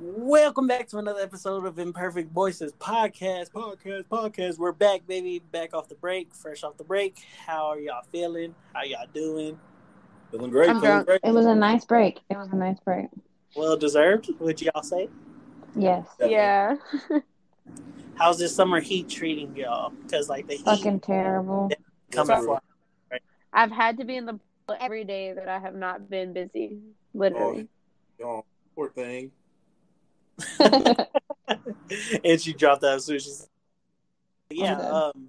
Welcome 0.00 0.68
back 0.68 0.86
to 0.90 0.98
another 0.98 1.22
episode 1.22 1.66
of 1.66 1.76
Imperfect 1.80 2.30
Voices 2.30 2.72
podcast, 2.74 3.50
podcast, 3.50 4.04
podcast. 4.04 4.56
We're 4.56 4.70
back, 4.70 5.04
baby, 5.08 5.40
back 5.50 5.74
off 5.74 5.88
the 5.88 5.96
break, 5.96 6.32
fresh 6.32 6.62
off 6.62 6.76
the 6.76 6.84
break. 6.84 7.16
How 7.44 7.66
are 7.66 7.80
y'all 7.80 8.04
feeling? 8.12 8.54
How 8.72 8.84
y'all 8.84 9.06
doing? 9.12 9.58
Feeling 10.30 10.50
great. 10.50 10.70
I'm 10.70 10.80
feeling 10.80 11.04
great. 11.04 11.20
It 11.24 11.32
was 11.32 11.46
a 11.46 11.54
nice 11.54 11.84
break. 11.84 12.20
It 12.30 12.36
was 12.36 12.48
a 12.52 12.56
nice 12.56 12.78
break. 12.78 13.08
Well 13.56 13.76
deserved, 13.76 14.28
would 14.38 14.62
y'all 14.62 14.84
say? 14.84 15.08
Yes. 15.74 16.06
Definitely. 16.16 16.34
Yeah. 16.36 16.76
How's 18.14 18.38
this 18.38 18.54
summer 18.54 18.78
heat 18.78 19.08
treating 19.08 19.56
y'all? 19.56 19.90
Because 19.90 20.28
like 20.28 20.46
the 20.46 20.54
heat 20.54 20.64
Fucking 20.64 21.00
terrible. 21.00 21.70
coming 22.12 22.36
Yes, 22.36 22.44
for 22.44 22.60
I've 23.52 23.72
had 23.72 23.98
to 23.98 24.04
be 24.04 24.14
in 24.14 24.26
the 24.26 24.34
pool 24.34 24.76
every 24.78 25.02
day 25.02 25.32
that 25.32 25.48
I 25.48 25.58
have 25.58 25.74
not 25.74 26.08
been 26.08 26.32
busy. 26.32 26.78
Literally. 27.14 27.66
Oh, 28.22 28.44
poor 28.76 28.90
thing. 28.90 29.32
and 32.24 32.40
she 32.40 32.52
dropped 32.52 32.84
out 32.84 32.96
as 32.96 33.04
soon 33.04 33.16
as 33.16 33.24
she 33.24 33.30
said- 33.30 33.48
Yeah, 34.50 34.76
Okay. 34.78 34.86
um 34.88 35.28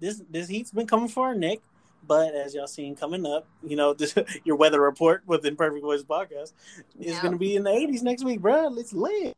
this 0.00 0.22
this 0.30 0.48
heat's 0.48 0.70
been 0.72 0.86
coming 0.86 1.08
for 1.08 1.26
our 1.28 1.34
neck, 1.34 1.58
but 2.06 2.34
as 2.34 2.54
y'all 2.54 2.66
seen 2.66 2.96
coming 2.96 3.24
up, 3.24 3.46
you 3.62 3.76
know, 3.76 3.92
this, 4.00 4.14
your 4.44 4.56
weather 4.56 4.80
report 4.80 5.22
with 5.26 5.44
Imperfect 5.46 5.82
Voice 5.82 6.02
podcast 6.02 6.52
is 6.98 7.14
Yeah. 7.14 7.22
gonna 7.22 7.36
be 7.38 7.56
in 7.56 7.62
the 7.64 7.70
eighties 7.70 8.02
next 8.02 8.24
week, 8.24 8.40
bro. 8.40 8.68
Let's 8.68 8.92
live. 8.92 9.34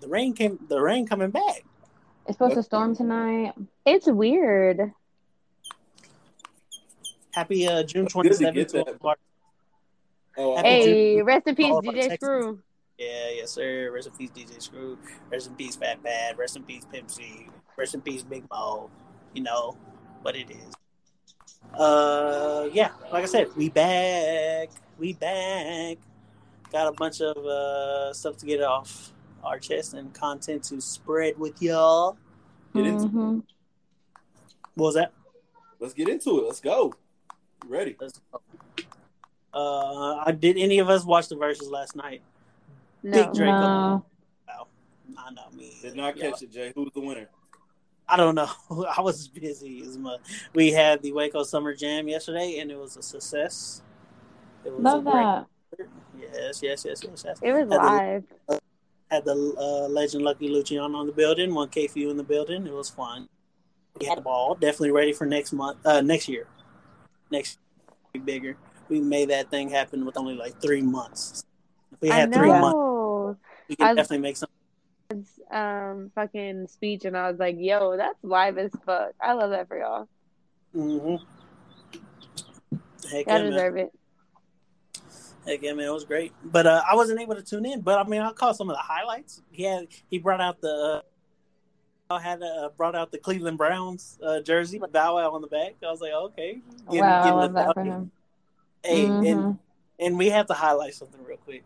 The 0.00 0.08
rain 0.08 0.32
came 0.34 0.58
the 0.68 0.80
rain 0.80 1.06
coming 1.06 1.30
back. 1.30 1.64
It's 2.26 2.36
supposed 2.36 2.54
to 2.54 2.62
storm 2.62 2.94
tonight. 2.96 3.54
It's 3.86 4.06
weird. 4.06 4.92
Happy 7.32 7.66
uh 7.68 7.82
June 7.84 8.04
It's 8.06 8.12
good 8.14 8.22
twenty 8.24 8.28
to 8.30 8.34
seventh 8.34 8.54
get 8.56 8.68
to 8.70 8.78
that. 8.84 8.96
all- 9.00 9.14
Oh, 10.36 10.54
I 10.54 10.56
Happy 10.58 10.68
thought 10.68 10.86
you- 10.88 10.94
Hey, 10.94 11.22
rest 11.22 11.46
in 11.48 11.54
peace, 11.56 11.66
all 11.66 11.78
of 11.78 11.86
our 11.88 11.92
DJ 11.92 12.14
Screw. 12.14 12.60
Yeah, 13.00 13.30
yes, 13.30 13.52
sir. 13.52 13.90
Rest 13.90 14.08
in 14.08 14.12
peace, 14.12 14.30
DJ 14.30 14.60
Screw. 14.60 14.98
Rest 15.30 15.46
in 15.46 15.54
peace, 15.54 15.74
Fat 15.74 16.04
Pat. 16.04 16.36
Rest 16.36 16.56
in 16.56 16.64
peace, 16.64 16.84
Pimp 16.92 17.10
C. 17.10 17.48
Rest 17.74 17.94
in 17.94 18.02
peace, 18.02 18.22
Big 18.22 18.44
Moe. 18.52 18.90
You 19.32 19.42
know 19.42 19.78
what 20.20 20.36
it 20.36 20.50
is. 20.50 20.74
Uh, 21.72 22.68
yeah, 22.74 22.90
like 23.10 23.22
I 23.22 23.26
said, 23.26 23.48
we 23.56 23.70
back. 23.70 24.68
We 24.98 25.14
back. 25.14 25.96
Got 26.70 26.88
a 26.88 26.92
bunch 26.92 27.22
of 27.22 27.38
uh 27.38 28.12
stuff 28.12 28.36
to 28.36 28.46
get 28.46 28.62
off 28.62 29.12
our 29.42 29.58
chest 29.58 29.94
and 29.94 30.12
content 30.12 30.62
to 30.64 30.78
spread 30.82 31.38
with 31.38 31.62
y'all. 31.62 32.18
Get 32.74 32.86
into 32.86 33.06
Mhm. 33.06 33.42
What 34.74 34.86
was 34.86 34.94
that? 34.96 35.12
Let's 35.78 35.94
get 35.94 36.08
into 36.08 36.38
it. 36.40 36.44
Let's 36.44 36.60
go. 36.60 36.92
You 37.64 37.70
ready? 37.70 37.96
Let's 37.98 38.20
go. 38.30 38.40
Uh, 39.54 40.22
I 40.26 40.32
did 40.32 40.58
any 40.58 40.80
of 40.80 40.90
us 40.90 41.04
watch 41.04 41.28
the 41.28 41.36
Verzuz 41.36 41.70
last 41.70 41.96
night? 41.96 42.22
No. 43.02 43.12
Big 43.12 43.32
Draco. 43.32 43.50
No. 43.52 44.06
Wow, 44.48 44.66
I 45.18 45.30
know 45.32 45.42
me. 45.56 45.72
Did 45.82 45.96
not 45.96 46.16
Yeah. 46.16 46.30
catch 46.30 46.42
it, 46.42 46.52
Jay. 46.52 46.72
Who's 46.74 46.90
the 46.94 47.00
winner? 47.00 47.28
I 48.08 48.16
don't 48.16 48.34
know. 48.34 48.48
I 48.96 49.00
was 49.00 49.28
busy 49.28 49.82
as 49.82 49.96
much. 49.96 50.20
We 50.54 50.72
had 50.72 51.00
the 51.02 51.12
Waco 51.12 51.42
Summer 51.44 51.74
Jam 51.74 52.08
yesterday, 52.08 52.58
and 52.58 52.70
it 52.70 52.78
was 52.78 52.96
a 52.96 53.02
success. 53.02 53.82
It 54.64 54.72
was 54.72 54.82
Love 54.82 55.06
a 55.06 55.10
great 55.10 55.12
that. 55.22 55.46
Yes, 56.34 56.60
yes, 56.62 56.84
yes, 56.84 57.02
yes, 57.04 57.22
yes. 57.24 57.38
It 57.42 57.52
was 57.52 57.60
Had 57.60 57.70
the- 57.70 57.76
live. 57.76 58.24
Had 59.10 59.24
the 59.24 59.54
uh, 59.58 59.88
legend 59.88 60.22
Lucky 60.22 60.48
Luciano 60.48 60.96
on 60.96 61.06
the 61.06 61.12
building, 61.12 61.52
one 61.52 61.68
KFU 61.68 62.10
in 62.10 62.16
the 62.16 62.22
building. 62.22 62.64
It 62.66 62.72
was 62.72 62.88
fun. 62.88 63.28
We 63.98 64.06
had 64.06 64.18
the 64.18 64.22
ball. 64.22 64.54
Definitely 64.54 64.92
ready 64.92 65.12
for 65.12 65.26
next 65.26 65.52
month, 65.52 65.84
uh, 65.84 66.00
next 66.00 66.28
year. 66.28 66.46
Next 67.32 67.58
year, 68.14 68.22
bigger. 68.22 68.56
We 68.88 69.00
made 69.00 69.30
that 69.30 69.50
thing 69.50 69.68
happen 69.68 70.04
with 70.06 70.16
only 70.16 70.34
like 70.34 70.60
three 70.62 70.80
months. 70.82 71.42
If 71.92 72.00
we 72.02 72.08
had 72.08 72.32
three 72.32 72.48
months, 72.48 72.72
know. 72.74 72.79
We 73.70 73.76
could 73.76 73.86
I- 73.86 73.94
definitely 73.94 74.18
make 74.18 74.36
some. 74.36 74.48
Um, 75.50 76.12
fucking 76.14 76.68
speech, 76.68 77.04
and 77.04 77.16
I 77.16 77.28
was 77.28 77.40
like, 77.40 77.56
"Yo, 77.58 77.96
that's 77.96 78.22
live 78.22 78.58
as 78.58 78.70
fuck." 78.86 79.10
I 79.20 79.32
love 79.32 79.50
that 79.50 79.66
for 79.66 79.76
y'all. 79.76 80.06
Mm-hmm. 80.76 81.16
Heck 83.10 83.26
Y'all 83.26 83.36
yeah, 83.38 83.42
man. 83.42 83.50
deserve 83.50 83.76
it. 83.76 83.92
Heck 85.44 85.62
yeah, 85.62 85.72
man, 85.72 85.86
it 85.88 85.92
was 85.92 86.04
great. 86.04 86.32
But 86.44 86.66
uh, 86.68 86.82
I 86.88 86.94
wasn't 86.94 87.20
able 87.20 87.34
to 87.34 87.42
tune 87.42 87.66
in. 87.66 87.80
But 87.80 87.98
I 87.98 88.08
mean, 88.08 88.20
I 88.20 88.30
caught 88.32 88.56
some 88.56 88.70
of 88.70 88.76
the 88.76 88.82
highlights. 88.82 89.42
He 89.50 89.64
had 89.64 89.88
he 90.08 90.18
brought 90.18 90.40
out 90.40 90.60
the 90.60 91.02
uh, 92.08 92.18
had 92.18 92.40
uh, 92.40 92.68
brought 92.76 92.94
out 92.94 93.10
the 93.10 93.18
Cleveland 93.18 93.58
Browns 93.58 94.16
uh, 94.24 94.40
jersey, 94.42 94.78
with 94.78 94.92
Bow 94.92 95.16
Wow 95.16 95.32
on 95.32 95.40
the 95.40 95.48
back. 95.48 95.74
I 95.84 95.90
was 95.90 96.00
like, 96.00 96.12
okay, 96.12 96.60
Getting- 96.86 97.00
wow, 97.00 97.20
I 97.20 97.24
getting 97.24 97.36
love 97.38 97.52
that 97.54 97.74
for 97.74 97.82
him. 97.82 98.10
Hey, 98.84 99.06
and 99.06 99.24
Mhm. 99.24 99.58
and 99.98 100.16
we 100.18 100.28
have 100.28 100.46
to 100.46 100.54
highlight 100.54 100.94
something 100.94 101.20
real 101.24 101.38
quick. 101.38 101.64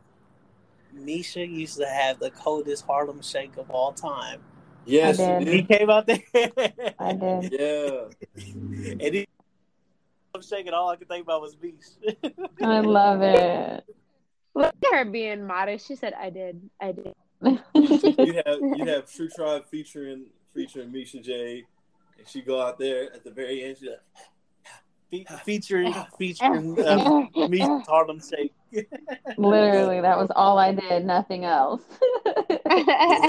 Misha 0.95 1.47
used 1.47 1.79
to 1.79 1.87
have 1.87 2.19
the 2.19 2.31
coldest 2.31 2.87
Harlem 2.87 3.23
Shake 3.23 3.57
of 3.57 3.71
all 3.71 3.93
time. 3.93 4.41
Yes, 4.87 5.17
did. 5.17 5.49
He 5.49 5.63
came 5.63 5.89
out 5.89 6.07
there, 6.07 6.23
I 6.99 7.13
did. 7.13 7.53
Yeah. 7.59 8.09
and 8.37 9.15
he 9.15 9.27
was 10.35 10.47
shaking. 10.49 10.73
All 10.73 10.91
I 10.91 10.97
could 10.97 11.09
think 11.09 11.25
about 11.25 11.41
was 11.41 11.57
Misha. 11.61 12.17
I 12.63 12.81
love 12.81 13.23
it. 13.23 13.85
Look 14.55 14.75
at 14.93 14.95
her 14.99 15.05
being 15.05 15.47
modest. 15.47 15.89
She 15.89 15.97
said, 15.97 16.13
"I 16.15 16.31
did. 16.31 16.61
I 16.81 16.93
did." 16.93 17.15
You 17.43 18.43
have 18.47 18.59
you 18.77 18.85
have 18.87 19.11
True 19.11 19.29
Tribe 19.29 19.67
featuring 19.67 20.27
featuring 20.55 20.93
Misha 20.93 21.21
J, 21.21 21.65
and 22.19 22.29
she 22.29 22.41
go 22.41 22.61
out 22.61 22.79
there 22.79 23.13
at 23.13 23.25
the 23.25 23.31
very 23.31 23.65
end. 23.65 23.79
She's 23.79 23.89
like, 23.89 24.01
Fe- 25.11 25.37
featuring 25.45 25.95
featuring 26.19 26.79
uh, 26.81 27.27
Misha's 27.49 27.87
Harlem 27.89 28.21
Shake. 28.21 28.53
Literally, 29.39 30.01
that 30.01 30.19
was 30.19 30.31
all 30.35 30.59
I 30.59 30.73
did, 30.73 31.05
nothing 31.05 31.45
else. 31.45 31.83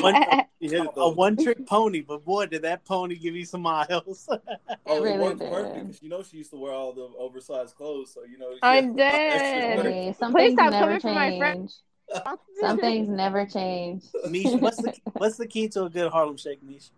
One- 0.01 0.15
She 0.61 0.69
hit 0.69 0.83
it 0.85 0.89
a 0.95 1.09
one 1.09 1.35
trick 1.37 1.65
pony, 1.67 2.01
but 2.01 2.23
boy, 2.25 2.45
did 2.47 2.61
that 2.63 2.85
pony 2.85 3.15
give 3.15 3.35
you 3.35 3.45
some 3.45 3.61
miles. 3.61 4.27
Oh, 4.87 4.97
it 4.97 5.01
really 5.03 5.17
worked 5.19 5.39
did. 5.39 5.51
perfect 5.51 5.85
because 5.87 6.01
you 6.03 6.09
know 6.09 6.21
she 6.23 6.37
used 6.37 6.51
to 6.51 6.57
wear 6.57 6.71
all 6.71 6.93
the 6.93 7.09
oversized 7.17 7.75
clothes, 7.75 8.13
so 8.13 8.23
you 8.23 8.37
know. 8.37 8.51
I'm 8.61 8.97
had 8.97 8.99
extra 8.99 9.49
dead. 9.49 9.73
sweater. 9.75 9.91
Hey, 9.91 10.15
some 10.19 10.31
Please 10.31 10.53
stop 10.53 10.71
never 10.71 10.85
coming 10.85 10.99
for 11.01 11.13
my 11.13 11.37
friend. 11.39 11.73
Some 12.59 12.77
things 12.77 13.09
never 13.09 13.45
change. 13.47 14.03
Misha, 14.29 14.57
what's 14.57 14.77
the 14.77 14.93
what's 15.13 15.37
the 15.37 15.47
key 15.47 15.67
to 15.69 15.85
a 15.85 15.89
good 15.89 16.11
Harlem 16.11 16.37
Shake, 16.37 16.61
Misha? 16.63 16.91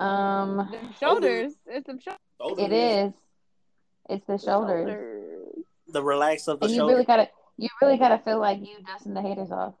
Um, 0.00 0.56
The 0.70 0.98
shoulders. 1.00 1.52
It's 1.66 1.86
the 1.86 1.98
shoulders. 2.00 2.20
Those 2.38 2.58
it 2.58 2.72
are- 2.72 3.06
is. 3.06 3.12
It's 4.10 4.26
the 4.26 4.36
shoulders, 4.38 5.54
The 5.88 6.02
relax 6.02 6.46
of 6.48 6.60
the 6.60 6.66
and 6.66 6.74
you 6.74 6.80
shoulder. 6.80 6.92
really 6.92 7.06
gotta, 7.06 7.30
you 7.56 7.68
really 7.80 7.96
gotta 7.98 8.18
feel 8.18 8.38
like 8.38 8.60
you 8.60 8.76
dusting 8.86 9.14
the 9.14 9.22
haters 9.22 9.50
off. 9.50 9.74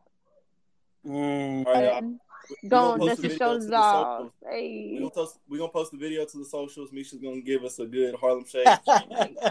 Mm, 1.06 1.66
All 1.66 1.72
right, 1.72 1.84
y'all. 1.84 2.14
We 2.62 2.68
Going 2.68 2.98
gonna 2.98 3.10
dust 3.10 3.22
post 3.22 3.22
your 3.22 3.22
the 3.22 3.28
video 3.28 3.38
shoulders 3.38 3.70
off. 3.72 4.18
socials. 4.18 4.32
We're 4.42 4.98
gonna 4.98 5.10
post 5.10 5.38
we 5.48 5.58
gonna 5.58 5.70
post 5.72 5.90
the 5.92 5.96
video 5.98 6.24
to 6.26 6.38
the 6.38 6.44
socials. 6.44 6.92
Misha's 6.92 7.18
gonna 7.18 7.40
give 7.40 7.64
us 7.64 7.78
a 7.78 7.86
good 7.86 8.14
Harlem 8.16 8.44
Shake, 8.48 8.66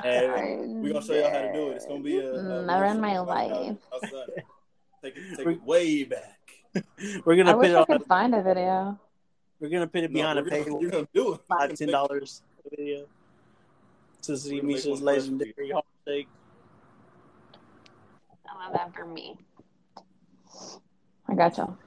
and 0.04 0.82
we 0.82 0.92
gonna 0.92 1.04
show 1.04 1.14
y'all 1.14 1.32
how 1.32 1.40
to 1.42 1.54
do 1.54 1.70
it. 1.70 1.76
It's 1.78 1.86
gonna 1.88 2.04
be 2.04 2.18
a, 2.20 2.34
a 2.34 2.38
Mm, 2.38 2.70
I 2.70 2.94
my 2.94 3.20
workshop 3.22 3.24
about 3.24 3.50
how- 3.50 4.18
life. 4.20 4.28
Take 5.04 5.18
it, 5.18 5.38
take 5.38 5.48
it 5.48 5.64
way 5.64 6.04
back. 6.06 6.40
we're 7.26 7.36
gonna 7.36 7.54
put 7.54 7.60
wish 7.62 7.70
it 7.72 7.76
I 7.76 7.80
on. 7.80 7.86
could 7.88 8.04
find 8.06 8.36
a 8.36 8.42
video. 8.44 9.00
We're 9.60 9.70
gonna 9.70 9.88
put 9.88 10.04
it 10.04 10.12
No, 10.12 10.20
behind 10.20 10.40
a 10.40 10.44
paywall. 10.44 10.82
You're 10.82 10.92
gonna 10.92 11.08
do 11.14 11.34
it. 11.34 11.42
Five 11.48 11.74
ten 11.74 11.90
dollars 11.90 12.42
video 12.70 13.06
to 14.22 14.38
see 14.38 14.56
We're 14.56 14.62
gonna 14.62 14.68
make 14.68 14.76
Misha's 14.78 14.88
one 14.88 14.98
for 15.00 15.10
us. 15.10 15.16
legendary 15.18 15.54
Harlem 15.72 15.84
Shake. 16.08 16.28
I 18.64 18.72
that 18.72 18.96
for 18.96 19.06
me. 19.06 19.38
I 21.28 21.36
got 21.36 21.58
y'all. 21.58 21.78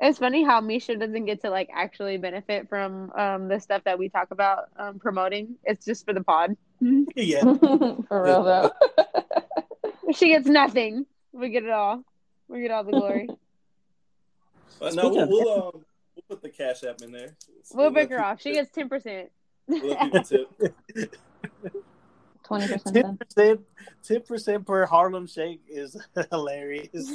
It's 0.00 0.18
funny 0.18 0.44
how 0.44 0.60
Misha 0.60 0.96
doesn't 0.96 1.24
get 1.24 1.42
to 1.42 1.50
like 1.50 1.68
actually 1.74 2.18
benefit 2.18 2.68
from 2.68 3.10
um 3.12 3.48
the 3.48 3.60
stuff 3.60 3.82
that 3.84 3.98
we 3.98 4.08
talk 4.08 4.30
about 4.30 4.68
um 4.76 4.98
promoting. 4.98 5.56
It's 5.64 5.84
just 5.84 6.06
for 6.06 6.14
the 6.14 6.22
pod. 6.22 6.56
yeah. 7.16 7.42
For 8.08 8.22
real 8.22 8.44
though. 8.44 8.70
She 10.14 10.28
gets 10.28 10.46
nothing. 10.46 11.04
We 11.32 11.50
get 11.50 11.64
it 11.64 11.70
all. 11.70 12.02
We 12.48 12.62
get 12.62 12.70
all 12.70 12.84
the 12.84 12.92
glory. 12.92 13.28
But 14.80 14.94
no, 14.94 15.08
we'll 15.08 15.28
we'll, 15.28 15.52
um, 15.52 15.84
we'll 16.14 16.24
put 16.28 16.42
the 16.42 16.48
cash 16.48 16.84
app 16.84 17.02
in 17.02 17.12
there. 17.12 17.36
We'll 17.74 17.86
let 17.86 17.94
break 17.94 18.10
her 18.10 18.24
off. 18.24 18.40
She 18.40 18.52
gets 18.52 18.70
ten 18.70 18.88
percent. 18.88 19.30
We'll 19.66 19.90
let 19.90 20.00
people 20.00 20.22
tip. 20.22 20.48
Twenty 22.48 22.66
percent 22.66 22.94
Ten 22.94 23.16
percent. 23.18 23.60
ten 24.02 24.22
percent 24.22 24.66
per 24.66 24.86
Harlem 24.86 25.26
Shake 25.26 25.60
is 25.68 25.96
hilarious. 26.30 27.14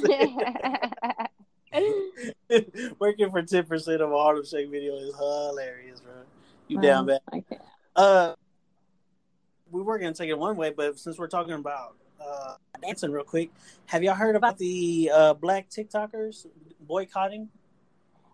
Working 3.00 3.30
for 3.32 3.42
ten 3.42 3.64
percent 3.64 4.00
of 4.00 4.12
a 4.12 4.16
Harlem 4.16 4.44
Shake 4.44 4.70
video 4.70 4.94
is 4.96 5.14
hilarious, 5.16 6.00
bro. 6.00 6.12
You 6.68 6.80
down 6.80 7.06
bad? 7.06 7.18
I 7.32 7.40
can't. 7.40 7.60
Uh, 7.96 8.34
we 9.72 9.82
were 9.82 9.98
gonna 9.98 10.14
take 10.14 10.30
it 10.30 10.38
one 10.38 10.56
way, 10.56 10.70
but 10.70 10.98
since 11.00 11.18
we're 11.18 11.26
talking 11.26 11.54
about 11.54 11.96
uh 12.24 12.54
dancing, 12.80 13.10
real 13.10 13.24
quick, 13.24 13.50
have 13.86 14.04
y'all 14.04 14.14
heard 14.14 14.36
about 14.36 14.56
the 14.58 15.10
uh 15.12 15.34
black 15.34 15.68
TikTokers 15.68 16.46
boycotting 16.80 17.48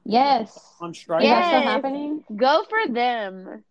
Yes. 0.05 0.59
on 0.83 0.93
strike? 0.93 1.25
Is 1.25 1.31
that 1.31 1.47
still 1.47 1.61
Yes. 1.61 1.69
happening? 1.69 2.25
Go 2.37 2.65
for 2.69 2.93
them. 2.93 3.65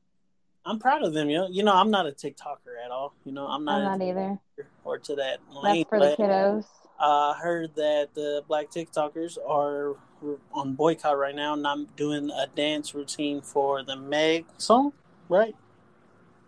I'm 0.65 0.79
proud 0.79 1.03
of 1.03 1.13
them. 1.13 1.29
You 1.29 1.37
know, 1.39 1.47
you 1.49 1.63
know, 1.63 1.73
I'm 1.73 1.91
not 1.91 2.05
a 2.07 2.11
TikToker 2.11 2.83
at 2.83 2.91
all. 2.91 3.13
You 3.25 3.31
know, 3.31 3.47
I'm 3.47 3.65
not, 3.65 3.81
I'm 3.81 3.99
not 3.99 4.05
either. 4.05 4.39
or 4.83 4.97
to 4.99 5.15
that 5.15 5.39
lane. 5.51 5.85
That's 5.89 5.89
for 5.89 5.99
the 5.99 6.15
kiddos. 6.17 6.65
I 6.99 7.33
heard 7.41 7.75
that 7.75 8.09
the 8.13 8.43
black 8.47 8.69
TikTokers 8.69 9.37
are 9.47 9.95
on 10.53 10.73
boycott 10.73 11.17
right 11.17 11.35
now, 11.35 11.55
not 11.55 11.95
doing 11.95 12.29
a 12.29 12.45
dance 12.47 12.93
routine 12.93 13.41
for 13.41 13.83
the 13.83 13.95
Meg 13.95 14.45
song, 14.57 14.91
right? 15.29 15.55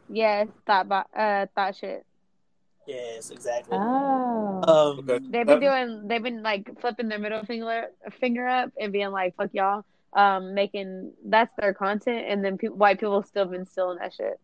Yes, 0.10 0.50
thought 0.68 0.90
bo- 0.90 1.06
uh 1.18 1.46
Thot 1.56 1.76
Shit. 1.76 2.06
Yes, 2.86 3.30
exactly. 3.30 3.78
Oh. 3.80 4.62
um, 4.68 5.00
Okay. 5.10 5.20
They've 5.30 5.46
been 5.46 5.60
doing. 5.62 6.08
They've 6.08 6.22
been 6.24 6.44
like 6.44 6.82
flipping 6.82 7.08
their 7.08 7.20
middle 7.20 7.46
finger 7.46 7.88
finger 8.20 8.46
up 8.46 8.72
and 8.78 8.92
being 8.92 9.12
like, 9.12 9.36
"Fuck 9.38 9.52
y'all." 9.54 9.86
Um, 10.14 10.54
making 10.54 11.14
that's 11.26 11.54
their 11.58 11.74
content, 11.74 12.26
and 12.28 12.44
then 12.44 12.58
pe- 12.58 12.68
white 12.68 13.00
people 13.00 13.24
still 13.24 13.46
been 13.46 13.66
stealing 13.66 13.98
that 14.00 14.14
shit. 14.14 14.40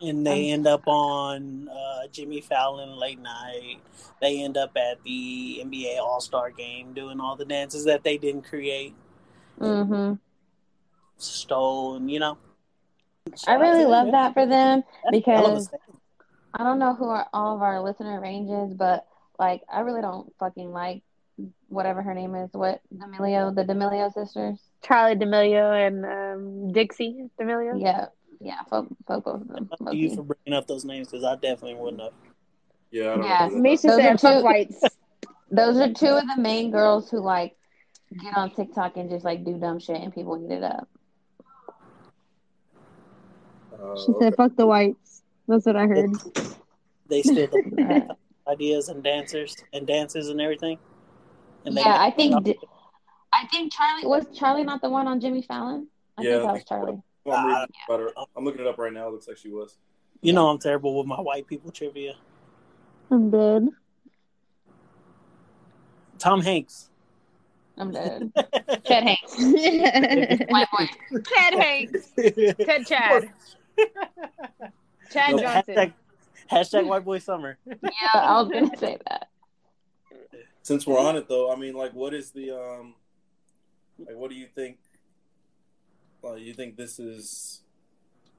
and 0.00 0.24
they 0.24 0.50
end 0.50 0.66
up 0.68 0.86
on 0.86 1.68
uh, 1.68 2.06
Jimmy 2.12 2.40
Fallon 2.40 2.96
late 2.96 3.18
night. 3.20 3.78
They 4.20 4.42
end 4.42 4.56
up 4.56 4.70
at 4.76 5.02
the 5.02 5.62
NBA 5.64 5.98
All 5.98 6.20
Star 6.20 6.50
game 6.50 6.92
doing 6.92 7.20
all 7.20 7.34
the 7.34 7.44
dances 7.44 7.84
that 7.86 8.04
they 8.04 8.18
didn't 8.18 8.42
create, 8.42 8.94
Mm-hmm. 9.60 10.14
stole, 11.16 11.96
and 11.96 12.10
you 12.10 12.20
know. 12.20 12.38
I 13.48 13.54
really 13.54 13.86
love 13.86 14.10
that 14.12 14.34
for 14.34 14.46
them 14.46 14.84
That's 15.10 15.26
a 15.26 15.30
hell 15.30 15.46
of 15.46 15.52
a 15.52 15.56
because. 15.56 15.70
I 16.56 16.62
don't 16.62 16.78
know 16.78 16.94
who 16.94 17.06
our, 17.08 17.26
all 17.32 17.56
of 17.56 17.62
our 17.62 17.80
listener 17.82 18.20
range 18.20 18.48
is, 18.50 18.76
but 18.76 19.06
like 19.40 19.62
I 19.72 19.80
really 19.80 20.02
don't 20.02 20.32
fucking 20.38 20.70
like 20.70 21.02
whatever 21.68 22.00
her 22.00 22.14
name 22.14 22.34
is. 22.36 22.50
What 22.52 22.80
D'Amelio, 22.96 23.52
the 23.52 23.64
D'Amelio 23.64 24.12
sisters? 24.12 24.60
Charli 24.84 25.18
D'Amelio 25.18 25.72
and 25.86 26.04
um, 26.04 26.72
Dixie 26.72 27.26
D'Amelio. 27.38 27.80
Yeah, 27.80 28.06
yeah. 28.40 28.62
Fuck, 28.68 28.86
fuck 29.06 29.24
both 29.24 29.42
of 29.42 29.48
them. 29.48 29.70
Thank 29.84 29.98
you 29.98 30.14
for 30.14 30.22
bringing 30.22 30.56
up 30.58 30.66
those 30.66 30.84
names 30.84 31.08
because 31.08 31.24
I 31.24 31.34
definitely 31.34 31.74
wouldn't 31.74 32.02
have. 32.02 32.12
Yeah, 32.90 33.12
I 33.12 33.16
don't 33.16 33.24
Yeah, 33.26 33.48
know. 33.48 33.60
Misha 33.60 33.86
Those 33.88 33.98
are 34.00 34.18
said, 34.18 34.38
two- 34.38 34.44
whites." 34.44 34.84
Those 35.50 35.76
are 35.76 35.92
two 35.92 36.06
of 36.08 36.24
the 36.34 36.40
main 36.40 36.70
girls 36.72 37.08
who 37.10 37.20
like 37.20 37.54
get 38.20 38.36
on 38.36 38.50
TikTok 38.50 38.96
and 38.96 39.08
just 39.08 39.24
like 39.24 39.44
do 39.44 39.56
dumb 39.56 39.78
shit 39.78 40.00
and 40.00 40.12
people 40.12 40.42
eat 40.44 40.52
it 40.52 40.62
up. 40.64 40.88
Uh, 43.72 43.96
She 43.96 44.10
okay. 44.12 44.24
said, 44.26 44.34
"Fuck 44.36 44.56
the 44.56 44.66
whites." 44.66 45.22
That's 45.46 45.64
what 45.66 45.76
I 45.76 45.86
heard. 45.86 46.10
They 47.08 47.22
still 47.30 47.48
Right. 47.72 48.08
ideas 48.48 48.88
and 48.88 49.02
dancers 49.02 49.56
and 49.72 49.86
dances 49.86 50.28
and 50.28 50.40
everything. 50.40 50.78
And 51.64 51.76
they 51.76 51.82
Yeah, 51.82 51.96
I 52.00 52.10
think 52.10 52.44
D- 52.44 52.58
I 53.34 53.46
think 53.48 53.72
Charli 53.72 54.04
was 54.08 54.24
Charli 54.26 54.64
not 54.64 54.80
the 54.80 54.88
one 54.90 55.08
on 55.08 55.20
Jimmy 55.20 55.42
Fallon. 55.42 55.88
I 56.16 56.22
Yeah, 56.22 56.30
think 56.30 56.42
that 56.44 56.52
was 56.52 56.64
Charli. 56.64 57.02
Well, 57.24 57.36
I'm, 57.38 57.46
reading 57.48 57.66
about 57.88 58.00
her. 58.00 58.10
I'm 58.36 58.44
looking 58.44 58.60
it 58.60 58.66
up 58.66 58.78
right 58.78 58.92
now. 58.92 59.08
It 59.08 59.12
looks 59.12 59.26
like 59.28 59.36
she 59.38 59.48
was. 59.48 59.78
you 60.20 60.32
know 60.32 60.48
I'm 60.48 60.58
terrible 60.58 60.96
with 60.98 61.06
my 61.06 61.20
white 61.20 61.46
people 61.46 61.70
trivia. 61.72 62.14
I'm 63.10 63.30
dead. 63.30 63.68
Tom 66.18 66.40
Hanks. 66.40 66.90
I'm 67.76 67.90
dead. 67.92 68.30
Chet 68.86 69.02
Hanks. 69.02 69.36
Ted 69.36 70.46
White 70.48 70.68
boy. 70.76 70.86
Hanks. 71.34 72.12
Ted 72.16 72.86
Chad. 72.86 73.30
Chad 75.10 75.32
No, 75.36 75.38
Johnson. 75.38 75.74
hashtag, 75.74 75.92
hashtag 76.50 76.86
white 76.86 77.04
boy 77.04 77.18
summer. 77.18 77.58
Yeah, 77.66 77.90
I 78.14 78.40
was 78.40 78.50
gonna 78.52 78.76
say 78.76 78.98
that. 79.08 79.28
Since 80.62 80.86
we're 80.86 80.98
on 81.00 81.16
it 81.16 81.28
though, 81.28 81.52
I 81.52 81.56
mean, 81.56 81.74
like, 81.74 81.92
what 81.94 82.14
is 82.14 82.30
the 82.30 82.52
um, 82.52 82.94
like, 83.98 84.16
what 84.16 84.30
do 84.30 84.36
you 84.36 84.46
think? 84.46 84.78
Like, 86.22 86.40
you 86.40 86.54
think 86.54 86.76
this 86.76 86.98
is 86.98 87.60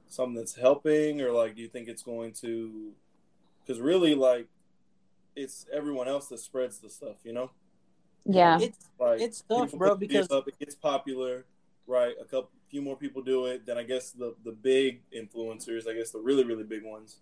something 0.08 0.34
that's 0.34 0.56
helping, 0.56 1.20
or 1.20 1.30
like, 1.32 1.54
do 1.56 1.62
you 1.62 1.68
think 1.68 1.88
it's 1.88 2.02
going 2.02 2.32
to? 2.40 2.92
Because 3.64 3.80
really, 3.80 4.14
like, 4.14 4.48
it's 5.34 5.66
everyone 5.72 6.08
else 6.08 6.28
that 6.28 6.38
spreads 6.40 6.78
the 6.78 6.88
stuff, 6.88 7.16
you 7.24 7.32
know. 7.32 7.50
Yeah. 8.24 8.58
It's 8.60 8.88
Like, 8.98 9.20
It's 9.20 9.42
tough, 9.42 9.72
bro, 9.72 9.90
put 9.90 10.00
the 10.00 10.06
video 10.06 10.22
because- 10.22 10.36
up, 10.36 10.48
it 10.48 10.58
gets 10.58 10.74
popular, 10.74 11.44
right? 11.86 12.14
A 12.20 12.24
couple, 12.24 12.50
few 12.70 12.82
more 12.82 12.96
people 12.96 13.22
do 13.22 13.46
it. 13.46 13.64
Then 13.66 13.78
I 13.78 13.84
guess 13.84 14.10
the 14.10 14.34
the 14.44 14.50
big 14.52 15.00
influencers, 15.12 15.86
I 15.88 15.94
guess 15.94 16.10
the 16.10 16.18
really 16.18 16.42
really 16.44 16.64
big 16.64 16.82
ones, 16.84 17.18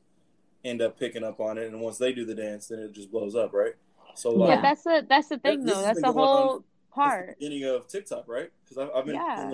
end 0.64 0.80
up 0.80 0.98
picking 0.98 1.22
up 1.24 1.40
on 1.40 1.58
it, 1.58 1.66
and 1.66 1.78
once 1.82 1.98
they 1.98 2.12
do 2.14 2.24
the 2.24 2.34
dance, 2.34 2.68
then 2.68 2.78
it 2.78 2.92
just 2.92 3.10
blows 3.10 3.34
up, 3.34 3.52
right? 3.52 3.74
So 4.14 4.30
like, 4.30 4.48
Yeah. 4.48 4.60
That's 4.62 4.82
the 4.84 5.06
that's 5.06 5.28
the 5.28 5.38
thing 5.38 5.64
This 5.64 5.74
though. 5.74 5.84
has 5.84 5.96
That's 5.96 6.00
the 6.00 6.12
going 6.12 6.26
whole 6.26 6.64
since 6.94 7.26
the 7.26 7.34
beginning 7.38 7.64
of 7.64 7.88
TikTok, 7.88 8.24
right? 8.28 8.50
Because 8.64 8.78
I've, 8.78 8.90
I've 8.94 9.04
been, 9.06 9.14
Yeah. 9.14 9.52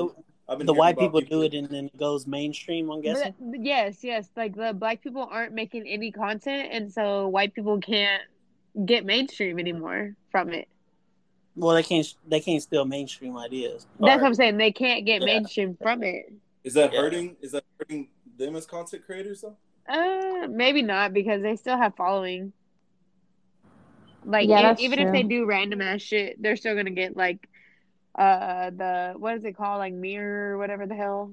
I've 0.48 0.58
been 0.58 0.66
the 0.66 0.74
white 0.74 0.94
about 0.94 1.02
people 1.02 1.20
do 1.20 1.42
it 1.42 1.54
and 1.54 1.68
then 1.68 1.86
it 1.86 1.96
goes 1.96 2.26
mainstream. 2.26 2.90
I'm 2.90 3.00
guessing. 3.00 3.34
But, 3.40 3.62
yes, 3.64 3.98
yes. 4.02 4.28
Like 4.36 4.56
the 4.56 4.72
black 4.72 5.00
people 5.02 5.28
aren't 5.30 5.52
making 5.54 5.86
any 5.86 6.10
content, 6.10 6.70
and 6.72 6.92
so 6.92 7.28
white 7.28 7.54
people 7.54 7.78
can't 7.78 8.22
get 8.84 9.04
mainstream 9.06 9.58
anymore 9.58 10.14
from 10.30 10.50
it. 10.50 10.68
Well, 11.56 11.74
they 11.74 11.82
can't. 11.82 12.12
They 12.26 12.40
can't 12.40 12.62
steal 12.62 12.84
mainstream 12.84 13.36
ideas. 13.36 13.86
That's 14.00 14.18
Or- 14.18 14.22
what 14.22 14.26
I'm 14.28 14.34
saying. 14.34 14.56
They 14.56 14.72
can't 14.72 15.04
get 15.06 15.20
Yeah. 15.20 15.26
mainstream 15.26 15.76
from 15.80 16.02
it. 16.02 16.32
Is 16.64 16.74
that 16.74 16.92
Yeah. 16.92 17.00
hurting? 17.00 17.36
Is 17.40 17.52
that 17.52 17.64
hurting 17.78 18.08
them 18.36 18.56
as 18.56 18.66
content 18.66 19.04
creators 19.06 19.42
though? 19.42 19.56
Uh, 19.88 20.46
maybe 20.48 20.82
not 20.82 21.12
because 21.12 21.42
they 21.42 21.56
still 21.56 21.76
have 21.76 21.94
following. 21.96 22.52
Like 24.24 24.48
Yeah, 24.48 24.62
that's 24.62 24.82
even 24.82 24.98
if 24.98 25.12
they 25.12 25.22
do 25.22 25.46
random 25.46 25.80
ass 25.80 26.02
shit, 26.02 26.40
they're 26.40 26.56
still 26.56 26.76
gonna 26.76 26.90
get 26.90 27.16
like, 27.16 27.48
uh, 28.18 28.70
the 28.70 29.14
what 29.16 29.36
is 29.36 29.44
it 29.44 29.56
called, 29.56 29.78
like 29.78 29.94
mirror 29.94 30.54
or 30.54 30.58
whatever 30.58 30.86
the 30.86 30.94
hell. 30.94 31.32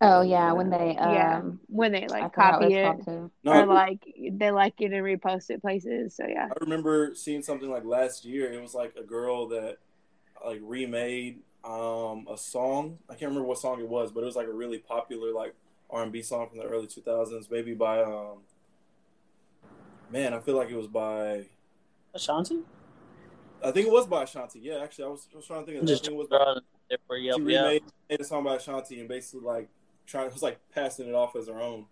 Oh 0.00 0.20
yeah, 0.20 0.52
when 0.52 0.68
they 0.70 0.94
yeah, 0.94 1.38
um 1.38 1.60
when 1.68 1.92
they 1.92 2.06
like 2.06 2.34
copy 2.34 2.74
it. 2.74 3.06
No, 3.42 3.52
or 3.52 3.66
like 3.66 4.00
they 4.32 4.50
like 4.50 4.74
it 4.80 4.92
and 4.92 5.04
repost 5.04 5.50
it 5.50 5.62
places. 5.62 6.16
So 6.16 6.26
yeah. 6.28 6.48
I 6.50 6.54
remember 6.60 7.12
seeing 7.14 7.42
something 7.42 7.70
like 7.70 7.84
last 7.84 8.24
year. 8.24 8.52
It 8.52 8.60
was 8.60 8.74
like 8.74 8.94
a 8.98 9.02
girl 9.02 9.48
that 9.48 9.78
like 10.44 10.60
remade 10.62 11.40
um, 11.64 12.26
a 12.30 12.36
song. 12.36 12.98
I 13.08 13.14
can't 13.14 13.30
remember 13.30 13.48
what 13.48 13.58
song 13.58 13.80
it 13.80 13.88
was, 13.88 14.12
but 14.12 14.22
it 14.22 14.26
was 14.26 14.36
like 14.36 14.48
a 14.48 14.52
really 14.52 14.78
popular 14.78 15.32
like 15.32 15.54
R 15.88 16.02
and 16.02 16.12
B 16.12 16.22
song 16.22 16.48
from 16.48 16.58
the 16.58 16.64
early 16.64 16.86
two 16.86 17.00
thousands. 17.00 17.50
Maybe 17.50 17.72
by 17.72 18.02
um, 18.02 18.40
man, 20.10 20.34
I 20.34 20.40
feel 20.40 20.56
like 20.56 20.70
it 20.70 20.76
was 20.76 20.88
by. 20.88 21.46
Ashanti. 22.16 22.60
I 23.64 23.70
think 23.70 23.86
it 23.86 23.92
was 23.92 24.06
by 24.06 24.24
Ashanti. 24.24 24.60
Yeah, 24.60 24.78
actually, 24.82 25.04
I 25.04 25.08
was, 25.08 25.28
I 25.32 25.36
was 25.36 25.46
trying 25.46 25.60
to 25.60 25.66
think 25.66 25.82
of 25.82 25.88
I'm. 25.88 25.94
I 25.94 25.98
think 25.98 26.12
it 26.12 26.16
was. 26.16 26.28
throwing 26.28 26.60
there 26.88 26.98
for 27.06 27.16
you. 27.16 27.32
she 27.34 27.40
Yeah. 27.40 27.62
remade 27.64 27.82
made 28.10 28.20
a 28.20 28.24
song 28.24 28.44
by 28.44 28.56
Ashanti 28.56 29.00
and 29.00 29.08
basically 29.08 29.40
like 29.46 29.68
trying. 30.06 30.26
It 30.26 30.32
was 30.32 30.42
like 30.42 30.58
passing 30.74 31.08
it 31.08 31.14
off 31.14 31.36
as 31.36 31.48
her 31.48 31.60
own. 31.60 31.86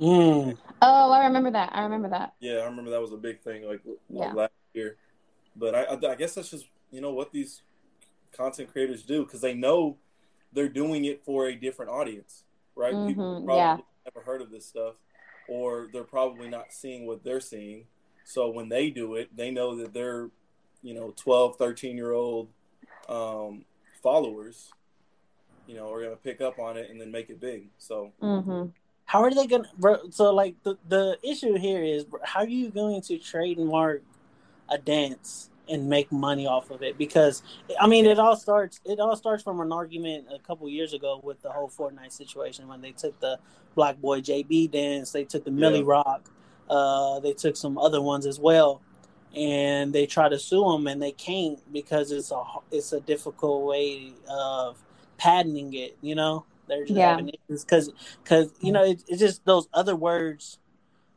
Mm. 0.00 0.58
Oh, 0.82 1.10
I 1.10 1.24
remember 1.26 1.50
that. 1.52 1.70
I 1.72 1.82
remember 1.82 2.08
that. 2.10 2.34
Yeah, 2.40 2.58
I 2.58 2.64
remember 2.66 2.90
that 2.90 3.00
was 3.00 3.12
a 3.12 3.16
big 3.16 3.40
thing 3.40 3.66
like, 3.66 3.80
like 3.86 3.96
Yeah. 4.10 4.32
last 4.32 4.52
year. 4.74 4.96
But 5.56 5.74
I, 5.74 5.82
I, 5.84 6.12
I 6.12 6.14
guess 6.16 6.34
that's 6.34 6.50
just 6.50 6.66
you 6.90 7.00
know 7.00 7.12
what 7.12 7.32
these 7.32 7.62
content 8.32 8.70
creators 8.72 9.02
do 9.02 9.24
because 9.24 9.40
they 9.40 9.54
know 9.54 9.96
they're 10.52 10.68
doing 10.68 11.04
it 11.04 11.24
for 11.24 11.46
a 11.46 11.54
different 11.54 11.90
audience, 11.90 12.44
right? 12.74 12.92
People 13.06 13.24
Mhm, 13.24 13.38
who 13.40 13.44
probably 13.44 13.56
yeah. 13.56 13.76
never 14.14 14.24
heard 14.24 14.42
of 14.42 14.50
this 14.50 14.66
stuff, 14.66 14.94
or 15.48 15.88
they're 15.92 16.04
probably 16.04 16.48
not 16.48 16.72
seeing 16.72 17.06
what 17.06 17.22
they're 17.24 17.40
seeing. 17.40 17.86
So 18.26 18.50
when 18.50 18.68
they 18.68 18.90
do 18.90 19.14
it, 19.14 19.34
they 19.34 19.50
know 19.50 19.76
that 19.76 19.94
their 19.94 20.30
you 20.82 20.94
know 20.94 21.14
12, 21.16 21.56
13 21.56 21.96
year 21.96 22.12
old 22.12 22.48
um, 23.08 23.64
followers, 24.02 24.72
you 25.66 25.76
know, 25.76 25.92
are 25.92 26.02
gonna 26.02 26.16
pick 26.16 26.40
up 26.40 26.58
on 26.58 26.76
it 26.76 26.90
and 26.90 27.00
then 27.00 27.10
make 27.10 27.30
it 27.30 27.40
big. 27.40 27.68
So 27.78 28.12
Mm-hmm. 28.20 28.70
How 29.04 29.22
are 29.22 29.32
they 29.32 29.46
gonna? 29.46 29.68
So 30.10 30.34
like 30.34 30.56
the 30.64 30.76
the 30.88 31.16
issue 31.22 31.54
here 31.56 31.82
is 31.82 32.04
how 32.24 32.40
are 32.40 32.48
you 32.48 32.70
going 32.70 33.00
to 33.02 33.18
trademark 33.18 34.02
a 34.68 34.78
dance 34.78 35.48
and 35.68 35.88
make 35.88 36.10
money 36.10 36.46
off 36.46 36.70
of 36.70 36.82
it 36.82 36.98
because 36.98 37.42
I 37.80 37.86
mean 37.86 38.06
it 38.06 38.18
all 38.18 38.36
starts 38.36 38.80
it 38.84 38.98
all 38.98 39.14
starts 39.16 39.42
from 39.44 39.60
an 39.60 39.72
argument 39.72 40.26
a 40.32 40.40
couple 40.40 40.68
years 40.68 40.92
ago 40.92 41.20
with 41.22 41.40
the 41.42 41.50
whole 41.50 41.68
Fortnite 41.68 42.12
situation 42.12 42.66
when 42.66 42.80
they 42.80 42.92
took 42.92 43.18
the 43.20 43.38
BlocBoy 43.76 44.22
JB 44.22 44.70
dance, 44.72 45.12
they 45.12 45.24
took 45.24 45.44
the 45.44 45.50
Milly 45.50 45.82
Rock, 45.82 46.30
uh, 46.68 47.20
they 47.20 47.32
took 47.32 47.56
some 47.56 47.78
other 47.78 48.00
ones 48.02 48.26
as 48.26 48.38
well, 48.38 48.82
and 49.34 49.92
they 49.92 50.06
try 50.06 50.28
to 50.28 50.38
sue 50.38 50.64
them 50.70 50.86
and 50.86 51.02
they 51.02 51.12
can't 51.12 51.60
because 51.72 52.10
it's 52.10 52.30
a 52.30 52.42
it's 52.70 52.92
a 52.92 53.00
difficult 53.00 53.66
way 53.66 54.12
of 54.28 54.82
patenting 55.18 55.74
it. 55.74 55.96
You 56.00 56.14
know, 56.14 56.44
they're 56.68 56.84
just 56.84 56.96
Yeah. 56.96 57.10
having 57.10 57.28
issues 57.28 57.64
because 57.64 57.90
because 58.22 58.52
you 58.60 58.72
know 58.72 58.84
it, 58.84 59.02
it's 59.08 59.20
just 59.20 59.44
those 59.44 59.68
other 59.72 59.96
words, 59.96 60.58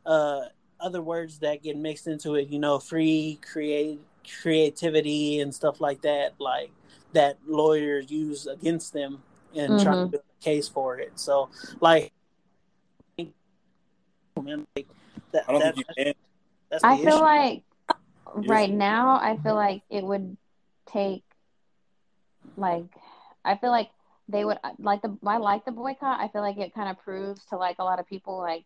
uh, 0.06 0.42
other 0.78 1.02
words 1.02 1.38
that 1.40 1.62
get 1.62 1.76
mixed 1.76 2.06
into 2.06 2.34
it. 2.34 2.48
You 2.48 2.58
know, 2.58 2.78
free 2.78 3.38
create 3.42 4.00
creativity 4.42 5.40
and 5.40 5.54
stuff 5.54 5.80
like 5.80 6.02
that, 6.02 6.34
like 6.38 6.70
that 7.12 7.38
lawyers 7.46 8.10
use 8.10 8.46
against 8.46 8.92
them 8.92 9.22
and 9.56 9.78
trying 9.80 9.96
to 10.04 10.06
build 10.06 10.22
a 10.40 10.44
case 10.44 10.68
for 10.68 10.98
it. 10.98 11.18
So, 11.18 11.50
like, 11.80 12.12
man, 14.40 14.66
like 14.76 14.86
that, 15.32 15.44
I 15.48 15.52
don't 15.52 15.60
that- 15.60 15.74
think 15.74 15.86
you 15.96 16.04
can. 16.04 16.14
that's 16.70 16.84
I 16.84 16.96
feel 16.98 17.08
issue. 17.08 17.16
like 17.22 17.62
Yes. 18.40 18.48
right 18.48 18.70
now, 18.70 19.18
I 19.20 19.36
feel 19.42 19.56
like 19.56 19.82
it 19.90 20.04
would 20.04 20.36
take 20.86 21.24
like 22.56 22.84
I 23.44 23.56
feel 23.56 23.70
like 23.70 23.90
they 24.28 24.44
would 24.44 24.58
like 24.78 25.02
the 25.02 25.16
I 25.26 25.38
like 25.38 25.64
the 25.64 25.72
boycott. 25.72 26.20
I 26.20 26.28
feel 26.28 26.42
like 26.42 26.58
it 26.58 26.72
kind 26.74 26.88
of 26.88 26.98
proves 27.02 27.44
to 27.46 27.56
like 27.56 27.76
a 27.80 27.84
lot 27.84 27.98
of 27.98 28.06
people 28.06 28.38
like 28.38 28.64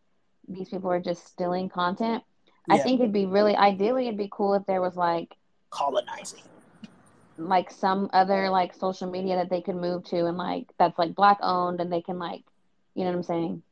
these 0.48 0.68
people 0.68 0.90
are 0.90 1.00
just 1.00 1.26
stealing 1.26 1.68
content. 1.70 2.22
I 2.68 2.78
think 2.78 3.00
it'd 3.00 3.12
be 3.12 3.26
really 3.26 3.56
ideally 3.56 4.06
it'd 4.06 4.18
be 4.18 4.28
cool 4.30 4.54
if 4.54 4.66
there 4.66 4.80
was 4.82 4.96
like 4.96 5.34
colonizing. 5.70 6.42
like 7.38 7.70
some 7.70 8.10
other 8.12 8.50
like 8.50 8.74
social 8.74 9.10
media 9.10 9.36
that 9.36 9.48
they 9.50 9.60
could 9.62 9.76
move 9.76 10.04
to 10.04 10.26
and 10.26 10.36
like 10.36 10.66
that's 10.78 10.98
like 10.98 11.14
black 11.14 11.38
owned 11.42 11.80
and 11.80 11.90
they 11.92 12.00
can 12.02 12.18
like 12.18 12.42
you 12.94 13.04
know 13.04 13.10
what 13.10 13.16
I'm 13.16 13.22
saying 13.22 13.62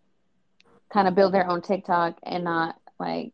kind 0.91 1.07
of 1.09 1.15
build 1.15 1.33
their 1.35 1.49
own 1.49 1.61
TikTok 1.63 2.19
and 2.23 2.45
not 2.45 2.77
like 3.03 3.33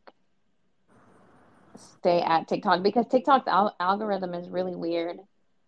stay 1.76 2.20
at 2.22 2.48
TikTok 2.48 2.82
because 2.82 3.06
TikTok's 3.06 3.46
al- 3.46 3.76
algorithm 3.78 4.34
is 4.34 4.48
really 4.48 4.75
weird 4.75 5.18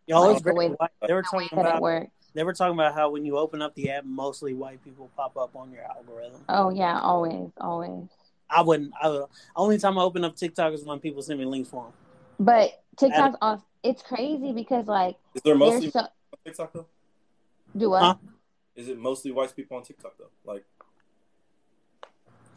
Yo, 0.07 0.21
Like 0.21 0.37
it's 0.37 0.45
the 0.45 0.55
way- 0.55 0.69
white. 0.71 0.91
They 1.07 1.13
were 1.15 1.23
the 1.23 1.29
talking 1.31 1.39
way 1.41 1.49
that 1.53 1.67
it 1.67 1.69
about 1.71 1.83
works. 1.83 2.11
they 2.35 2.43
were 2.43 2.53
talking 2.55 2.75
about 2.75 2.95
how 2.95 3.11
when 3.11 3.25
you 3.25 3.37
open 3.37 3.63
up 3.63 3.75
the 3.77 3.91
app, 3.91 4.05
mostly 4.05 4.55
white 4.55 4.83
people 4.83 5.09
pop 5.17 5.37
up 5.37 5.55
on 5.55 5.71
your 5.71 5.85
algorithm. 5.85 6.41
Oh 6.49 6.71
yeah, 6.71 6.99
always, 7.01 7.51
always. 7.61 8.09
I 8.49 8.63
wouldn't. 8.63 8.93
I 9.01 9.09
would, 9.09 9.27
only 9.55 9.79
time 9.79 9.97
I 9.99 10.03
open 10.03 10.25
up 10.25 10.35
TikTok 10.35 10.73
is 10.73 10.85
when 10.85 10.99
people 10.99 11.23
send 11.23 11.39
me 11.39 11.45
links 11.45 11.69
for 11.69 11.85
them. 11.85 11.93
But 12.41 12.83
TikTok's 12.97 13.37
off. 13.41 13.63
It's 13.85 14.03
crazy 14.03 14.53
because 14.53 14.87
like 14.89 15.17
Is 15.35 15.43
there 15.43 15.55
mostly 15.55 15.91
so 15.91 16.01
on 16.01 16.09
TikTok 16.45 16.73
though? 16.73 16.87
do 17.77 17.91
what? 17.91 18.03
Huh? 18.03 18.15
Is 18.75 18.89
it 18.89 18.99
mostly 18.99 19.31
white 19.31 19.55
people 19.55 19.77
on 19.77 19.85
TikTok 19.85 20.15
though? 20.19 20.31
Like, 20.45 20.65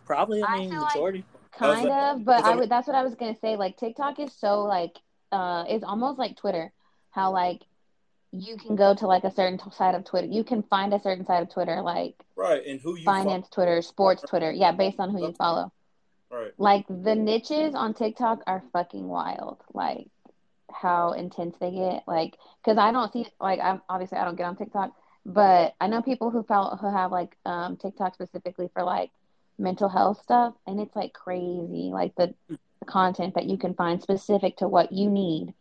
Probably, 0.05 0.41
I 0.43 0.47
I 0.47 0.57
mean, 0.59 0.69
feel 0.71 0.81
like- 0.81 0.95
majority. 0.95 1.23
Kind 1.51 1.87
that- 1.87 2.15
of, 2.15 2.25
but 2.25 2.43
I 2.43 2.55
would. 2.55 2.67
That's 2.69 2.87
what 2.87 2.95
I 2.95 3.03
was 3.03 3.13
gonna 3.13 3.35
say. 3.39 3.55
Like 3.57 3.77
TikTok 3.77 4.19
is 4.19 4.33
so 4.33 4.63
like, 4.63 4.95
uh, 5.31 5.65
it's 5.67 5.83
almost 5.83 6.17
like 6.17 6.35
Twitter. 6.35 6.73
How 7.11 7.31
like 7.31 7.61
you 8.31 8.57
can 8.57 8.75
go 8.75 8.95
to 8.95 9.05
like 9.05 9.23
a 9.23 9.29
certain 9.29 9.59
t- 9.59 9.69
side 9.69 9.93
of 9.93 10.03
Twitter. 10.03 10.25
You 10.25 10.43
can 10.43 10.63
find 10.63 10.91
a 10.95 10.99
certain 10.99 11.25
side 11.27 11.43
of 11.43 11.49
Twitter, 11.51 11.79
like 11.83 12.15
right? 12.35 12.65
And 12.65 12.81
who 12.81 12.97
you 12.97 13.03
follow- 13.03 13.23
finance 13.23 13.49
Twitter, 13.49 13.83
sports 13.83 14.23
Twitter. 14.23 14.51
Yeah, 14.51 14.71
based 14.71 14.99
on 14.99 15.11
who 15.11 15.21
you 15.27 15.33
follow. 15.33 15.71
Right. 16.31 16.51
Like 16.57 16.87
the 16.89 17.13
niches 17.13 17.75
on 17.75 17.93
TikTok 17.93 18.41
are 18.47 18.63
fucking 18.73 19.07
wild. 19.07 19.57
Like 19.75 20.07
how 20.71 21.11
intense 21.11 21.55
they 21.59 21.69
get. 21.69 22.03
Like 22.07 22.35
because 22.63 22.79
I 22.79 22.91
don't 22.91 23.13
see 23.13 23.27
like 23.39 23.59
I'm 23.59 23.83
obviously 23.87 24.17
I 24.17 24.25
don't 24.25 24.35
get 24.37 24.47
on 24.47 24.55
TikTok, 24.55 24.91
but 25.23 25.75
I 25.79 25.85
know 25.85 26.01
people 26.01 26.31
who 26.31 26.41
follow 26.41 26.75
who 26.77 26.89
have 26.91 27.11
like 27.11 27.37
um 27.45 27.77
TikTok 27.77 28.15
specifically 28.15 28.71
for 28.73 28.81
like 28.81 29.11
mental 29.57 29.89
health 29.89 30.21
stuff, 30.21 30.53
and 30.67 30.79
it's 30.79 30.95
like 30.95 31.13
crazy. 31.13 31.91
Like 31.91 32.15
the, 32.15 32.33
the 32.49 32.85
content 32.85 33.35
that 33.35 33.45
you 33.45 33.57
can 33.57 33.73
find 33.73 34.01
specific 34.01 34.57
to 34.57 34.67
what 34.67 34.91
you 34.91 35.09
need, 35.09 35.53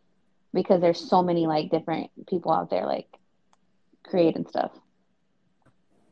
because 0.53 0.81
there's 0.81 0.99
so 0.99 1.23
many 1.23 1.47
like 1.47 1.71
different 1.71 2.09
people 2.27 2.51
out 2.51 2.69
there 2.69 2.85
like 2.85 3.07
creating 4.03 4.45
stuff. 4.47 4.71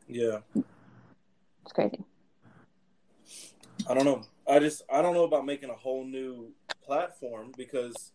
Yeah. 0.07 0.39
It's 0.55 1.73
crazy. 1.73 2.03
I 3.88 3.93
don't 3.93 4.05
know. 4.05 4.23
I 4.47 4.59
just 4.59 4.83
I 4.91 5.01
don't 5.01 5.13
know 5.13 5.23
about 5.23 5.45
making 5.45 5.69
a 5.69 5.75
whole 5.75 6.05
new 6.05 6.51
platform 6.83 7.51
because 7.55 8.11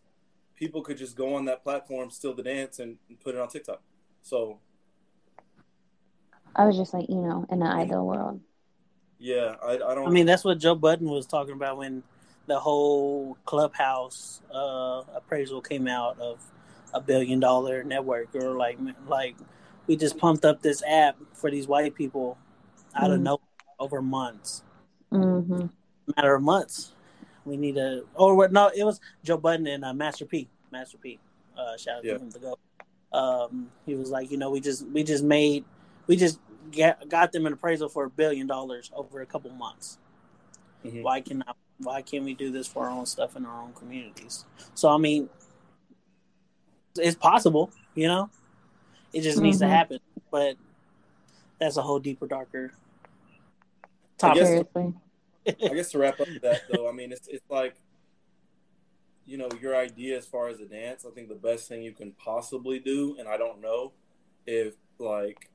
people 0.55 0.81
could 0.81 0.97
just 0.97 1.15
go 1.15 1.35
on 1.35 1.45
that 1.45 1.63
platform, 1.63 2.09
steal 2.09 2.33
the 2.33 2.43
dance, 2.43 2.79
and 2.79 2.97
put 3.23 3.35
it 3.35 3.41
on 3.41 3.47
TikTok. 3.47 3.81
So 4.21 4.59
I 6.55 6.65
was 6.65 6.77
just 6.77 6.93
like 6.93 7.09
you 7.09 7.15
know 7.15 7.45
in 7.49 7.59
the 7.59 7.65
ideal 7.65 8.05
world. 8.05 8.41
Yeah, 9.19 9.55
I, 9.63 9.73
I 9.73 9.77
don't. 9.77 10.07
I 10.07 10.09
mean, 10.09 10.25
that's 10.25 10.43
what 10.43 10.59
Joe 10.59 10.75
Budden 10.75 11.09
was 11.09 11.25
talking 11.25 11.53
about 11.53 11.77
when 11.77 12.03
the 12.45 12.59
whole 12.59 13.37
Clubhouse 13.45 14.41
uh, 14.53 15.03
appraisal 15.15 15.61
came 15.61 15.87
out 15.87 16.19
of 16.19 16.39
a 16.93 17.01
billion 17.01 17.39
dollar 17.39 17.83
network, 17.83 18.33
or 18.35 18.55
like 18.55 18.77
like 19.07 19.35
we 19.87 19.95
just 19.95 20.17
pumped 20.17 20.45
up 20.45 20.61
this 20.61 20.83
app 20.87 21.17
for 21.33 21.49
these 21.51 21.67
white 21.67 21.95
people 21.95 22.37
out 22.95 23.11
of 23.11 23.19
Mhm. 23.19 23.23
nowhere 23.23 23.39
over 23.79 24.01
months, 24.01 24.63
hmm 25.11 25.67
matter 26.15 26.35
of 26.35 26.41
months. 26.41 26.93
We 27.45 27.57
need 27.57 27.77
a 27.77 28.03
or 28.15 28.35
what? 28.35 28.51
No, 28.51 28.69
it 28.75 28.83
was 28.83 28.99
Joe 29.23 29.37
Budden 29.37 29.67
and 29.67 29.83
uh, 29.83 29.93
Master 29.93 30.25
P. 30.25 30.47
Master 30.71 30.97
P. 30.97 31.19
Uh, 31.57 31.77
shout 31.77 31.99
out 31.99 32.03
Yeah. 32.05 32.13
to 32.17 32.19
him 32.23 32.31
to 32.31 32.39
go. 32.39 32.57
Um, 33.13 33.71
he 33.85 33.95
was 33.95 34.09
like, 34.09 34.31
you 34.31 34.37
know, 34.37 34.49
we 34.49 34.59
just 34.59 34.85
we 34.87 35.03
just 35.03 35.23
made 35.23 35.63
we 36.07 36.15
just 36.15 36.39
get, 36.71 37.07
got 37.09 37.31
them 37.31 37.45
an 37.45 37.53
appraisal 37.53 37.89
for 37.89 38.05
a 38.05 38.09
billion 38.09 38.47
dollars 38.47 38.91
over 38.95 39.21
a 39.21 39.25
couple 39.25 39.49
months. 39.51 39.97
Mhm. 40.85 41.01
Why 41.03 41.21
can 41.21 41.43
I, 41.47 41.53
why 41.79 42.01
can't 42.01 42.23
we 42.23 42.33
do 42.33 42.51
this 42.51 42.67
for 42.67 42.85
our 42.85 42.89
own 42.91 43.05
stuff 43.05 43.35
in 43.35 43.45
our 43.45 43.61
own 43.61 43.73
communities? 43.73 44.45
So 44.75 44.89
I 44.89 44.97
mean, 44.97 45.29
it's 46.97 47.15
possible, 47.15 47.71
you 47.95 48.07
know. 48.07 48.29
It 49.13 49.21
just 49.21 49.39
needs 49.41 49.59
to 49.59 49.65
Mhm. 49.65 49.69
happen, 49.69 49.99
but 50.31 50.57
that's 51.59 51.77
a 51.77 51.81
whole 51.81 51.99
deeper, 51.99 52.27
darker 52.27 52.73
I 53.83 53.87
topic. 54.17 54.39
guess- 54.41 54.47
Seriously. 54.47 54.93
I 55.47 55.73
guess 55.75 55.91
to 55.91 55.97
wrap 55.99 56.19
up 56.19 56.27
that 56.41 56.63
though, 56.71 56.89
I 56.89 56.91
mean, 56.91 57.11
it's 57.11 57.27
it's 57.27 57.49
like, 57.49 57.75
you 59.25 59.37
know, 59.37 59.49
your 59.61 59.75
idea 59.75 60.17
as 60.17 60.25
far 60.25 60.49
as 60.49 60.59
a 60.59 60.65
dance. 60.65 61.05
I 61.05 61.09
think 61.11 61.29
the 61.29 61.35
best 61.35 61.67
thing 61.69 61.83
you 61.83 61.91
can 61.93 62.11
possibly 62.13 62.79
do, 62.79 63.15
and 63.19 63.27
I 63.29 63.37
don't 63.37 63.61
know 63.61 63.93
if 64.45 64.75
like, 64.99 65.49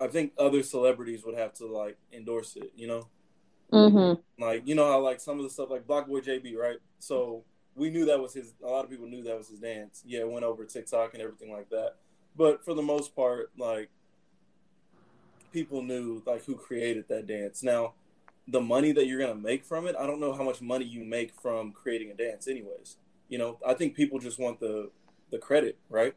I, 0.00 0.04
I 0.04 0.08
think 0.08 0.32
other 0.38 0.62
celebrities 0.62 1.24
would 1.24 1.36
have 1.38 1.52
to 1.54 1.66
like 1.66 1.98
endorse 2.12 2.56
it. 2.56 2.72
You 2.76 2.88
know, 2.88 3.08
hmm 3.72 4.14
like 4.38 4.62
you 4.66 4.74
know 4.74 4.86
how 4.86 5.00
like 5.00 5.20
some 5.20 5.38
of 5.38 5.44
the 5.44 5.50
stuff 5.50 5.70
like 5.70 5.86
BlocBoy 5.86 6.24
JB, 6.24 6.54
right? 6.54 6.78
So 6.98 7.44
we 7.74 7.90
knew 7.90 8.04
that 8.06 8.20
was 8.20 8.34
his. 8.34 8.54
A 8.62 8.68
lot 8.68 8.84
of 8.84 8.90
people 8.90 9.06
knew 9.08 9.22
that 9.24 9.36
was 9.36 9.48
his 9.48 9.60
dance. 9.60 10.02
Yeah, 10.06 10.20
it 10.20 10.30
went 10.30 10.44
over 10.44 10.64
TikTok 10.64 11.14
and 11.14 11.22
everything 11.22 11.52
like 11.52 11.70
that. 11.70 11.96
But 12.36 12.64
for 12.64 12.74
the 12.74 12.82
most 12.82 13.16
part, 13.16 13.50
like 13.58 13.90
people 15.52 15.82
knew 15.82 16.22
like 16.26 16.44
who 16.44 16.54
created 16.54 17.08
that 17.08 17.26
dance. 17.26 17.62
Now, 17.62 17.94
the 18.46 18.60
money 18.60 18.92
that 18.92 19.06
you're 19.06 19.20
gonna 19.20 19.34
make 19.34 19.64
from 19.64 19.86
it, 19.86 19.96
I 19.98 20.06
don't 20.06 20.20
know 20.20 20.32
how 20.32 20.44
much 20.44 20.60
money 20.60 20.84
you 20.84 21.04
make 21.04 21.34
from 21.40 21.72
creating 21.72 22.10
a 22.10 22.14
dance. 22.14 22.48
Anyways, 22.48 22.96
you 23.28 23.38
know, 23.38 23.58
I 23.66 23.74
think 23.74 23.94
people 23.94 24.18
just 24.18 24.38
want 24.38 24.60
the 24.60 24.90
the 25.30 25.38
credit, 25.38 25.78
right? 25.90 26.14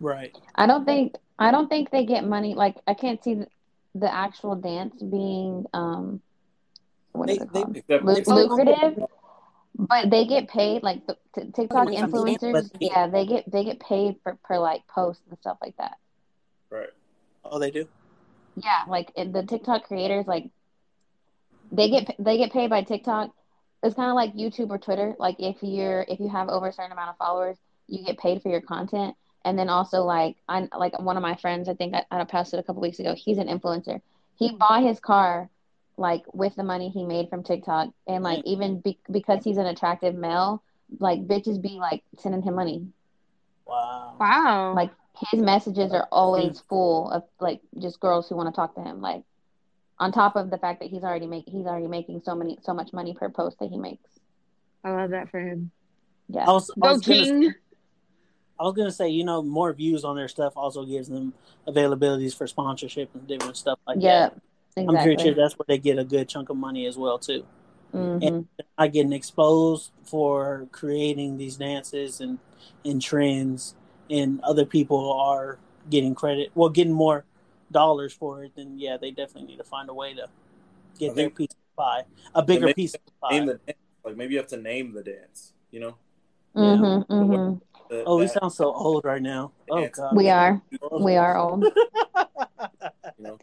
Right. 0.00 0.34
I 0.54 0.66
don't 0.66 0.84
think 0.84 1.16
I 1.38 1.50
don't 1.50 1.68
think 1.68 1.90
they 1.90 2.04
get 2.04 2.24
money. 2.26 2.54
Like 2.54 2.76
I 2.86 2.94
can't 2.94 3.22
see 3.22 3.34
the, 3.34 3.48
the 3.94 4.12
actual 4.12 4.54
dance 4.56 5.00
being 5.02 5.66
um 5.72 6.20
what 7.12 7.30
is 7.30 7.38
They- 7.38 7.44
it 7.44 7.52
they- 7.52 7.62
called? 7.62 7.76
Except 7.76 8.04
Lu- 8.04 8.14
They 8.14 8.22
probably- 8.22 8.44
lucrative, 8.48 9.04
but 9.76 10.10
they 10.10 10.26
get 10.26 10.48
paid 10.48 10.82
like 10.82 11.06
the 11.06 11.16
t- 11.34 11.50
TikTok 11.52 11.88
influencers. 11.88 12.70
Yeah, 12.80 13.08
they 13.08 13.26
get 13.26 13.50
they 13.50 13.64
get 13.64 13.80
paid 13.80 14.16
for 14.22 14.36
per 14.44 14.58
like 14.58 14.86
posts 14.86 15.22
and 15.28 15.38
stuff 15.40 15.58
like 15.60 15.76
that. 15.78 15.96
right. 16.70 16.90
Oh, 17.44 17.58
they 17.58 17.70
do. 17.70 17.86
Yeah, 18.56 18.84
like 18.88 19.12
the 19.16 19.44
TikTok 19.46 19.84
creators, 19.84 20.26
like 20.26 20.48
they 21.72 21.90
get 21.90 22.14
they 22.18 22.36
get 22.38 22.52
paid 22.52 22.70
by 22.70 22.82
TikTok. 22.82 23.34
It's 23.82 23.94
kind 23.96 24.08
of 24.08 24.14
like 24.14 24.34
YouTube 24.34 24.70
or 24.70 24.78
Twitter. 24.78 25.14
Like 25.18 25.36
if 25.40 25.56
you're 25.62 26.04
if 26.08 26.20
you 26.20 26.28
have 26.28 26.48
over 26.48 26.68
a 26.68 26.72
certain 26.72 26.92
amount 26.92 27.10
of 27.10 27.16
followers, 27.16 27.56
you 27.88 28.04
get 28.04 28.16
paid 28.18 28.40
for 28.42 28.48
your 28.48 28.60
content. 28.60 29.14
And 29.44 29.58
then 29.58 29.68
also 29.68 30.02
like 30.02 30.36
I 30.48 30.68
like 30.76 30.98
one 30.98 31.16
of 31.16 31.22
my 31.22 31.36
friends, 31.36 31.68
I 31.68 31.74
think 31.74 31.94
I, 31.94 32.04
I 32.10 32.24
posted 32.24 32.60
a 32.60 32.62
couple 32.62 32.82
weeks 32.82 32.98
ago. 32.98 33.14
He's 33.14 33.38
an 33.38 33.48
influencer. 33.48 34.00
He 34.36 34.48
hmm. 34.48 34.56
bought 34.56 34.82
his 34.82 35.00
car 35.00 35.50
like 35.96 36.22
with 36.32 36.56
the 36.56 36.64
money 36.64 36.88
he 36.88 37.04
made 37.04 37.28
from 37.28 37.44
TikTok, 37.44 37.90
and 38.06 38.24
like 38.24 38.40
hmm. 38.40 38.48
even 38.48 38.80
be, 38.80 38.98
because 39.10 39.44
he's 39.44 39.58
an 39.58 39.66
attractive 39.66 40.14
male, 40.14 40.62
like 40.98 41.26
bitches 41.26 41.60
be 41.60 41.78
like 41.80 42.02
sending 42.18 42.42
him 42.42 42.54
money. 42.54 42.86
Wow. 43.66 44.16
Wow. 44.18 44.74
Like 44.74 44.90
his 45.30 45.40
messages 45.40 45.92
are 45.92 46.08
always 46.10 46.60
full 46.68 47.10
of 47.10 47.24
like 47.40 47.60
just 47.78 48.00
girls 48.00 48.28
who 48.28 48.36
want 48.36 48.52
to 48.52 48.56
talk 48.56 48.74
to 48.74 48.82
him. 48.82 49.00
Like 49.00 49.22
on 49.98 50.12
top 50.12 50.36
of 50.36 50.50
the 50.50 50.58
fact 50.58 50.80
that 50.80 50.90
he's 50.90 51.04
already 51.04 51.26
make 51.26 51.44
he's 51.46 51.66
already 51.66 51.86
making 51.86 52.22
so 52.24 52.34
many 52.34 52.58
so 52.62 52.74
much 52.74 52.92
money 52.92 53.14
per 53.14 53.28
post 53.28 53.58
that 53.60 53.70
he 53.70 53.78
makes. 53.78 54.08
I 54.82 54.90
love 54.90 55.10
that 55.10 55.30
for 55.30 55.40
him. 55.40 55.70
Yeah. 56.28 56.44
I 56.44 56.52
was, 56.52 56.70
I 56.70 56.80
Go 56.80 56.92
was 56.94 57.00
gonna, 57.02 57.24
King. 57.24 57.54
I 58.58 58.64
was 58.64 58.74
gonna 58.74 58.90
say, 58.92 59.08
you 59.08 59.24
know, 59.24 59.42
more 59.42 59.72
views 59.72 60.04
on 60.04 60.16
their 60.16 60.28
stuff 60.28 60.52
also 60.56 60.84
gives 60.84 61.08
them 61.08 61.34
availabilities 61.66 62.36
for 62.36 62.46
sponsorship 62.46 63.10
and 63.14 63.26
different 63.26 63.56
stuff 63.56 63.78
like 63.86 63.98
yeah. 64.00 64.28
that. 64.28 64.40
Exactly. 64.76 64.96
I'm 64.96 65.04
pretty 65.04 65.22
sure 65.22 65.34
that's 65.34 65.54
where 65.58 65.66
they 65.68 65.78
get 65.78 65.98
a 65.98 66.04
good 66.04 66.28
chunk 66.28 66.50
of 66.50 66.56
money 66.56 66.86
as 66.86 66.96
well 66.96 67.18
too. 67.18 67.44
Mhm. 67.92 68.26
and 68.26 68.48
are 68.76 68.88
getting 68.88 69.12
exposed 69.12 69.92
for 70.02 70.66
creating 70.72 71.36
these 71.36 71.56
dances 71.56 72.20
and 72.20 72.40
and 72.84 73.00
trends 73.00 73.76
and 74.10 74.40
other 74.40 74.64
people 74.66 75.12
are 75.12 75.58
getting 75.90 76.12
credit 76.12 76.50
well 76.56 76.68
getting 76.70 76.92
more 76.92 77.24
dollars 77.70 78.12
for 78.12 78.42
it 78.42 78.52
then 78.56 78.76
yeah 78.80 78.96
they 78.96 79.12
definitely 79.12 79.48
need 79.48 79.58
to 79.58 79.64
find 79.64 79.88
a 79.88 79.94
way 79.94 80.12
to 80.12 80.26
get 80.98 81.12
I 81.12 81.14
their 81.14 81.24
think- 81.26 81.36
piece 81.36 81.50
of 81.52 81.76
pie 81.76 82.04
a 82.34 82.42
bigger 82.42 82.66
maybe 82.66 82.74
piece 82.74 82.94
of 82.94 83.00
the 83.06 83.30
Name 83.30 83.46
pie 83.46 83.52
the 83.52 83.58
dance. 83.64 83.78
Like 84.04 84.16
maybe 84.16 84.32
you 84.34 84.38
have 84.40 84.48
to 84.48 84.56
name 84.56 84.92
the 84.92 85.02
dance. 85.04 85.52
You 85.70 85.80
know. 85.80 85.94
Mhm. 86.56 87.06
Mhm. 87.06 87.60
The- 87.88 88.04
oh 88.06 88.18
we 88.18 88.26
that- 88.26 88.32
sound 88.40 88.52
so 88.52 88.72
old 88.72 89.04
right 89.04 89.20
now 89.22 89.52
oh 89.70 89.86
god 89.88 90.16
We 90.16 90.28
are. 90.30 90.60
We 91.00 91.16
are 91.16 91.36
old. 91.36 91.64
You 93.18 93.24
know. 93.24 93.38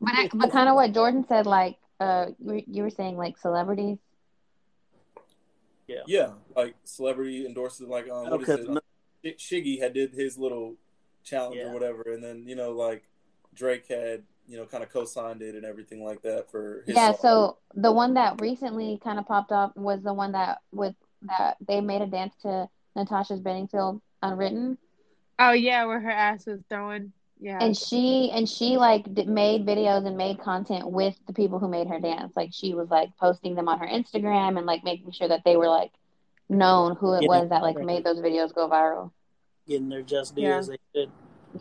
But 0.00 0.14
I, 0.14 0.28
but 0.34 0.50
kind 0.52 0.68
of 0.68 0.74
what 0.74 0.92
Jordan 0.92 1.24
said, 1.26 1.46
like 1.46 1.76
uh, 2.00 2.26
you 2.44 2.82
were- 2.82 2.90
saying, 2.90 3.16
like 3.16 3.38
celebrities. 3.38 3.98
Yeah, 5.86 6.02
yeah, 6.06 6.32
like 6.54 6.74
celebrity 6.84 7.46
endorses 7.46 7.88
like 7.88 8.10
um, 8.10 8.28
what 8.30 8.42
is 8.42 8.48
it? 8.48 8.68
no- 8.68 8.80
Shiggy 9.24 9.80
had 9.80 9.94
did 9.94 10.12
his 10.12 10.36
little 10.38 10.74
challenge 11.24 11.56
Yeah. 11.56 11.68
or 11.68 11.72
whatever, 11.72 12.02
and 12.12 12.22
then 12.22 12.44
you 12.46 12.54
know 12.56 12.72
like 12.72 13.04
Drake 13.54 13.86
had 13.88 14.22
you 14.46 14.58
know 14.58 14.66
kind 14.66 14.82
of 14.84 14.90
co-signed 14.92 15.40
it 15.42 15.54
and 15.54 15.64
everything 15.64 16.04
like 16.04 16.22
that 16.22 16.50
for 16.50 16.82
his 16.86 16.94
Yeah. 16.94 17.12
song. 17.12 17.18
So 17.22 17.56
the 17.74 17.90
one 17.92 18.14
that 18.14 18.40
recently 18.40 19.00
kind 19.02 19.18
of 19.18 19.26
popped 19.26 19.50
up 19.52 19.76
was 19.76 20.02
the 20.02 20.12
one 20.14 20.32
that 20.32 20.58
with 20.72 20.94
that 21.22 21.56
they 21.66 21.80
made 21.80 22.02
a 22.02 22.06
dance 22.06 22.34
to 22.42 22.68
Natasha's 22.98 23.40
Bedingfield 23.40 24.00
Unwritten, 24.22 24.76
Oh 25.38 25.52
yeah, 25.52 25.84
where 25.86 26.00
her 26.00 26.10
ass 26.10 26.46
was 26.46 26.60
throwing. 26.68 27.12
Yeah. 27.40 27.58
and 27.62 27.76
she 27.76 28.30
and 28.32 28.48
she 28.48 28.76
like 28.76 29.14
did, 29.14 29.28
made 29.28 29.64
videos 29.64 30.04
and 30.04 30.16
made 30.16 30.40
content 30.40 30.90
with 30.90 31.14
the 31.28 31.32
people 31.32 31.60
who 31.60 31.68
made 31.68 31.86
her 31.86 32.00
dance. 32.00 32.32
Like 32.36 32.50
she 32.52 32.74
was 32.74 32.88
like 32.90 33.10
posting 33.16 33.54
them 33.54 33.68
on 33.68 33.78
her 33.78 33.86
Instagram 33.86 34.56
and 34.58 34.66
like 34.66 34.82
making 34.82 35.12
sure 35.12 35.28
that 35.28 35.42
they 35.44 35.56
were 35.56 35.68
like 35.68 35.92
known 36.48 36.96
who 36.96 37.14
it 37.14 37.22
Yeah. 37.22 37.28
was 37.28 37.50
that 37.50 37.62
like 37.62 37.78
made 37.78 38.02
those 38.04 38.18
videos 38.18 38.52
go 38.52 38.68
viral. 38.68 39.12
getting 39.68 39.88
their 39.88 40.02
just 40.02 40.34
due 40.34 40.42
Yeah. 40.42 40.58
as 40.58 40.66
they 40.66 40.78
should 40.94 41.12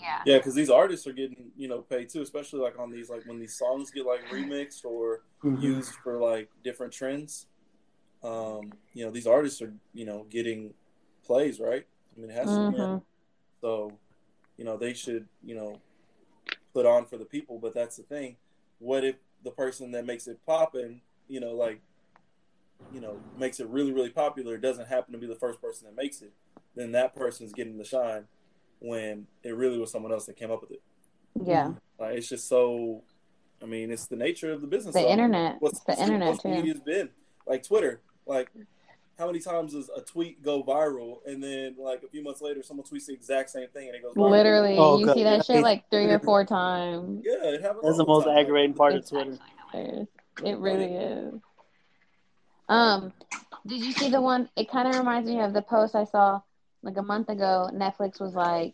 Yeah. 0.01 0.21
Yeah, 0.25 0.37
because 0.37 0.55
these 0.55 0.69
artists 0.71 1.05
are 1.05 1.13
getting 1.13 1.51
you 1.55 1.67
know 1.67 1.81
paid 1.81 2.09
too, 2.09 2.23
especially 2.23 2.59
like 2.61 2.79
on 2.79 2.89
these 2.89 3.09
like 3.11 3.25
when 3.27 3.39
these 3.39 3.55
songs 3.55 3.91
get 3.91 4.05
like 4.07 4.21
remixed 4.31 4.83
or 4.83 5.21
Mhm. 5.43 5.61
used 5.61 5.93
for 6.03 6.17
like 6.19 6.49
different 6.63 6.91
trends. 6.91 7.45
Um, 8.23 8.73
you 8.93 9.05
know, 9.05 9.11
these 9.11 9.27
artists 9.27 9.61
are 9.61 9.73
you 9.93 10.05
know 10.05 10.25
getting 10.29 10.73
plays, 11.27 11.59
right? 11.59 11.85
I 12.15 12.19
mean, 12.19 12.29
it 12.31 12.33
has 12.33 12.45
to. 12.45 12.51
Mhm. 12.51 13.03
So, 13.61 13.91
you 14.57 14.65
know, 14.65 14.77
they 14.77 14.93
should 14.93 15.27
you 15.43 15.55
know 15.55 15.79
put 16.73 16.85
on 16.85 17.05
for 17.05 17.17
the 17.17 17.25
people. 17.25 17.59
But 17.59 17.73
that's 17.73 17.97
the 17.97 18.03
thing. 18.03 18.37
What 18.79 19.03
if 19.03 19.15
the 19.43 19.51
person 19.51 19.91
that 19.91 20.05
makes 20.05 20.27
it 20.27 20.39
poppin', 20.45 21.01
you 21.27 21.39
know, 21.39 21.53
like 21.53 21.81
you 22.93 23.01
know, 23.01 23.19
makes 23.37 23.59
it 23.59 23.67
really 23.67 23.91
really 23.91 24.09
popular, 24.09 24.57
doesn't 24.57 24.87
happen 24.87 25.11
to 25.13 25.19
be 25.19 25.27
the 25.27 25.35
first 25.35 25.61
person 25.61 25.85
that 25.85 25.95
makes 25.95 26.21
it? 26.21 26.33
Then 26.75 26.91
that 26.93 27.15
person's 27.15 27.53
getting 27.53 27.77
the 27.77 27.83
shine 27.83 28.27
when 28.79 29.27
it 29.43 29.55
really 29.55 29.79
was 29.79 29.91
someone 29.91 30.11
else 30.11 30.25
that 30.27 30.35
came 30.35 30.51
up 30.51 30.61
with 30.61 30.71
it. 30.71 30.81
Yeah. 31.43 31.73
Like 31.99 32.15
it's 32.15 32.29
just 32.29 32.47
so. 32.47 33.03
I 33.61 33.65
mean, 33.65 33.89
it's 33.89 34.05
the 34.05 34.15
nature 34.15 34.51
of 34.51 34.61
the 34.61 34.67
business. 34.67 34.93
The 34.93 35.09
internet. 35.09 35.55
What's 35.59 35.79
the 35.79 35.99
internet 35.99 36.39
too. 36.39 36.49
media's 36.49 36.79
been 36.79 37.09
like 37.47 37.63
Twitter. 37.63 38.01
Like, 38.25 38.51
how 39.17 39.25
many 39.27 39.39
times 39.39 39.73
does 39.73 39.89
a 39.95 40.01
tweet 40.01 40.43
go 40.43 40.63
viral, 40.63 41.17
and 41.25 41.43
then 41.43 41.75
like 41.79 42.03
a 42.03 42.07
few 42.07 42.23
months 42.23 42.41
later, 42.41 42.61
someone 42.63 42.85
tweets 42.85 43.07
the 43.07 43.13
exact 43.13 43.49
same 43.49 43.67
thing, 43.69 43.87
and 43.87 43.95
it 43.95 44.03
goes 44.03 44.13
viral? 44.15 44.29
Literally, 44.31 44.75
Oh, 44.77 44.99
you 44.99 45.05
God. 45.07 45.15
see 45.15 45.23
that 45.23 45.45
shit 45.45 45.61
like 45.63 45.89
three 45.89 46.05
or 46.05 46.19
four 46.19 46.45
times. 46.59 47.23
Yeah, 47.25 47.49
it 47.49 47.61
happens. 47.61 47.83
that's 47.83 47.97
the 47.97 48.05
most 48.05 48.25
time. 48.25 48.37
aggravating 48.37 48.73
part 48.75 48.93
of 48.93 49.07
twitter. 49.09 49.37
It 49.73 50.57
really 50.59 50.93
is. 50.95 51.33
Um, 52.69 53.13
did 53.65 53.83
you 53.83 53.91
see 53.93 54.09
the 54.09 54.21
one? 54.21 54.49
It 54.55 54.69
kind 54.69 54.87
of 54.87 54.95
reminds 54.95 55.29
me 55.29 55.39
of 55.41 55.53
the 55.53 55.61
post 55.61 55.95
I 55.95 56.03
saw 56.05 56.41
like 56.83 56.97
a 56.97 57.01
month 57.01 57.29
ago. 57.29 57.69
Netflix 57.73 58.19
was 58.21 58.33
like, 58.35 58.73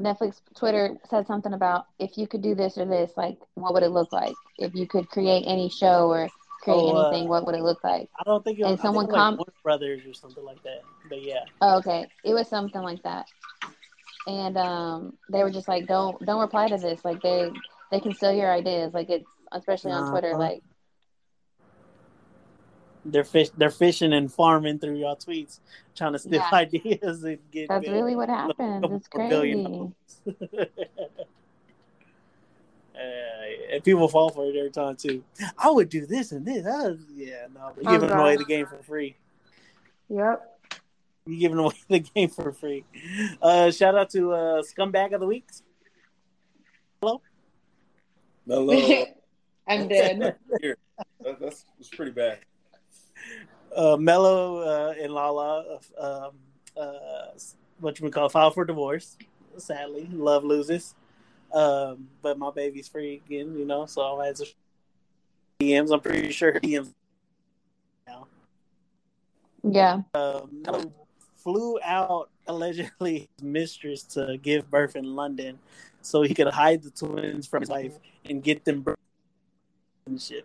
Netflix 0.00 0.40
Twitter 0.56 0.96
said 1.10 1.26
something 1.26 1.52
about 1.52 1.86
if 1.98 2.16
you 2.16 2.26
could 2.26 2.40
do 2.42 2.54
this 2.54 2.78
or 2.78 2.84
this, 2.86 3.10
like 3.16 3.38
what 3.54 3.74
would 3.74 3.82
it 3.82 3.90
look 3.90 4.12
like? 4.12 4.34
If 4.58 4.74
you 4.74 4.86
could 4.86 5.08
create 5.08 5.44
any 5.46 5.68
show 5.68 6.08
or 6.08 6.28
create 6.60 6.76
Oh, 6.78 6.94
uh, 6.96 7.08
anything, 7.10 7.28
what 7.28 7.46
would 7.46 7.54
it 7.54 7.62
look 7.62 7.82
like? 7.84 8.08
i 8.18 8.22
don't 8.24 8.44
think 8.44 8.58
it 8.58 8.62
And 8.62 8.72
was 8.72 8.80
I 8.80 8.82
think 8.82 8.86
someone 8.94 9.04
it 9.04 9.08
was 9.08 9.12
like 9.14 9.20
com- 9.20 9.36
Warner 9.36 9.52
brothers 9.62 10.02
or 10.06 10.14
something 10.14 10.44
like 10.44 10.62
that 10.64 10.82
but 11.08 11.22
yeah 11.22 11.44
Oh, 11.62 11.78
okay. 11.78 12.06
It 12.24 12.32
was 12.34 12.48
something 12.48 12.80
like 12.82 13.02
that. 13.02 13.26
And 14.26 14.56
um 14.56 15.16
they 15.30 15.42
were 15.42 15.50
just 15.50 15.68
like, 15.68 15.86
Don't 15.86 16.24
don't 16.24 16.40
reply 16.40 16.68
to 16.68 16.76
this. 16.78 17.04
Like 17.04 17.20
they 17.22 17.50
they 17.90 18.00
can 18.00 18.14
steal 18.14 18.32
your 18.32 18.50
ideas. 18.52 18.94
Like 18.94 19.10
it's 19.10 19.26
especially 19.52 19.92
on 19.92 20.10
Twitter, 20.10 20.30
Uh-huh. 20.30 20.38
like 20.38 20.62
they're 23.04 23.24
fish 23.24 23.48
they're 23.56 23.70
fishing 23.70 24.12
and 24.12 24.30
farming 24.32 24.78
through 24.78 24.96
y'all 24.96 25.16
tweets 25.16 25.60
trying 25.94 26.12
to 26.12 26.18
steal 26.18 26.32
Yeah. 26.34 26.48
ideas 26.52 27.24
and 27.24 27.38
get 27.50 27.68
that's 27.68 27.84
big. 27.84 27.92
really 27.92 28.14
what 28.16 28.28
happens. 28.28 28.82
couple 28.82 28.96
It's 28.96 29.08
crazy. 29.16 29.92
dollars. 33.00 33.14
Uh, 33.70 33.74
and 33.74 33.84
people 33.84 34.08
fall 34.08 34.30
for 34.30 34.46
it 34.46 34.56
every 34.56 34.70
time 34.70 34.96
too. 34.96 35.22
I 35.58 35.70
would 35.70 35.88
do 35.88 36.06
this 36.06 36.32
and 36.32 36.44
this. 36.44 36.66
I 36.66 36.88
was- 36.88 36.98
yeah, 37.14 37.46
no, 37.54 37.72
you're 37.80 37.90
Oh, 37.90 37.98
giving 37.98 38.10
away 38.10 38.36
the 38.36 38.44
game 38.44 38.66
for 38.66 38.82
free. 38.82 39.16
Yep. 40.08 40.46
You're 41.26 41.40
giving 41.40 41.58
away 41.58 41.74
the 41.88 41.98
game 42.00 42.28
for 42.28 42.52
free. 42.52 42.84
Uh, 43.40 43.70
shout 43.70 43.94
out 43.96 44.10
to 44.10 44.32
uh, 44.32 44.62
Scumbag 44.62 45.12
of 45.14 45.20
the 45.20 45.26
Week. 45.26 45.48
Melo. 48.46 48.72
I'm 49.68 49.86
dead. 49.86 50.36
Here, 50.60 50.76
that, 51.20 51.38
that's 51.40 51.64
it's 51.78 51.88
pretty 51.88 52.10
bad. 52.10 52.38
Uh, 53.74 53.96
Melo 53.96 54.58
uh, 54.58 54.94
and 55.00 55.12
Lala, 55.12 55.78
uh, 55.96 56.26
um, 56.26 56.32
uh, 56.76 57.26
what 57.78 57.98
you 57.98 58.04
would 58.04 58.12
call 58.12 58.28
file 58.28 58.50
for 58.50 58.64
divorce. 58.64 59.16
Sadly, 59.56 60.08
love 60.12 60.42
loses. 60.42 60.94
Um, 61.52 62.08
but 62.22 62.38
my 62.38 62.50
baby's 62.50 62.88
free 62.88 63.20
again, 63.26 63.58
you 63.58 63.64
know, 63.64 63.86
so 63.86 64.20
I 64.20 64.26
had 64.26 64.36
to 64.36 64.46
DMs. 65.60 65.92
I'm 65.92 66.00
pretty 66.00 66.30
sure 66.32 66.52
DMs 66.52 66.92
now. 68.06 68.26
Yeah. 69.62 70.02
Um, 70.14 70.92
flew 71.36 71.78
out 71.84 72.30
allegedly 72.46 73.28
his 73.36 73.44
mistress 73.44 74.02
to 74.02 74.38
give 74.40 74.70
birth 74.70 74.96
in 74.96 75.16
London, 75.16 75.58
so 76.02 76.22
he 76.22 76.34
could 76.34 76.48
hide 76.48 76.82
the 76.82 76.90
twins 76.90 77.46
from 77.46 77.62
his 77.62 77.70
wife 77.70 77.94
and 78.24 78.42
get 78.42 78.64
them 78.64 78.80
birth 78.80 78.98
and 80.06 80.20
shit, 80.20 80.44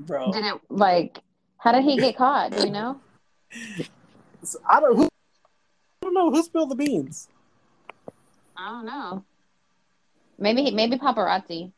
bro. 0.00 0.32
Did 0.32 0.44
it 0.44 0.60
like 0.68 1.20
how 1.58 1.72
did 1.72 1.84
he 1.84 1.96
get 1.96 2.16
caught? 2.16 2.52
Do 2.52 2.64
you 2.64 2.70
know? 2.70 3.00
I 4.70 4.80
don't. 4.80 4.96
Who, 4.96 5.04
I 5.04 5.08
don't 6.02 6.14
know 6.14 6.30
who 6.30 6.42
spilled 6.42 6.70
the 6.70 6.74
beans. 6.74 7.28
I 8.56 8.68
don't 8.68 8.86
know. 8.86 9.24
Maybe 10.38 10.70
maybe 10.70 10.96
paparazzi 10.96 11.72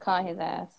caught 0.00 0.26
his 0.26 0.38
ass. 0.38 0.70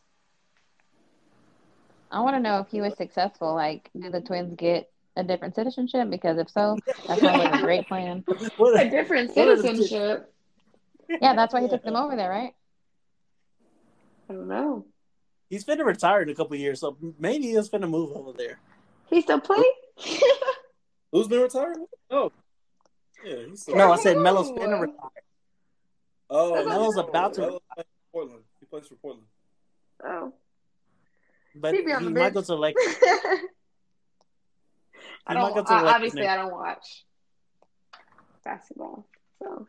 I 2.12 2.21
want 2.21 2.36
to 2.36 2.39
know 2.39 2.60
if 2.60 2.67
he 2.69 2.82
was 2.82 2.95
successful. 2.95 3.54
Like, 3.54 3.89
did 3.99 4.12
the 4.12 4.21
twins 4.21 4.56
get 4.56 4.89
a 5.15 5.23
different 5.23 5.56
citizenship? 5.56 6.10
Because 6.10 6.38
if 6.38 6.49
so, 6.49 6.78
that's 7.08 7.19
sounds 7.21 7.39
like 7.39 7.54
a 7.56 7.62
great 7.62 7.88
plan. 7.88 8.23
What 8.58 8.80
A 8.80 8.89
different 8.89 9.36
What 9.36 9.47
is 9.49 9.60
it? 9.60 9.63
citizenship. 9.63 10.34
Yeah, 11.21 11.36
that's 11.36 11.54
why 11.54 11.62
he 11.62 11.67
took 11.67 11.84
them 11.84 11.95
over 11.95 12.15
there, 12.15 12.30
right? 12.30 12.54
I 14.30 14.34
don't 14.34 14.47
know. 14.47 14.86
He's 15.49 15.63
finna 15.63 15.86
retire 15.86 16.21
in 16.21 16.30
a 16.30 16.36
couple 16.36 16.56
years, 16.56 16.80
so 16.80 16.97
maybe 17.19 17.47
he's 17.47 17.69
finna 17.69 17.89
move 17.89 18.15
over 18.15 18.32
there. 18.34 18.60
He 19.10 19.21
still 19.21 19.39
play? 19.39 19.63
Who's 21.12 21.28
been 21.28 21.41
retired? 21.41 21.78
Oh, 22.10 22.32
yeah, 23.23 23.45
he's 23.47 23.62
still. 23.62 23.75
No, 23.75 23.91
I 23.91 23.97
said 23.97 24.17
Melo's 24.17 24.49
oh. 24.49 24.56
No. 24.56 24.62
finna 24.62 24.82
Oh, 26.29 26.55
That's 26.55 26.67
Melo's 26.67 26.97
about 26.97 27.33
to- 27.35 27.41
Melo's 27.41 27.61
playing 27.73 27.85
for 27.85 28.11
Portland. 28.11 28.43
He 28.59 28.65
plays 28.65 28.88
for 28.88 28.95
Portland. 28.95 29.27
oh. 30.03 30.33
But 31.57 31.73
He 31.73 31.79
he 31.79 31.85
be 31.85 31.93
on 31.93 32.03
the 32.03 32.09
might 32.09 32.33
go 32.33 32.41
to 32.41 32.55
like 32.55 32.75
I 35.27 35.33
He 35.33 35.33
might 35.35 35.49
go 35.49 35.55
don't. 35.55 35.67
to 35.67 35.73
I, 35.73 35.93
obviously, 35.95 36.27
I 36.27 36.35
don't 36.35 36.51
watch 36.51 37.05
basketball, 38.43 39.05
so 39.41 39.65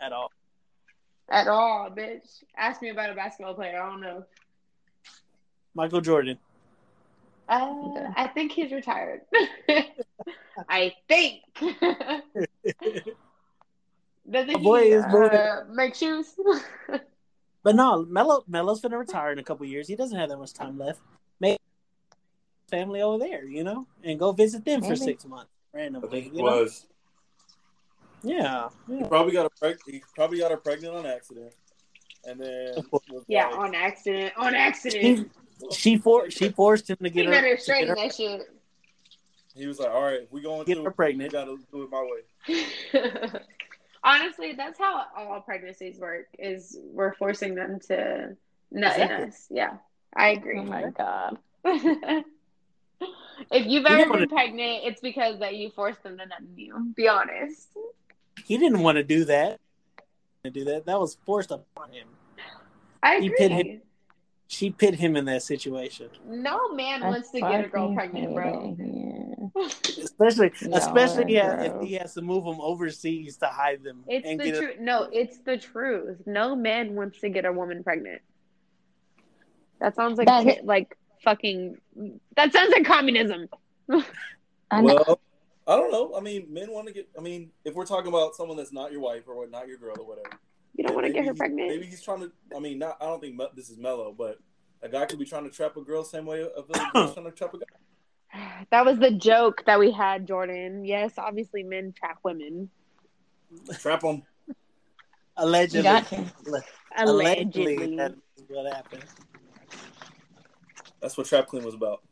at 0.00 0.12
all. 0.12 0.30
at 1.30 1.48
all, 1.48 1.90
bitch. 1.90 2.44
Ask 2.56 2.82
me 2.82 2.90
about 2.90 3.10
a 3.10 3.14
basketball 3.14 3.54
player. 3.54 3.80
I 3.82 3.88
don't 3.88 4.00
know. 4.02 4.24
Michael 5.74 6.00
Jordan. 6.02 6.38
Uh, 7.48 8.12
I 8.16 8.30
think 8.34 8.52
he's 8.52 8.70
retired. 8.72 9.22
I 10.68 10.92
think. 11.08 11.42
Doesn't 14.30 14.52
My 14.54 14.60
boy 14.60 14.82
he 14.84 14.90
is 14.90 15.04
moving. 15.10 15.30
uh, 15.38 15.64
make 15.72 15.94
shoes? 15.94 16.34
But 17.62 17.76
no, 17.76 18.04
Melo 18.04 18.44
Melo's 18.46 18.82
finna 18.82 18.98
retire 18.98 19.32
in 19.32 19.38
a 19.38 19.42
couple 19.42 19.64
years. 19.64 19.88
He 19.88 19.96
doesn't 19.96 20.18
have 20.18 20.28
that 20.28 20.36
much 20.36 20.52
time 20.52 20.78
left. 20.78 21.00
Maybe 21.40 21.58
family 22.70 23.00
over 23.00 23.16
there, 23.18 23.46
you 23.46 23.64
know, 23.64 23.86
and 24.02 24.18
go 24.18 24.32
visit 24.32 24.66
them 24.66 24.82
for 24.82 24.94
six 24.94 25.24
months 25.24 25.50
I 25.74 25.78
randomly. 25.78 26.08
think 26.10 26.26
it 26.26 26.36
you 26.36 26.42
know? 26.42 26.60
was. 26.60 26.84
Yeah, 28.22 28.68
He 28.86 29.02
probably 29.04 29.32
got 29.32 29.46
a 29.46 29.50
preg- 29.50 29.78
he 29.86 30.02
probably 30.14 30.40
got 30.40 30.50
her 30.50 30.58
pregnant 30.58 30.94
on 30.94 31.06
accident, 31.06 31.54
and 32.26 32.38
then 32.38 32.74
Yeah, 33.28 33.46
like- 33.48 33.58
on 33.58 33.74
accident. 33.74 34.34
On 34.36 34.54
accident. 34.54 35.30
She, 35.72 35.74
she 35.74 35.96
for 35.96 36.30
she 36.30 36.50
forced 36.50 36.90
him 36.90 36.96
to 36.98 37.04
He 37.04 37.10
get 37.10 37.24
her, 37.26 37.30
better 37.30 37.56
to 37.56 37.62
straighten 37.62 37.88
her, 37.88 37.94
that 37.96 38.14
shit. 38.14 38.42
he 39.54 39.66
was 39.66 39.78
like, 39.78 39.88
"All 39.88 40.02
right, 40.02 40.20
if 40.22 40.30
we 40.32 40.42
going 40.42 40.60
to 40.60 40.66
get 40.66 40.76
her 40.76 40.84
we 40.84 40.90
pregnant. 40.90 41.32
got 41.32 41.44
to 41.46 41.58
do 41.72 41.82
it 41.84 41.90
my 41.90 42.02
way." 42.02 42.60
Honestly, 44.04 44.52
that's 44.52 44.78
how 44.78 45.06
all 45.16 45.40
pregnancies 45.40 45.98
work. 45.98 46.26
Is 46.38 46.78
we're 46.92 47.14
forcing 47.14 47.54
them 47.54 47.80
to 47.88 48.36
nut 48.70 48.92
Exactly. 48.92 49.16
in 49.22 49.28
us. 49.30 49.46
Yeah, 49.50 49.76
I 50.14 50.28
agree. 50.32 50.58
Oh 50.58 50.64
my 50.64 50.90
god. 50.90 51.38
if 53.50 53.66
you've 53.66 53.86
ever 53.86 54.10
wanna- 54.10 54.26
been 54.26 54.28
pregnant, 54.28 54.82
it's 54.84 55.00
because 55.00 55.38
that 55.40 55.56
you 55.56 55.70
forced 55.70 56.02
them 56.02 56.18
to 56.18 56.26
nut 56.26 56.40
in 56.40 56.56
you. 56.58 56.92
Be 56.94 57.08
honest. 57.08 57.68
He 58.44 58.58
didn't 58.58 58.80
want 58.80 58.96
to 58.96 59.02
do 59.02 59.24
that. 59.24 59.60
To 60.44 60.50
do 60.50 60.64
that, 60.64 60.84
that 60.84 61.00
was 61.00 61.16
forced 61.24 61.50
upon 61.50 61.90
him. 61.92 62.06
I 63.02 63.18
He 63.20 63.26
agree. 63.26 63.36
pit 63.38 63.52
him- 63.52 63.82
She 64.46 64.70
put 64.70 64.94
him 64.94 65.16
in 65.16 65.24
that 65.24 65.42
situation, 65.42 66.10
No 66.26 66.68
man 66.74 67.02
I 67.02 67.08
wants 67.08 67.30
to 67.30 67.40
get 67.40 67.64
a 67.64 67.68
girl 67.68 67.94
pregnant, 67.94 68.26
hate 68.28 68.34
bro. 68.34 68.76
It 69.56 69.86
here. 69.86 70.04
especially 70.04 70.52
Yeah, 70.60 70.76
especially 70.78 71.32
yeah, 71.34 71.62
if 71.62 71.82
he 71.86 71.94
has 71.94 72.14
to 72.14 72.22
move 72.22 72.44
them 72.44 72.60
overseas 72.60 73.36
to 73.38 73.46
hide 73.46 73.82
them. 73.84 74.04
It's 74.08 74.26
and 74.26 74.40
the 74.40 74.44
get 74.44 74.54
a- 74.54 74.58
truth. 74.60 74.76
No, 74.80 75.08
it's 75.12 75.38
the 75.38 75.56
truth. 75.58 76.18
No 76.26 76.56
man 76.56 76.94
wants 76.94 77.20
to 77.20 77.28
get 77.28 77.44
a 77.44 77.52
woman 77.52 77.84
pregnant. 77.84 78.20
That 79.80 79.94
sounds 79.94 80.18
like 80.18 80.26
That- 80.26 80.64
like 80.64 80.96
fucking. 81.22 81.78
That 82.36 82.52
sounds 82.52 82.72
like 82.72 82.84
communism. 82.84 83.48
I. 84.70 84.80
Well, 84.82 85.20
I 85.66 85.76
don't 85.76 85.90
know. 85.90 86.14
I 86.16 86.20
mean, 86.20 86.46
men 86.52 86.70
want 86.72 86.86
to 86.88 86.92
get. 86.92 87.08
I 87.16 87.20
mean, 87.22 87.50
if 87.64 87.74
we're 87.74 87.86
talking 87.86 88.08
about 88.08 88.34
someone 88.34 88.56
that's 88.56 88.72
not 88.72 88.92
your 88.92 89.00
wife 89.00 89.22
or 89.26 89.36
what, 89.36 89.50
not 89.50 89.66
your 89.68 89.78
girl 89.78 89.94
or 89.98 90.06
whatever, 90.06 90.36
You 90.76 90.84
don't 90.84 90.94
want 90.94 91.06
to 91.06 91.12
get 91.12 91.24
her 91.24 91.34
pregnant. 91.34 91.68
Maybe 91.68 91.86
he's 91.86 92.02
trying 92.02 92.20
to. 92.20 92.32
I 92.54 92.58
mean, 92.60 92.78
not. 92.78 92.96
I 93.00 93.06
don't 93.06 93.20
think 93.20 93.40
this 93.54 93.70
is 93.70 93.78
Melo, 93.78 94.12
but 94.12 94.38
a 94.82 94.88
guy 94.88 95.06
could 95.06 95.18
be 95.18 95.24
trying 95.24 95.44
to 95.44 95.50
trap 95.50 95.76
a 95.76 95.80
girl 95.82 96.04
same 96.04 96.26
way 96.26 96.42
a 96.42 96.62
girl's 96.92 97.14
trying 97.14 97.26
to 97.26 97.32
trap 97.32 97.54
a 97.54 97.58
guy. 97.58 97.66
That 98.70 98.84
was 98.84 98.98
the 98.98 99.10
joke 99.12 99.62
that 99.66 99.78
we 99.78 99.90
had, 99.90 100.26
Jordan. 100.26 100.84
Yes, 100.84 101.12
obviously 101.18 101.62
men 101.62 101.92
trap 101.96 102.18
women. 102.22 102.70
Trap 103.78 104.00
them. 104.00 104.22
allegedly. 105.36 105.78
You 105.78 105.82
got 105.84 106.06
to. 106.08 106.24
Allegedly, 106.96 107.74
Allegedly. 107.74 107.96
that's 107.96 108.14
what 108.48 108.72
happened. 108.72 109.04
That's 111.00 111.16
what 111.16 111.26
Trap 111.26 111.46
Queen 111.48 111.64
was 111.64 111.74
about. 111.74 112.02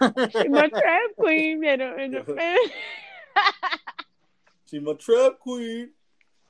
My 0.00 0.68
trap 0.68 1.00
queen. 1.18 1.64
I 1.64 1.76
don't 1.76 2.00
understand. 2.00 2.58
She 4.70 4.78
my 4.78 4.92
trap 4.94 5.38
queen. 5.40 5.90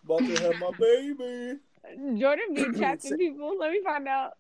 About 0.05 0.19
to 0.19 0.43
have 0.43 0.61
my 0.61 0.71
baby. 0.79 1.59
Jordan 2.21 2.55
be 2.55 2.65
trapping 2.79 3.17
people. 3.17 3.59
Let 3.59 3.73
me 3.73 3.81
find 3.83 4.07
out. 4.07 4.33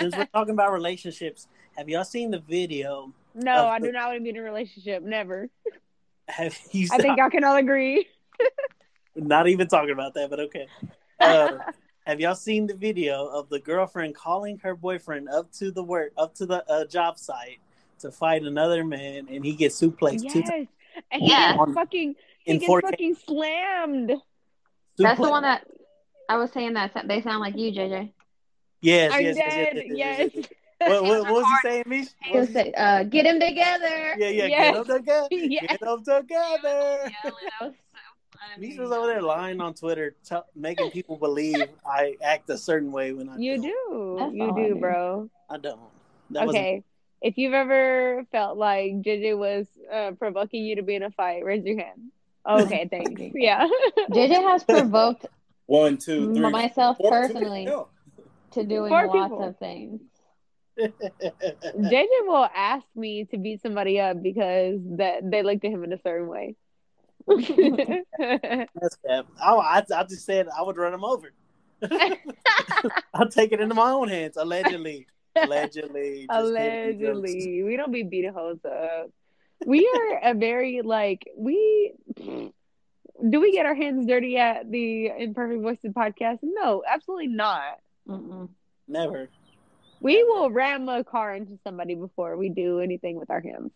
Since 0.00 0.16
we're 0.16 0.26
talking 0.26 0.52
about 0.54 0.72
relationships, 0.72 1.46
have 1.76 1.88
y'all 1.88 2.04
seen 2.04 2.30
the 2.30 2.40
video? 2.40 3.12
No, 3.34 3.66
I 3.66 3.78
the- 3.78 3.86
do 3.88 3.92
not 3.92 4.06
want 4.08 4.18
to 4.18 4.22
be 4.22 4.30
in 4.30 4.36
a 4.36 4.42
relationship. 4.42 5.02
Never. 5.02 5.48
Have 6.28 6.56
you? 6.72 6.88
I 6.92 6.98
think 6.98 7.20
I 7.20 7.28
can 7.28 7.44
all 7.44 7.56
agree. 7.56 8.06
not 9.16 9.46
even 9.48 9.66
talking 9.68 9.90
about 9.92 10.14
that, 10.14 10.30
but 10.30 10.40
okay. 10.40 10.66
Uh, 11.20 11.58
have 12.06 12.18
y'all 12.20 12.34
seen 12.34 12.66
the 12.66 12.74
video 12.74 13.26
of 13.26 13.48
the 13.48 13.58
girlfriend 13.60 14.14
calling 14.14 14.58
her 14.58 14.74
boyfriend 14.74 15.28
up 15.28 15.52
to 15.52 15.70
the 15.70 15.82
work, 15.82 16.12
up 16.16 16.34
to 16.36 16.46
the 16.46 16.64
uh, 16.70 16.84
job 16.86 17.18
site 17.18 17.58
to 18.00 18.10
fight 18.10 18.42
another 18.42 18.84
man, 18.84 19.28
and 19.30 19.44
he 19.44 19.54
gets 19.54 19.80
suplexed 19.80 20.22
two 20.30 20.42
times 20.42 20.68
Yes. 20.94 21.02
And 21.10 21.22
he 21.22 21.28
Yeah. 21.30 21.56
gets 21.56 21.72
fucking 21.74 22.14
he 22.44 22.58
gets 22.58 22.70
4K. 22.70 22.80
fucking 22.82 23.14
slammed. 23.26 24.12
That's 24.98 25.20
the 25.20 25.28
one 25.28 25.42
that 25.42 25.66
I 26.28 26.36
was 26.36 26.52
saying 26.52 26.74
that 26.74 26.92
they 27.06 27.20
sound 27.20 27.40
like 27.40 27.56
you, 27.56 27.72
JJ. 27.72 28.12
Yes, 28.80 29.12
I'm 29.12 29.22
yes, 29.22 29.36
yes, 29.36 29.54
dead. 29.54 29.76
yes, 29.76 29.84
yes, 29.86 29.96
Yes. 29.96 30.18
yes, 30.18 30.30
yes. 30.34 30.46
What, 30.78 31.02
what, 31.02 31.22
what 31.22 31.32
was 31.32 31.46
he 31.62 31.68
saying, 31.68 31.84
Mish? 31.86 32.08
He 32.22 32.38
was 32.38 32.48
say, 32.50 32.72
uh, 32.76 33.04
"Get 33.04 33.26
him 33.26 33.40
together." 33.40 34.14
Yeah, 34.18 34.28
yeah, 34.28 34.44
Yes. 34.46 34.74
get 34.74 34.86
them 34.86 34.96
together. 34.98 35.28
Yes. 35.30 35.66
Get 35.70 35.80
them 35.80 35.98
together. 36.04 37.10
That 37.22 37.24
was 37.24 37.34
so 37.60 37.66
funny. 37.68 37.74
Mish 38.68 38.78
was 38.78 38.90
over 38.92 39.06
there 39.06 39.22
lying 39.22 39.60
on 39.60 39.74
Twitter, 39.74 40.14
t- 40.28 40.36
making 40.54 40.90
people 40.90 41.16
believe 41.16 41.56
I 41.86 42.16
act 42.22 42.50
a 42.50 42.58
certain 42.58 42.92
way 42.92 43.12
when 43.12 43.28
I 43.28 43.36
You 43.38 43.54
don't. 43.56 43.62
do. 43.62 44.16
That's 44.18 44.34
you 44.34 44.42
all 44.44 44.58
I 44.58 44.62
do, 44.68 44.74
do. 44.74 44.80
bro. 44.80 45.30
I 45.48 45.56
don't. 45.58 45.80
That 46.30 46.46
wasn't- 46.46 46.62
okay. 46.64 46.84
If 47.22 47.38
you've 47.38 47.54
ever 47.54 48.26
felt 48.32 48.58
like 48.58 48.92
JJ 49.00 49.38
was 49.38 49.66
uh, 49.90 50.10
provoking 50.18 50.62
you 50.64 50.76
to 50.76 50.82
be 50.82 50.94
in 50.94 51.02
a 51.02 51.10
fight, 51.10 51.44
raise 51.44 51.64
your 51.64 51.78
hand. 51.78 52.10
Okay, 52.46 52.86
thanks. 52.90 53.22
yeah. 53.34 53.66
JJ 54.10 54.34
has 54.42 54.62
provoked 54.68 55.24
One, 55.64 55.96
two, 55.96 56.34
three. 56.34 56.50
myself 56.50 56.98
four, 56.98 57.08
two, 57.10 57.32
personally 57.32 57.64
yeah. 57.64 57.84
to 58.50 58.64
doing 58.64 58.90
Four 58.90 59.06
lots 59.06 59.30
people. 59.30 59.42
of 59.44 59.56
things. 59.56 60.02
JJ 60.78 62.06
will 62.26 62.48
ask 62.54 62.84
me 62.94 63.24
to 63.26 63.38
beat 63.38 63.62
somebody 63.62 64.00
up 64.00 64.22
because 64.22 64.80
that 64.96 65.20
they 65.22 65.42
looked 65.42 65.64
at 65.64 65.70
him 65.70 65.84
in 65.84 65.92
a 65.92 66.00
certain 66.02 66.28
way. 66.28 66.56
That's 67.26 68.96
bad. 69.06 69.24
I, 69.42 69.52
I, 69.52 69.82
I 69.96 70.04
just 70.04 70.26
said 70.26 70.48
I 70.48 70.62
would 70.62 70.76
run 70.76 70.92
him 70.92 71.04
over. 71.04 71.32
I'll 73.14 73.28
take 73.28 73.52
it 73.52 73.60
into 73.60 73.74
my 73.74 73.90
own 73.90 74.08
hands. 74.08 74.36
Allegedly. 74.36 75.06
Allegedly. 75.36 76.26
Allegedly, 76.28 77.62
we 77.64 77.76
don't 77.76 77.92
be 77.92 78.02
beating 78.02 78.32
hoes 78.32 78.58
up. 78.64 79.10
We 79.66 79.88
are 79.94 80.30
a 80.30 80.34
very 80.34 80.82
like 80.82 81.28
we. 81.36 81.94
Do 82.16 83.40
we 83.40 83.52
get 83.52 83.64
our 83.64 83.74
hands 83.74 84.06
dirty 84.06 84.36
at 84.36 84.70
the 84.70 85.06
Imperfect 85.18 85.62
Voices 85.62 85.92
podcast? 85.92 86.38
No, 86.42 86.82
absolutely 86.88 87.28
not. 87.28 87.78
Mm-mm. 88.08 88.48
Never. 88.88 89.28
We 90.04 90.22
will 90.22 90.50
ram 90.50 90.86
a 90.90 91.02
car 91.02 91.34
into 91.34 91.58
somebody 91.64 91.94
before 91.94 92.36
we 92.36 92.50
do 92.50 92.80
anything 92.80 93.16
with 93.16 93.30
our 93.30 93.40
hands. 93.40 93.72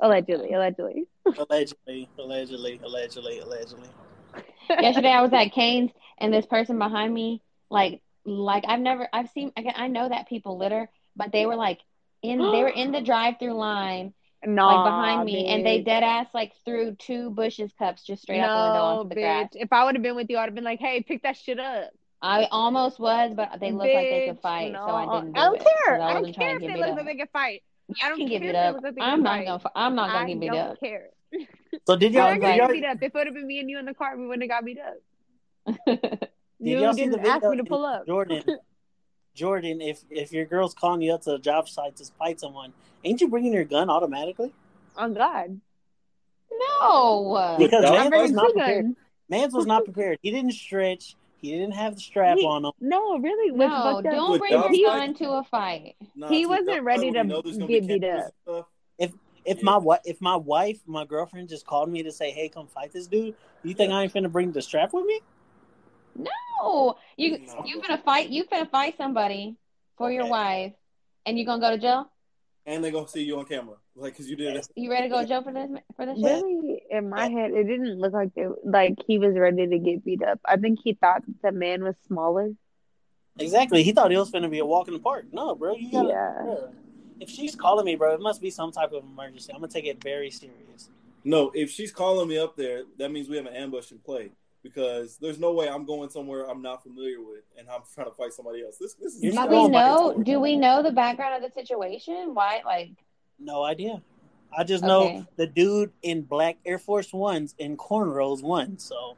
Allegedly, 0.00 0.52
allegedly. 0.52 1.06
Allegedly. 1.24 2.08
Allegedly. 2.18 2.80
Allegedly. 2.82 3.38
Allegedly. 3.38 3.88
Yesterday 4.68 5.10
I 5.12 5.22
was 5.22 5.32
at 5.32 5.52
Cane's 5.52 5.92
and 6.18 6.34
this 6.34 6.46
person 6.46 6.80
behind 6.80 7.14
me, 7.14 7.42
like, 7.70 8.02
like 8.24 8.64
I've 8.66 8.80
never, 8.80 9.08
I've 9.12 9.30
seen, 9.30 9.52
again, 9.56 9.74
I 9.76 9.86
know 9.86 10.08
that 10.08 10.28
people 10.28 10.58
litter, 10.58 10.90
but 11.14 11.30
they 11.30 11.46
were 11.46 11.54
like 11.54 11.78
in, 12.22 12.38
they 12.38 12.62
were 12.64 12.68
in 12.68 12.90
the 12.90 13.00
drive-through 13.10 13.54
line, 13.54 14.14
No, 14.44 14.66
like 14.66 14.84
behind 14.84 15.24
me, 15.24 15.46
and 15.46 15.64
they 15.64 15.80
dead 15.80 16.02
ass 16.02 16.26
like 16.34 16.54
threw 16.64 16.96
two 16.96 17.30
Bush's 17.30 17.72
cups 17.78 18.02
just 18.02 18.22
straight 18.22 18.40
out 18.40 18.48
the 18.48 18.62
window 18.64 18.78
no, 18.78 19.00
onto 19.00 19.08
the 19.10 19.14
bitch. 19.14 19.20
grass. 19.20 19.48
If 19.52 19.72
I 19.72 19.84
would 19.84 19.94
have 19.94 20.02
been 20.02 20.16
with 20.16 20.28
you, 20.28 20.38
I'd 20.38 20.46
have 20.46 20.56
been 20.56 20.64
like, 20.64 20.80
"Hey, 20.80 21.02
pick 21.02 21.22
that 21.22 21.36
shit 21.36 21.60
up." 21.60 21.90
I 22.22 22.44
almost 22.52 23.00
was, 23.00 23.34
but 23.34 23.58
they 23.60 23.72
looked 23.72 23.94
like 23.94 24.08
they 24.08 24.20
could 24.20 24.40
fight, 24.40 24.72
no. 24.72 24.86
so 24.86 24.94
I 24.94 25.06
didn't. 25.06 25.32
Do 25.32 25.40
I 25.40 25.44
don't 25.44 25.56
it, 25.56 25.58
'cause 25.58 25.68
care. 25.84 26.00
I, 26.00 26.14
wasn't 26.14 26.24
don't 26.24 26.34
care 26.34 26.54
if 26.56 26.60
they 26.60 26.80
look 26.80 26.96
like 26.96 27.04
they 27.06 27.16
could 27.16 27.30
fight. 27.32 27.62
You 27.88 27.94
I 28.02 28.08
don't 28.08 28.18
can 28.18 28.28
get 28.28 28.40
care 28.40 28.48
beat 28.52 28.56
if 28.56 28.62
they 28.62 28.68
up. 28.68 28.74
look 28.74 28.82
like 28.84 28.94
I'm 29.00 29.22
not 29.22 29.38
fight. 29.38 29.46
gonna. 29.46 29.70
I'm 29.74 29.94
not 29.96 30.12
gonna 30.12 30.24
I 30.24 30.28
get 30.28 30.40
beat 30.40 30.46
don't 30.46 30.58
up. 30.58 30.80
care. 30.80 31.08
So 31.84 31.96
did 31.96 32.12
You're 32.12 32.22
y'all, 32.22 32.30
not 32.30 32.34
did 32.34 32.40
gonna 32.42 32.56
y'all, 32.56 32.66
get 32.68 32.72
beat 32.74 32.84
up. 32.84 32.96
If 32.98 33.02
it 33.02 33.14
would 33.14 33.26
have 33.26 33.34
been 33.34 33.46
me 33.46 33.58
and 33.58 33.68
you 33.68 33.78
in 33.78 33.86
the 33.86 33.94
car, 33.94 34.16
we 34.16 34.26
wouldn't 34.26 34.48
have 34.48 34.62
got 34.62 34.64
beat 34.64 34.78
up. 34.78 35.76
did 35.86 36.30
You 36.60 36.78
y'all 36.78 36.92
see 36.92 37.06
the 37.08 37.16
didn't 37.16 37.26
ask 37.26 37.42
video? 37.42 37.50
me 37.50 37.56
to 37.56 37.64
pull 37.64 37.84
up. 37.84 38.06
Jordan, 38.06 38.44
Jordan, 39.34 39.80
if 39.80 40.04
if 40.10 40.30
your 40.32 40.44
girl's 40.44 40.74
calling 40.74 41.02
you 41.02 41.12
up 41.12 41.22
to 41.22 41.34
a 41.34 41.38
job 41.40 41.68
site 41.68 41.96
to 41.96 42.04
fight 42.18 42.38
someone, 42.38 42.72
ain't 43.02 43.20
you 43.20 43.26
bringing 43.28 43.52
your 43.52 43.64
gun 43.64 43.90
automatically? 43.90 44.52
Oh 44.96 45.08
God, 45.12 45.60
no. 46.52 47.56
Because 47.58 47.84
I'm 47.84 48.10
Mans 48.10 48.12
I'm 48.12 48.20
was 48.22 48.32
not 48.32 48.52
prepared. 48.52 48.84
guns. 48.84 48.96
Mans 49.28 49.54
was 49.54 49.66
not 49.66 49.84
prepared. 49.84 50.18
He 50.22 50.30
didn't 50.30 50.52
stretch. 50.52 51.16
He 51.42 51.50
didn't 51.50 51.72
have 51.74 51.96
the 51.96 52.00
strap 52.00 52.38
He- 52.38 52.46
on 52.46 52.64
him. 52.64 52.72
No, 52.80 53.18
really. 53.18 53.50
No, 53.54 54.00
don't 54.00 54.38
bring 54.38 54.52
dog 54.52 54.72
your 54.74 54.90
fight? 54.92 55.16
to 55.16 55.30
a 55.32 55.42
fight. 55.44 55.96
Nah, 56.14 56.28
He 56.28 56.46
wasn't 56.46 56.68
the 56.68 56.82
ready 56.82 57.10
to 57.10 57.18
where 57.18 57.22
you 57.24 57.28
know 57.28 57.42
there's 57.42 57.58
gonna 57.58 57.68
get 57.68 57.86
beat 57.88 58.00
cameras 58.02 58.22
up. 58.26 58.32
and 58.46 58.54
stuff. 58.54 58.66
If 59.44 59.58
Yeah. 59.58 59.64
my 59.64 59.76
wife, 59.76 60.00
if 60.04 60.20
my 60.20 60.36
wife, 60.36 60.80
my 60.86 61.04
girlfriend 61.04 61.48
just 61.48 61.66
called 61.66 61.88
me 61.90 62.04
to 62.04 62.12
say, 62.12 62.30
"Hey, 62.30 62.48
come 62.48 62.68
fight 62.68 62.92
this 62.92 63.08
dude," 63.08 63.34
you 63.64 63.74
think 63.74 63.92
I 63.92 64.04
ain't 64.04 64.12
finna 64.12 64.30
bring 64.30 64.52
the 64.52 64.62
strap 64.62 64.92
with 64.92 65.04
me? 65.04 65.20
No, 66.14 66.96
you 67.16 67.38
No. 67.38 67.64
you 67.66 67.80
gonna 67.80 67.98
fight. 67.98 68.28
You 68.28 68.44
gonna 68.44 68.66
fight 68.66 68.96
somebody 68.96 69.56
for 69.96 70.12
your 70.12 70.28
wife, 70.28 70.74
and 71.26 71.36
you 71.38 71.44
gonna 71.44 71.60
go 71.60 71.70
to 71.70 71.78
jail. 71.78 72.08
And 72.66 72.84
they 72.84 72.92
gonna 72.92 73.08
see 73.08 73.24
you 73.24 73.36
on 73.40 73.44
camera, 73.46 73.76
like 73.96 74.12
because 74.12 74.30
you 74.30 74.36
did 74.36 74.54
it. 74.54 74.68
You 74.76 74.88
ready 74.90 75.08
to 75.08 75.14
go 75.14 75.22
to 75.22 75.26
jail 75.26 75.42
for 75.42 75.52
this 75.52 75.68
for 75.96 76.06
this 76.06 76.16
shit? 76.20 76.24
Really, 76.44 76.81
in 76.92 77.08
my 77.08 77.28
head, 77.28 77.52
it 77.52 77.64
didn't 77.64 77.98
look 77.98 78.12
like 78.12 78.34
they 78.34 78.46
like 78.64 78.98
he 79.06 79.18
was 79.18 79.34
ready 79.34 79.66
to 79.66 79.78
get 79.78 80.04
beat 80.04 80.22
up. 80.22 80.38
I 80.44 80.58
think 80.58 80.80
he 80.84 80.92
thought 80.92 81.22
the 81.42 81.50
man 81.50 81.82
was 81.82 81.96
smaller. 82.06 82.50
Exactly. 83.38 83.82
He 83.82 83.92
thought 83.92 84.12
it 84.12 84.18
was 84.18 84.30
going 84.30 84.42
to 84.42 84.50
be 84.50 84.58
a 84.58 84.66
walk 84.66 84.88
in 84.88 84.94
the 84.94 85.00
park. 85.00 85.24
No, 85.32 85.54
bro, 85.54 85.74
you 85.74 85.90
gotta. 85.90 86.08
Yeah. 86.08 86.42
bro, 86.42 86.68
If 87.18 87.30
she's 87.30 87.56
calling 87.56 87.86
me, 87.86 87.96
bro, 87.96 88.12
it 88.12 88.20
must 88.20 88.42
be 88.42 88.50
some 88.50 88.70
type 88.70 88.92
of 88.92 89.04
emergency. 89.04 89.52
I'm 89.52 89.60
gonna 89.60 89.72
take 89.72 89.86
it 89.86 90.02
very 90.02 90.30
serious. 90.30 90.90
No, 91.24 91.50
if 91.54 91.70
she's 91.70 91.90
calling 91.90 92.28
me 92.28 92.36
up 92.36 92.56
there, 92.56 92.82
that 92.98 93.10
means 93.10 93.28
we 93.28 93.36
have 93.36 93.46
an 93.46 93.54
ambush 93.54 93.90
in 93.90 93.98
play. 93.98 94.30
Because 94.62 95.16
there's 95.16 95.40
no 95.40 95.52
way 95.54 95.68
I'm 95.68 95.84
going 95.84 96.08
somewhere 96.10 96.48
I'm 96.48 96.62
not 96.62 96.84
familiar 96.84 97.20
with 97.20 97.42
and 97.58 97.68
I'm 97.68 97.80
trying 97.92 98.06
to 98.06 98.12
fight 98.12 98.32
somebody 98.32 98.62
else. 98.62 98.76
This 98.76 98.94
this 98.94 99.14
is 99.14 99.22
You're 99.22 99.32
Do 99.32 99.40
we 99.40 99.48
going 99.48 99.72
back 99.72 99.82
and 99.82 100.18
know? 100.18 100.22
Do 100.22 100.40
we 100.40 100.54
know 100.56 100.82
the 100.84 100.92
background 100.92 101.42
of 101.42 101.50
the 101.50 101.52
situation? 101.58 102.32
Why, 102.32 102.60
like, 102.64 102.92
No 103.40 103.64
idea. 103.64 104.02
I 104.56 104.64
just 104.64 104.84
know 104.84 105.04
Okay. 105.04 105.24
the 105.36 105.46
dude 105.46 105.92
in 106.02 106.22
black 106.22 106.58
Air 106.66 106.78
Force 106.78 107.12
Ones 107.12 107.54
and 107.58 107.78
cornrows 107.78 108.42
won. 108.42 108.78
So 108.78 109.16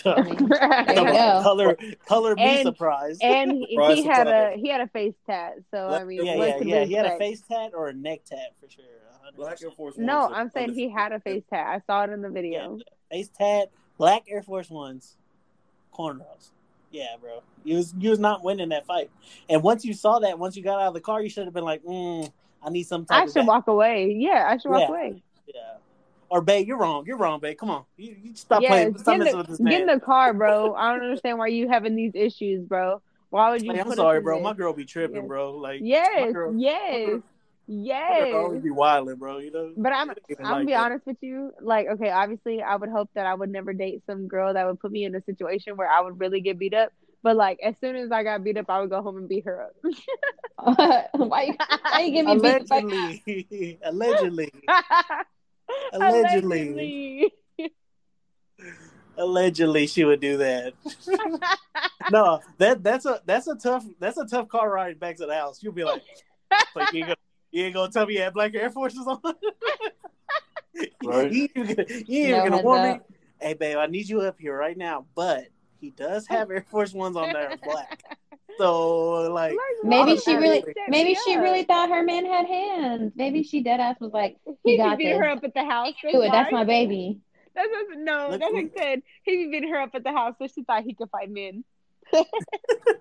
there 0.04 0.26
you 0.26 0.34
go. 0.34 0.46
color 1.42 1.76
color 2.06 2.34
me 2.36 2.42
And- 2.42 2.62
surprised. 2.66 3.22
and 3.22 3.52
he, 3.52 3.74
Surprise, 3.74 3.96
he 3.96 4.04
had 4.04 4.26
a 4.28 4.52
he 4.56 4.68
had 4.68 4.80
a 4.80 4.86
face 4.88 5.14
tat. 5.26 5.56
So 5.70 5.88
I 5.88 6.04
mean, 6.04 6.24
yeah, 6.24 6.34
yeah, 6.36 6.56
yeah. 6.62 6.84
He 6.84 6.94
had 6.94 7.06
a 7.06 7.18
face 7.18 7.42
tat 7.48 7.72
or 7.74 7.88
a 7.88 7.92
neck 7.92 8.24
tat 8.24 8.54
for 8.60 8.70
sure. 8.70 8.84
100%. 9.32 9.36
Black 9.36 9.62
Air 9.62 9.70
Force. 9.70 9.96
No, 9.98 10.20
Ones 10.20 10.32
are 10.32 10.40
I'm 10.40 10.50
saying 10.50 10.74
he 10.74 10.88
had 10.88 11.12
a 11.12 11.20
face 11.20 11.42
tat. 11.50 11.66
I 11.66 11.80
saw 11.86 12.04
it 12.04 12.10
in 12.10 12.22
the 12.22 12.28
Yeah, 12.28 12.32
video. 12.32 12.78
face 13.10 13.28
tat, 13.36 13.70
black 13.98 14.24
Air 14.28 14.42
Force 14.42 14.70
Ones, 14.70 15.16
cornrows. 15.96 16.50
Yeah, 16.90 17.16
bro. 17.20 17.42
You 17.62 17.76
was 17.76 17.94
you 17.98 18.10
was 18.10 18.18
not 18.18 18.42
winning 18.42 18.70
that 18.70 18.86
fight. 18.86 19.10
And 19.48 19.62
once 19.62 19.84
you 19.84 19.92
saw 19.94 20.18
that, 20.20 20.38
once 20.38 20.56
you 20.56 20.62
got 20.62 20.80
out 20.80 20.88
of 20.88 20.94
the 20.94 21.00
car, 21.00 21.22
you 21.22 21.28
should 21.28 21.44
have 21.44 21.54
been 21.54 21.64
like, 21.64 21.84
mm, 21.84 22.30
I 22.62 22.70
need 22.70 22.84
some 22.84 23.04
type 23.04 23.24
I 23.28 23.30
should 23.30 23.46
walk 23.46 23.68
away. 23.68 24.14
Yeah, 24.18 24.46
I 24.48 24.56
should 24.58 24.70
walk 24.70 24.80
Yeah. 24.80 24.88
away. 24.88 25.22
Yeah. 25.46 25.60
Or 26.28 26.40
babe, 26.40 26.66
you're 26.68 26.78
wrong. 26.78 27.04
You're 27.06 27.16
wrong, 27.16 27.40
babe. 27.40 27.58
Come 27.58 27.70
on. 27.70 27.84
You, 27.96 28.14
you 28.22 28.34
stop 28.36 28.62
Yeah, 28.62 28.68
playing. 28.68 28.92
get 28.92 29.00
Stop 29.00 29.14
in, 29.14 29.18
messing 29.20 29.38
with 29.38 29.46
this 29.48 29.58
the, 29.58 29.64
get 29.68 29.80
in 29.80 29.86
the 29.86 30.00
car, 30.00 30.32
bro. 30.32 30.74
I 30.78 30.92
don't 30.94 31.02
understand 31.04 31.38
why 31.38 31.48
you 31.48 31.68
having 31.68 31.96
these 31.96 32.12
issues, 32.14 32.64
bro. 32.66 33.02
Why 33.30 33.50
would 33.50 33.62
you? 33.62 33.72
Like, 33.72 33.86
I'm 33.86 33.92
sorry, 33.92 34.20
bro. 34.20 34.36
this? 34.36 34.44
My 34.44 34.54
girl 34.54 34.72
be 34.72 34.84
tripping, 34.84 35.16
Yes. 35.16 35.28
bro. 35.28 35.52
Like, 35.56 35.80
Yes, 35.82 36.32
girl, 36.32 36.54
yes, 36.56 37.20
yes. 37.66 38.34
always 38.34 38.62
be 38.62 38.70
wilding, 38.70 39.16
bro. 39.16 39.38
You 39.38 39.50
know. 39.50 39.72
But 39.76 39.92
I'm 39.92 40.08
I'm 40.10 40.14
like 40.38 40.50
gonna 40.50 40.64
be 40.66 40.72
that. 40.72 40.78
honest 40.78 41.06
with 41.06 41.16
you. 41.20 41.52
Like, 41.60 41.86
okay, 41.88 42.10
obviously, 42.10 42.62
I 42.62 42.76
would 42.76 42.90
hope 42.90 43.10
that 43.14 43.26
I 43.26 43.34
would 43.34 43.50
never 43.50 43.72
date 43.72 44.02
some 44.06 44.28
girl 44.28 44.54
that 44.54 44.66
would 44.66 44.80
put 44.80 44.92
me 44.92 45.04
in 45.04 45.14
a 45.14 45.22
situation 45.22 45.76
where 45.76 45.88
I 45.90 46.00
would 46.00 46.20
really 46.20 46.40
get 46.40 46.58
beat 46.58 46.74
up. 46.74 46.92
But 47.22 47.36
like, 47.36 47.58
as 47.62 47.74
soon 47.82 47.96
as 47.96 48.10
I 48.10 48.22
got 48.22 48.42
beat 48.42 48.56
up, 48.56 48.70
I 48.70 48.80
would 48.80 48.90
go 48.90 49.02
home 49.02 49.18
and 49.18 49.28
beat 49.28 49.44
her 49.44 49.62
up. 49.64 49.72
why 51.12 51.42
you 51.42 51.54
why 51.90 52.00
you 52.00 52.12
give 52.12 52.26
me 52.26 52.38
beat 52.38 52.70
up? 52.72 52.84
Allegedly, 53.84 54.52
allegedly, 55.92 56.72
Allegedly. 56.72 57.32
allegedly, 59.16 59.86
she 59.86 60.04
would 60.04 60.20
do 60.20 60.38
that. 60.38 60.72
no, 62.10 62.40
that 62.58 62.82
that's 62.82 63.04
a 63.06 63.20
that's 63.26 63.46
a 63.48 63.54
tough 63.56 63.84
that's 63.98 64.16
a 64.18 64.24
tough 64.26 64.48
car 64.48 64.70
ride 64.70 64.98
back 64.98 65.16
to 65.16 65.26
the 65.26 65.34
house. 65.34 65.62
You'll 65.62 65.72
be 65.72 65.84
like, 65.84 66.02
like 66.74 66.92
you, 66.92 67.00
ain't 67.00 67.06
gonna, 67.08 67.16
you 67.50 67.64
ain't 67.64 67.74
gonna 67.74 67.92
tell 67.92 68.06
me 68.06 68.14
you 68.14 68.22
had 68.22 68.32
black 68.34 68.54
Air 68.54 68.70
Forces 68.70 69.06
on. 69.06 69.20
Right. 71.04 71.30
you 71.32 71.42
ain't 71.42 71.56
even 71.56 71.74
gonna- 71.76 71.88
you 72.06 72.20
ain't 72.22 72.30
No 72.30 72.36
even 72.38 72.44
gonna 72.44 72.56
heads 72.56 72.64
warn 72.64 72.82
me. 72.92 73.00
Hey, 73.40 73.54
babe, 73.54 73.76
I 73.78 73.86
need 73.86 74.08
you 74.08 74.20
up 74.22 74.38
here 74.38 74.56
right 74.56 74.76
now. 74.76 75.06
But 75.14 75.48
he 75.80 75.90
does 75.90 76.26
have 76.28 76.50
Air 76.50 76.64
Force 76.70 76.92
Ones 76.92 77.16
on 77.16 77.32
there, 77.32 77.56
black. 77.62 78.02
So 78.58 79.32
like, 79.32 79.54
Maybe 79.84 80.18
she 80.18 80.34
really, 80.34 80.58
absolutely. 80.58 80.74
maybe 80.88 81.14
she 81.24 81.36
really 81.36 81.62
thought 81.62 81.88
her 81.88 82.02
man 82.02 82.26
had 82.26 82.44
hands. 82.46 83.12
Maybe 83.14 83.42
she 83.42 83.62
dead 83.62 83.80
ass 83.80 83.96
was 84.00 84.12
like, 84.12 84.36
He 84.64 84.72
he 84.72 84.76
got 84.76 84.98
beating 84.98 85.12
this. 85.14 85.20
her 85.24 85.30
up 85.30 85.44
at 85.44 85.54
the 85.54 85.64
house. 85.64 85.94
Do 86.02 86.20
it. 86.20 86.30
That's 86.30 86.52
my 86.52 86.64
baby. 86.64 87.20
That's 87.54 87.68
what, 87.70 87.98
no, 87.98 88.28
Look 88.30 88.40
that's 88.40 88.52
who- 88.52 88.62
what 88.64 88.72
said. 88.76 89.02
He 89.22 89.46
beat 89.46 89.66
her 89.66 89.80
up 89.80 89.94
at 89.94 90.04
the 90.04 90.10
house, 90.12 90.34
so 90.38 90.46
she 90.46 90.62
thought 90.64 90.82
he 90.82 90.92
could 90.94 91.08
fight 91.10 91.30
men. 91.30 91.64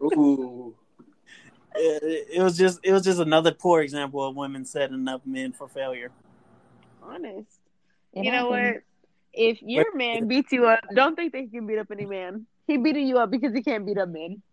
Ooh. 0.02 0.76
it, 1.76 2.28
it 2.36 2.42
was 2.44 2.58
just 2.58 2.80
it 2.84 2.94
was 2.94 3.04
just 3.04 3.20
another 3.20 3.52
poor 3.52 3.82
example 3.82 4.24
of 4.24 4.36
women 4.36 4.64
setting 4.66 5.08
up 5.10 5.26
men 5.26 5.52
for 5.52 5.68
failure. 5.68 6.12
Honest. 7.04 7.60
It 8.14 8.24
you 8.24 8.32
know 8.32 8.50
what? 8.50 8.76
If 9.34 9.62
your 9.62 9.96
man 9.96 10.28
beats 10.28 10.52
you 10.52 10.68
up, 10.68 10.80
don't 10.94 11.16
think 11.16 11.34
they 11.34 11.48
can 11.48 11.68
beat 11.68 11.80
up 11.80 11.88
any 11.92 12.06
man. 12.06 12.46
He 12.70 12.78
beating 12.78 13.08
you 13.08 13.18
up 13.18 13.32
because 13.32 13.52
he 13.52 13.64
can't 13.64 13.84
beat 13.84 13.98
up 13.98 14.10
men. 14.10 14.44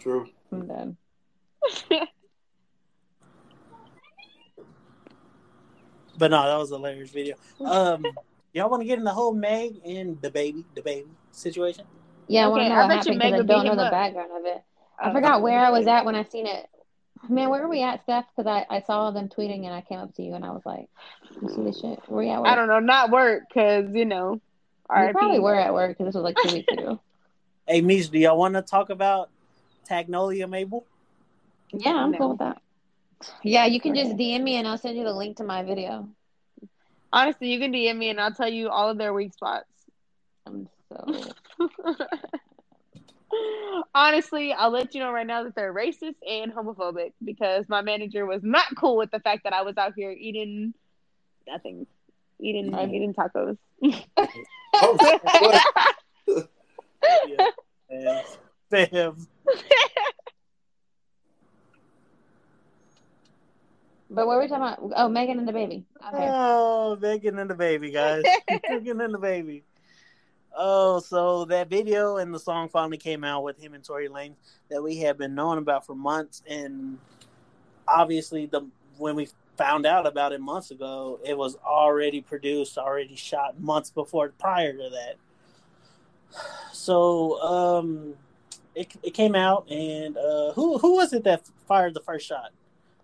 True. 0.00 0.30
I'm 0.50 0.66
done. 0.66 0.96
But 6.18 6.30
no, 6.30 6.42
that 6.46 6.56
was 6.58 6.70
a 6.70 6.76
hilarious 6.76 7.10
video. 7.10 7.36
Um, 7.64 8.06
y'all 8.52 8.70
want 8.70 8.82
to 8.82 8.86
get 8.86 8.98
in 8.98 9.04
the 9.04 9.10
whole 9.12 9.34
Meg 9.34 9.80
and 9.84 10.20
the 10.22 10.30
baby, 10.30 10.64
the 10.74 10.82
baby 10.82 11.08
situation? 11.32 11.84
Yeah, 12.28 12.44
I 12.44 12.48
want 12.48 12.62
Okay, 12.62 12.68
to 12.68 12.74
I 12.74 12.80
what 12.86 12.88
bet 12.88 13.06
you 13.06 13.18
happened 13.18 13.18
because 13.22 13.40
I 13.40 13.42
don't 13.42 13.64
know 13.64 13.76
the 13.76 13.82
up. 13.82 13.90
background 13.90 14.30
of 14.38 14.44
it. 14.44 14.62
I 14.98 15.08
Uh, 15.08 15.12
forgot 15.12 15.42
where 15.42 15.58
I 15.58 15.70
was 15.70 15.86
at 15.86 16.04
when 16.04 16.14
I 16.14 16.24
seen 16.24 16.46
it. 16.46 16.66
Man, 17.28 17.50
where 17.50 17.62
were 17.62 17.68
we 17.68 17.82
at, 17.82 18.02
Steph? 18.02 18.26
Because 18.36 18.46
I, 18.50 18.66
I 18.74 18.80
saw 18.82 19.10
them 19.10 19.28
tweeting 19.28 19.64
and 19.64 19.74
I 19.74 19.82
came 19.82 19.98
up 19.98 20.14
to 20.14 20.22
you 20.22 20.34
and 20.34 20.44
I 20.44 20.50
was 20.50 20.62
like, 20.64 20.86
"You 21.40 21.48
see 21.48 21.62
this 21.62 21.80
shit? 21.80 21.98
Where 22.08 22.22
you 22.24 22.30
at?" 22.30 22.44
I 22.46 22.54
don't 22.54 22.68
know, 22.68 22.80
not 22.80 23.10
work, 23.10 23.44
because 23.48 23.94
you 23.94 24.04
know. 24.04 24.40
You 24.96 25.02
RIP. 25.02 25.12
probably 25.12 25.38
were 25.40 25.54
at 25.54 25.72
work 25.72 25.90
because 25.96 26.06
this 26.06 26.14
was 26.14 26.24
like 26.24 26.36
two 26.42 26.52
weeks 26.52 26.72
ago. 26.72 27.00
Hey, 27.66 27.80
Mish, 27.80 28.08
do 28.08 28.18
y'all 28.18 28.36
want 28.36 28.54
to 28.54 28.62
talk 28.62 28.90
about 28.90 29.30
Tagnolia 29.88 30.48
Mabel? 30.48 30.84
Yeah, 31.72 31.94
I'm 31.94 32.10
No. 32.10 32.18
cool 32.18 32.28
with 32.30 32.38
that. 32.40 32.60
Yeah, 33.44 33.66
you 33.66 33.80
can 33.80 33.94
just 33.94 34.16
DM 34.16 34.42
me 34.42 34.56
and 34.56 34.66
I'll 34.66 34.76
send 34.76 34.98
you 34.98 35.04
the 35.04 35.12
link 35.12 35.36
to 35.36 35.44
my 35.44 35.62
video. 35.62 36.08
Honestly, 37.12 37.52
you 37.52 37.60
can 37.60 37.72
DM 37.72 37.96
me 37.96 38.10
and 38.10 38.20
I'll 38.20 38.32
tell 38.34 38.48
you 38.48 38.68
all 38.68 38.90
of 38.90 38.98
their 38.98 39.14
weak 39.14 39.32
spots. 39.32 39.68
I'm 40.44 40.68
so 40.88 41.06
Honestly, 43.94 44.52
I'll 44.52 44.70
let 44.70 44.94
you 44.94 45.00
know 45.00 45.12
right 45.12 45.26
now 45.26 45.44
that 45.44 45.54
they're 45.54 45.72
racist 45.72 46.16
and 46.28 46.52
homophobic 46.52 47.12
because 47.24 47.66
my 47.68 47.80
manager 47.80 48.26
was 48.26 48.42
not 48.42 48.66
cool 48.76 48.96
with 48.96 49.10
the 49.10 49.20
fact 49.20 49.44
that 49.44 49.52
I 49.52 49.62
was 49.62 49.76
out 49.78 49.92
here 49.96 50.10
eating 50.10 50.74
nothing, 51.46 51.86
eating 52.42 52.72
Right. 52.72 52.92
eating 52.92 53.14
tacos. 53.14 53.56
Oh, 54.74 54.96
what? 55.00 56.48
Yeah. 57.26 57.50
Fam. 58.70 58.88
Fam. 58.88 59.28
But 64.10 64.26
what 64.26 64.36
were 64.36 64.42
we 64.42 64.48
talking 64.48 64.62
about? 64.62 64.92
Oh, 64.96 65.08
Megan 65.08 65.38
and 65.38 65.48
the 65.48 65.52
baby. 65.52 65.86
Okay. 66.06 66.28
Oh, 66.30 66.98
Megan 67.00 67.38
and 67.38 67.48
the 67.48 67.54
baby, 67.54 67.90
guys. 67.90 68.22
Megan 68.68 69.00
and 69.00 69.14
the 69.14 69.18
baby. 69.18 69.64
Oh, 70.54 71.00
so 71.00 71.46
that 71.46 71.70
video 71.70 72.18
and 72.18 72.34
the 72.34 72.38
song 72.38 72.68
finally 72.68 72.98
came 72.98 73.24
out 73.24 73.42
with 73.42 73.58
him 73.58 73.72
and 73.72 73.82
Tory 73.82 74.08
Lane 74.08 74.36
that 74.70 74.82
we 74.82 74.98
have 74.98 75.16
been 75.16 75.34
knowing 75.34 75.58
about 75.58 75.86
for 75.86 75.94
months, 75.94 76.42
and 76.46 76.98
obviously 77.88 78.44
the 78.46 78.66
when 78.98 79.16
we 79.16 79.28
found 79.56 79.86
out 79.86 80.06
about 80.06 80.32
it 80.32 80.40
months 80.40 80.70
ago, 80.70 81.20
it 81.24 81.36
was 81.36 81.56
already 81.64 82.20
produced, 82.20 82.78
already 82.78 83.16
shot 83.16 83.60
months 83.60 83.90
before 83.90 84.30
prior 84.38 84.72
to 84.72 84.90
that. 84.90 85.16
So 86.72 87.40
um, 87.42 88.14
it 88.74 88.92
it 89.02 89.10
came 89.12 89.34
out, 89.34 89.70
and 89.70 90.16
uh, 90.16 90.52
who 90.52 90.78
who 90.78 90.96
was 90.96 91.12
it 91.12 91.24
that 91.24 91.46
fired 91.68 91.94
the 91.94 92.00
first 92.00 92.26
shot? 92.26 92.50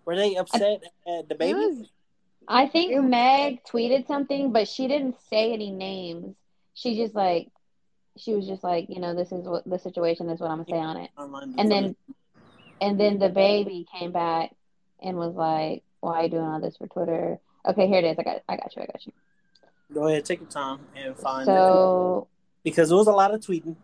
Were 0.04 0.16
they 0.16 0.36
upset 0.36 0.82
at 1.06 1.28
the 1.28 1.34
baby? 1.34 1.58
was- 1.58 1.90
I 2.50 2.66
think 2.66 3.04
Meg 3.04 3.62
tweeted 3.64 4.06
something, 4.06 4.52
but 4.52 4.68
she 4.68 4.88
didn't 4.88 5.16
say 5.28 5.52
any 5.52 5.70
names. 5.70 6.34
She 6.72 6.96
just 6.96 7.14
like, 7.14 7.48
she 8.16 8.32
was 8.32 8.46
just 8.46 8.64
like, 8.64 8.86
you 8.88 9.00
know, 9.00 9.14
this 9.14 9.32
is 9.32 9.44
what 9.46 9.68
the 9.68 9.78
situation 9.78 10.30
is 10.30 10.40
what 10.40 10.50
I'm 10.50 10.64
gonna 10.64 10.70
say 10.70 10.78
on 10.78 10.96
it. 10.96 11.10
And 11.58 11.70
then, 11.70 11.96
and 12.80 12.98
then 12.98 13.18
the 13.18 13.28
baby 13.28 13.86
came 13.92 14.12
back 14.12 14.52
and 15.02 15.18
was 15.18 15.34
like, 15.34 15.82
"Why 16.00 16.20
are 16.20 16.22
you 16.24 16.28
doing 16.30 16.44
all 16.44 16.60
this 16.60 16.76
for 16.76 16.86
Twitter?" 16.86 17.38
Okay, 17.66 17.86
here 17.88 17.98
it 17.98 18.04
is. 18.04 18.18
I 18.18 18.22
got, 18.22 18.36
it. 18.36 18.44
I 18.48 18.56
got 18.56 18.74
you. 18.76 18.82
I 18.82 18.86
got 18.86 19.06
you. 19.06 19.12
Go 19.92 20.06
ahead, 20.06 20.24
take 20.24 20.40
your 20.40 20.48
time 20.50 20.80
and 20.96 21.16
find 21.16 21.42
it 21.42 21.46
So 21.46 22.28
because 22.62 22.90
it 22.90 22.94
was 22.94 23.06
a 23.06 23.12
lot 23.12 23.32
of 23.34 23.40
tweeting. 23.40 23.74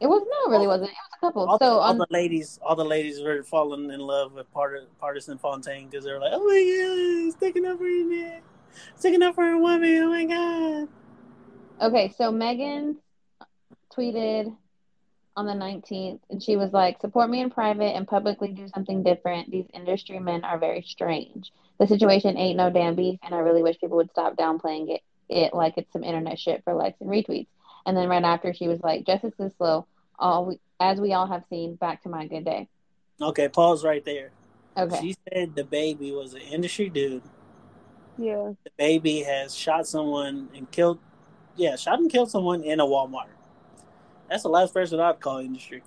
it 0.00 0.06
was 0.06 0.22
no, 0.22 0.50
it 0.50 0.54
really 0.54 0.66
wasn't. 0.66 0.90
It 0.90 0.94
was 0.94 1.10
a 1.16 1.26
couple. 1.26 1.48
All, 1.48 1.58
So 1.58 1.64
all 1.78 1.80
on 1.80 1.98
the 1.98 2.06
ladies, 2.10 2.58
all 2.62 2.76
the 2.76 2.84
ladies 2.84 3.22
were 3.22 3.42
falling 3.42 3.90
in 3.90 4.00
love 4.00 4.32
with 4.34 4.50
Part- 4.52 4.88
Pardison 5.00 5.40
Fontaine 5.40 5.88
because 5.88 6.04
they 6.04 6.12
were 6.12 6.18
like, 6.20 6.32
"Oh 6.34 6.44
my 6.44 7.28
god, 7.28 7.36
sticking 7.38 7.64
up 7.66 7.78
for 7.78 7.86
your 7.86 8.06
man, 8.08 8.42
sticking 8.96 9.22
up 9.22 9.34
for 9.34 9.48
a 9.48 9.58
woman." 9.58 10.02
Oh 10.02 10.08
my 10.10 10.24
god. 10.26 10.88
Okay, 11.80 12.14
so 12.16 12.30
Megan 12.30 12.98
tweeted 13.90 14.54
on 15.36 15.46
the 15.46 15.52
19th, 15.52 16.20
and 16.30 16.42
she 16.42 16.56
was 16.56 16.72
like, 16.72 17.00
Support 17.00 17.28
me 17.28 17.40
in 17.40 17.50
private 17.50 17.94
and 17.94 18.08
publicly 18.08 18.48
do 18.48 18.68
something 18.68 19.02
different. 19.02 19.50
These 19.50 19.66
industry 19.74 20.18
men 20.18 20.44
are 20.44 20.58
very 20.58 20.82
strange. 20.82 21.52
The 21.78 21.86
situation 21.86 22.38
ain't 22.38 22.56
no 22.56 22.70
damn 22.70 22.94
beef, 22.94 23.18
and 23.22 23.34
I 23.34 23.38
really 23.38 23.62
wish 23.62 23.78
people 23.78 23.98
would 23.98 24.10
stop 24.10 24.36
downplaying 24.36 24.88
it, 24.94 25.02
it 25.28 25.54
like 25.54 25.74
it's 25.76 25.92
some 25.92 26.04
internet 26.04 26.38
shit 26.38 26.64
for 26.64 26.72
likes 26.72 27.00
and 27.00 27.10
retweets. 27.10 27.48
And 27.84 27.96
then 27.96 28.08
right 28.08 28.24
after, 28.24 28.54
she 28.54 28.66
was 28.66 28.80
like, 28.80 29.06
Justice 29.06 29.34
is 29.38 29.52
slow. 29.58 29.86
All 30.18 30.46
we, 30.46 30.60
as 30.80 30.98
we 30.98 31.12
all 31.12 31.26
have 31.26 31.44
seen, 31.50 31.74
back 31.74 32.02
to 32.02 32.08
my 32.08 32.26
good 32.26 32.44
day. 32.44 32.68
Okay, 33.20 33.48
pause 33.48 33.84
right 33.84 34.04
there. 34.04 34.30
Okay. 34.76 35.00
She 35.00 35.16
said 35.28 35.54
the 35.54 35.64
baby 35.64 36.12
was 36.12 36.34
an 36.34 36.40
industry 36.40 36.88
dude. 36.88 37.22
yeah. 38.18 38.52
The 38.64 38.70
baby 38.76 39.20
has 39.22 39.54
shot 39.54 39.86
someone 39.86 40.48
and 40.54 40.70
killed, 40.70 40.98
yeah, 41.56 41.76
shot 41.76 41.98
and 41.98 42.10
killed 42.10 42.30
someone 42.30 42.62
in 42.62 42.80
a 42.80 42.84
Walmart. 42.84 43.35
That's 44.28 44.42
the 44.42 44.48
last 44.48 44.74
person 44.74 45.00
I'd 45.00 45.20
call 45.20 45.38
industry. 45.38 45.82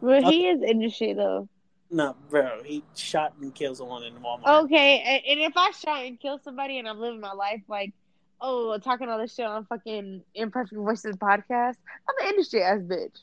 But 0.00 0.24
he 0.24 0.48
is 0.48 0.62
industry 0.62 1.12
though. 1.14 1.48
No, 1.90 2.16
bro, 2.30 2.62
he 2.64 2.82
shot 2.94 3.34
and 3.40 3.54
killed 3.54 3.76
someone 3.76 4.02
in 4.02 4.14
the 4.14 4.20
Walmart. 4.20 4.64
Okay, 4.64 4.98
and, 5.00 5.22
and 5.28 5.40
if 5.40 5.52
I 5.56 5.70
shot 5.70 6.04
and 6.04 6.18
kill 6.18 6.38
somebody 6.42 6.78
and 6.78 6.88
I'm 6.88 6.98
living 6.98 7.20
my 7.20 7.32
life 7.32 7.62
like, 7.68 7.94
oh, 8.40 8.76
talking 8.78 9.08
all 9.08 9.18
this 9.18 9.34
shit 9.34 9.46
on 9.46 9.66
fucking 9.66 10.22
Imperfect 10.34 10.74
Voices 10.74 11.16
podcast, 11.16 11.76
I'm 12.08 12.24
an 12.24 12.28
industry 12.28 12.62
ass 12.62 12.80
bitch. 12.80 13.20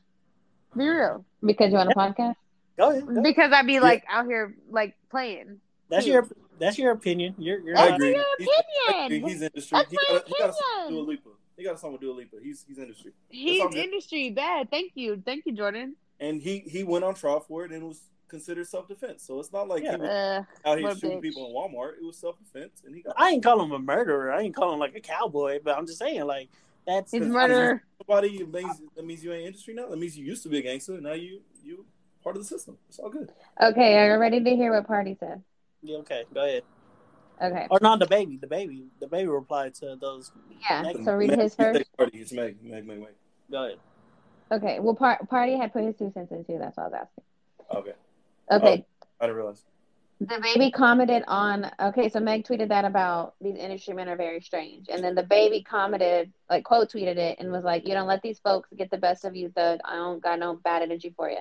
Be 0.77 0.87
real. 0.87 1.25
Because 1.43 1.71
you're 1.71 1.81
on 1.81 1.91
a 1.91 1.95
podcast? 1.95 2.35
Go 2.77 2.89
ahead. 2.91 3.05
go 3.05 3.11
ahead. 3.11 3.23
Because 3.23 3.51
I'd 3.51 3.67
be 3.67 3.79
like 3.79 4.03
out 4.09 4.25
here 4.25 4.55
like 4.69 4.95
playing. 5.11 5.59
That's 5.89 6.07
your 6.07 6.27
That's 6.57 6.77
your 6.77 6.91
opinion. 6.91 7.35
You're, 7.37 7.59
you're 7.59 7.77
I 7.77 7.89
not- 7.89 7.99
your 7.99 8.23
opinion. 8.39 9.05
agree. 9.05 9.19
He's 9.19 9.41
industry. 9.41 9.77
That's 9.77 9.91
he, 9.91 9.97
my 10.09 10.19
got, 10.19 10.27
he 10.27 10.35
got 10.39 10.49
a 10.49 10.53
song 10.53 10.63
with 10.63 10.85
opinion. 10.85 11.05
Dua 11.05 11.09
Lipa. 11.09 11.29
He 11.63 11.69
got 11.69 11.75
a 11.75 11.79
song 11.79 11.93
with 11.93 12.01
Dua 12.01 12.11
Lipa. 12.11 12.35
He's 12.43 12.65
he's 12.67 12.77
industry, 12.77 13.13
He's 13.29 13.57
all 13.61 13.69
good. 13.69 13.77
industry 13.85 14.31
bad. 14.31 14.69
Thank 14.69 14.91
you, 14.95 15.23
thank 15.25 15.45
you, 15.45 15.53
Jordan. 15.53 15.95
and 16.19 16.41
he 16.41 16.59
he 16.59 16.83
went 16.83 17.05
on 17.05 17.15
trial 17.15 17.39
for 17.39 17.63
it 17.63 17.71
and 17.71 17.81
it 17.81 17.85
was 17.85 18.01
considered 18.27 18.67
self 18.67 18.89
defense. 18.89 19.23
So 19.23 19.39
it's 19.39 19.53
not 19.53 19.69
like 19.69 19.81
Yeah. 19.81 19.91
he 19.91 19.97
was 19.97 20.09
Uh, 20.09 20.43
out 20.65 20.77
here 20.77 20.91
shooting 20.91 21.19
bitch. 21.19 21.21
people 21.21 21.47
in 21.47 21.53
Walmart. 21.53 21.93
It 22.01 22.03
was 22.05 22.17
self 22.17 22.37
defense, 22.37 22.81
and 22.85 22.93
he 22.93 23.01
got 23.01 23.15
I 23.17 23.29
ain't 23.29 23.41
call 23.41 23.61
him 23.63 23.71
a 23.71 23.79
murderer. 23.79 24.33
I 24.33 24.41
ain't 24.41 24.53
call 24.53 24.73
him 24.73 24.79
like 24.81 24.93
a 24.93 24.99
cowboy, 24.99 25.61
but 25.63 25.77
I'm 25.77 25.87
just 25.87 25.99
saying 25.99 26.25
like 26.25 26.49
that's 26.85 27.13
he's 27.13 27.21
a 27.21 27.25
Because 27.27 27.31
murderer. 27.31 27.81
Somebody 28.05 28.39
that 28.39 28.51
means 28.51 28.81
that 28.97 29.05
means 29.05 29.23
you 29.23 29.31
ain't 29.31 29.47
industry 29.47 29.73
now. 29.73 29.87
That 29.87 29.99
means 29.99 30.17
you 30.17 30.25
used 30.25 30.43
to 30.43 30.49
be 30.49 30.57
a 30.57 30.61
gangster. 30.63 30.99
Now 30.99 31.13
you 31.13 31.43
you 31.63 31.85
part 32.25 32.35
of 32.35 32.41
the 32.41 32.47
system. 32.49 32.77
It's 32.89 32.99
all 32.99 33.09
good. 33.09 33.31
Okay, 33.61 33.97
are 33.99 34.15
you 34.15 34.19
ready 34.19 34.43
to 34.43 34.53
hear 34.53 34.73
what 34.73 34.85
Pardi 34.85 35.17
said? 35.17 35.41
Yeah, 35.81 35.99
okay. 35.99 36.25
Go 36.33 36.43
ahead. 36.43 36.63
Okay, 37.41 37.67
Or 37.69 37.79
not 37.81 37.99
the 37.99 38.05
baby. 38.05 38.37
The 38.37 38.47
baby. 38.47 38.85
The 38.99 39.07
baby 39.07 39.27
replied 39.27 39.73
to 39.75 39.95
those. 39.99 40.31
yeah. 40.61 40.81
Meg- 40.83 41.03
So 41.03 41.13
read 41.13 41.31
Meg- 41.31 41.39
his 41.39 41.55
first. 41.55 41.83
Pardi. 41.97 42.21
It's 42.21 42.31
Meg. 42.31 42.57
Meg. 42.63 42.85
Meg. 42.85 42.99
Meg. 42.99 43.13
Go 43.51 43.65
ahead. 43.65 43.79
Okay, 44.51 44.79
well, 44.79 44.93
par- 44.95 45.19
Pardi 45.31 45.57
had 45.57 45.73
put 45.73 45.83
his 45.83 45.95
two 45.95 46.11
cents 46.13 46.31
in 46.31 46.45
too. 46.45 46.57
That's 46.59 46.77
what 46.77 46.83
I 46.83 46.87
was 46.89 46.93
asking. 47.01 47.23
Okay. 47.79 47.93
Okay, 48.51 48.85
oh, 49.01 49.05
I 49.19 49.25
didn't 49.25 49.37
realize. 49.37 49.63
the 50.19 50.39
baby 50.41 50.69
commented 50.69 51.23
on. 51.27 51.71
Okay, 51.79 52.07
so 52.09 52.19
Meg 52.19 52.45
tweeted 52.45 52.67
that 52.69 52.85
about 52.85 53.33
these 53.41 53.55
industry 53.55 53.93
men 53.95 54.07
are 54.09 54.15
very 54.15 54.41
strange, 54.41 54.87
and 54.89 55.03
then 55.03 55.15
the 55.15 55.23
baby 55.23 55.63
commented, 55.63 56.31
like 56.49 56.63
quote 56.63 56.91
tweeted 56.91 57.17
it, 57.17 57.39
and 57.39 57.51
was 57.51 57.63
like, 57.63 57.87
"You 57.87 57.93
don't 57.93 58.07
let 58.07 58.21
these 58.21 58.39
folks 58.39 58.69
get 58.77 58.91
the 58.91 58.97
best 58.97 59.25
of 59.25 59.35
you, 59.35 59.49
thug. 59.49 59.79
I 59.85 59.95
don't 59.95 60.21
got 60.21 60.39
no 60.39 60.55
bad 60.55 60.81
energy 60.83 61.13
for 61.15 61.29
you. 61.29 61.39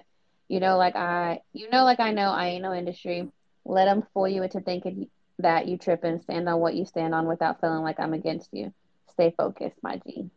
You 0.48 0.60
know, 0.60 0.78
like 0.78 0.96
I, 0.96 1.40
you 1.52 1.68
know, 1.70 1.84
like 1.84 2.00
I 2.00 2.12
know 2.12 2.30
I 2.30 2.46
ain't 2.48 2.62
no 2.62 2.72
industry. 2.72 3.28
Let 3.64 3.84
them 3.86 4.04
fool 4.14 4.28
you 4.28 4.42
into 4.42 4.60
thinking 4.60 5.08
that 5.42 5.66
you 5.68 5.76
trip 5.76 6.04
and 6.04 6.22
Stand 6.22 6.48
on 6.48 6.60
what 6.60 6.74
you 6.74 6.84
stand 6.84 7.14
on 7.14 7.26
without 7.26 7.60
feeling 7.60 7.82
like 7.82 8.00
I'm 8.00 8.14
against 8.14 8.48
you. 8.52 8.72
Stay 9.12 9.34
focused, 9.36 9.76
my 9.82 10.00
G." 10.06 10.30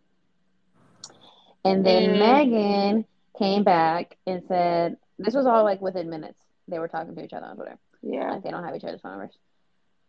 And 1.64 1.86
then 1.86 2.16
Mm. 2.16 2.20
Megan 2.20 3.06
came 3.38 3.64
back 3.64 4.18
and 4.28 4.44
said, 4.48 4.98
"This 5.18 5.34
was 5.34 5.46
all 5.46 5.64
like 5.64 5.82
within 5.82 6.10
minutes. 6.10 6.40
They 6.68 6.80
were 6.80 6.88
talking 6.88 7.16
to 7.16 7.24
each 7.24 7.34
other 7.34 7.46
on 7.46 7.56
Twitter." 7.56 7.78
Yeah. 8.02 8.34
Like 8.34 8.44
they 8.44 8.52
don't 8.52 8.64
have 8.64 8.76
each 8.76 8.84
other's 8.84 9.02
phone 9.02 9.14
numbers. 9.14 9.38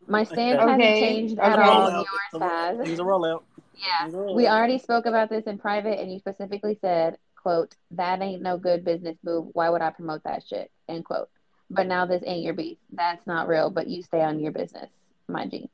My 0.07 0.25
stance 0.25 0.61
Okay. 0.61 0.71
hasn't 0.71 0.99
changed 1.01 1.39
Okay. 1.39 1.49
at 1.49 1.59
all. 1.59 1.89
out. 1.91 2.07
Yours 2.33 2.43
has. 2.43 2.79
It 2.81 2.91
was 2.91 3.01
a 3.01 3.03
rollout. 3.03 3.43
Yeah. 3.75 4.07
It 4.07 4.15
a 4.15 4.17
rollout. 4.19 4.35
We 4.35 4.47
already 4.47 4.79
spoke 4.79 5.07
about 5.07 5.31
this 5.31 5.45
in 5.45 5.59
private, 5.59 5.99
and 6.01 6.13
you 6.13 6.19
specifically 6.19 6.79
said, 6.81 7.19
"quote 7.43 7.75
That 7.93 8.21
ain't 8.21 8.43
no 8.43 8.59
good 8.59 8.85
business 8.85 9.17
move. 9.25 9.49
Why 9.55 9.71
would 9.71 9.83
I 9.83 9.91
promote 9.91 10.23
that 10.25 10.43
shit?" 10.45 10.71
End 10.89 11.05
quote. 11.05 11.29
But 11.69 11.87
now 11.87 12.07
this 12.07 12.23
ain't 12.25 12.45
your 12.45 12.55
beef. 12.55 12.79
That's 12.93 13.27
not 13.27 13.49
real. 13.49 13.71
But 13.71 13.89
you 13.89 14.03
stay 14.03 14.23
on 14.23 14.39
your 14.41 14.53
business, 14.53 14.91
my 15.29 15.47
G. 15.47 15.69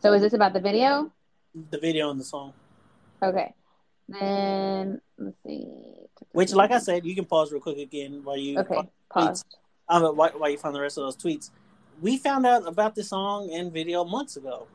So 0.00 0.12
is 0.12 0.22
this 0.22 0.34
about 0.34 0.52
the 0.52 0.60
video? 0.60 1.10
the 1.70 1.78
video 1.78 2.10
and 2.10 2.20
the 2.20 2.24
song. 2.24 2.52
Okay. 3.22 3.54
Then 4.08 5.00
let's 5.18 5.36
see. 5.44 5.66
Which, 6.32 6.52
like 6.52 6.70
I 6.70 6.78
said, 6.78 7.04
you 7.04 7.14
can 7.14 7.24
pause 7.24 7.50
real 7.50 7.60
quick 7.60 7.78
again 7.78 8.20
while 8.22 8.36
you 8.36 8.58
Okay. 8.58 8.88
Pause. 9.08 9.44
um, 9.88 10.16
while, 10.16 10.30
while 10.30 10.50
you 10.50 10.58
find 10.58 10.74
the 10.74 10.80
rest 10.80 10.98
of 10.98 11.04
those 11.04 11.16
tweets. 11.16 11.50
We 12.00 12.18
found 12.18 12.44
out 12.46 12.68
about 12.68 12.94
this 12.94 13.08
song 13.08 13.50
and 13.52 13.72
video 13.72 14.04
months 14.04 14.36
ago, 14.36 14.66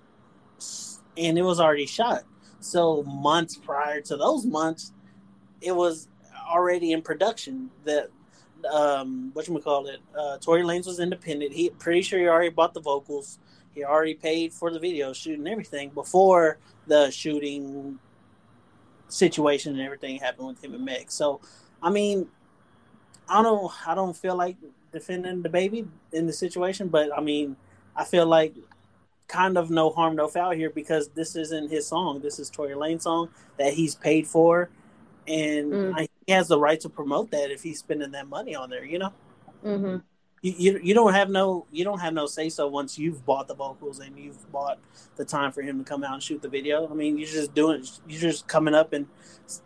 and 1.15 1.37
it 1.37 1.43
was 1.43 1.59
already 1.59 1.85
shot. 1.85 2.23
So 2.59 3.03
months 3.03 3.55
prior 3.55 4.01
to 4.01 4.17
those 4.17 4.45
months, 4.45 4.91
it 5.61 5.75
was 5.75 6.07
already 6.49 6.91
in 6.91 7.01
production. 7.03 7.69
That 7.85 8.09
um, 8.65 9.31
what 9.33 9.47
you 9.47 9.59
call 9.59 9.87
it? 9.87 9.99
Uh, 10.17 10.37
Tory 10.37 10.63
Lanez 10.63 10.85
was 10.85 10.99
independent. 10.99 11.53
He 11.53 11.69
pretty 11.69 12.01
sure 12.01 12.19
he 12.19 12.27
already 12.27 12.49
bought 12.49 12.73
the 12.73 12.81
vocals. 12.81 13.39
He 13.73 13.83
already 13.83 14.15
paid 14.15 14.51
for 14.53 14.71
the 14.71 14.79
video 14.79 15.13
shooting 15.13 15.47
everything 15.47 15.89
before 15.89 16.57
the 16.87 17.09
shooting 17.09 17.99
situation 19.07 19.73
and 19.73 19.81
everything 19.81 20.17
happened 20.17 20.47
with 20.47 20.63
him 20.63 20.73
and 20.73 20.83
Meg. 20.83 21.11
So, 21.11 21.41
I 21.81 21.89
mean, 21.89 22.27
I 23.29 23.41
don't 23.41 23.71
I 23.87 23.95
don't 23.95 24.15
feel 24.15 24.35
like 24.35 24.57
defending 24.91 25.41
the 25.41 25.49
baby 25.49 25.87
in 26.11 26.25
the 26.25 26.33
situation, 26.33 26.89
but 26.89 27.17
I 27.17 27.21
mean, 27.21 27.55
I 27.95 28.03
feel 28.03 28.25
like 28.25 28.53
kind 29.27 29.57
of 29.57 29.69
no 29.69 29.89
harm, 29.89 30.15
no 30.17 30.27
foul 30.27 30.51
here 30.51 30.69
because 30.69 31.07
this 31.09 31.35
isn't 31.37 31.69
his 31.69 31.87
song. 31.87 32.19
This 32.19 32.39
is 32.39 32.49
Tory 32.49 32.73
Lanez 32.73 33.03
song 33.03 33.29
that 33.57 33.73
he's 33.73 33.95
paid 33.95 34.27
for, 34.27 34.69
and 35.27 35.71
Mm. 35.71 35.93
I, 35.95 36.09
he 36.25 36.33
has 36.33 36.47
the 36.47 36.59
right 36.59 36.79
to 36.81 36.89
promote 36.89 37.31
that 37.31 37.51
if 37.51 37.63
he's 37.63 37.79
spending 37.79 38.11
that 38.11 38.27
money 38.27 38.55
on 38.55 38.69
there. 38.69 38.85
You 38.85 38.99
know, 38.99 39.13
Mm-hmm. 39.63 39.97
you, 40.41 40.53
you 40.57 40.79
you 40.83 40.93
don't 40.95 41.13
have 41.13 41.29
no 41.29 41.67
you 41.71 41.83
don't 41.83 41.99
have 41.99 42.13
no 42.13 42.25
say 42.25 42.49
so 42.49 42.67
once 42.67 42.97
you've 42.97 43.23
bought 43.25 43.47
the 43.47 43.53
vocals 43.53 43.99
and 43.99 44.17
you've 44.17 44.51
bought 44.51 44.79
the 45.15 45.23
time 45.25 45.51
for 45.51 45.61
him 45.61 45.77
to 45.77 45.83
come 45.83 46.03
out 46.03 46.13
and 46.13 46.23
shoot 46.23 46.41
the 46.41 46.49
video. 46.49 46.89
I 46.89 46.93
mean, 46.95 47.17
you're 47.17 47.27
just 47.27 47.53
doing 47.53 47.83
you're 48.07 48.21
just 48.21 48.47
coming 48.47 48.73
up 48.73 48.93
and 48.93 49.05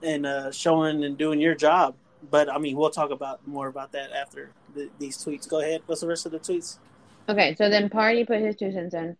and 0.03 0.25
uh, 0.25 0.51
showing 0.51 1.03
and 1.05 1.17
doing 1.17 1.39
your 1.39 1.55
job. 1.55 1.95
But 2.29 2.49
I 2.51 2.57
mean, 2.57 2.75
we'll 2.75 2.89
talk 2.89 3.11
about 3.11 3.47
more 3.47 3.67
about 3.67 3.91
that 3.93 4.11
after 4.11 4.51
the, 4.73 4.89
these 4.99 5.17
tweets. 5.17 5.47
Go 5.47 5.61
ahead. 5.61 5.81
What's 5.85 6.01
the 6.01 6.07
rest 6.07 6.25
of 6.25 6.31
the 6.33 6.39
tweets? 6.39 6.79
Okay. 7.29 7.55
So 7.55 7.69
then 7.69 7.89
Pardi 7.89 8.25
put 8.27 8.39
his 8.41 8.55
two 8.55 8.71
cents 8.71 8.93
in. 8.93 9.15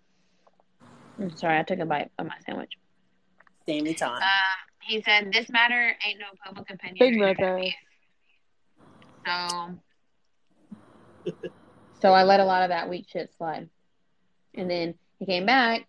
I'm 1.19 1.35
sorry, 1.37 1.59
I 1.59 1.63
took 1.63 1.79
a 1.79 1.85
bite 1.85 2.11
of 2.19 2.25
my 2.25 2.35
sandwich. 2.45 2.73
Sammy 3.65 3.93
time. 3.93 4.21
He 4.85 5.01
said, 5.01 5.33
"This 5.33 5.49
matter 5.49 5.95
ain't 6.05 6.19
no 6.19 6.27
public 6.45 6.69
opinion." 6.69 6.97
Big 6.99 7.15
or 7.15 7.25
matter. 7.25 7.57
internet 7.57 7.61
beef." 7.61 7.73
So, 9.25 9.79
so 12.01 12.13
I 12.13 12.23
let 12.23 12.39
a 12.39 12.45
lot 12.45 12.63
of 12.63 12.69
that 12.69 12.87
weak 12.89 13.07
shit 13.09 13.33
slide, 13.37 13.69
and 14.53 14.69
then 14.69 14.93
he 15.17 15.25
came 15.25 15.45
back 15.45 15.87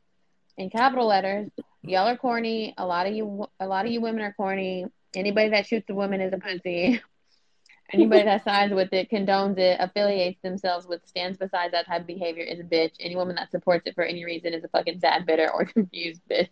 in 0.56 0.70
capital 0.70 1.06
letters. 1.06 1.50
Y'all 1.82 2.08
are 2.08 2.16
corny. 2.16 2.74
A 2.78 2.86
lot 2.86 3.06
of 3.06 3.14
you, 3.14 3.46
a 3.60 3.66
lot 3.66 3.84
of 3.84 3.92
you 3.92 4.00
women 4.00 4.22
are 4.22 4.32
corny. 4.32 4.86
Anybody 5.14 5.50
that 5.50 5.66
shoots 5.66 5.88
a 5.90 5.94
woman 5.94 6.20
is 6.20 6.32
a 6.32 6.38
pussy. 6.38 7.00
Anybody 7.92 8.24
that 8.24 8.42
sides 8.42 8.74
with 8.74 8.92
it, 8.92 9.10
condones 9.10 9.58
it, 9.58 9.76
affiliates 9.78 10.40
themselves 10.42 10.88
with, 10.88 11.06
stands 11.06 11.38
beside 11.38 11.72
that 11.72 11.86
type 11.86 12.00
of 12.00 12.06
behavior 12.06 12.42
is 12.42 12.58
a 12.58 12.64
bitch. 12.64 12.94
Any 12.98 13.14
woman 13.14 13.36
that 13.36 13.52
supports 13.52 13.86
it 13.86 13.94
for 13.94 14.02
any 14.02 14.24
reason 14.24 14.54
is 14.54 14.64
a 14.64 14.68
fucking 14.68 14.98
sad, 14.98 15.24
bitter, 15.24 15.48
or 15.52 15.64
confused 15.66 16.20
bitch. 16.28 16.48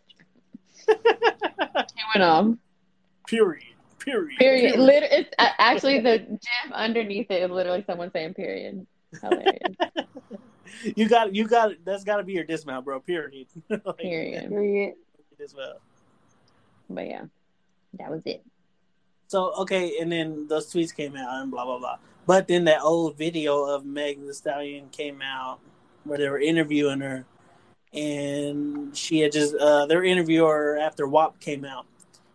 He 0.87 2.03
went 2.14 2.23
on. 2.23 2.59
period. 3.27 3.64
Period. 3.99 4.38
Period. 4.38 4.79
Lit- 4.79 5.05
it's 5.11 5.31
uh, 5.38 5.49
actually 5.59 6.01
the 6.01 6.18
gif 6.18 6.73
underneath 6.73 7.31
it 7.31 7.42
is 7.42 7.51
literally 7.51 7.83
someone 7.87 8.11
saying 8.12 8.35
period. 8.35 8.87
Hilarious. 9.20 9.77
you 10.97 11.09
got 11.09 11.35
you 11.35 11.49
got 11.49 11.73
that's 11.85 12.05
got 12.05 12.18
to 12.18 12.23
be 12.23 12.35
your 12.35 12.44
dismount, 12.44 12.85
bro. 12.85 13.01
Period. 13.01 13.47
like, 13.70 13.97
Period. 13.97 14.49
Period. 14.51 14.94
As 15.42 15.55
well. 15.55 15.81
But 16.90 17.07
yeah, 17.07 17.25
that 17.99 18.11
was 18.11 18.20
it. 18.27 18.44
So 19.29 19.53
okay, 19.61 19.99
and 20.01 20.12
then 20.12 20.49
those 20.49 20.73
tweets 20.73 20.94
came 20.94 21.16
out 21.16 21.42
and 21.42 21.51
blah 21.51 21.64
blah 21.64 21.79
blah. 21.79 21.97
But 22.27 22.47
then 22.47 22.64
that 22.64 22.83
old 22.83 23.16
video 23.16 23.64
of 23.64 23.85
Meg 23.85 24.20
Thee 24.20 24.33
Stallion 24.33 24.88
came 24.90 25.20
out 25.23 25.61
where 26.05 26.18
they 26.18 26.29
were 26.29 26.38
interviewing 26.38 27.01
her, 27.01 27.25
and 27.95 28.97
she 28.97 29.21
had 29.21 29.33
just 29.33 29.55
uh, 29.55 29.87
their 29.87 30.03
interviewer 30.03 30.79
after 30.81 31.07
WAP 31.07 31.39
came 31.41 31.65
out, 31.65 31.87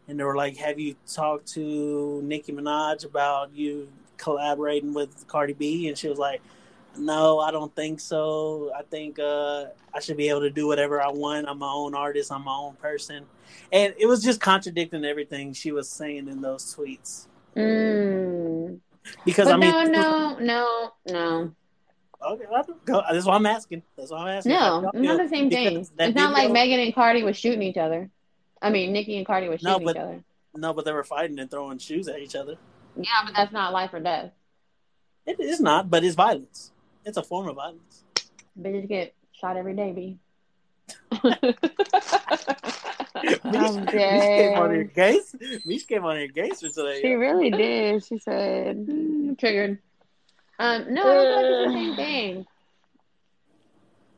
and 0.08 0.20
they 0.20 0.24
were 0.24 0.36
like, 0.36 0.58
"Have 0.58 0.80
you 0.80 0.96
talked 1.06 1.48
to 1.54 2.22
Nicki 2.24 2.54
Minaj 2.54 3.06
about 3.06 3.54
you 3.54 3.90
collaborating 4.18 4.94
with 4.94 5.28
Cardi 5.28 5.54
B?" 5.54 5.90
And 5.90 5.98
she 5.98 6.08
was 6.08 6.18
like, 6.18 6.42
"No, 6.98 7.40
I 7.40 7.52
don't 7.52 7.76
think 7.76 8.00
so. 8.00 8.72
I 8.78 8.84
think 8.84 9.20
uh, 9.20 9.66
I 9.94 10.00
should 10.00 10.18
be 10.18 10.30
able 10.30 10.42
to 10.42 10.50
do 10.50 10.66
whatever 10.66 11.02
I 11.02 11.10
want. 11.10 11.48
I'm 11.48 11.60
my 11.60 11.72
own 11.72 11.94
artist. 11.94 12.32
I'm 12.32 12.46
my 12.46 12.56
own 12.56 12.76
person." 12.76 13.26
And 13.72 13.94
it 13.98 14.06
was 14.06 14.24
just 14.24 14.40
contradicting 14.40 15.04
everything 15.04 15.54
she 15.54 15.72
was 15.72 15.90
saying 15.90 16.28
in 16.30 16.42
those 16.42 16.74
tweets. 16.74 17.28
Mm. 17.56 18.80
Because 19.26 19.48
But 19.48 19.56
I 19.56 19.58
mean, 19.58 19.72
no, 19.92 20.38
no, 20.38 20.38
no, 20.40 20.94
no, 21.08 21.56
Okay, 22.22 22.46
I 22.54 22.62
don't- 22.62 22.86
go. 22.86 23.02
That's 23.12 23.26
why 23.26 23.36
I'm 23.36 23.46
asking. 23.46 23.82
That's 23.98 24.12
why 24.12 24.20
I'm 24.24 24.38
asking. 24.38 24.52
no. 24.54 24.82
Y'all 24.82 24.92
Not 24.94 25.18
the 25.20 25.30
same 25.30 25.50
thing. 25.50 25.78
It's 25.98 26.16
not 26.16 26.34
like 26.34 26.52
Megan 26.52 26.80
and 26.80 26.94
Cardi 26.94 27.24
was 27.24 27.38
shooting 27.38 27.62
each 27.62 27.78
other. 27.78 28.10
I 28.62 28.70
mean, 28.70 28.92
Nicki 28.92 29.16
and 29.18 29.26
Cardi 29.26 29.48
was 29.48 29.64
No, 29.64 29.74
shooting 29.74 29.86
but- 29.86 29.96
each 29.96 30.02
other. 30.02 30.24
No, 30.56 30.74
but 30.74 30.84
they 30.84 30.92
were 30.92 31.04
fighting 31.04 31.38
and 31.40 31.50
throwing 31.50 31.78
shoes 31.78 32.08
at 32.08 32.20
each 32.20 32.36
other. 32.36 32.56
Yeah, 32.98 33.10
but 33.24 33.36
that's 33.36 33.54
not 33.54 33.72
life 33.72 33.94
or 33.94 34.00
death. 34.00 34.32
It 35.26 35.40
is 35.40 35.62
not, 35.62 35.90
but 35.92 36.04
it's 36.04 36.16
violence. 36.16 36.72
It's 37.06 37.18
a 37.18 37.24
form 37.24 37.48
of 37.48 37.56
violence. 37.56 38.04
Bitches 38.60 38.88
get 38.90 39.14
shot 39.32 39.56
every 39.58 39.76
day, 39.76 39.92
B. 39.92 40.18
Mish 43.24 43.92
came 43.92 44.58
on 44.58 44.74
your 44.76 44.86
case. 44.86 45.36
Mish 45.66 45.86
came 45.86 46.04
on 46.06 46.18
your 46.20 46.30
case 46.30 46.62
for 46.62 46.70
today. 46.70 47.02
She 47.02 47.14
really 47.14 47.52
did. 47.52 48.04
She 48.04 48.18
said, 48.20 48.88
Mm, 48.88 49.38
Triggered. 49.40 49.80
Um, 50.60 50.94
no, 50.94 51.02
I 51.02 51.14
don't 51.14 51.26
feel 51.26 51.36
like 51.36 51.46
it's 51.46 51.68
the 51.68 51.74
same 51.74 51.96
thing. 51.96 52.46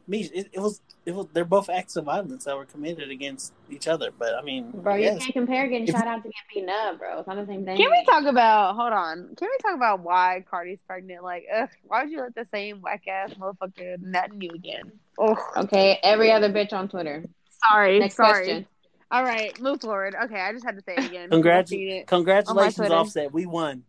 me, 0.07 0.21
it, 0.33 0.49
it 0.53 0.59
was 0.59 0.81
it 1.05 1.13
was 1.15 1.27
they're 1.33 1.45
both 1.45 1.69
acts 1.69 1.95
of 1.95 2.05
violence 2.05 2.45
that 2.45 2.55
were 2.57 2.65
committed 2.65 3.09
against 3.11 3.53
each 3.69 3.87
other. 3.87 4.09
But 4.17 4.35
I 4.35 4.41
mean, 4.41 4.71
Bro, 4.71 4.95
you 4.95 5.09
can't 5.17 5.33
compare 5.33 5.67
getting 5.67 5.87
If- 5.87 5.93
shot 5.95 6.07
out 6.07 6.17
to 6.23 6.29
get 6.29 6.33
beaten 6.53 6.69
up, 6.69 6.97
bro. 6.99 7.19
It's 7.19 7.27
not 7.27 7.37
the 7.37 7.45
same 7.45 7.63
thing. 7.65 7.77
Can 7.77 7.89
we 7.91 8.03
talk 8.05 8.25
about? 8.25 8.75
Hold 8.75 8.93
on. 8.93 9.35
Can 9.37 9.47
we 9.49 9.57
talk 9.61 9.75
about 9.75 10.01
why 10.01 10.43
Cardi's 10.51 10.79
pregnant? 10.87 11.23
Like, 11.23 11.45
ugh, 11.55 11.69
why 11.85 12.03
would 12.03 12.11
you 12.11 12.19
let 12.21 12.33
the 12.35 12.47
same 12.51 12.81
whack 12.81 13.03
ass 13.07 13.31
motherfucker 13.35 13.99
nut 14.01 14.31
in 14.33 14.41
you 14.41 14.49
again? 14.53 14.91
Oh, 15.19 15.35
Okay, 15.57 15.99
every 16.03 16.31
other 16.31 16.49
bitch 16.51 16.73
on 16.73 16.89
Twitter. 16.89 17.23
sorry. 17.69 17.99
Next 17.99 18.15
sorry. 18.15 18.31
question. 18.45 18.65
All 19.11 19.23
right, 19.23 19.59
move 19.61 19.81
forward. 19.81 20.15
Okay, 20.23 20.39
I 20.39 20.51
just 20.53 20.65
had 20.65 20.75
to 20.77 20.81
say 20.83 20.95
it 20.97 21.05
again. 21.09 21.29
Congratu- 21.29 21.53
I've 21.59 21.67
seen 21.67 21.89
it. 21.91 22.07
congratulations, 22.07 22.89
Offset. 22.89 23.31
We 23.33 23.45
won. 23.45 23.83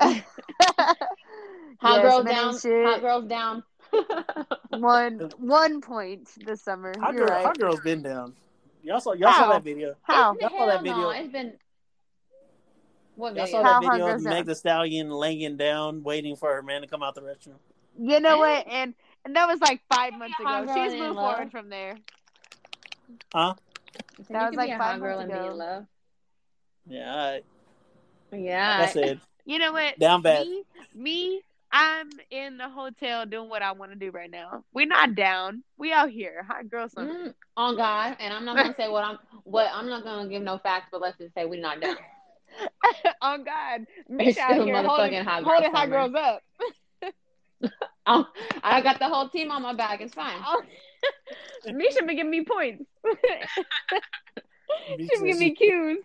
Hot 1.80 2.02
Yes, 2.02 2.02
girls 2.02 2.24
down. 2.24 2.58
shit. 2.58 2.86
Hot 2.86 3.00
girls 3.00 3.24
down. 3.26 3.62
one 4.70 5.30
one 5.38 5.80
point 5.80 6.28
this 6.44 6.62
summer. 6.62 6.92
Hot, 7.00 7.14
You're 7.14 7.26
girl, 7.26 7.36
right. 7.36 7.44
hot 7.46 7.58
girls 7.58 7.80
been 7.80 8.02
down. 8.02 8.34
Y'all 8.82 9.00
saw 9.00 9.12
y'all 9.12 9.32
saw 9.32 9.52
that 9.52 9.64
video. 9.64 9.94
How? 10.02 10.36
Y'all 10.40 10.50
saw 10.50 10.66
that 10.66 10.82
video. 10.82 10.96
no, 10.96 11.10
it's 11.10 11.32
been. 11.32 11.52
What 13.16 13.34
Y'all 13.36 13.46
saw 13.46 13.62
How 13.62 13.80
that 13.80 13.86
hot 13.86 13.92
video 13.98 14.14
of? 14.14 14.22
Meg 14.22 14.46
Thee 14.46 14.54
Stallion 14.54 15.10
laying 15.10 15.56
down, 15.56 16.02
waiting 16.02 16.36
for 16.36 16.54
her 16.54 16.62
man 16.62 16.82
to 16.82 16.86
come 16.86 17.02
out 17.02 17.14
the 17.14 17.22
restroom. 17.22 17.54
You 17.98 18.20
know 18.20 18.38
what? 18.38 18.66
And 18.68 18.94
and 19.24 19.34
that 19.36 19.48
was 19.48 19.60
like 19.60 19.80
five 19.92 20.12
months 20.14 20.38
ago. 20.38 20.66
She's 20.74 20.92
in 20.92 20.98
moved 21.00 21.16
love. 21.16 21.32
forward 21.34 21.50
from 21.50 21.68
there. 21.70 21.96
Huh? 23.34 23.54
That 24.30 24.50
was 24.50 24.56
like 24.56 24.70
five 24.70 24.78
hot 24.78 25.00
months 25.00 25.24
ago. 25.24 25.50
in 25.50 25.56
love. 25.58 25.86
Yeah, 26.88 27.10
all 27.12 27.32
right. 27.32 27.44
Yeah. 28.32 28.78
Like 28.80 28.88
I 28.88 28.92
said, 28.92 29.20
You 29.44 29.58
know 29.58 29.72
what? 29.72 29.98
Down 29.98 30.22
bad. 30.22 30.46
Me, 30.46 30.62
me, 30.94 31.40
I'm 31.72 32.08
in 32.30 32.56
the 32.58 32.68
hotel 32.68 33.26
doing 33.26 33.48
what 33.48 33.62
I 33.62 33.72
want 33.72 33.92
to 33.92 33.98
do 33.98 34.10
right 34.10 34.30
now. 34.30 34.64
We're 34.72 34.86
not 34.86 35.14
down. 35.14 35.62
We 35.76 35.92
out 35.92 36.10
here. 36.10 36.44
Hot 36.48 36.70
girl 36.70 36.88
summer. 36.88 37.12
Mm, 37.12 37.34
on 37.56 37.76
God, 37.76 38.16
and 38.20 38.32
I'm 38.32 38.44
not 38.44 38.56
gonna 38.56 38.74
say 38.76 38.88
what 38.88 39.04
I'm. 39.04 39.18
What 39.44 39.68
I'm 39.72 39.88
not 39.88 40.02
gonna 40.02 40.28
give 40.28 40.42
no 40.42 40.58
facts, 40.58 40.88
but 40.90 41.00
let's 41.00 41.18
just 41.18 41.32
say 41.34 41.44
we're 41.44 41.60
not 41.60 41.80
down. 41.80 41.96
on 43.22 43.44
God, 43.44 43.86
It's 43.98 44.08
Misha 44.08 44.40
out 44.40 44.52
still 44.54 44.64
here 44.64 44.74
motherfucking 44.74 44.86
holding, 44.88 45.24
hot 45.24 45.44
girl 45.44 45.52
holding 45.52 45.70
hot 45.70 45.82
summer. 45.84 46.08
girls 46.10 46.14
up. 46.16 46.42
Oh, 48.06 48.26
I 48.64 48.80
got 48.80 48.98
the 48.98 49.08
whole 49.08 49.28
team 49.28 49.52
on 49.52 49.62
my 49.62 49.72
back. 49.72 50.00
It's 50.00 50.14
fine. 50.14 50.40
Oh. 50.44 50.62
Misha 51.66 52.04
been 52.04 52.16
giving 52.16 52.30
me 52.30 52.44
points. 52.44 52.84
me 53.04 53.14
she 54.98 55.16
been 55.16 55.26
giving 55.26 55.38
me 55.38 55.48
said 55.50 55.56
cues. 55.56 55.98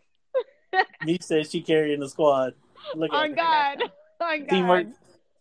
she, 0.76 1.05
me 1.05 1.18
said 1.20 1.49
she 1.49 1.62
carrying 1.62 1.99
the 1.99 2.09
squad. 2.09 2.53
Look 2.95 3.12
at 3.12 3.16
On 3.16 3.30
her. 3.32 3.36
God, 3.36 3.82
on 4.22 4.39
God. 4.41 4.49
Teamwork, 4.49 4.88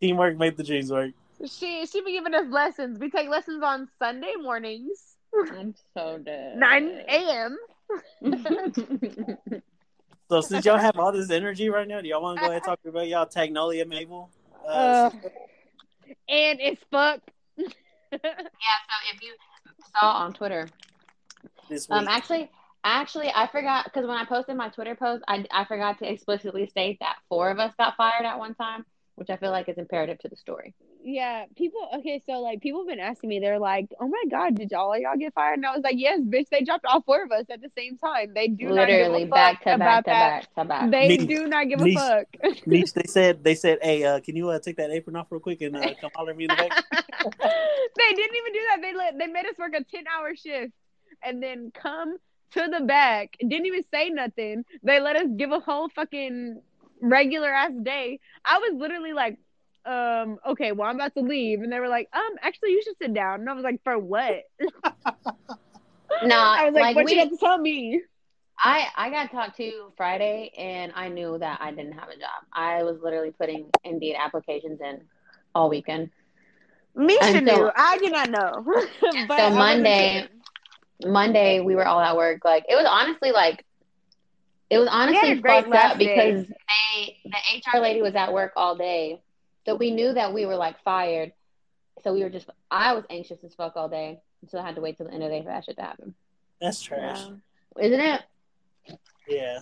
teamwork 0.00 0.36
made 0.38 0.56
the 0.56 0.64
dreams 0.64 0.90
work. 0.90 1.12
She 1.46 1.86
she 1.86 2.02
be 2.04 2.12
giving 2.12 2.34
us 2.34 2.46
lessons. 2.50 2.98
We 2.98 3.10
take 3.10 3.28
lessons 3.28 3.62
on 3.62 3.88
Sunday 3.98 4.34
mornings, 4.40 5.16
I'm 5.52 5.74
so 5.96 6.18
dead. 6.18 6.56
nine 6.58 7.00
a.m. 7.08 7.56
So 10.30 10.40
since 10.40 10.64
y'all 10.64 10.78
have 10.78 10.96
all 10.96 11.10
this 11.10 11.28
energy 11.28 11.70
right 11.70 11.88
now, 11.88 12.00
do 12.00 12.06
y'all 12.06 12.22
want 12.22 12.38
to 12.38 12.40
go 12.40 12.46
ahead 12.50 12.58
and 12.58 12.64
talk 12.64 12.78
about 12.86 13.08
y'all 13.08 13.26
Tagnolia 13.26 13.84
Mabel? 13.84 14.30
Uh, 14.64 14.70
Uh, 14.70 15.10
and 16.28 16.60
it's 16.60 16.80
fuck. 16.88 17.20
Yeah, 17.56 17.66
so 17.66 19.14
if 19.14 19.22
you 19.22 19.34
saw 19.98 20.12
on 20.12 20.32
Twitter, 20.32 20.68
this 21.68 21.88
week. 21.88 21.98
um, 21.98 22.06
actually, 22.06 22.48
actually, 22.84 23.32
I 23.34 23.48
forgot 23.48 23.86
because 23.86 24.06
when 24.06 24.16
I 24.16 24.24
posted 24.24 24.56
my 24.56 24.68
Twitter 24.68 24.94
post, 24.94 25.24
I 25.26 25.44
I 25.50 25.64
forgot 25.64 25.98
to 25.98 26.08
explicitly 26.08 26.68
state 26.68 26.98
that 27.00 27.16
four 27.28 27.50
of 27.50 27.58
us 27.58 27.74
got 27.76 27.96
fired 27.96 28.24
at 28.24 28.38
one 28.38 28.54
time, 28.54 28.84
which 29.20 29.28
I 29.28 29.36
feel 29.36 29.50
like 29.50 29.68
is 29.68 29.76
imperative 29.76 30.18
to 30.20 30.28
the 30.30 30.36
story. 30.36 30.74
Yeah, 31.04 31.44
people. 31.54 31.86
Okay, 31.98 32.22
so 32.24 32.40
like 32.40 32.62
people 32.62 32.80
have 32.80 32.88
been 32.88 32.98
asking 32.98 33.28
me. 33.28 33.38
They're 33.38 33.58
like, 33.58 33.86
"Oh 34.00 34.08
my 34.08 34.22
god, 34.30 34.54
did 34.54 34.70
y'all 34.70 34.96
y'all 34.98 35.16
get 35.18 35.34
fired?" 35.34 35.58
And 35.58 35.66
I 35.66 35.72
was 35.74 35.82
like, 35.84 35.96
"Yes, 35.98 36.20
bitch. 36.20 36.48
They 36.50 36.62
dropped 36.62 36.86
all 36.86 37.02
four 37.02 37.22
of 37.22 37.30
us 37.30 37.44
at 37.50 37.60
the 37.60 37.70
same 37.76 37.98
time. 37.98 38.32
They 38.34 38.48
do 38.48 38.70
Literally 38.70 39.26
not 39.26 39.28
give 39.28 39.28
a 39.28 39.28
fuck 39.28 39.30
back 39.30 39.64
to 39.64 39.74
about 39.74 39.78
back 39.78 40.04
to 40.04 40.10
that. 40.10 40.30
back 40.30 40.54
to 40.54 40.64
back. 40.64 40.90
They 40.90 41.08
Me- 41.18 41.26
do 41.26 41.46
not 41.46 41.68
give 41.68 41.80
me- 41.80 41.94
a 41.94 41.98
fuck." 41.98 42.26
Niche, 42.66 42.94
they 42.94 43.04
said 43.06 43.44
they 43.44 43.54
said, 43.54 43.78
"Hey, 43.82 44.04
uh, 44.04 44.20
can 44.20 44.36
you 44.36 44.48
uh, 44.48 44.58
take 44.58 44.76
that 44.78 44.90
apron 44.90 45.16
off 45.16 45.26
real 45.30 45.40
quick 45.40 45.60
and 45.60 45.76
uh, 45.76 45.92
come 46.00 46.10
holler 46.14 46.30
at 46.30 46.36
me 46.38 46.44
in 46.44 46.48
the 46.48 46.56
back?" 46.56 46.84
they 47.22 48.12
didn't 48.14 48.36
even 48.36 48.52
do 48.54 48.60
that. 48.70 48.78
They 48.80 48.94
let 48.94 49.18
they 49.18 49.26
made 49.26 49.44
us 49.44 49.58
work 49.58 49.74
a 49.74 49.84
ten 49.84 50.04
hour 50.08 50.34
shift 50.34 50.72
and 51.22 51.42
then 51.42 51.70
come 51.74 52.16
to 52.52 52.68
the 52.72 52.84
back. 52.86 53.36
Didn't 53.38 53.66
even 53.66 53.84
say 53.92 54.08
nothing. 54.08 54.64
They 54.82 54.98
let 54.98 55.16
us 55.16 55.26
give 55.36 55.52
a 55.52 55.60
whole 55.60 55.88
fucking 55.90 56.62
regular 57.00 57.50
ass 57.52 57.72
day. 57.82 58.20
I 58.44 58.58
was 58.58 58.72
literally 58.76 59.12
like, 59.12 59.38
um, 59.86 60.38
okay, 60.50 60.72
well 60.72 60.88
I'm 60.88 60.96
about 60.96 61.14
to 61.14 61.22
leave, 61.22 61.60
and 61.62 61.72
they 61.72 61.80
were 61.80 61.88
like, 61.88 62.08
um, 62.12 62.36
actually 62.42 62.70
you 62.70 62.82
should 62.82 62.96
sit 63.00 63.14
down, 63.14 63.40
and 63.40 63.48
I 63.50 63.54
was 63.54 63.64
like, 63.64 63.82
for 63.84 63.98
what? 63.98 64.44
No, 66.24 66.36
I 66.38 66.64
was 66.66 66.74
like, 66.74 66.82
like 66.82 66.96
what 66.96 67.04
we 67.06 67.12
you 67.14 67.24
got 67.24 67.30
to 67.30 67.36
tell 67.38 67.58
me? 67.58 68.02
I 68.58 68.88
I 68.96 69.10
got 69.10 69.30
talked 69.30 69.56
to 69.56 69.92
Friday, 69.96 70.50
and 70.58 70.92
I 70.94 71.08
knew 71.08 71.38
that 71.38 71.60
I 71.62 71.70
didn't 71.70 71.92
have 71.92 72.08
a 72.08 72.14
job. 72.16 72.44
I 72.52 72.82
was 72.82 72.98
literally 73.02 73.30
putting 73.30 73.70
Indeed 73.84 74.16
applications 74.18 74.80
in 74.80 75.00
all 75.54 75.70
weekend. 75.70 76.10
Misha 76.94 77.22
And 77.22 77.48
so- 77.48 77.56
knew. 77.56 77.70
I 77.74 77.98
did 77.98 78.12
not 78.12 78.30
know. 78.30 78.64
but 79.28 79.40
I 79.40 79.50
So 79.50 79.56
wasn't 79.56 79.56
Monday. 79.56 80.28
Monday 81.04 81.60
we 81.60 81.74
were 81.74 81.86
all 81.86 82.00
at 82.00 82.16
work. 82.16 82.44
Like 82.44 82.64
it 82.68 82.74
was 82.74 82.86
honestly 82.88 83.32
like 83.32 83.64
it 84.70 84.78
was 84.78 84.88
honestly 84.90 85.32
a 85.32 85.36
great 85.36 85.64
fucked 85.64 85.74
up 85.76 85.98
day. 85.98 86.06
because 86.06 86.46
they 86.46 87.16
the 87.24 87.70
HR 87.76 87.80
lady 87.80 88.00
was 88.02 88.14
at 88.14 88.32
work 88.32 88.52
all 88.56 88.76
day, 88.76 89.20
so 89.66 89.74
we 89.74 89.90
knew 89.90 90.12
that 90.14 90.32
we 90.32 90.46
were 90.46 90.56
like 90.56 90.82
fired. 90.82 91.32
So 92.02 92.14
we 92.14 92.22
were 92.22 92.30
just 92.30 92.48
I 92.70 92.94
was 92.94 93.04
anxious 93.10 93.38
as 93.44 93.54
fuck 93.54 93.74
all 93.76 93.88
day, 93.88 94.20
so 94.48 94.58
I 94.58 94.62
had 94.64 94.76
to 94.76 94.80
wait 94.80 94.96
till 94.96 95.06
the 95.06 95.12
end 95.12 95.22
of 95.22 95.30
the 95.30 95.36
day 95.36 95.42
for 95.42 95.48
that 95.50 95.64
shit 95.64 95.76
to 95.76 95.82
happen. 95.82 96.14
That's 96.60 96.80
trash. 96.80 97.18
Yeah. 97.76 97.84
Isn't 97.84 98.00
it? 98.00 98.22
Yeah. 99.28 99.58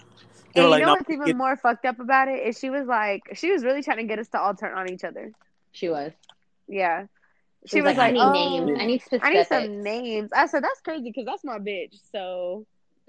They 0.55 0.63
And 0.63 0.63
were 0.63 0.63
you 0.63 0.69
like, 0.71 0.81
know 0.83 0.87
"No, 0.87 0.93
what's 0.95 1.11
even 1.11 1.27
get- 1.27 1.37
more 1.37 1.57
fucked 1.57 1.85
up 1.85 2.01
about 2.01 2.29
it 2.29 2.47
is 2.47 2.59
she 2.59 2.71
was 2.71 2.87
like 2.87 3.23
she 3.35 3.51
was 3.53 3.65
really 3.65 3.83
trying 3.83 3.99
to 3.99 4.05
get 4.05 4.19
us 4.19 4.29
to 4.29 4.41
all 4.41 4.55
turn 4.55 4.77
on 4.77 4.91
each 4.91 5.05
other. 5.05 5.33
She 5.73 5.89
was. 5.89 6.13
Yeah. 6.69 7.07
She, 7.67 7.77
She 7.79 7.81
was, 7.83 7.91
was 7.91 7.99
like, 7.99 8.15
like, 8.15 8.23
I 8.23 8.29
oh, 8.29 8.33
need 8.33 8.61
names. 8.65 8.81
I 8.81 8.87
need 8.87 9.03
I 9.23 9.31
need 9.31 9.47
some 9.47 9.83
names. 9.83 10.31
I 10.35 10.47
said 10.47 10.63
that's 10.63 10.81
crazy 10.81 11.05
because 11.11 11.27
that's 11.27 11.45
my 11.45 11.59
bitch. 11.59 11.99
So 12.13 12.67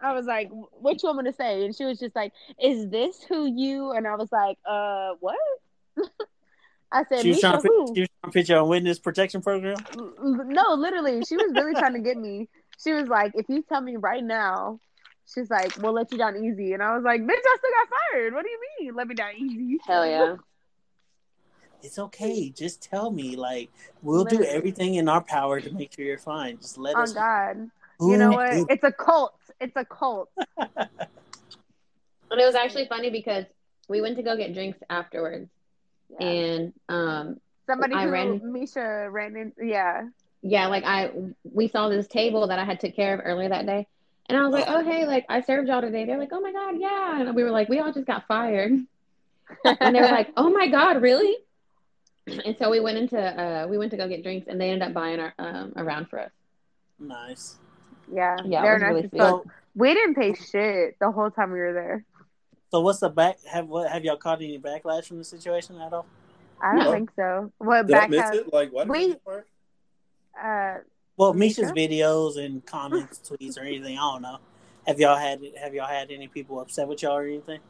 I 0.00 0.12
was 0.12 0.26
like, 0.26 0.50
"What 0.50 1.02
you 1.02 1.08
want 1.08 1.24
me 1.24 1.30
to 1.30 1.36
say?" 1.36 1.64
And 1.64 1.74
she 1.74 1.84
was 1.84 1.98
just 1.98 2.14
like, 2.14 2.32
"Is 2.62 2.88
this 2.90 3.22
who 3.22 3.46
you?" 3.46 3.92
And 3.92 4.06
I 4.06 4.14
was 4.16 4.30
like, 4.30 4.58
"Uh, 4.64 5.14
what?" 5.20 5.36
I 6.92 7.04
said, 7.08 7.22
she 7.22 7.28
was 7.28 7.36
"Misha, 7.38 7.40
trying 7.40 7.62
to 7.62 7.68
who?" 7.68 7.86
put, 7.86 7.94
she 7.96 8.00
was 8.02 8.08
trying 8.22 8.32
to 8.32 8.38
put 8.40 8.48
you 8.48 8.56
on 8.56 8.68
witness 8.68 8.98
protection 8.98 9.40
program. 9.42 9.76
L- 9.96 10.12
l- 10.18 10.44
No, 10.46 10.74
literally, 10.74 11.22
she 11.24 11.36
was 11.36 11.52
really 11.54 11.74
trying 11.74 11.94
to 11.94 12.00
get 12.00 12.16
me. 12.16 12.48
She 12.82 12.92
was 12.92 13.08
like, 13.08 13.32
"If 13.34 13.46
you 13.48 13.62
tell 13.62 13.80
me 13.80 13.96
right 13.96 14.22
now." 14.24 14.80
She's 15.34 15.50
like, 15.50 15.76
we'll 15.78 15.92
let 15.92 16.12
you 16.12 16.18
down 16.18 16.36
easy. 16.36 16.72
And 16.72 16.80
I 16.80 16.94
was 16.94 17.02
like, 17.02 17.20
bitch, 17.20 17.30
I 17.30 17.56
still 17.58 17.70
got 17.72 17.88
fired. 18.12 18.32
What 18.32 18.44
do 18.44 18.48
you 18.48 18.60
mean? 18.78 18.94
Let 18.94 19.08
me 19.08 19.16
down 19.16 19.32
easy. 19.36 19.76
Hell 19.84 20.06
yeah. 20.06 20.36
It's 21.82 21.98
okay. 21.98 22.48
Just 22.50 22.80
tell 22.80 23.10
me. 23.10 23.34
Like 23.34 23.68
we'll 24.02 24.24
do 24.24 24.44
everything 24.44 24.94
in 24.94 25.08
our 25.08 25.20
power 25.20 25.60
to 25.60 25.70
make 25.72 25.92
sure 25.92 26.04
you're 26.04 26.16
fine. 26.16 26.58
Just 26.58 26.78
let 26.78 26.94
Oh, 26.96 27.02
us. 27.02 27.10
Oh 27.10 27.14
God. 27.14 27.70
Who 27.98 28.12
You 28.12 28.18
know 28.18 28.30
what? 28.30 28.50
did- 28.52 28.66
It's 28.70 28.84
a 28.84 28.92
cult. 28.92 29.34
It's 29.60 29.76
a 29.76 29.84
cult. 29.84 30.30
And 32.28 32.40
it 32.40 32.44
was 32.44 32.56
actually 32.56 32.86
funny 32.88 33.08
because 33.10 33.44
we 33.88 34.00
went 34.00 34.16
to 34.16 34.22
go 34.24 34.36
get 34.36 34.52
drinks 34.52 34.78
afterwards, 34.90 35.48
Yeah. 36.18 36.26
and 36.26 36.72
um, 36.88 37.40
Somebody 37.66 37.94
I 37.94 38.04
who 38.04 38.10
ran- 38.10 38.52
Misha 38.52 39.08
ran 39.10 39.36
in. 39.36 39.52
Yeah. 39.64 40.08
yeah, 40.42 40.66
like 40.66 40.82
I 40.84 41.12
we 41.44 41.68
saw 41.68 41.88
this 41.88 42.08
table 42.08 42.48
that 42.48 42.58
I 42.58 42.64
had 42.64 42.80
took 42.80 42.96
care 42.96 43.14
of 43.14 43.20
earlier 43.24 43.48
that 43.48 43.64
day, 43.64 43.86
and 44.28 44.36
I 44.36 44.42
was 44.42 44.52
like, 44.52 44.64
oh 44.66 44.82
hey, 44.82 45.06
like 45.06 45.24
I 45.28 45.40
served 45.40 45.68
y'all 45.68 45.80
today. 45.80 46.04
They're 46.04 46.18
like, 46.18 46.32
oh 46.32 46.40
my 46.40 46.50
god, 46.52 46.74
yeah, 46.80 47.20
and 47.20 47.34
we 47.36 47.44
were 47.44 47.52
like, 47.52 47.68
we 47.68 47.78
all 47.78 47.92
just 47.92 48.08
got 48.08 48.26
fired, 48.26 48.72
and 49.64 49.94
they 49.94 50.00
were 50.00 50.08
like, 50.08 50.32
oh 50.36 50.50
my 50.50 50.66
god, 50.66 51.00
really? 51.00 51.36
And 52.26 52.56
so 52.58 52.70
we 52.70 52.80
went 52.80 52.98
into 52.98 53.18
uh 53.20 53.68
we 53.68 53.78
went 53.78 53.92
to 53.92 53.96
go 53.96 54.08
get 54.08 54.24
drinks, 54.24 54.48
and 54.48 54.60
they 54.60 54.70
ended 54.70 54.88
up 54.88 54.94
buying 54.94 55.20
our 55.20 55.32
um 55.38 55.74
a 55.76 55.84
round 55.84 56.08
for 56.10 56.18
us. 56.18 56.32
Nice. 56.98 57.56
Yeah. 58.12 58.36
Yeah, 58.44 58.62
They're 58.62 58.78
nice 58.78 58.88
really 58.88 59.04
as 59.04 59.10
sweet. 59.10 59.18
fuck. 59.20 59.42
So, 59.44 59.50
We 59.74 59.94
didn't 59.94 60.14
pay 60.14 60.34
shit 60.34 60.98
the 60.98 61.10
whole 61.10 61.30
time 61.30 61.52
we 61.52 61.58
were 61.58 61.72
there. 61.72 62.04
so 62.70 62.80
what's 62.80 63.00
the 63.00 63.08
back? 63.10 63.38
Have 63.50 63.68
what? 63.68 63.90
Have 63.90 64.04
y'all 64.04 64.16
caught 64.16 64.40
any 64.42 64.58
backlash 64.58 65.04
from 65.06 65.18
the 65.18 65.24
situation 65.24 65.80
at 65.80 65.92
all? 65.92 66.06
I 66.60 66.74
don't 66.76 66.84
No. 66.84 66.92
think 66.92 67.10
so. 67.16 67.52
What 67.58 67.86
Did 67.86 67.96
I 67.96 68.00
back 68.00 68.10
miss 68.10 68.30
it? 68.40 68.52
Like, 68.52 68.72
what? 68.72 68.88
We- 68.88 69.04
you? 69.06 69.20
Uh, 70.40 70.78
Well, 71.18 71.32
Misha? 71.32 71.62
Misha's 71.62 71.72
videos 71.72 72.36
and 72.42 72.64
comments, 72.74 73.20
tweets, 73.28 73.58
or 73.58 73.62
anything. 73.62 73.96
I 73.98 74.00
don't 74.12 74.22
know. 74.22 74.38
Have 74.86 75.00
y'all 75.00 75.16
had 75.16 75.40
Have 75.62 75.74
y'all 75.74 75.86
had 75.86 76.10
any 76.10 76.28
people 76.28 76.60
upset 76.60 76.88
with 76.88 77.02
y'all 77.02 77.16
or 77.16 77.24
anything? 77.24 77.60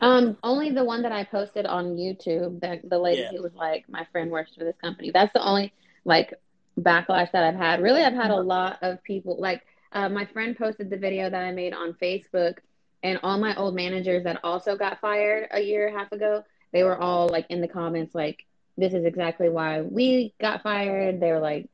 Um, 0.00 0.36
only 0.44 0.70
the 0.70 0.84
one 0.84 1.02
that 1.02 1.10
I 1.10 1.24
posted 1.24 1.66
on 1.66 1.96
YouTube, 1.96 2.60
that 2.60 2.88
the 2.88 2.98
lady 2.98 3.22
Yeah. 3.22 3.32
who 3.32 3.42
was 3.42 3.52
like, 3.54 3.88
my 3.88 4.04
friend 4.12 4.30
works 4.30 4.54
for 4.56 4.62
this 4.62 4.76
company. 4.80 5.10
That's 5.10 5.32
the 5.32 5.42
only 5.44 5.72
like 6.04 6.34
backlash 6.80 7.32
that 7.32 7.44
I've 7.44 7.56
had. 7.56 7.82
Really, 7.82 8.02
I've 8.02 8.14
had 8.14 8.30
a 8.30 8.40
lot 8.40 8.78
of 8.82 9.02
people 9.02 9.36
like 9.38 9.62
uh, 9.92 10.08
my 10.08 10.26
friend 10.26 10.56
posted 10.56 10.90
the 10.90 10.96
video 10.96 11.30
that 11.30 11.42
I 11.42 11.52
made 11.52 11.72
on 11.72 11.94
Facebook, 11.94 12.58
and 13.02 13.18
all 13.22 13.38
my 13.38 13.54
old 13.56 13.74
managers 13.74 14.24
that 14.24 14.40
also 14.44 14.76
got 14.76 15.00
fired 15.00 15.48
a 15.50 15.60
year 15.60 15.86
and 15.86 15.96
a 15.96 15.98
half 15.98 16.12
ago, 16.12 16.44
they 16.72 16.84
were 16.84 16.98
all 16.98 17.28
like 17.28 17.46
in 17.48 17.60
the 17.60 17.68
comments 17.68 18.14
like, 18.14 18.44
this 18.76 18.92
is 18.92 19.04
exactly 19.04 19.48
why 19.48 19.80
we 19.80 20.34
got 20.40 20.62
fired. 20.62 21.20
They 21.20 21.32
were 21.32 21.40
like, 21.40 21.68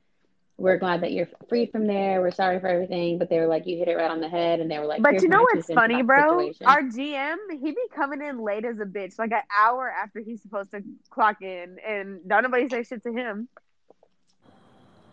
we're 0.57 0.79
glad 0.79 1.01
that 1.03 1.13
you're 1.13 1.29
free 1.49 1.67
from 1.67 1.87
there. 1.87 2.21
We're 2.21 2.31
sorry 2.31 2.61
for 2.61 2.69
everything, 2.69 3.19
but 3.19 3.29
they 3.29 3.41
were 3.41 3.49
like, 3.49 3.67
you 3.67 3.77
hit 3.77 3.89
it 3.89 3.97
right 3.97 4.11
on 4.11 4.21
the 4.21 4.29
head, 4.29 4.61
and 4.61 4.71
they 4.71 4.79
were 4.79 4.87
like, 4.87 5.03
But 5.03 5.21
you 5.21 5.29
know 5.29 5.43
what's 5.43 5.67
funny, 5.67 6.03
bro? 6.03 6.39
situation." 6.39 6.67
Our 6.67 6.83
GM, 6.83 7.37
he 7.61 7.73
be 7.73 7.77
coming 7.95 8.23
in 8.23 8.39
late 8.39 8.65
as 8.65 8.79
a 8.79 8.85
bitch, 8.85 9.19
like 9.19 9.33
an 9.33 9.43
hour 9.59 9.91
after 9.91 10.21
he's 10.21 10.41
supposed 10.43 10.71
to 10.71 10.83
clock 11.11 11.43
in, 11.43 11.79
and 11.85 12.21
don't 12.29 12.45
nobody 12.45 12.69
say 12.69 12.85
shit 12.85 13.03
to 13.03 13.13
him. 13.13 13.49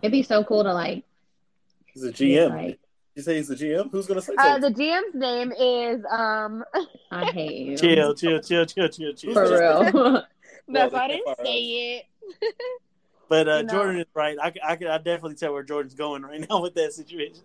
It'd 0.02 0.12
be 0.12 0.24
so 0.24 0.44
cool 0.44 0.64
to 0.64 0.74
like, 0.74 1.04
He's 1.94 2.04
a 2.04 2.12
GM. 2.12 2.50
like, 2.50 2.80
you 3.16 3.22
say 3.22 3.36
he's 3.36 3.50
the 3.50 3.56
GM? 3.56 3.92
Who's 3.92 4.08
gonna 4.08 4.22
say 4.22 4.34
Uh, 4.38 4.58
the 4.60 4.70
GM's 4.70 5.14
name 5.16 5.52
is 5.52 6.04
um. 6.10 6.64
I 7.12 7.26
hate 7.32 7.68
you. 7.68 7.78
chill, 7.78 8.14
chill, 8.16 8.40
chill, 8.40 8.66
chill, 8.66 8.88
chill, 8.88 9.14
chill. 9.14 9.34
For 9.34 9.44
real. 9.60 10.24
That's 10.70 10.92
they 10.92 10.98
why 10.98 11.04
I 11.04 11.08
didn't 11.10 11.26
fire 11.26 11.46
say 11.46 11.62
it. 11.62 12.06
But 13.28 13.48
uh, 13.50 13.58
You 13.58 13.64
know. 13.64 13.74
Jordan 13.74 14.00
is 14.00 14.06
right. 14.14 14.38
I, 14.42 14.52
c- 14.52 14.60
I, 14.66 14.76
can- 14.78 14.88
I 14.88 14.98
definitely 14.98 15.36
tell 15.36 15.52
where 15.54 15.64
Jordan's 15.64 15.94
going 15.96 16.22
right 16.24 16.46
now 16.50 16.62
with 16.62 16.74
that 16.76 16.94
situation. 16.94 17.42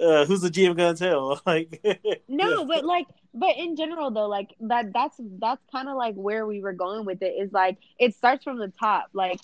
uh, 0.00 0.24
who's 0.26 0.40
the 0.42 0.50
GM 0.50 0.76
gonna 0.76 0.94
tell? 0.94 1.40
Like, 1.46 1.82
No, 2.28 2.66
but 2.66 2.84
like, 2.84 3.06
but 3.32 3.56
in 3.56 3.76
general 3.76 4.10
though, 4.10 4.28
like 4.28 4.54
that 4.60 4.92
that's 4.92 5.16
that's 5.38 5.62
kind 5.72 5.88
of 5.88 5.96
like 5.96 6.14
where 6.14 6.44
we 6.46 6.60
were 6.60 6.72
going 6.74 7.06
with 7.06 7.22
it. 7.22 7.34
Is 7.38 7.52
like 7.52 7.78
it 7.98 8.14
starts 8.14 8.44
from 8.44 8.58
the 8.58 8.72
top. 8.78 9.08
Like, 9.14 9.40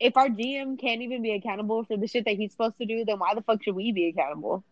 if 0.00 0.16
our 0.16 0.28
GM 0.28 0.78
can't 0.78 1.02
even 1.02 1.22
be 1.22 1.32
accountable 1.32 1.84
for 1.84 1.96
the 1.96 2.06
shit 2.06 2.24
that 2.26 2.36
he's 2.36 2.52
supposed 2.52 2.78
to 2.78 2.86
do, 2.86 3.04
then 3.04 3.18
why 3.18 3.34
the 3.34 3.42
fuck 3.42 3.62
should 3.62 3.74
we 3.74 3.92
be 3.92 4.08
accountable? 4.08 4.62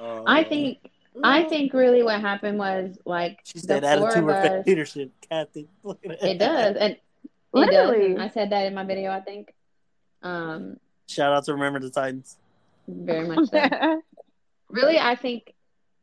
Um, 0.00 0.24
I 0.26 0.42
think, 0.44 0.78
I 1.22 1.44
think 1.44 1.72
really 1.72 2.02
what 2.02 2.20
happened 2.20 2.58
was 2.58 2.98
like 3.04 3.38
she 3.44 3.60
the 3.60 3.66
said, 3.66 3.82
four 3.82 3.90
attitude 4.08 4.18
of 4.18 4.24
reflects 4.26 4.54
us. 4.60 4.66
leadership, 4.66 5.12
Kathy. 5.30 5.68
Look. 5.84 6.00
It 6.02 6.38
does, 6.38 6.76
and 6.76 6.92
it 6.94 7.00
Literally. 7.52 8.14
does. 8.14 8.20
I 8.22 8.28
said 8.30 8.50
that 8.50 8.66
in 8.66 8.74
my 8.74 8.84
video. 8.84 9.10
I 9.10 9.20
think. 9.20 9.54
Um, 10.22 10.78
Shout 11.06 11.32
out 11.32 11.44
to 11.44 11.52
Remember 11.52 11.78
the 11.78 11.90
Titans. 11.90 12.36
very 12.88 13.28
much 13.28 13.48
so. 13.50 14.02
really, 14.70 14.98
I 14.98 15.14
think, 15.14 15.53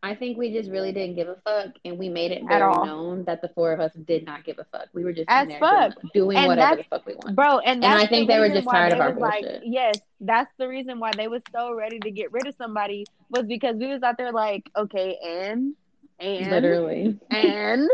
I 0.04 0.16
think 0.16 0.38
we 0.38 0.52
just 0.52 0.70
really 0.70 0.92
didn't 0.92 1.16
give 1.16 1.28
a 1.28 1.36
fuck, 1.46 1.76
and 1.86 2.00
we 2.00 2.10
made 2.10 2.32
it 2.32 2.42
very 2.48 2.64
all. 2.64 2.86
known 2.86 3.24
that 3.26 3.42
the 3.44 3.50
four 3.50 3.72
of 3.72 3.80
us 3.80 3.92
did 3.94 4.26
not 4.26 4.44
give 4.44 4.58
a 4.58 4.64
fuck. 4.66 4.88
We 4.94 5.04
were 5.04 5.14
just 5.14 5.30
As 5.30 5.48
there 5.48 5.60
fuck. 5.60 5.94
doing, 6.12 6.12
doing 6.14 6.38
And 6.38 6.48
whatever 6.48 6.78
the 6.78 6.84
fuck 6.90 7.06
we 7.06 7.14
want. 7.16 7.36
Bro, 7.36 7.60
and 7.60 7.84
And 7.84 7.94
I 7.94 8.08
think 8.08 8.28
the 8.28 8.34
they 8.34 8.40
were 8.40 8.50
just 8.50 8.68
tired 8.68 8.94
of 8.94 9.00
our 9.00 9.12
was 9.12 9.20
like, 9.20 9.44
bullshit. 9.44 9.62
yes, 9.66 10.00
that's 10.20 10.52
the 10.58 10.68
reason 10.68 11.00
why 11.00 11.12
they 11.16 11.28
was 11.28 11.44
so 11.54 11.74
ready 11.76 12.00
to 12.00 12.10
get 12.12 12.32
rid 12.32 12.48
of 12.48 12.56
somebody 12.56 13.06
was 13.30 13.44
because 13.46 13.76
we 13.76 13.88
was 13.88 14.02
out 14.02 14.18
there 14.18 14.32
like, 14.32 14.70
okay, 14.76 15.18
and 15.24 15.76
and 16.20 16.50
Literally. 16.50 17.20
and 17.30 17.88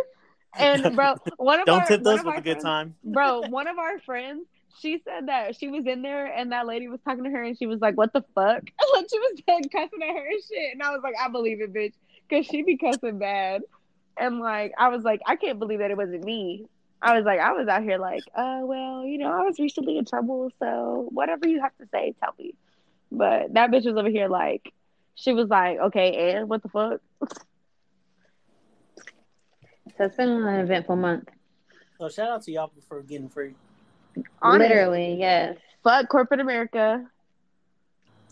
and 0.57 0.95
bro, 0.95 1.15
one 1.37 1.59
of 1.59 1.65
Don't 1.65 1.81
our 1.81 1.87
tempt 1.87 2.05
one 2.05 2.13
us 2.15 2.19
of 2.21 2.25
with 2.25 2.35
our 2.35 2.39
a 2.39 2.41
good 2.41 2.59
time. 2.61 2.95
bro, 3.03 3.41
one 3.49 3.67
of 3.67 3.77
our 3.77 3.99
friends, 3.99 4.45
she 4.79 5.01
said 5.03 5.27
that 5.27 5.55
she 5.55 5.67
was 5.69 5.85
in 5.85 6.01
there 6.01 6.25
and 6.25 6.51
that 6.51 6.67
lady 6.67 6.87
was 6.87 6.99
talking 7.01 7.23
to 7.23 7.29
her 7.29 7.43
and 7.43 7.57
she 7.57 7.65
was 7.65 7.79
like, 7.79 7.97
"What 7.97 8.13
the 8.13 8.23
fuck?" 8.35 8.63
Like 8.93 9.07
she 9.09 9.19
was 9.19 9.41
dead 9.47 9.63
cussing 9.71 10.01
at 10.01 10.15
her 10.15 10.27
and 10.27 10.43
shit, 10.47 10.73
and 10.73 10.83
I 10.83 10.91
was 10.91 11.01
like, 11.03 11.15
"I 11.19 11.29
believe 11.29 11.61
it, 11.61 11.73
bitch," 11.73 11.93
because 12.27 12.45
she 12.45 12.63
be 12.63 12.77
cussing 12.77 13.19
bad, 13.19 13.61
and 14.17 14.39
like 14.39 14.73
I 14.77 14.89
was 14.89 15.03
like, 15.03 15.21
I 15.25 15.35
can't 15.35 15.59
believe 15.59 15.79
that 15.79 15.91
it 15.91 15.97
wasn't 15.97 16.23
me. 16.23 16.65
I 17.01 17.15
was 17.15 17.25
like, 17.25 17.39
I 17.39 17.51
was 17.51 17.67
out 17.67 17.83
here 17.83 17.99
like, 17.99 18.23
uh, 18.35 18.61
well, 18.63 19.05
you 19.05 19.19
know, 19.19 19.31
I 19.31 19.43
was 19.43 19.59
recently 19.59 19.97
in 19.97 20.05
trouble, 20.05 20.51
so 20.59 21.07
whatever 21.11 21.47
you 21.47 21.61
have 21.61 21.75
to 21.77 21.87
say, 21.91 22.15
tell 22.19 22.33
me. 22.39 22.55
But 23.11 23.53
that 23.53 23.69
bitch 23.69 23.85
was 23.85 23.95
over 23.95 24.09
here 24.09 24.27
like, 24.27 24.73
she 25.13 25.31
was 25.31 25.47
like, 25.47 25.77
okay, 25.77 26.33
and 26.33 26.49
what 26.49 26.63
the 26.63 26.69
fuck? 26.69 27.01
So 29.95 30.05
it's 30.05 30.15
been 30.15 30.29
an 30.29 30.59
eventful 30.59 30.95
month. 30.95 31.29
So 31.99 32.09
shout 32.09 32.29
out 32.29 32.43
to 32.43 32.51
y'all 32.51 32.71
for 32.87 33.01
getting 33.01 33.29
free 33.29 33.53
Honest. 34.41 34.69
Literally, 34.69 35.15
yes. 35.15 35.57
Fuck 35.83 36.09
corporate 36.09 36.39
America 36.39 37.05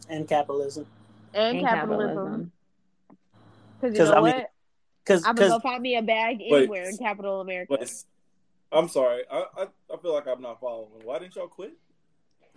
and 0.10 0.28
capitalism. 0.28 0.86
and, 1.34 1.58
And 1.60 1.68
capitalism. 1.68 2.52
Because 3.80 3.94
you 3.94 4.00
'Cause, 4.00 4.10
know 4.10 4.16
I 4.16 4.22
mean, 4.22 4.24
what? 4.36 4.52
Because 5.04 5.26
I'm 5.26 5.36
gonna 5.36 5.50
go 5.50 5.60
find 5.60 5.82
me 5.82 5.96
a 5.98 6.02
bag 6.02 6.40
Wait. 6.40 6.62
anywhere 6.64 6.90
in 6.90 6.98
Capital 6.98 7.42
America. 7.42 7.78
But 7.80 8.04
I'm 8.72 8.88
sorry. 8.90 9.24
I, 9.32 9.46
I 9.58 9.68
I 9.94 9.98
feel 10.02 10.14
like 10.14 10.28
I'm 10.28 10.42
not 10.42 10.60
following. 10.60 10.90
Why 11.04 11.20
didn't 11.20 11.36
y'all 11.36 11.48
quit? 11.48 11.74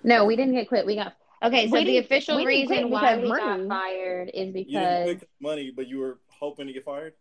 No, 0.02 0.24
we 0.24 0.36
didn't 0.36 0.54
get 0.54 0.68
quit. 0.68 0.86
We 0.86 0.94
got 0.94 1.14
okay. 1.42 1.68
So 1.68 1.74
We 1.74 1.84
the 1.84 1.98
official 1.98 2.36
we 2.36 2.46
reason 2.46 2.90
why 2.90 3.16
we 3.16 3.28
money. 3.28 3.40
got 3.40 3.68
fired 3.68 4.30
is 4.32 4.46
You 4.48 4.54
didn't 4.54 4.64
because 4.64 5.02
quit 5.04 5.16
'cause 5.18 5.22
of 5.24 5.28
money, 5.40 5.70
but 5.70 5.86
you 5.88 5.98
were 5.98 6.18
hoping 6.28 6.66
to 6.68 6.72
get 6.72 6.84
fired. 6.84 7.14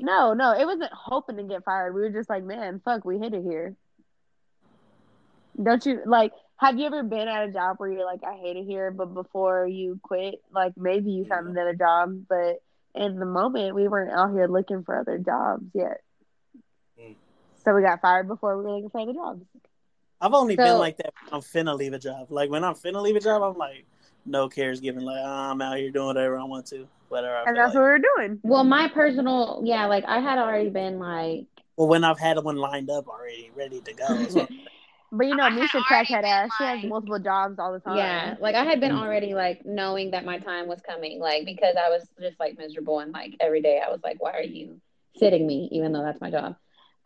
No, 0.00 0.34
no, 0.34 0.52
it 0.58 0.64
wasn't 0.64 0.92
hoping 0.92 1.36
to 1.36 1.44
get 1.44 1.64
fired. 1.64 1.94
We 1.94 2.00
were 2.00 2.10
just 2.10 2.28
like, 2.28 2.42
man, 2.42 2.80
fuck, 2.84 3.04
we 3.04 3.18
hit 3.18 3.32
it 3.32 3.42
here. 3.42 3.76
Don't 5.62 5.84
you 5.86 6.00
like? 6.06 6.32
Have 6.58 6.78
you 6.78 6.86
ever 6.86 7.02
been 7.02 7.28
at 7.28 7.48
a 7.48 7.52
job 7.52 7.76
where 7.78 7.90
you're 7.90 8.04
like, 8.04 8.20
I 8.24 8.34
hate 8.36 8.56
it 8.56 8.64
here, 8.64 8.90
but 8.90 9.12
before 9.12 9.66
you 9.66 9.98
quit, 10.02 10.36
like 10.52 10.72
maybe 10.76 11.10
you 11.10 11.24
found 11.24 11.48
another 11.48 11.74
job, 11.74 12.24
but 12.28 12.62
in 12.94 13.18
the 13.18 13.26
moment 13.26 13.74
we 13.74 13.88
weren't 13.88 14.12
out 14.12 14.32
here 14.32 14.46
looking 14.46 14.84
for 14.84 14.98
other 14.98 15.18
jobs 15.18 15.64
yet. 15.74 16.00
Mm. 17.00 17.16
So 17.64 17.74
we 17.74 17.82
got 17.82 18.00
fired 18.00 18.28
before 18.28 18.56
we 18.56 18.64
were 18.64 18.70
looking 18.72 18.90
for 18.90 19.00
other 19.00 19.12
jobs. 19.12 19.42
I've 20.20 20.32
only 20.32 20.56
been 20.56 20.78
like 20.78 20.96
that 20.98 21.12
when 21.28 21.34
I'm 21.34 21.40
finna 21.40 21.76
leave 21.76 21.92
a 21.92 21.98
job. 21.98 22.28
Like 22.30 22.50
when 22.50 22.64
I'm 22.64 22.74
finna 22.74 23.02
leave 23.02 23.16
a 23.16 23.20
job, 23.20 23.42
I'm 23.42 23.58
like, 23.58 23.84
no 24.24 24.48
cares 24.48 24.80
given. 24.80 25.04
Like 25.04 25.20
"Ah, 25.22 25.50
I'm 25.50 25.60
out 25.60 25.76
here 25.76 25.90
doing 25.90 26.06
whatever 26.06 26.38
I 26.38 26.44
want 26.44 26.66
to, 26.66 26.86
whatever. 27.08 27.36
I 27.36 27.44
And 27.44 27.48
feel 27.48 27.54
that's 27.56 27.74
like. 27.74 27.74
what 27.74 27.82
we 27.82 27.88
were 27.88 27.98
doing. 28.16 28.40
well, 28.42 28.64
my 28.64 28.88
personal 28.88 29.60
yeah, 29.64 29.86
like 29.86 30.04
I 30.06 30.20
had 30.20 30.38
already 30.38 30.70
been 30.70 30.98
like 30.98 31.46
Well, 31.76 31.88
when 31.88 32.04
I've 32.04 32.18
had 32.18 32.42
one 32.42 32.56
lined 32.56 32.90
up 32.90 33.08
already, 33.08 33.50
ready 33.54 33.80
to 33.80 33.92
go. 33.92 34.46
So, 35.14 35.18
But 35.18 35.26
you 35.28 35.36
know, 35.36 35.44
I 35.44 35.50
had 35.50 35.58
Misha 35.60 35.76
already 35.78 36.06
crackhead 36.06 36.22
been, 36.22 36.24
ass. 36.24 36.50
She 36.58 36.64
has 36.64 36.82
multiple 36.84 37.18
jobs 37.20 37.58
all 37.60 37.72
the 37.72 37.78
time. 37.80 37.96
yeah, 37.96 38.34
like 38.40 38.56
I 38.56 38.64
had 38.64 38.80
been 38.80 38.92
Mm. 38.92 38.98
already 39.00 39.34
like 39.34 39.64
knowing 39.64 40.10
that 40.10 40.24
my 40.24 40.38
time 40.38 40.66
was 40.66 40.80
coming, 40.80 41.20
like 41.20 41.44
because 41.44 41.76
I 41.76 41.88
was 41.90 42.08
just 42.20 42.40
like 42.40 42.58
miserable 42.58 42.98
and 42.98 43.12
like 43.12 43.36
every 43.40 43.62
day 43.62 43.80
I 43.80 43.90
was 43.90 44.00
like, 44.02 44.20
why 44.20 44.32
are 44.32 44.42
you 44.42 44.80
sitting 45.16 45.46
me, 45.46 45.68
even 45.70 45.92
though 45.92 46.02
that's 46.02 46.20
my 46.20 46.30
job. 46.30 46.56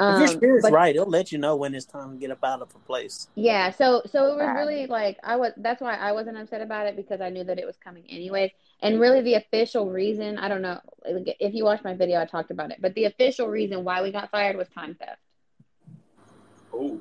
if 0.01 0.05
Um, 0.05 0.21
your 0.21 0.29
spirit's 0.29 0.63
but- 0.63 0.73
right, 0.73 0.95
it'll 0.95 1.11
let 1.11 1.33
you 1.33 1.39
know 1.39 1.57
when 1.57 1.75
it's 1.75 1.85
time 1.85 2.13
to 2.13 2.17
get 2.19 2.31
up 2.31 2.43
out 2.45 2.63
of 2.63 2.75
a 2.75 2.79
place. 2.79 3.29
Yeah, 3.35 3.71
so 3.71 4.03
so 4.07 4.33
it 4.33 4.37
was 4.37 4.49
really 4.57 4.87
like 4.87 5.19
I 5.23 5.37
was 5.37 5.53
that's 5.59 5.83
why 5.83 5.95
I 5.97 6.13
wasn't 6.13 6.39
upset 6.39 6.63
about 6.63 6.87
it 6.87 6.97
because 6.97 7.21
I 7.21 7.29
knew 7.31 7.45
that 7.45 7.59
it 7.59 7.67
was 7.67 7.77
coming 7.77 8.05
anyways. 8.09 8.53
And 8.81 9.01
really 9.01 9.21
the 9.23 9.35
official 9.35 9.91
reason, 9.91 10.39
I 10.39 10.49
don't 10.49 10.63
know, 10.63 10.81
if 11.05 11.53
you 11.53 11.65
watched 11.65 11.85
my 11.85 11.95
video 11.95 12.21
I 12.21 12.25
talked 12.27 12.51
about 12.53 12.71
it, 12.71 12.79
but 12.81 12.95
the 12.95 13.05
official 13.07 13.49
reason 13.49 13.83
why 13.85 14.01
we 14.03 14.11
got 14.13 14.31
fired 14.31 14.57
was 14.57 14.69
time 14.69 14.95
theft. 14.95 15.21
Oh, 16.73 17.01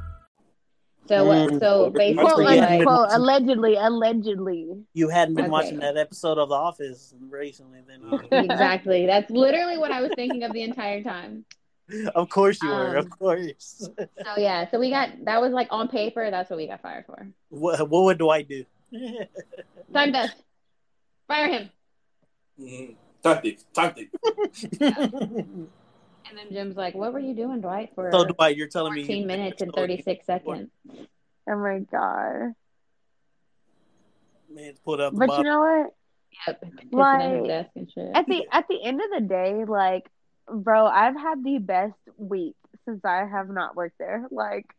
So 1.11 1.25
what 1.25 1.49
Mm. 1.49 1.59
so 1.59 1.71
Quote, 1.91 1.93
basically 1.93 2.45
Yeah. 2.45 2.51
un- 2.51 2.77
like 2.77 2.83
quote, 2.87 3.07
allegedly, 3.11 3.75
allegedly. 3.75 4.85
You 4.93 5.09
hadn't 5.09 5.35
been 5.35 5.45
Okay. 5.45 5.51
watching 5.51 5.79
that 5.79 5.97
episode 5.97 6.37
of 6.37 6.47
The 6.49 6.55
Office 6.55 7.13
recently, 7.19 7.79
then 7.85 8.01
uh, 8.09 8.19
exactly. 8.31 9.05
That's 9.05 9.29
literally 9.29 9.77
what 9.77 9.91
I 9.91 10.01
was 10.01 10.11
thinking 10.15 10.43
of 10.43 10.53
the 10.53 10.61
entire 10.63 11.03
time. 11.03 11.43
of 12.15 12.29
course 12.29 12.61
you 12.63 12.69
were. 12.69 12.91
Um, 12.97 13.03
Of 13.03 13.09
course. 13.09 13.89
So 13.99 14.31
yeah, 14.37 14.69
so 14.71 14.79
we 14.79 14.89
got 14.89 15.09
that 15.25 15.41
was 15.41 15.51
like 15.51 15.67
on 15.71 15.89
paper, 15.89 16.31
that's 16.31 16.49
what 16.49 16.55
we 16.55 16.67
got 16.67 16.81
fired 16.81 17.05
for. 17.05 17.27
what, 17.49 17.89
what 17.89 18.03
would 18.05 18.17
Dwight 18.17 18.47
do? 18.47 18.63
Time 19.93 20.13
theft. 20.13 20.37
Fire 21.27 21.47
him. 21.49 21.69
mm-hmm. 22.59 22.93
tactics, 23.21 23.65
tactics. 23.73 24.15
And 26.31 26.39
then 26.39 26.47
Jim's 26.49 26.77
like, 26.77 26.95
What 26.95 27.11
were 27.11 27.19
you 27.19 27.35
doing, 27.35 27.59
Dwight, 27.59 27.89
for 27.93 28.09
so 28.09 28.23
Dwight, 28.23 28.55
you're 28.55 28.67
telling 28.67 28.93
me 28.93 29.01
14 29.01 29.27
minutes 29.27 29.61
and 29.61 29.73
36 29.73 30.25
seconds? 30.25 30.69
Oh 30.89 31.57
my 31.57 31.79
god. 31.79 32.53
Man, 34.49 34.73
put 34.85 35.01
up. 35.01 35.13
But 35.13 35.37
you 35.37 35.43
know 35.43 35.59
what? 35.59 35.93
Yep. 36.47 36.63
Like, 36.93 37.31
his 37.33 37.47
desk 37.47 37.69
and 37.75 37.91
shit. 37.91 38.11
At 38.15 38.27
the 38.27 38.45
at 38.49 38.65
the 38.69 38.81
end 38.81 39.01
of 39.01 39.09
the 39.13 39.27
day, 39.27 39.65
like, 39.67 40.09
bro, 40.49 40.85
I've 40.85 41.17
had 41.17 41.43
the 41.43 41.57
best 41.57 41.99
week 42.15 42.55
since 42.85 43.03
I 43.03 43.25
have 43.29 43.49
not 43.49 43.75
worked 43.75 43.97
there. 43.99 44.25
Like, 44.31 44.73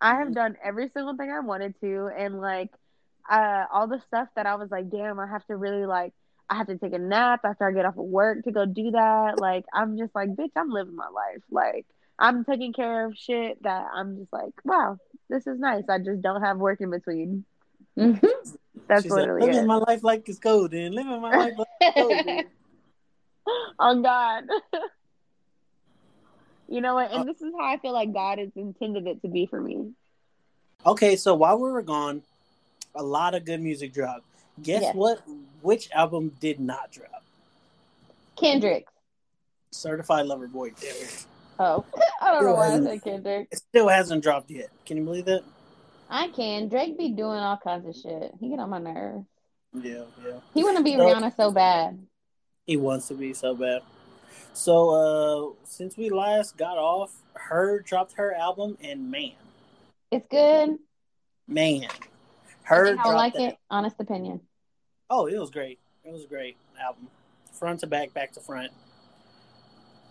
I 0.00 0.16
have 0.16 0.34
done 0.34 0.56
every 0.64 0.90
single 0.94 1.16
thing 1.18 1.30
I 1.30 1.40
wanted 1.40 1.78
to, 1.82 2.08
and 2.16 2.40
like, 2.40 2.70
uh, 3.30 3.64
all 3.70 3.88
the 3.88 4.00
stuff 4.06 4.28
that 4.36 4.46
I 4.46 4.54
was 4.54 4.70
like, 4.70 4.88
damn, 4.88 5.20
I 5.20 5.26
have 5.26 5.44
to 5.48 5.56
really 5.56 5.84
like, 5.84 6.14
I 6.50 6.56
have 6.56 6.66
to 6.68 6.78
take 6.78 6.92
a 6.94 6.98
nap 6.98 7.40
after 7.44 7.66
I 7.68 7.72
get 7.72 7.84
off 7.84 7.98
of 7.98 8.04
work 8.06 8.44
to 8.44 8.52
go 8.52 8.64
do 8.64 8.90
that. 8.92 9.38
Like, 9.38 9.64
I'm 9.72 9.98
just 9.98 10.14
like, 10.14 10.30
bitch, 10.30 10.52
I'm 10.56 10.70
living 10.70 10.96
my 10.96 11.08
life. 11.08 11.42
Like, 11.50 11.86
I'm 12.18 12.44
taking 12.44 12.72
care 12.72 13.06
of 13.06 13.16
shit 13.16 13.62
that 13.62 13.86
I'm 13.94 14.18
just 14.18 14.32
like, 14.32 14.52
wow, 14.64 14.96
this 15.28 15.46
is 15.46 15.58
nice. 15.58 15.84
I 15.88 15.98
just 15.98 16.22
don't 16.22 16.42
have 16.42 16.56
work 16.58 16.80
in 16.80 16.90
between. 16.90 17.44
Mhm. 17.98 18.20
That's 18.88 19.02
She 19.02 19.08
said, 19.10 19.16
literally 19.16 19.46
living 19.48 19.64
it. 19.64 19.66
my 19.66 19.76
life 19.76 20.02
like 20.02 20.28
it's 20.28 20.38
golden. 20.38 20.92
Living 20.92 21.20
my 21.20 21.36
life 21.36 21.54
like 21.58 21.68
it's 21.80 22.00
golden. 22.00 22.44
oh 23.78 24.02
God. 24.02 24.44
you 26.68 26.80
know 26.80 26.94
what? 26.94 27.12
Uh, 27.12 27.20
And 27.20 27.28
this 27.28 27.40
is 27.42 27.52
how 27.58 27.64
I 27.64 27.76
feel 27.78 27.92
like 27.92 28.12
God 28.12 28.38
has 28.38 28.50
intended 28.56 29.06
it 29.06 29.20
to 29.22 29.28
be 29.28 29.46
for 29.46 29.60
me. 29.60 29.92
Okay, 30.86 31.16
so 31.16 31.34
while 31.34 31.58
we 31.58 31.70
were 31.70 31.82
gone, 31.82 32.22
a 32.94 33.02
lot 33.02 33.34
of 33.34 33.44
good 33.44 33.60
music 33.60 33.92
dropped. 33.92 34.24
Guess 34.62 34.82
Yes. 34.82 34.94
what? 34.94 35.22
Which 35.62 35.90
album 35.92 36.32
did 36.40 36.60
not 36.60 36.90
drop? 36.92 37.22
Kendrick. 38.36 38.86
Certified 39.70 40.26
Lover 40.26 40.48
Boy. 40.48 40.72
Oh, 41.58 41.84
I 42.22 42.30
don't 42.30 42.44
know 42.44 42.54
why 42.54 42.68
I 42.68 42.70
Still 42.76 42.84
said 42.86 43.02
Kendrick. 43.04 43.48
It 43.50 43.58
still 43.58 43.88
hasn't 43.88 44.22
dropped 44.22 44.50
yet. 44.50 44.68
Can 44.86 44.96
you 44.96 45.04
believe 45.04 45.24
that? 45.26 45.42
I 46.08 46.28
can. 46.28 46.68
Drake 46.68 46.96
be 46.96 47.10
doing 47.10 47.38
all 47.40 47.58
kinds 47.58 47.86
of 47.86 47.94
shit. 47.94 48.32
He 48.40 48.48
get 48.48 48.58
on 48.60 48.70
my 48.70 48.78
nerves. 48.78 49.26
Yeah, 49.74 50.04
yeah. 50.24 50.38
He 50.54 50.64
want 50.64 50.78
to 50.78 50.82
be 50.82 50.92
So- 50.96 51.00
Rihanna 51.00 51.36
so 51.36 51.50
bad. 51.50 51.98
He 52.66 52.76
wants 52.76 53.08
to 53.08 53.14
be 53.14 53.32
so 53.34 53.54
bad. 53.54 53.82
So 54.54 54.90
uh 54.90 55.54
since 55.64 55.96
we 55.96 56.10
last 56.10 56.56
got 56.56 56.78
off, 56.78 57.10
H.E.R. 57.36 57.80
dropped 57.80 58.12
her 58.14 58.34
album 58.34 58.76
and 58.82 59.10
man, 59.10 59.32
It's 60.10 60.26
good. 60.28 60.78
man. 61.46 61.84
I 61.84 61.88
Her 62.64 62.86
think 62.88 63.00
I 63.00 63.12
like 63.12 63.34
that- 63.34 63.42
it. 63.42 63.56
Honest 63.70 63.96
opinion. 64.00 64.40
Oh, 65.10 65.26
it 65.26 65.38
was 65.38 65.50
great. 65.50 65.78
It 66.04 66.12
was 66.12 66.24
a 66.24 66.28
great 66.28 66.56
album. 66.80 67.08
Front 67.52 67.80
to 67.80 67.86
back, 67.86 68.12
back 68.12 68.32
to 68.32 68.40
front. 68.40 68.72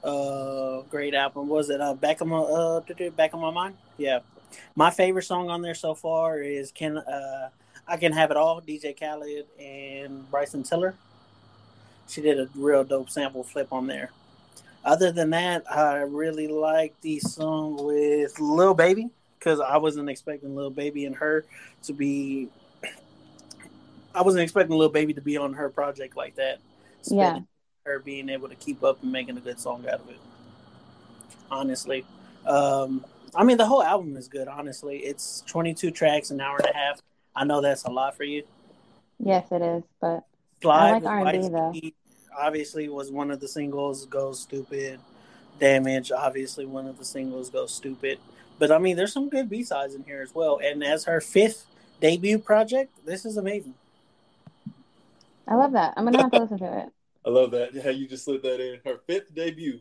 Uh 0.03 0.81
great 0.89 1.13
album. 1.13 1.47
Was 1.47 1.69
it 1.69 1.81
uh 1.81 1.93
back 1.93 2.21
of 2.21 2.27
my 2.27 2.37
uh 2.37 2.81
back 3.15 3.33
of 3.33 3.39
my 3.39 3.51
mind? 3.51 3.75
Yeah. 3.97 4.19
My 4.75 4.89
favorite 4.89 5.23
song 5.23 5.49
on 5.49 5.61
there 5.61 5.75
so 5.75 5.93
far 5.93 6.39
is 6.39 6.71
Can 6.71 6.97
uh 6.97 7.49
I 7.87 7.97
Can 7.97 8.11
Have 8.11 8.31
It 8.31 8.37
All, 8.37 8.61
DJ 8.61 8.97
Khaled 8.99 9.45
and 9.59 10.29
Bryson 10.31 10.63
Tiller. 10.63 10.95
She 12.07 12.21
did 12.21 12.39
a 12.39 12.49
real 12.55 12.83
dope 12.83 13.09
sample 13.09 13.43
flip 13.43 13.71
on 13.71 13.87
there. 13.87 14.11
Other 14.83 15.11
than 15.11 15.31
that, 15.31 15.69
I 15.69 15.97
really 15.97 16.47
like 16.47 16.99
the 17.01 17.19
song 17.19 17.83
with 17.83 18.39
Lil 18.39 18.73
Baby 18.73 19.09
because 19.37 19.59
I 19.59 19.77
wasn't 19.77 20.09
expecting 20.09 20.55
Lil 20.55 20.69
Baby 20.69 21.05
and 21.05 21.15
her 21.17 21.45
to 21.83 21.93
be. 21.93 22.49
I 24.17 24.23
wasn't 24.23 24.41
expecting 24.41 24.75
Little 24.75 24.91
Baby 24.91 25.13
to 25.13 25.21
be 25.21 25.37
on 25.37 25.53
her 25.53 25.69
project 25.69 26.17
like 26.17 26.35
that. 26.35 26.57
Yeah. 27.05 27.41
Her 27.85 27.99
being 27.99 28.29
able 28.29 28.49
to 28.49 28.55
keep 28.55 28.83
up 28.83 29.03
and 29.03 29.11
making 29.11 29.37
a 29.37 29.41
good 29.41 29.59
song 29.59 29.85
out 29.87 30.01
of 30.01 30.09
it. 30.09 30.17
Honestly, 31.51 32.03
um, 32.47 33.05
I 33.35 33.43
mean 33.43 33.57
the 33.57 33.65
whole 33.65 33.83
album 33.83 34.17
is 34.17 34.27
good. 34.27 34.47
Honestly, 34.47 34.97
it's 34.97 35.43
22 35.45 35.91
tracks, 35.91 36.31
an 36.31 36.41
hour 36.41 36.57
and 36.57 36.67
a 36.67 36.75
half. 36.75 37.01
I 37.35 37.45
know 37.45 37.61
that's 37.61 37.83
a 37.83 37.91
lot 37.91 38.17
for 38.17 38.23
you. 38.23 38.43
Yes, 39.19 39.47
it 39.51 39.61
is. 39.61 39.83
But 40.01 40.25
Slide 40.61 41.05
I 41.05 41.21
like 41.21 41.35
R&B 41.35 41.49
though. 41.49 41.73
Obviously 42.37 42.89
was 42.89 43.11
one 43.11 43.29
of 43.29 43.39
the 43.39 43.47
singles. 43.47 44.07
Go 44.07 44.31
stupid. 44.33 44.99
Damage 45.59 46.11
obviously 46.11 46.65
one 46.65 46.87
of 46.87 46.97
the 46.97 47.05
singles. 47.05 47.51
Go 47.51 47.67
stupid. 47.67 48.17
But 48.57 48.71
I 48.71 48.79
mean, 48.79 48.97
there's 48.97 49.13
some 49.13 49.29
good 49.29 49.49
B 49.49 49.63
sides 49.63 49.93
in 49.93 50.03
here 50.03 50.21
as 50.21 50.33
well. 50.33 50.59
And 50.61 50.83
as 50.83 51.05
her 51.05 51.21
fifth 51.21 51.67
debut 52.01 52.39
project, 52.39 53.05
this 53.05 53.23
is 53.23 53.37
amazing. 53.37 53.75
I 55.47 55.55
love 55.55 55.73
that. 55.73 55.93
I'm 55.97 56.05
gonna 56.05 56.21
have 56.21 56.31
to 56.31 56.39
listen 56.39 56.57
to 56.59 56.77
it. 56.79 56.89
I 57.25 57.29
love 57.29 57.51
that. 57.51 57.75
How 57.83 57.89
you 57.89 58.07
just 58.07 58.25
slid 58.25 58.41
that 58.43 58.59
in. 58.59 58.79
Her 58.85 58.99
fifth 59.07 59.33
debut. 59.33 59.79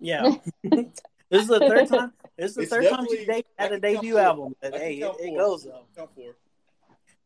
Yeah, 0.00 0.34
this 0.62 1.42
is 1.42 1.48
the 1.48 1.60
third 1.60 1.88
time. 1.88 2.12
This 2.36 2.50
is 2.50 2.56
the 2.56 2.62
It's 2.62 2.70
third 2.70 2.88
time 2.90 3.06
she 3.08 3.18
definitely- 3.24 3.42
de- 3.42 3.44
had 3.58 3.72
a 3.72 3.76
I 3.76 3.78
can 3.78 3.80
count 3.80 3.82
debut 3.82 4.12
four. 4.14 4.20
album. 4.22 4.56
But 4.60 4.74
hey, 4.76 4.94
it, 4.98 5.14
it 5.20 5.36
goes 5.36 5.64
though. 5.64 5.84
Count 5.96 6.10
four. 6.14 6.36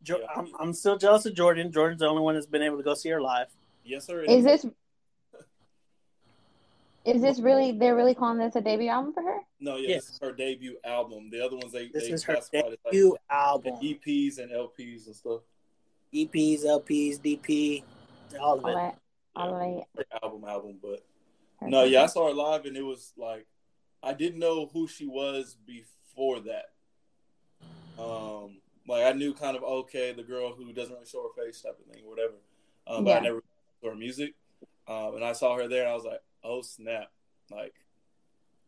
Jo- 0.02 0.18
Yeah. 0.20 0.26
I'm, 0.36 0.48
I'm 0.60 0.72
still 0.74 0.96
jealous 0.98 1.24
of 1.26 1.34
Jordan. 1.34 1.72
Jordan's 1.72 2.00
the 2.00 2.06
only 2.06 2.22
one 2.22 2.34
that's 2.34 2.46
been 2.46 2.62
able 2.62 2.76
to 2.76 2.82
go 2.82 2.94
see 2.94 3.08
her 3.08 3.20
live. 3.20 3.48
Yes, 3.84 4.06
sir. 4.06 4.22
Is 4.22 4.44
this 4.44 4.66
is 7.04 7.22
this 7.22 7.40
really 7.40 7.72
they're 7.72 7.96
really 7.96 8.14
calling 8.14 8.38
this 8.38 8.54
a 8.56 8.60
debut 8.60 8.88
album 8.88 9.12
for 9.14 9.22
her? 9.22 9.38
No, 9.60 9.76
yeah, 9.76 9.88
Yes. 9.90 10.06
this 10.06 10.14
is 10.14 10.18
her 10.20 10.32
debut 10.32 10.76
album. 10.84 11.30
The 11.30 11.44
other 11.44 11.56
ones 11.56 11.72
they 11.72 11.88
This 11.88 12.04
they 12.06 12.12
is 12.12 12.22
her 12.24 12.34
classified 12.34 12.64
as 12.64 12.70
like 12.70 12.80
debut 12.84 13.16
album. 13.30 13.74
EPs 13.82 14.38
and 14.38 14.50
LPs 14.52 15.06
and 15.06 15.16
stuff. 15.16 15.40
EPs, 16.12 16.64
LPs, 16.64 17.18
DP, 17.20 17.82
all 18.40 18.58
of 18.58 18.64
All 18.64 18.70
it. 18.70 18.76
right. 18.76 18.94
All 19.36 19.54
right. 19.54 19.82
album 20.22 20.44
album, 20.48 20.78
but 20.82 21.04
no, 21.62 21.84
yeah, 21.84 22.04
I 22.04 22.06
saw 22.06 22.28
her 22.28 22.34
live 22.34 22.64
and 22.64 22.76
it 22.76 22.84
was 22.84 23.12
like 23.16 23.46
I 24.02 24.12
didn't 24.12 24.38
know 24.38 24.70
who 24.72 24.88
she 24.88 25.06
was 25.06 25.56
before 25.66 26.40
that. 26.40 26.70
Um, 27.98 28.60
like 28.86 29.04
I 29.04 29.12
knew 29.12 29.34
kind 29.34 29.56
of 29.56 29.62
okay, 29.62 30.12
the 30.12 30.22
girl 30.22 30.52
who 30.52 30.72
doesn't 30.72 30.94
really 30.94 31.06
show 31.06 31.22
her 31.22 31.44
face 31.44 31.60
type 31.60 31.78
of 31.78 31.92
thing, 31.92 32.04
whatever. 32.06 32.34
Um, 32.86 33.04
but 33.04 33.10
Yeah. 33.10 33.16
I 33.18 33.20
never 33.20 33.42
saw 33.82 33.90
her 33.90 33.96
music. 33.96 34.34
Um, 34.86 35.16
and 35.16 35.24
I 35.24 35.32
saw 35.32 35.56
her 35.56 35.68
there 35.68 35.82
and 35.82 35.90
I 35.90 35.94
was 35.94 36.04
like, 36.04 36.22
oh 36.42 36.62
snap, 36.62 37.10
like. 37.50 37.74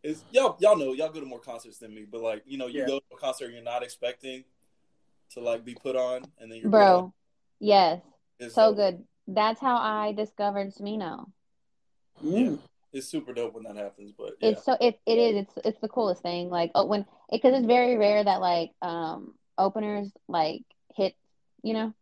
It's, 0.02 0.24
y'all, 0.30 0.56
y'all 0.60 0.78
know 0.78 0.94
y'all 0.94 1.10
go 1.10 1.20
to 1.20 1.26
more 1.26 1.40
concerts 1.40 1.76
than 1.76 1.94
me, 1.94 2.06
but 2.10 2.22
like 2.22 2.42
you 2.46 2.56
know, 2.56 2.68
you 2.68 2.80
Yeah. 2.80 2.86
go 2.86 2.98
to 3.00 3.04
a 3.12 3.18
concert 3.18 3.52
you're 3.52 3.62
not 3.62 3.82
expecting 3.82 4.44
to 5.34 5.40
like 5.40 5.62
be 5.62 5.74
put 5.74 5.94
on, 5.94 6.22
and 6.38 6.50
then 6.50 6.58
you're 6.58 6.70
Bro. 6.70 7.12
Yes. 7.60 8.00
it's 8.38 8.54
So 8.54 8.68
dope. 8.70 8.76
good. 8.76 9.04
That's 9.28 9.60
how 9.60 9.76
I 9.76 10.12
discovered 10.12 10.74
Smino. 10.74 11.30
Mm. 12.24 12.58
It's 12.92 13.06
super 13.06 13.32
dope 13.32 13.54
when 13.54 13.62
that 13.64 13.76
happens, 13.76 14.12
but 14.18 14.32
yeah. 14.40 14.48
It's 14.50 14.64
so 14.64 14.76
it 14.80 14.98
it 15.06 15.18
is 15.18 15.36
it's 15.42 15.54
it's 15.64 15.80
the 15.80 15.88
coolest 15.88 16.22
thing. 16.22 16.50
Like 16.50 16.72
oh, 16.74 16.86
when 16.86 17.06
because 17.30 17.54
it's 17.54 17.66
very 17.66 17.96
rare 17.96 18.24
that 18.24 18.40
like 18.40 18.72
um 18.82 19.34
openers 19.56 20.10
like 20.26 20.62
hit, 20.96 21.14
you 21.62 21.74
know. 21.74 21.94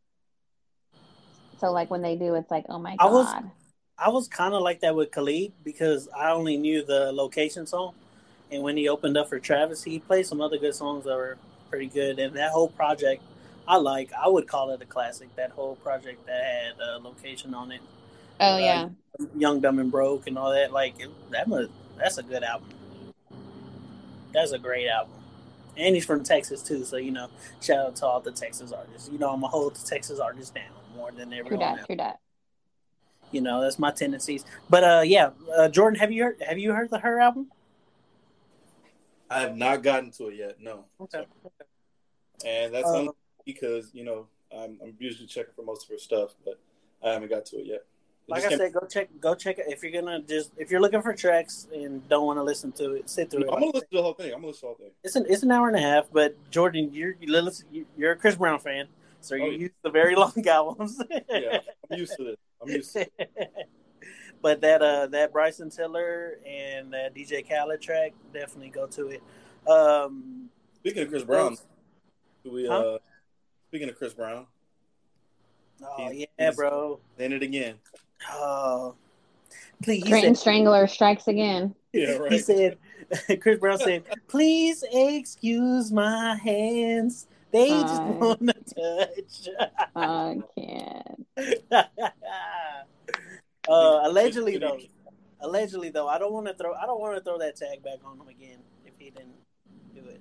So 1.60 1.72
like 1.72 1.90
when 1.90 2.00
they 2.02 2.16
do, 2.16 2.34
it's 2.36 2.50
like 2.50 2.64
oh 2.70 2.78
my 2.78 2.96
I 2.98 3.06
was- 3.06 3.26
god. 3.26 3.50
I 4.00 4.10
was 4.10 4.28
kind 4.28 4.54
of 4.54 4.62
like 4.62 4.80
that 4.82 4.94
with 4.94 5.10
Khalid 5.10 5.52
because 5.64 6.08
I 6.16 6.30
only 6.30 6.56
knew 6.56 6.84
the 6.84 7.10
location 7.10 7.66
song, 7.66 7.94
and 8.52 8.62
when 8.62 8.76
he 8.76 8.88
opened 8.88 9.16
up 9.18 9.28
for 9.28 9.40
Travis, 9.40 9.82
he 9.82 9.98
played 9.98 10.24
some 10.24 10.40
other 10.40 10.56
good 10.56 10.76
songs 10.76 11.04
that 11.04 11.16
were 11.16 11.36
pretty 11.68 11.88
good. 11.88 12.20
And 12.20 12.36
that 12.36 12.52
whole 12.52 12.68
project, 12.68 13.24
I 13.68 13.76
like. 13.76 14.10
I 14.14 14.26
would 14.28 14.48
call 14.48 14.70
it 14.70 14.80
a 14.80 14.86
classic. 14.86 15.28
That 15.36 15.50
whole 15.50 15.76
project 15.76 16.26
that 16.26 16.42
had 16.42 16.80
a 16.80 16.98
location 16.98 17.54
on 17.54 17.70
it, 17.70 17.82
Oh 18.40 18.54
uh, 18.54 18.58
yeah. 18.58 18.88
Young, 19.36 19.60
Dumb, 19.60 19.78
and 19.78 19.90
Broke, 19.92 20.26
and 20.26 20.38
all 20.38 20.50
that. 20.52 20.72
Like 20.72 20.94
that 21.30 21.46
was 21.46 21.68
that's 21.98 22.16
a 22.18 22.22
good 22.22 22.42
album. 22.42 22.68
That's 24.32 24.52
a 24.52 24.58
great 24.58 24.88
album. 24.88 25.12
And 25.76 25.94
he's 25.94 26.04
from 26.06 26.24
Texas 26.24 26.62
too, 26.62 26.84
so 26.84 26.96
you 26.96 27.10
know, 27.10 27.28
shout 27.60 27.78
out 27.86 27.96
to 27.96 28.06
all 28.06 28.20
the 28.20 28.32
Texas 28.32 28.72
artists. 28.72 29.08
You 29.12 29.18
know, 29.18 29.28
I'm 29.30 29.40
gonna 29.40 29.48
hold 29.48 29.76
the 29.76 29.86
Texas 29.86 30.18
artists 30.18 30.50
down 30.50 30.64
more 30.96 31.10
than 31.12 31.28
True 31.30 31.38
everyone 31.38 31.58
that. 31.60 31.78
else. 31.78 31.86
True 31.86 31.96
that. 31.96 32.20
You 33.30 33.42
know, 33.42 33.60
that's 33.60 33.78
my 33.78 33.90
tendencies. 33.90 34.44
But 34.70 34.82
uh, 34.84 35.02
yeah, 35.04 35.30
uh, 35.56 35.68
Jordan, 35.68 36.00
have 36.00 36.10
you 36.10 36.24
heard 36.24 36.42
have 36.48 36.58
you 36.58 36.72
heard 36.72 36.88
the 36.90 36.96
H.E.R. 36.96 37.20
album? 37.20 37.50
I 39.30 39.40
have 39.40 39.56
not 39.56 39.82
gotten 39.82 40.10
to 40.12 40.28
it 40.28 40.36
yet. 40.36 40.56
No. 40.60 40.86
Okay. 41.00 41.26
And 42.46 42.74
that's 42.74 42.88
Uh, 42.88 42.96
only 42.96 43.10
because 43.52 43.90
you 43.94 44.04
know 44.04 44.26
I'm, 44.56 44.78
I'm 44.82 44.94
usually 44.98 45.26
checking 45.26 45.54
for 45.56 45.62
most 45.64 45.84
of 45.84 45.90
her 45.90 45.98
stuff, 45.98 46.34
but 46.44 46.60
I 47.02 47.12
haven't 47.12 47.30
got 47.30 47.46
to 47.46 47.56
it 47.56 47.66
yet. 47.66 47.84
It 48.28 48.32
Like 48.32 48.44
I 48.44 48.50
said, 48.50 48.72
go 48.74 48.86
check 48.86 49.08
go 49.20 49.34
check 49.34 49.58
it 49.58 49.64
if 49.68 49.82
you're 49.82 49.90
gonna 49.90 50.20
just 50.22 50.52
if 50.58 50.70
you're 50.70 50.80
looking 50.82 51.00
for 51.00 51.14
tracks 51.14 51.66
and 51.74 52.06
don't 52.08 52.26
want 52.26 52.38
to 52.38 52.42
listen 52.42 52.70
to 52.72 52.92
it, 52.92 53.08
sit 53.08 53.30
through 53.30 53.40
No, 53.40 53.52
I'm 53.54 53.60
gonna 53.60 53.66
listen 53.72 53.88
to 53.90 53.96
the 53.96 54.02
whole 54.02 54.12
thing. 54.12 54.26
I'm 54.32 54.40
gonna 54.40 54.48
listen 54.48 54.60
to 54.60 54.60
the 54.60 54.66
whole 54.66 54.76
thing. 54.76 54.90
It's 55.02 55.16
an 55.16 55.24
it's 55.28 55.42
an 55.42 55.50
hour 55.50 55.66
and 55.68 55.76
a 55.76 55.80
half, 55.80 56.06
but 56.12 56.36
Jordan, 56.50 56.90
you're 56.92 57.14
you- 57.20 57.86
you're 57.96 58.12
a 58.12 58.16
Chris 58.16 58.36
Brown 58.36 58.58
fan, 58.58 58.86
so 59.22 59.34
you're 59.34 59.46
Oh, 59.46 59.50
yeah. 59.50 59.58
used 59.58 59.74
to 59.84 59.90
very 59.90 60.14
long 60.22 60.46
albums. 60.46 61.00
Yeah, 61.30 61.60
I'm 61.90 61.98
used 61.98 62.16
to 62.18 62.24
this. 62.24 62.36
I'm 62.60 62.68
used 62.68 62.92
to 62.92 63.00
it. 63.18 63.50
but 64.42 64.60
that 64.60 64.82
uh 64.82 65.06
that 65.06 65.32
Bryson 65.32 65.70
Tiller 65.70 66.38
and 66.46 66.92
that 66.92 67.14
DJ 67.14 67.48
Khaled 67.48 67.80
track 67.80 68.12
definitely 68.34 68.68
go 68.68 68.86
to 68.88 69.08
it. 69.08 69.22
Um, 69.66 70.50
Speaking 70.74 71.02
of 71.04 71.08
Chris 71.08 71.24
Brown, 71.24 71.56
do 72.44 72.52
we 72.52 72.66
Huh? 72.66 72.74
uh 72.74 72.98
speaking 73.68 73.88
of 73.88 73.96
Chris 73.96 74.14
Brown, 74.14 74.46
oh 75.82 75.96
He's- 75.96 76.26
yeah, 76.38 76.44
he's- 76.44 76.56
bro. 76.56 77.00
in 77.18 77.32
it 77.32 77.42
again. 77.42 77.76
Oh, 78.32 78.94
please. 79.82 80.06
He 80.06 80.34
Strangler 80.34 80.86
strikes 80.86 81.28
again. 81.28 81.74
Yeah, 81.92 82.12
right. 82.16 82.32
He 82.32 82.38
said, 82.38 82.78
Chris 83.40 83.58
Brown 83.58 83.78
said, 83.78 84.04
"Please 84.26 84.82
excuse 84.90 85.92
my 85.92 86.36
hands. 86.42 87.26
They 87.52 87.68
just 87.68 88.02
want 88.02 88.40
to 88.40 88.54
touch." 88.74 89.48
I 89.94 90.38
can't. 90.56 91.26
uh, 91.72 91.84
allegedly 93.68 94.58
though, 94.58 94.78
allegedly 95.40 95.90
though, 95.90 96.08
I 96.08 96.18
don't 96.18 96.32
want 96.32 96.46
to 96.48 96.54
throw. 96.54 96.74
I 96.74 96.86
don't 96.86 97.00
want 97.00 97.16
to 97.16 97.22
throw 97.22 97.38
that 97.38 97.56
tag 97.56 97.82
back 97.82 97.98
on 98.04 98.18
him 98.18 98.28
again 98.28 98.58
if 98.84 98.92
he 98.98 99.10
didn't 99.10 99.36
do 99.94 100.00
it. 100.08 100.20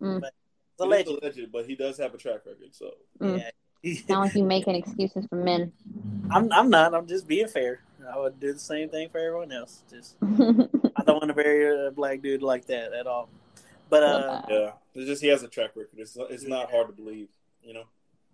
Mm. 0.00 0.20
But 0.20 0.32
it's 0.78 0.80
It 0.80 0.84
is 0.84 1.06
alleged. 1.08 1.08
alleged, 1.38 1.52
but 1.52 1.66
he 1.66 1.74
does 1.76 1.98
have 1.98 2.14
a 2.14 2.18
track 2.18 2.46
record. 2.46 2.72
So 2.74 2.90
Mm. 3.20 3.38
Yeah. 3.84 3.94
Sound 4.06 4.20
like 4.26 4.34
you 4.36 4.44
making 4.44 4.76
excuses 4.76 5.26
for 5.28 5.36
men. 5.36 5.72
I'm. 6.30 6.52
I'm 6.52 6.70
not. 6.70 6.94
I'm 6.94 7.06
just 7.08 7.26
being 7.26 7.48
fair. 7.48 7.80
I 8.12 8.16
would 8.18 8.38
do 8.38 8.52
the 8.52 8.58
same 8.58 8.88
thing 8.88 9.08
for 9.08 9.18
everyone 9.18 9.50
else. 9.52 9.82
Just 9.90 10.14
I 10.22 11.02
don't 11.04 11.16
want 11.16 11.28
to 11.28 11.34
bury 11.34 11.86
a 11.88 11.90
black 11.90 12.22
dude 12.22 12.42
like 12.42 12.66
that 12.66 12.92
at 12.92 13.06
all. 13.08 13.28
But 13.90 14.02
uh, 14.04 14.42
yeah, 14.48 14.70
it's 14.94 15.06
just 15.08 15.20
he 15.22 15.28
has 15.28 15.42
a 15.42 15.48
track 15.48 15.70
record. 15.74 15.98
It's 15.98 16.16
it's 16.30 16.44
not 16.46 16.70
hard 16.70 16.86
to 16.88 16.92
believe, 16.92 17.28
you 17.62 17.74
know. 17.74 17.84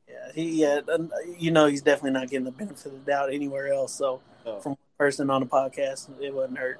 Yeah, 0.09 0.33
he 0.35 0.61
yeah, 0.63 0.81
uh, 0.87 0.99
you 1.39 1.51
know 1.51 1.67
he's 1.67 1.83
definitely 1.83 2.13
not 2.13 2.29
getting 2.31 2.45
the 2.45 2.51
benefit 2.53 2.85
of 2.87 2.93
the 2.93 2.99
doubt 3.11 3.33
anywhere 3.33 3.73
else. 3.73 3.95
So 3.95 4.21
Oh. 4.47 4.61
from 4.61 4.71
one 4.73 4.79
person 4.99 5.29
on 5.31 5.41
the 5.41 5.47
podcast, 5.47 6.09
it 6.21 6.33
wouldn't 6.35 6.59
hurt. 6.59 6.79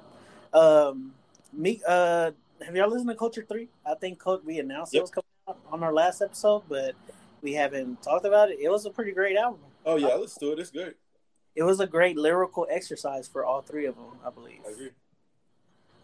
Um, 0.53 1.13
me, 1.53 1.81
uh, 1.87 2.31
have 2.65 2.75
y'all 2.75 2.89
listened 2.89 3.09
to 3.09 3.15
Culture 3.15 3.45
Three? 3.47 3.67
I 3.85 3.95
think 3.95 4.19
Cult- 4.19 4.45
we 4.45 4.59
announced 4.59 4.93
it 4.93 4.97
Yep. 4.97 5.03
was 5.03 5.11
coming 5.11 5.25
out 5.25 5.28
on 5.71 5.83
our 5.83 5.93
last 5.93 6.21
episode, 6.21 6.63
but 6.69 6.95
we 7.41 7.53
haven't 7.53 8.01
talked 8.01 8.25
about 8.25 8.51
it. 8.51 8.59
It 8.59 8.69
was 8.69 8.85
a 8.85 8.89
pretty 8.89 9.11
great 9.11 9.37
album. 9.37 9.61
Oh 9.85 9.95
yeah, 9.95 10.15
let's 10.15 10.37
do 10.37 10.51
it. 10.51 10.59
It's 10.59 10.71
good. 10.71 10.95
It 11.55 11.63
was 11.63 11.79
a 11.79 11.87
great 11.87 12.17
lyrical 12.17 12.67
exercise 12.69 13.27
for 13.27 13.43
all 13.45 13.61
three 13.61 13.85
of 13.85 13.95
them, 13.95 14.17
I 14.25 14.29
believe. 14.29 14.59
I 14.67 14.71
agree. 14.71 14.89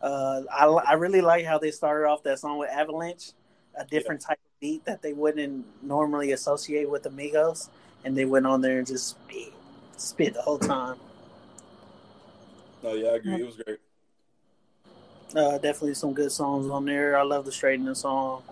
Uh, 0.02 0.42
I 0.52 0.66
I 0.66 0.94
really 0.94 1.22
like 1.22 1.46
how 1.46 1.58
they 1.58 1.72
started 1.72 2.08
off 2.08 2.24
that 2.24 2.40
song 2.40 2.58
with 2.58 2.70
Avalanche, 2.70 3.32
a 3.78 3.86
different 3.86 4.22
type 4.22 4.38
of 4.38 4.60
beat 4.60 4.86
that 4.86 5.02
they 5.02 5.14
wouldn't 5.14 5.66
normally 5.84 6.32
associate 6.32 6.90
with 6.90 7.06
Amigos, 7.06 7.70
and 8.04 8.16
they 8.16 8.26
went 8.26 8.46
on 8.46 8.62
there 8.62 8.78
and 8.78 8.88
just 8.88 9.10
spit, 9.10 9.54
spit 9.98 10.34
the 10.34 10.42
whole 10.42 10.60
time. 10.60 10.98
No, 12.84 12.94
yeah, 12.94 13.10
I 13.10 13.16
agree. 13.16 13.42
It 13.42 13.46
was 13.46 13.56
great. 13.56 13.80
Uh, 15.36 15.58
definitely 15.58 15.96
some 15.96 16.14
good 16.14 16.32
songs 16.32 16.70
on 16.70 16.86
there. 16.86 17.18
I 17.18 17.24
love 17.24 17.46
the 17.46 17.52
straightening 17.52 17.96
song. 17.96 18.44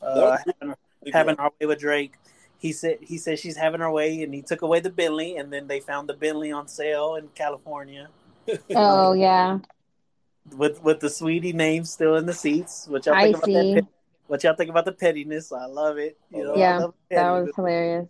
That 0.00 0.08
Uh, 0.08 0.38
having, 0.38 0.74
Think 1.02 1.14
having 1.14 1.36
our 1.36 1.52
way 1.60 1.66
with 1.66 1.78
Drake. 1.78 2.14
He 2.58 2.72
said 2.72 2.98
he 3.00 3.16
said 3.16 3.38
she's 3.38 3.56
having 3.56 3.80
her 3.80 3.90
way, 3.90 4.22
and 4.22 4.34
he 4.34 4.42
took 4.42 4.60
away 4.62 4.80
the 4.80 4.90
Bentley, 4.90 5.36
and 5.36 5.50
then 5.52 5.66
they 5.66 5.80
found 5.80 6.08
the 6.08 6.14
Bentley 6.14 6.52
on 6.52 6.68
sale 6.68 7.14
in 7.16 7.28
California. 7.28 8.08
Oh 8.74 9.12
yeah, 9.12 9.60
with 10.56 10.82
with 10.82 11.00
the 11.00 11.06
Saweetie 11.06 11.54
name 11.54 11.84
still 11.84 12.16
in 12.16 12.26
the 12.26 12.34
seats. 12.34 12.86
What 12.88 13.06
y'all 13.06 13.14
I 13.14 13.24
think 13.24 13.36
about 13.36 13.46
see. 13.46 13.74
that? 13.74 13.86
What 14.26 14.44
y'all 14.44 14.54
think 14.54 14.70
about 14.70 14.84
the 14.84 14.92
pettiness? 14.92 15.52
I 15.52 15.66
love 15.66 15.98
it. 15.98 16.18
You 16.30 16.44
know, 16.44 16.56
Yeah, 16.56 16.78
love 16.78 16.94
that 17.10 17.30
was 17.30 17.50
hilarious. 17.54 18.08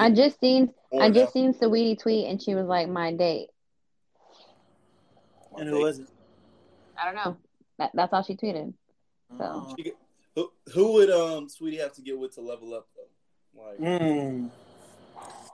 I 0.00 0.10
just 0.10 0.40
seen 0.40 0.72
I 0.92 1.08
just 1.10 1.34
now. 1.34 1.40
seen 1.40 1.54
Saweetie 1.54 2.00
tweet, 2.00 2.26
and 2.26 2.42
she 2.42 2.54
was 2.54 2.66
like, 2.66 2.88
"My 2.88 3.12
date." 3.12 3.48
And 5.56 5.68
who 5.68 5.80
was 5.80 6.00
it? 6.00 6.08
I 7.00 7.04
don't 7.04 7.14
know. 7.14 7.36
That, 7.78 7.90
that's 7.94 8.12
all 8.12 8.22
she 8.22 8.36
tweeted. 8.36 8.74
So 9.38 9.74
Who, 10.34 10.52
who 10.72 10.92
would 10.94 11.10
um 11.10 11.48
Saweetie 11.48 11.80
have 11.80 11.92
to 11.94 12.02
get 12.02 12.18
with 12.18 12.34
to 12.34 12.40
level 12.40 12.74
up 12.74 12.86
though? 12.96 13.62
Like 13.62 13.78
mm, 13.78 14.50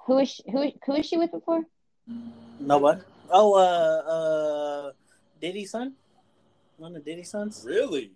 who 0.07 0.18
is 0.18 0.31
she, 0.31 0.43
who 0.51 0.62
is- 0.62 0.72
who 0.87 0.95
is 0.95 1.07
she 1.07 1.16
with 1.16 1.31
before? 1.33 1.64
nobody. 2.61 3.01
Oh, 3.31 3.55
uh, 3.55 4.11
uh, 4.89 4.93
Diddy's 5.41 5.70
son. 5.70 5.95
One 6.79 6.97
of 6.97 7.05
Diddy's 7.05 7.31
sons. 7.31 7.64
really? 7.66 8.12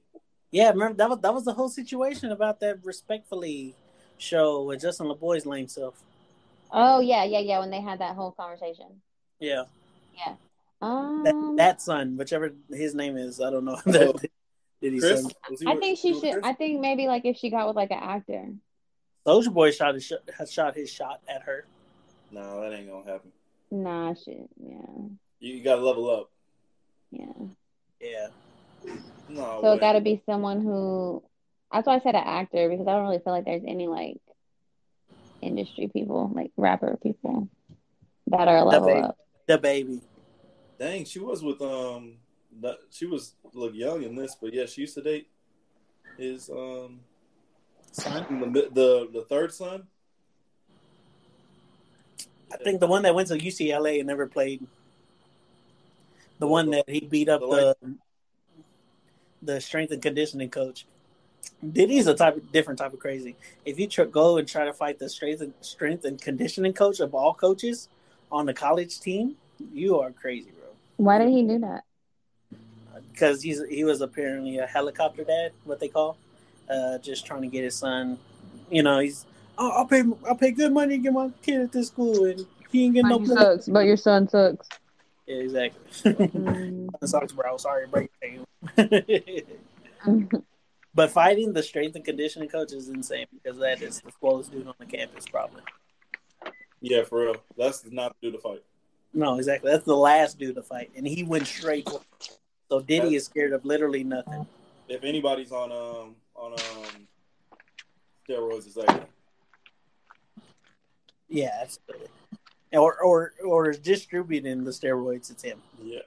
Yeah, 0.50 0.70
remember 0.70 0.96
that 0.98 1.08
was 1.08 1.18
that 1.20 1.34
was 1.34 1.44
the 1.44 1.54
whole 1.54 1.68
situation 1.68 2.30
about 2.30 2.60
that 2.60 2.84
respectfully 2.84 3.74
show 4.18 4.62
with 4.64 4.80
Justin 4.82 5.08
Laboy's 5.08 5.46
lame 5.46 5.66
self. 5.68 6.02
Oh 6.70 7.00
yeah, 7.00 7.24
yeah, 7.24 7.40
yeah. 7.40 7.58
When 7.58 7.70
they 7.70 7.80
had 7.80 7.98
that 8.00 8.14
whole 8.16 8.32
conversation. 8.32 8.86
Yeah, 9.40 9.64
Yeah. 10.14 10.34
that, 11.24 11.34
Um, 11.36 11.56
that 11.56 11.82
son, 11.82 12.16
whichever 12.16 12.52
his 12.70 12.94
name 12.94 13.16
is, 13.16 13.40
I 13.40 13.50
don't 13.50 13.64
know. 13.64 13.80
Oh. 13.86 14.14
That 14.82 14.88
Diddy's 14.88 15.00
Chris? 15.02 15.22
son. 15.22 15.32
Was 15.50 15.60
he 15.60 15.66
I 15.68 15.76
think 15.76 15.98
she 15.98 16.12
should. 16.14 16.32
Chris? 16.32 16.44
I 16.44 16.52
think 16.52 16.80
maybe 16.80 17.06
like 17.06 17.24
if 17.24 17.36
she 17.36 17.50
got 17.50 17.66
with 17.68 17.76
like 17.76 17.90
an 17.90 18.00
actor. 18.02 18.48
Soulja 19.26 19.52
Boy 19.54 19.70
shot 19.70 19.94
his 19.94 20.04
shot, 20.04 20.18
has 20.36 20.52
shot 20.52 20.74
his 20.74 20.90
shot 20.90 21.20
at 21.28 21.42
her. 21.42 21.64
No, 22.32 22.60
that 22.60 22.72
ain't 22.76 22.88
gonna 22.90 23.10
happen. 23.10 23.30
Nah, 23.70 24.14
shit. 24.14 24.48
Yeah, 24.62 24.76
You, 25.40 25.54
you 25.54 25.62
gotta 25.64 25.80
level 25.82 26.10
up. 26.10 26.30
yeah. 27.10 27.26
Yeah, 28.00 28.26
No, 29.28 29.60
So 29.62 29.70
way. 29.70 29.76
it 29.76 29.80
got 29.80 29.92
to 29.92 30.00
be 30.00 30.20
someone 30.26 30.60
who. 30.60 31.22
That's 31.70 31.86
why 31.86 31.94
I 31.94 32.00
said 32.00 32.16
an 32.16 32.24
actor 32.26 32.68
because 32.68 32.86
I 32.88 32.92
don't 32.92 33.04
really 33.04 33.20
feel 33.20 33.32
like 33.32 33.44
there's 33.44 33.62
any 33.66 33.86
like 33.86 34.18
industry 35.40 35.88
people, 35.92 36.30
like 36.34 36.50
rapper 36.56 36.98
people, 37.00 37.48
that 38.26 38.48
are 38.48 38.56
a 38.58 38.64
level 38.64 38.88
baby. 38.88 39.00
up. 39.00 39.16
the 39.46 39.58
baby. 39.58 40.00
Dang, 40.80 41.04
she 41.04 41.20
was 41.20 41.42
with 41.44 41.62
um, 41.62 42.14
not, 42.60 42.76
she 42.90 43.06
was 43.06 43.34
look 43.52 43.74
young 43.74 44.02
in 44.02 44.14
this, 44.14 44.36
but 44.40 44.52
yeah, 44.52 44.66
she 44.66 44.82
used 44.82 44.94
to 44.94 45.02
date 45.02 45.28
his 46.18 46.50
um, 46.50 47.00
Son, 47.92 48.52
the 48.52 48.70
the, 48.72 49.08
the 49.12 49.22
third 49.28 49.52
son. 49.52 49.84
I 52.50 52.56
think 52.56 52.80
the 52.80 52.86
one 52.86 53.02
that 53.02 53.14
went 53.14 53.28
to 53.28 53.34
UCLA 53.34 53.98
and 53.98 54.06
never 54.06 54.26
played. 54.26 54.66
The 56.38 56.46
one 56.46 56.70
that 56.70 56.88
he 56.88 57.00
beat 57.00 57.28
up 57.28 57.40
the 57.40 57.76
the 59.42 59.60
strength 59.60 59.92
and 59.92 60.00
conditioning 60.00 60.48
coach. 60.48 60.86
Diddy's 61.72 62.06
a 62.06 62.14
type 62.14 62.36
of 62.36 62.50
different 62.50 62.78
type 62.78 62.92
of 62.92 62.98
crazy. 62.98 63.36
If 63.64 63.78
you 63.78 63.86
tr- 63.86 64.04
go 64.04 64.38
and 64.38 64.48
try 64.48 64.64
to 64.64 64.72
fight 64.72 64.98
the 64.98 65.08
strength 65.08 65.42
and 65.42 65.52
strength 65.60 66.04
and 66.04 66.20
conditioning 66.20 66.72
coach 66.72 67.00
of 67.00 67.14
all 67.14 67.34
coaches 67.34 67.88
on 68.30 68.46
the 68.46 68.54
college 68.54 69.00
team, 69.00 69.36
you 69.72 70.00
are 70.00 70.12
crazy, 70.12 70.50
bro. 70.50 70.68
Why 70.96 71.18
did 71.18 71.28
he 71.28 71.42
do 71.42 71.58
that? 71.60 71.84
Because 73.12 73.42
he's 73.42 73.62
he 73.68 73.84
was 73.84 74.00
apparently 74.00 74.58
a 74.58 74.66
helicopter 74.66 75.24
dad, 75.24 75.52
what 75.64 75.80
they 75.80 75.88
call, 75.88 76.16
uh, 76.68 76.98
just 76.98 77.26
trying 77.26 77.42
to 77.42 77.48
get 77.48 77.62
his 77.62 77.76
son. 77.76 78.18
You 78.70 78.82
know, 78.82 78.98
he's 78.98 79.26
oh, 79.58 79.70
I'll 79.70 79.86
pay 79.86 80.02
I'll 80.26 80.34
pay 80.34 80.50
good 80.50 80.72
money 80.72 80.96
to 80.96 81.02
get 81.02 81.12
my 81.12 81.30
kid 81.42 81.60
at 81.60 81.72
this 81.72 81.88
school, 81.88 82.24
and 82.24 82.46
he 82.70 82.86
ain't 82.86 82.94
getting 82.94 83.10
no 83.10 83.18
He 83.18 83.26
play. 83.26 83.36
sucks, 83.36 83.68
but 83.68 83.84
your 83.86 83.96
son 83.96 84.28
sucks. 84.28 84.68
Yeah, 85.26 85.36
exactly. 85.36 86.12
Mm. 86.12 86.88
Sucks, 87.04 87.32
bro. 87.32 87.56
Sorry 87.56 87.86
to 87.86 87.90
break 87.90 88.10
it 88.20 89.46
but 90.94 91.10
fighting 91.10 91.52
the 91.52 91.62
strength 91.62 91.96
and 91.96 92.04
conditioning 92.04 92.48
coach 92.48 92.72
is 92.72 92.88
insane 92.88 93.26
because 93.32 93.58
that 93.58 93.80
is 93.82 94.00
the 94.00 94.12
slowest 94.20 94.52
dude 94.52 94.66
on 94.66 94.74
the 94.78 94.86
campus, 94.86 95.26
probably. 95.26 95.62
Yeah, 96.80 97.04
for 97.04 97.22
real. 97.22 97.36
That's 97.56 97.84
not 97.90 98.16
the 98.20 98.26
dude 98.26 98.34
to 98.34 98.40
fight. 98.40 98.62
No, 99.14 99.36
exactly. 99.36 99.70
That's 99.70 99.84
the 99.84 99.96
last 99.96 100.38
dude 100.38 100.56
to 100.56 100.62
fight, 100.62 100.90
and 100.96 101.06
he 101.06 101.22
went 101.22 101.46
straight. 101.46 101.88
So 102.72 102.80
Diddy 102.80 103.16
is 103.16 103.26
scared 103.26 103.52
of 103.52 103.66
literally 103.66 104.02
nothing. 104.02 104.46
If 104.88 105.04
anybody's 105.04 105.52
on 105.52 105.70
um 105.70 106.16
on 106.34 106.52
um 106.54 107.06
steroids, 108.26 108.66
it's 108.66 108.76
like 108.76 109.02
Yeah, 111.28 111.50
absolutely. 111.60 112.08
Or 112.72 112.98
or 113.02 113.34
or 113.44 113.68
is 113.68 113.78
distributing 113.78 114.64
the 114.64 114.70
steroids. 114.70 115.30
It's 115.30 115.42
him. 115.42 115.60
yeah. 115.82 115.98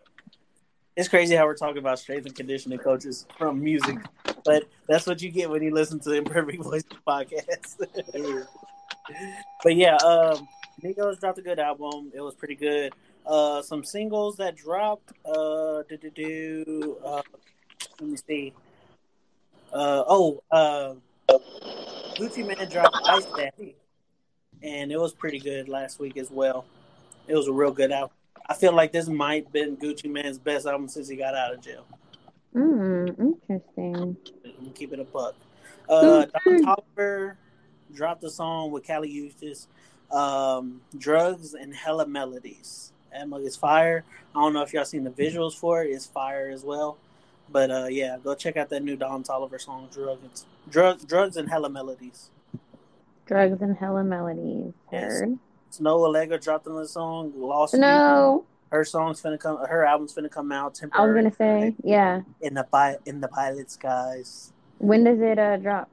It's 0.96 1.08
crazy 1.08 1.36
how 1.36 1.46
we're 1.46 1.56
talking 1.56 1.78
about 1.78 2.00
strength 2.00 2.26
and 2.26 2.36
conditioning 2.36 2.80
coaches 2.80 3.28
from 3.38 3.64
music, 3.64 4.00
but 4.44 4.64
that's 4.88 5.06
what 5.06 5.22
you 5.22 5.30
get 5.30 5.52
when 5.52 5.62
you 5.62 5.72
listen 5.72 6.00
to 6.00 6.10
the 6.10 6.16
Imperfect 6.16 6.64
Voice 6.64 6.84
podcast. 7.08 7.76
but 9.64 9.76
yeah, 9.76 9.98
um, 9.98 10.48
Migos 10.84 11.20
dropped 11.20 11.38
a 11.38 11.44
good 11.44 11.60
album. 11.60 12.12
It 12.16 12.22
was 12.22 12.34
pretty 12.34 12.56
good. 12.56 12.92
Uh, 13.26 13.62
some 13.62 13.84
singles 13.84 14.38
that 14.38 14.56
dropped. 14.56 15.12
Uh, 15.26 15.84
do 15.90 15.98
do 15.98 16.10
do. 16.12 16.98
Uh, 17.04 17.22
let 18.00 18.10
me 18.10 18.18
see. 18.18 18.54
Uh, 19.74 20.04
oh, 20.08 20.44
uh, 20.52 20.94
Gucci 22.16 22.46
Mane 22.46 22.70
dropped 22.70 22.98
Ice 23.08 23.26
Daddy, 23.36 23.76
and 24.62 24.92
it 24.92 25.00
was 25.00 25.14
pretty 25.14 25.40
good 25.40 25.68
last 25.68 26.00
week 26.00 26.18
as 26.18 26.30
well. 26.30 26.66
It 27.28 27.36
was 27.36 27.48
a 27.48 27.54
real 27.54 27.72
good 27.72 27.92
album. 27.92 28.16
I 28.48 28.54
feel 28.54 28.74
like 28.74 28.92
this 28.92 29.08
might 29.08 29.46
have 29.46 29.54
been 29.54 29.76
Gucci 29.76 30.10
Mane's 30.10 30.38
best 30.38 30.68
album 30.68 30.88
since 30.88 31.08
he 31.08 31.16
got 31.16 31.34
out 31.36 31.54
of 31.54 31.62
jail. 31.62 31.86
Mm, 32.56 33.38
interesting. 33.50 34.16
I'm 34.46 34.72
keeping 34.74 35.00
a 35.00 35.04
buck. 35.04 35.36
Uh, 35.90 36.26
Don 36.46 36.64
Toliver 36.64 37.36
dropped 37.94 38.24
a 38.24 38.30
song 38.30 38.72
with 38.72 38.86
Kali 38.86 39.10
Uchis, 39.10 39.68
um, 40.16 40.82
"Drugs 40.98 41.54
and 41.54 41.76
Hella 41.76 42.08
Melodies." 42.08 42.94
That 43.16 43.30
mug 43.30 43.44
is 43.44 43.56
fire. 43.56 44.04
I 44.36 44.42
don't 44.42 44.52
know 44.54 44.62
if 44.62 44.74
y'all 44.74 44.84
seen 44.84 45.06
the 45.06 45.10
visuals 45.10 45.54
for 45.54 45.84
it. 45.84 45.88
It's 45.90 46.06
fire 46.06 46.50
as 46.50 46.64
well. 46.64 46.98
But 47.50 47.72
uh, 47.72 47.88
yeah, 47.90 48.18
go 48.22 48.36
check 48.36 48.58
out 48.58 48.70
that 48.70 48.84
new 48.84 48.98
Don 48.98 49.24
Toliver 49.24 49.62
song, 49.62 49.88
"Drugs." 49.94 50.46
Drugs, 50.70 51.06
drugs 51.06 51.38
and 51.38 51.50
hella 51.50 51.70
melodies. 51.70 52.30
Drugs 53.26 53.62
and 53.62 53.78
hella 53.78 54.04
melodies. 54.04 54.74
Yes. 54.92 55.04
Heard. 55.22 55.40
Snoh 55.72 56.00
Aalegra 56.00 56.44
dropped 56.44 56.68
another 56.68 56.88
song. 56.88 57.32
Lost. 57.38 57.76
No, 57.76 58.44
Her 58.72 58.84
song's 58.84 59.22
finna 59.22 59.40
come. 59.40 59.64
Her 59.66 59.86
album's 59.86 60.14
finna 60.14 60.30
come 60.30 60.52
out. 60.52 60.82
I 60.92 61.06
was 61.06 61.16
gonna 61.16 61.34
say, 61.34 61.74
yeah. 61.84 62.22
in 62.42 62.54
the 62.56 63.00
in 63.06 63.22
the 63.22 63.28
pilot 63.30 63.72
skies. 63.72 64.52
When 64.80 65.06
does 65.06 65.22
it 65.22 65.40
uh 65.40 65.58
drop? 65.58 65.90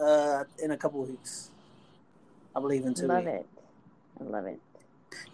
Uh, 0.00 0.44
in 0.62 0.70
a 0.70 0.76
couple 0.76 1.02
weeks, 1.02 1.50
I 2.54 2.60
believe 2.60 2.86
in 2.86 2.94
two 2.94 3.06
Love 3.08 3.24
weeks. 3.24 3.38
it. 3.40 3.46
I 4.20 4.24
love 4.24 4.46
it. 4.46 4.60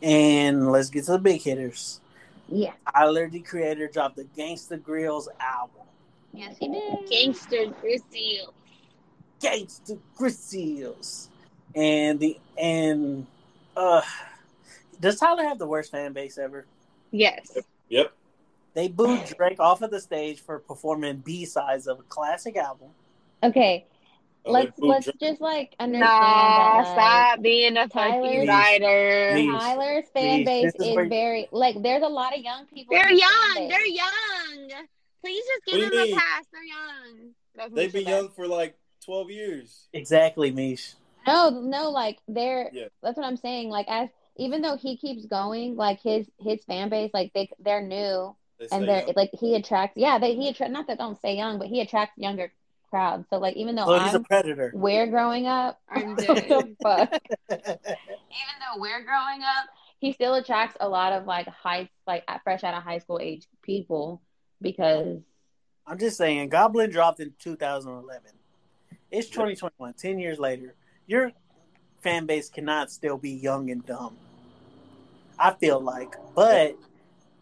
And 0.02 0.70
let's 0.70 0.90
get 0.90 1.04
to 1.06 1.12
the 1.12 1.18
big 1.18 1.42
hitters. 1.42 2.00
Yeah. 2.48 2.72
Tyler, 2.94 3.28
the 3.28 3.40
creator, 3.40 3.88
dropped 3.88 4.16
the 4.16 4.24
Gangsta 4.36 4.78
Grillz 4.78 5.26
album. 5.40 5.86
Yes, 6.32 6.56
he 6.58 6.68
did. 6.68 6.98
Gangsta 7.10 7.74
Grillz. 7.80 8.48
Gangsta 9.40 9.98
Grillz, 10.18 11.28
and 11.74 12.18
the 12.18 12.38
and 12.58 13.26
uh, 13.76 14.02
does 15.00 15.18
Tyler 15.18 15.44
have 15.44 15.58
the 15.58 15.66
worst 15.66 15.90
fan 15.90 16.12
base 16.12 16.38
ever? 16.38 16.66
Yes. 17.10 17.58
Yep. 17.88 18.12
They 18.74 18.88
booed 18.88 19.24
Drake 19.36 19.60
off 19.60 19.82
of 19.82 19.90
the 19.90 20.00
stage 20.00 20.40
for 20.40 20.58
performing 20.58 21.18
B 21.18 21.44
sides 21.44 21.86
of 21.86 22.00
a 22.00 22.02
classic 22.04 22.56
album. 22.56 22.88
Okay. 23.42 23.86
Let's 24.46 24.78
let's 24.78 25.04
Drake. 25.06 25.16
just 25.20 25.40
like 25.40 25.74
understand 25.80 26.00
Nah, 26.10 26.82
that 26.82 26.92
stop 26.92 27.42
being 27.42 27.76
a 27.76 27.88
fucking 27.88 28.46
Tyler- 28.46 28.46
writer. 28.46 29.30
Please. 29.34 29.50
Tyler's 29.52 30.04
fan 30.12 30.38
Please, 30.38 30.44
base 30.44 30.64
this 30.64 30.74
is 30.82 30.88
is 30.88 30.96
where- 30.96 31.08
very 31.08 31.48
like 31.50 31.80
there's 31.82 32.02
a 32.02 32.08
lot 32.08 32.34
of 32.36 32.42
young 32.42 32.66
people. 32.66 32.94
They're 32.94 33.08
in 33.08 33.14
his 33.16 33.20
fan 33.22 33.56
young. 33.56 33.68
They're 33.68 33.86
young. 33.86 34.70
Please 35.22 35.44
just 35.46 35.64
give 35.66 35.74
What 35.82 35.90
them 35.90 35.92
you 35.94 36.02
a 36.02 36.06
mean? 36.06 36.16
pass. 36.16 36.44
They're 36.52 36.62
young. 36.64 37.30
That's 37.54 37.72
They've 37.74 37.92
been 37.92 38.06
young 38.06 38.28
for 38.30 38.46
like 38.46 38.76
twelve 39.04 39.30
years. 39.30 39.88
Exactly, 39.92 40.50
Mish. 40.50 40.94
No, 41.26 41.48
no, 41.48 41.90
like 41.90 42.18
they're 42.28 42.70
Yeah. 42.72 42.88
that's 43.02 43.16
what 43.16 43.24
I'm 43.26 43.38
saying. 43.38 43.70
Like 43.70 43.86
as 43.88 44.10
even 44.36 44.60
though 44.62 44.76
he 44.76 44.96
keeps 44.98 45.24
going, 45.26 45.76
like 45.76 46.00
his 46.02 46.28
his 46.38 46.62
fan 46.64 46.90
base, 46.90 47.10
like 47.14 47.32
they 47.32 47.48
they're 47.60 47.80
new 47.80 48.36
They 48.58 48.66
and 48.72 48.86
they're 48.86 49.02
young. 49.04 49.12
like 49.16 49.30
he 49.32 49.54
attracts 49.54 49.96
yeah, 49.96 50.18
they 50.18 50.34
he 50.34 50.48
attract 50.48 50.72
not 50.72 50.86
that 50.88 50.98
don't 50.98 51.18
say 51.22 51.36
young, 51.36 51.58
but 51.58 51.68
he 51.68 51.80
attracts 51.80 52.18
younger 52.18 52.52
crowds. 52.94 53.26
So 53.30 53.38
like 53.38 53.56
even 53.56 53.74
though 53.74 53.86
So 53.86 53.98
he's 53.98 54.14
a 54.14 54.18
I'm 54.18 54.24
predator. 54.24 54.70
we're 54.74 55.06
growing 55.08 55.46
up, 55.46 55.80
I'm 55.88 56.14
what 56.14 56.16
dead. 56.16 56.46
the 56.48 56.76
fuck? 56.82 57.10
even 57.50 58.56
though 58.60 58.80
we're 58.80 59.02
growing 59.04 59.42
up, 59.42 59.66
he 59.98 60.12
still 60.12 60.34
attracts 60.34 60.76
a 60.80 60.88
lot 60.88 61.12
of 61.12 61.26
like 61.26 61.48
high 61.48 61.88
like 62.06 62.24
fresh 62.44 62.62
out 62.64 62.74
of 62.74 62.82
high 62.82 62.98
school 62.98 63.18
age 63.20 63.46
people 63.62 64.22
because 64.60 65.18
I'm 65.86 65.98
just 65.98 66.16
saying, 66.16 66.48
Goblin 66.48 66.90
dropped 66.90 67.20
in 67.20 67.34
2011. 67.38 68.22
It's 69.10 69.28
2021, 69.28 69.94
10 69.94 70.18
years 70.18 70.38
later. 70.38 70.74
Your 71.06 71.32
fan 72.00 72.26
base 72.26 72.48
cannot 72.48 72.90
still 72.90 73.18
be 73.18 73.30
young 73.30 73.70
and 73.70 73.84
dumb. 73.84 74.16
I 75.38 75.52
feel 75.52 75.80
like. 75.80 76.14
But 76.34 76.76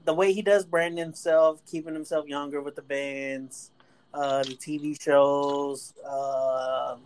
the 0.04 0.14
way 0.14 0.32
he 0.32 0.42
does 0.42 0.64
brand 0.64 0.98
himself, 0.98 1.64
keeping 1.66 1.94
himself 1.94 2.26
younger 2.26 2.60
with 2.60 2.74
the 2.76 2.82
bands, 2.82 3.70
uh, 4.14 4.42
the 4.42 4.54
TV 4.54 5.00
shows, 5.00 5.92
uh, 6.06 6.96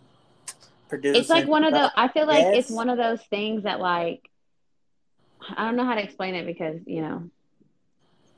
producing. 0.89 1.19
it's 1.21 1.29
like 1.29 1.47
one 1.47 1.63
of 1.63 1.73
the 1.73 1.91
I 1.95 2.07
feel 2.09 2.27
like 2.27 2.45
it's 2.55 2.69
one 2.69 2.89
of 2.89 2.97
those 2.97 3.21
things 3.29 3.63
that 3.63 3.79
like 3.79 4.29
I 5.55 5.65
don't 5.65 5.75
know 5.75 5.85
how 5.85 5.95
to 5.95 6.03
explain 6.03 6.35
it 6.35 6.45
because, 6.45 6.79
you 6.85 7.01
know, 7.01 7.29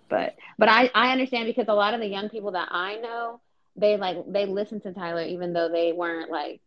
but 0.09 0.35
but 0.57 0.69
I 0.69 0.89
I 0.93 1.11
understand 1.11 1.45
because 1.47 1.67
a 1.67 1.73
lot 1.73 1.93
of 1.93 1.99
the 1.99 2.07
young 2.07 2.29
people 2.29 2.51
that 2.51 2.69
I 2.71 2.97
know, 2.97 3.41
they 3.75 3.97
like 3.97 4.17
they 4.27 4.45
listen 4.45 4.81
to 4.81 4.93
Tyler 4.93 5.23
even 5.23 5.53
though 5.53 5.69
they 5.69 5.93
weren't 5.93 6.31
like 6.31 6.61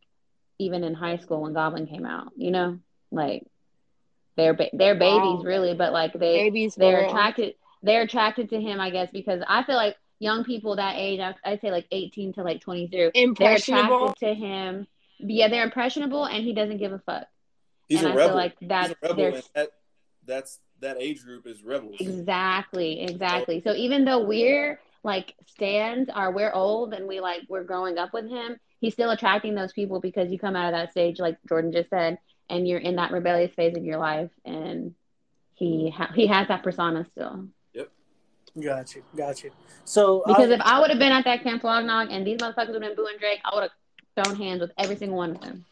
even 0.58 0.84
in 0.84 0.94
high 0.94 1.16
school 1.16 1.42
when 1.42 1.52
Goblin 1.52 1.86
came 1.86 2.06
out, 2.06 2.28
you 2.36 2.50
know? 2.50 2.78
Like 3.10 3.46
they're 4.36 4.54
ba- 4.54 4.70
they're 4.72 4.94
babies 4.94 5.40
Wow. 5.40 5.44
really, 5.44 5.74
but 5.74 5.92
like 5.92 6.12
they 6.14 6.38
Babies. 6.38 6.74
they're 6.76 6.96
for 6.96 7.02
real. 7.02 7.08
attracted 7.10 7.54
they're 7.82 8.02
attracted 8.02 8.50
to 8.50 8.60
him, 8.60 8.80
I 8.80 8.90
guess, 8.90 9.10
because 9.12 9.42
I 9.46 9.64
feel 9.64 9.76
like 9.76 9.96
young 10.22 10.44
people 10.44 10.76
that 10.76 10.94
age, 10.96 11.18
I- 11.20 11.34
I'd 11.44 11.60
say 11.60 11.70
like 11.72 11.86
18 11.90 12.34
to 12.34 12.42
like 12.44 12.60
23, 12.60 12.88
they're 12.96 13.10
Impressionable. 13.14 14.04
attracted 14.10 14.26
to 14.28 14.34
him. 14.34 14.86
Yeah, 15.18 15.48
they're 15.48 15.64
impressionable, 15.64 16.24
and 16.24 16.44
he 16.44 16.52
doesn't 16.54 16.78
give 16.78 16.92
a 16.92 16.98
fuck. 17.00 17.26
He's 17.88 17.98
and 18.02 18.08
a 18.08 18.12
I 18.12 18.14
rebel. 18.16 18.28
feel 18.30 18.36
like 18.36 18.54
He's 18.60 18.68
that's 18.68 18.90
a 18.92 18.96
rebel, 19.08 19.24
and 19.34 19.42
that 19.54 19.70
that's 20.24 20.60
that 20.80 20.96
age 21.00 21.22
group 21.24 21.46
is 21.46 21.62
rebels. 21.62 21.96
exactly, 22.00 23.02
exactly. 23.02 23.60
So 23.60 23.74
even 23.74 24.04
though 24.04 24.24
we're 24.24 24.80
like 25.04 25.34
stands 25.46 26.08
are 26.14 26.30
we're 26.32 26.52
old 26.52 26.94
and 26.94 27.06
we 27.08 27.20
like 27.20 27.42
we're 27.48 27.64
growing 27.64 27.98
up 27.98 28.12
with 28.12 28.28
him, 28.28 28.56
he's 28.80 28.94
still 28.94 29.10
attracting 29.10 29.54
those 29.54 29.72
people 29.72 30.00
because 30.00 30.30
you 30.30 30.38
come 30.38 30.54
out 30.56 30.72
of 30.72 30.78
that 30.78 30.90
stage, 30.92 31.18
like 31.18 31.36
Jordan 31.48 31.72
just 31.72 31.90
said, 31.90 32.18
and 32.48 32.66
you're 32.66 32.78
in 32.80 32.96
that 32.96 33.10
rebellious 33.12 33.52
phase 33.54 33.76
of 33.76 33.84
your 33.84 33.98
life, 33.98 34.30
and 34.44 34.94
he 35.54 35.90
ha- 35.90 36.12
he 36.14 36.26
has 36.28 36.48
that 36.48 36.62
persona 36.62 37.04
still. 37.12 37.48
Got 38.60 38.94
you, 38.94 39.02
got 39.16 39.42
you. 39.42 39.50
So 39.84 40.22
Because 40.26 40.50
I- 40.50 40.54
if 40.54 40.60
I 40.60 40.80
would 40.80 40.90
have 40.90 40.98
been 40.98 41.12
at 41.12 41.24
that 41.24 41.42
Camp 41.42 41.62
Flog 41.62 41.84
Gnaw 41.84 42.06
and 42.10 42.26
these 42.26 42.38
motherfuckers 42.38 42.72
would 42.72 42.82
have 42.82 42.94
been 42.94 42.96
booing 42.96 43.16
Drake, 43.18 43.40
I 43.44 43.54
would 43.54 43.62
have 43.62 44.24
thrown 44.26 44.36
hands 44.36 44.60
with 44.60 44.72
every 44.76 44.96
single 44.96 45.16
one 45.16 45.30
of 45.30 45.40
them. 45.40 45.64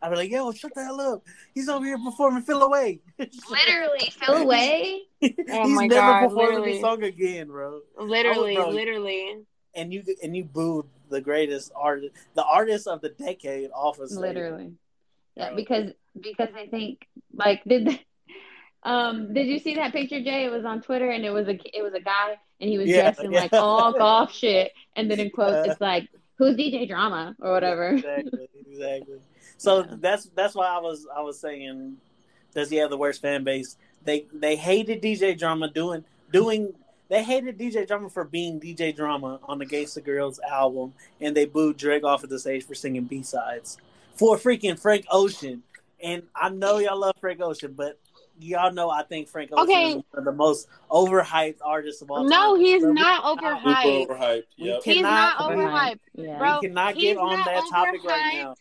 I'd 0.00 0.10
be 0.10 0.16
like, 0.16 0.30
yo, 0.30 0.52
shut 0.52 0.72
the 0.74 0.84
hell 0.84 1.00
up. 1.00 1.22
He's 1.54 1.68
over 1.68 1.84
here 1.84 1.98
performing 1.98 2.42
Feel 2.42 2.62
Away. 2.62 3.00
Literally, 3.18 4.10
Phil 4.10 4.36
away. 4.36 5.02
He's 5.20 5.32
Oh 5.50 5.68
my 5.68 5.86
never 5.86 6.00
God, 6.00 6.20
performing 6.28 6.46
literally. 6.48 6.72
this 6.72 6.80
song 6.80 7.02
again, 7.02 7.48
bro. 7.48 7.80
Literally, 7.98 8.54
bro. 8.56 8.68
literally. 8.70 9.38
And 9.74 9.92
you 9.92 10.02
and 10.22 10.36
you 10.36 10.44
booed 10.44 10.86
the 11.10 11.20
greatest 11.20 11.72
artist, 11.74 12.14
the 12.34 12.44
artist 12.44 12.86
of 12.86 13.00
the 13.00 13.08
decade 13.10 13.70
off 13.74 13.98
of 13.98 14.08
stage. 14.08 14.20
Literally. 14.20 14.72
Yeah, 15.34 15.48
Bro. 15.48 15.56
because 15.56 15.90
because 16.20 16.48
I 16.54 16.66
think 16.66 17.06
like 17.34 17.62
did 17.64 17.86
the, 17.86 17.98
um 18.82 19.32
did 19.34 19.46
you 19.46 19.58
see 19.58 19.74
that 19.76 19.92
picture, 19.92 20.22
Jay? 20.22 20.44
It 20.44 20.52
was 20.52 20.64
on 20.64 20.82
Twitter 20.82 21.10
and 21.10 21.24
it 21.24 21.30
was 21.30 21.48
a 21.48 21.58
it 21.76 21.82
was 21.82 21.94
a 21.94 22.00
guy 22.00 22.36
and 22.60 22.70
he 22.70 22.78
was 22.78 22.88
Yeah, 22.88 23.02
dressed 23.02 23.24
in 23.24 23.32
yeah. 23.32 23.40
like 23.42 23.52
all 23.58 23.92
golf 23.92 24.32
shit 24.34 24.72
and 24.94 25.10
then 25.10 25.20
in 25.20 25.30
quotes 25.34 25.64
it's 25.64 25.80
like 25.80 26.08
who's 26.38 26.56
DJ 26.56 26.86
Drama 26.86 27.34
or 27.40 27.52
whatever. 27.52 27.88
Exactly, 27.90 28.48
exactly. 28.68 29.18
So 29.58 29.80
Yeah. 29.82 29.94
that's 30.00 30.24
that's 30.34 30.54
why 30.54 30.66
I 30.66 30.78
was 30.78 31.06
I 31.16 31.22
was 31.22 31.40
saying, 31.40 31.96
does 32.54 32.68
he 32.68 32.76
have 32.76 32.90
the 32.90 32.98
worst 32.98 33.22
fan 33.22 33.42
base? 33.42 33.76
They 34.04 34.26
they 34.32 34.54
hated 34.56 35.00
DJ 35.00 35.34
Drama 35.38 35.70
doing 35.70 36.04
doing. 36.30 36.74
They 37.08 37.22
hated 37.24 37.56
DJ 37.56 37.86
Drama 37.86 38.10
for 38.10 38.24
being 38.24 38.60
DJ 38.60 38.94
Drama 38.94 39.38
on 39.44 39.58
the 39.58 39.64
Gangsta 39.64 40.04
Girls 40.04 40.40
album, 40.40 40.92
and 41.20 41.34
they 41.34 41.46
booed 41.46 41.76
Drake 41.78 42.04
off 42.04 42.22
of 42.22 42.28
the 42.30 42.38
stage 42.38 42.66
for 42.66 42.74
singing 42.74 43.04
B 43.04 43.22
sides 43.22 43.78
for 44.14 44.36
freaking 44.36 44.78
Frank 44.78 45.06
Ocean. 45.10 45.62
And 46.02 46.24
I 46.34 46.50
know 46.50 46.78
y'all 46.78 46.98
love 47.00 47.14
Frank 47.20 47.40
Ocean, 47.40 47.72
but 47.74 47.98
y'all 48.38 48.72
know 48.72 48.90
I 48.90 49.02
think 49.02 49.28
Frank 49.28 49.50
Ocean 49.52 49.62
Okay. 49.64 49.88
is 49.90 49.94
one 49.94 50.04
of 50.14 50.24
the 50.24 50.32
most 50.32 50.68
overhyped 50.90 51.58
artists 51.62 52.02
of 52.02 52.10
all 52.10 52.18
time. 52.18 52.26
No, 52.28 52.54
he's 52.54 52.82
So 52.82 52.92
not 52.92 53.38
cannot- 53.40 53.62
overhyped. 53.64 53.82
Super 53.82 54.14
overhyped. 54.14 54.42
We 54.58 54.64
Yep. 54.66 54.82
He's 54.84 55.02
not 55.02 55.36
overhyped. 55.38 56.00
Yeah. 56.14 56.38
Bro, 56.38 56.58
we 56.60 56.68
cannot 56.68 56.94
he's 56.94 57.02
get 57.02 57.16
on 57.18 57.36
not 57.38 57.46
that 57.46 57.62
topic 57.70 58.04
right 58.04 58.34
overhyped. 58.34 58.42
now. 58.42 58.54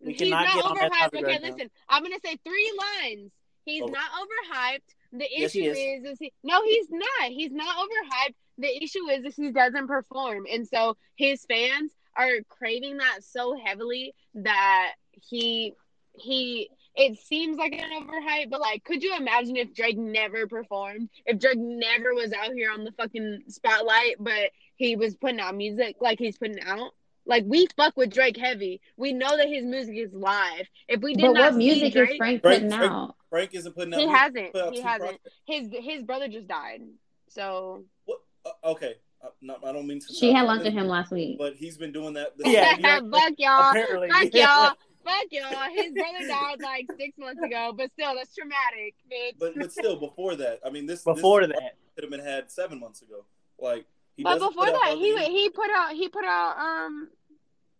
We 0.00 0.12
He's 0.12 0.18
cannot 0.22 0.44
not 0.44 0.54
get 0.54 0.64
on 0.64 0.74
that 0.76 0.90
overhyped. 0.92 0.98
topic 0.98 1.18
Okay, 1.24 1.32
right 1.32 1.42
now. 1.42 1.48
listen. 1.48 1.70
I'm 1.88 2.02
gonna 2.02 2.16
say 2.24 2.36
three 2.44 2.72
lines. 3.02 3.32
He's 3.64 3.82
Over- 3.82 3.92
not 3.92 4.10
overhyped. 4.12 4.94
The 5.12 5.26
Yes, 5.30 5.52
he 5.52 5.66
issue 5.66 5.70
is. 5.72 6.04
is, 6.04 6.12
is 6.12 6.18
he, 6.20 6.32
no, 6.42 6.62
he's 6.64 6.86
not. 6.90 7.28
He's 7.30 7.52
not 7.52 7.76
overhyped. 7.76 8.34
The 8.58 8.82
issue 8.82 9.08
is, 9.10 9.24
is 9.24 9.36
he 9.36 9.50
doesn't 9.50 9.86
perform, 9.86 10.46
and 10.50 10.66
so 10.66 10.96
his 11.16 11.44
fans 11.46 11.92
are 12.16 12.38
craving 12.48 12.96
that 12.98 13.22
so 13.22 13.56
heavily 13.64 14.14
that 14.34 14.92
he 15.12 15.74
he. 16.16 16.70
It 17.00 17.18
seems 17.18 17.56
like 17.56 17.72
an 17.72 17.90
overhype, 17.98 18.50
but 18.50 18.60
like, 18.60 18.84
could 18.84 19.02
you 19.02 19.16
imagine 19.16 19.56
if 19.56 19.72
Drake 19.74 19.96
never 19.96 20.46
performed? 20.46 21.08
If 21.24 21.38
Drake 21.38 21.58
never 21.58 22.14
was 22.14 22.32
out 22.32 22.52
here 22.52 22.70
on 22.70 22.84
the 22.84 22.92
fucking 22.92 23.44
spotlight, 23.48 24.16
but 24.20 24.50
he 24.76 24.96
was 24.96 25.16
putting 25.16 25.40
out 25.40 25.56
music 25.56 25.96
like 26.00 26.18
he's 26.18 26.36
putting 26.36 26.60
out? 26.62 26.92
Like 27.26 27.44
we 27.46 27.66
fuck 27.76 27.96
with 27.96 28.12
Drake 28.12 28.36
heavy. 28.36 28.80
We 28.96 29.12
know 29.12 29.36
that 29.36 29.48
his 29.48 29.64
music 29.64 29.96
is 29.96 30.12
live. 30.12 30.66
If 30.88 31.00
we 31.00 31.14
did 31.14 31.22
But 31.22 31.32
not 31.32 31.42
what 31.52 31.52
see 31.54 31.58
music 31.58 31.92
Drake, 31.94 32.10
is 32.10 32.16
Frank 32.18 32.42
Frank- 32.42 32.60
putting 32.62 32.70
Frank- 32.76 32.92
out? 32.92 33.14
Frank 33.30 33.50
isn't 33.54 33.72
putting 33.74 33.94
out. 33.94 34.00
He 34.00 34.06
music. 34.06 34.20
hasn't. 34.20 34.56
Out 34.56 34.72
He 34.74 34.80
hasn't. 34.80 35.22
projects. 35.22 35.34
His 35.46 35.68
his 35.84 36.02
brother 36.02 36.28
just 36.28 36.48
died. 36.48 36.82
So 37.28 37.84
What? 38.04 38.18
Uh, 38.44 38.70
okay, 38.72 38.94
uh, 39.22 39.28
not, 39.40 39.64
I 39.64 39.72
don't 39.72 39.86
mean 39.86 40.00
to. 40.00 40.12
She 40.12 40.32
had 40.32 40.42
lunch 40.46 40.64
with 40.64 40.72
him 40.72 40.86
last 40.88 41.12
week. 41.12 41.38
but 41.38 41.54
he's 41.56 41.76
been 41.78 41.92
doing 41.92 42.14
that. 42.14 42.32
Yeah, 42.44 42.76
yeah. 42.78 43.00
fuck 43.10 43.32
y'all. 43.38 43.70
Apparently, 43.70 44.10
Fuck 44.10 44.34
y'all. 44.34 44.72
Fuck 45.04 45.26
y'all. 45.30 45.70
His 45.74 45.92
brother 45.92 46.26
died 46.28 46.60
like 46.62 46.86
six 46.98 47.16
months 47.18 47.42
ago, 47.42 47.72
but 47.76 47.90
still, 47.92 48.14
that's 48.14 48.34
traumatic, 48.34 48.94
bitch. 49.10 49.38
But 49.38 49.54
but 49.56 49.72
still, 49.72 49.96
before 49.98 50.36
that, 50.36 50.60
I 50.64 50.70
mean, 50.70 50.86
this 50.86 51.02
Before 51.04 51.40
this 51.46 51.56
that, 51.58 51.76
could 51.94 52.04
have 52.04 52.10
been 52.10 52.20
had 52.20 52.50
seven 52.50 52.78
months 52.80 53.02
ago. 53.02 53.24
Like 53.58 53.86
he 54.16 54.22
But 54.22 54.38
before 54.38 54.66
that, 54.66 54.94
he 54.98 55.14
hardly- 55.16 55.32
he 55.32 55.48
put 55.50 55.70
out 55.70 55.92
he 55.92 56.08
put 56.08 56.24
out 56.24 56.58
um 56.58 57.08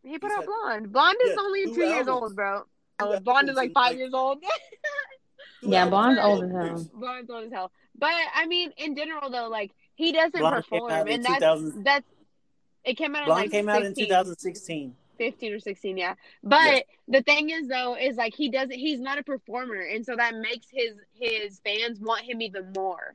he 0.03 0.19
put 0.19 0.31
He's 0.31 0.37
out 0.39 0.41
had- 0.43 0.47
Blonde. 0.47 0.93
Blonde 0.93 1.17
is 1.25 1.31
Yeah, 1.37 1.43
only 1.43 1.65
two 1.67 1.75
two 1.75 1.81
years 1.85 2.09
old, 2.09 2.35
bro. 2.35 2.61
Two 2.61 2.65
Oh, 3.07 3.21
Blonde 3.21 3.49
is 3.51 3.57
like 3.57 3.73
five 3.73 3.91
like, 3.91 3.99
years 3.99 4.15
old. 4.15 4.39
Yeah, 5.63 5.85
albums 5.85 5.91
Blonde's 5.91 6.19
in 6.19 6.25
old 6.25 6.39
twelve 6.39 6.45
as 6.45 6.53
hell. 6.53 6.67
years. 6.79 6.89
Blonde's 6.89 7.31
old 7.31 7.45
as 7.45 7.53
hell. 7.53 7.73
But 7.99 8.13
I 8.35 8.47
mean, 8.47 8.73
in 8.79 8.97
general 8.97 9.29
though, 9.31 9.49
like 9.49 9.73
he 9.95 10.11
doesn't 10.13 10.33
Blonde 10.39 10.65
came 10.65 10.81
perform, 10.81 10.93
out 10.93 11.09
in 11.09 11.15
and 11.15 11.25
that's 11.25 11.73
that's 11.85 12.07
it 12.85 12.95
came 12.97 13.15
out 13.15 13.23
in 13.23 13.27
Blonde 13.27 13.41
like 13.43 13.51
came 13.51 13.69
out 13.69 13.83
in 13.85 13.95
2016. 13.95 14.97
15 15.21 15.53
or 15.53 15.59
16 15.61 15.99
yeah 15.99 16.15
but 16.43 16.57
Yes. 16.65 16.83
the 17.09 17.23
thing 17.23 17.51
is 17.51 17.69
though 17.69 17.95
is 17.95 18.17
like 18.17 18.35
he 18.35 18.49
doesn't 18.49 18.73
he's 18.73 18.99
not 19.01 19.19
a 19.19 19.23
performer 19.23 19.75
and 19.79 20.05
so 20.07 20.17
that 20.17 20.35
makes 20.35 20.67
his 20.73 20.95
his 21.13 21.61
fans 21.63 22.01
want 22.01 22.23
him 22.23 22.41
even 22.41 22.73
more 22.75 23.15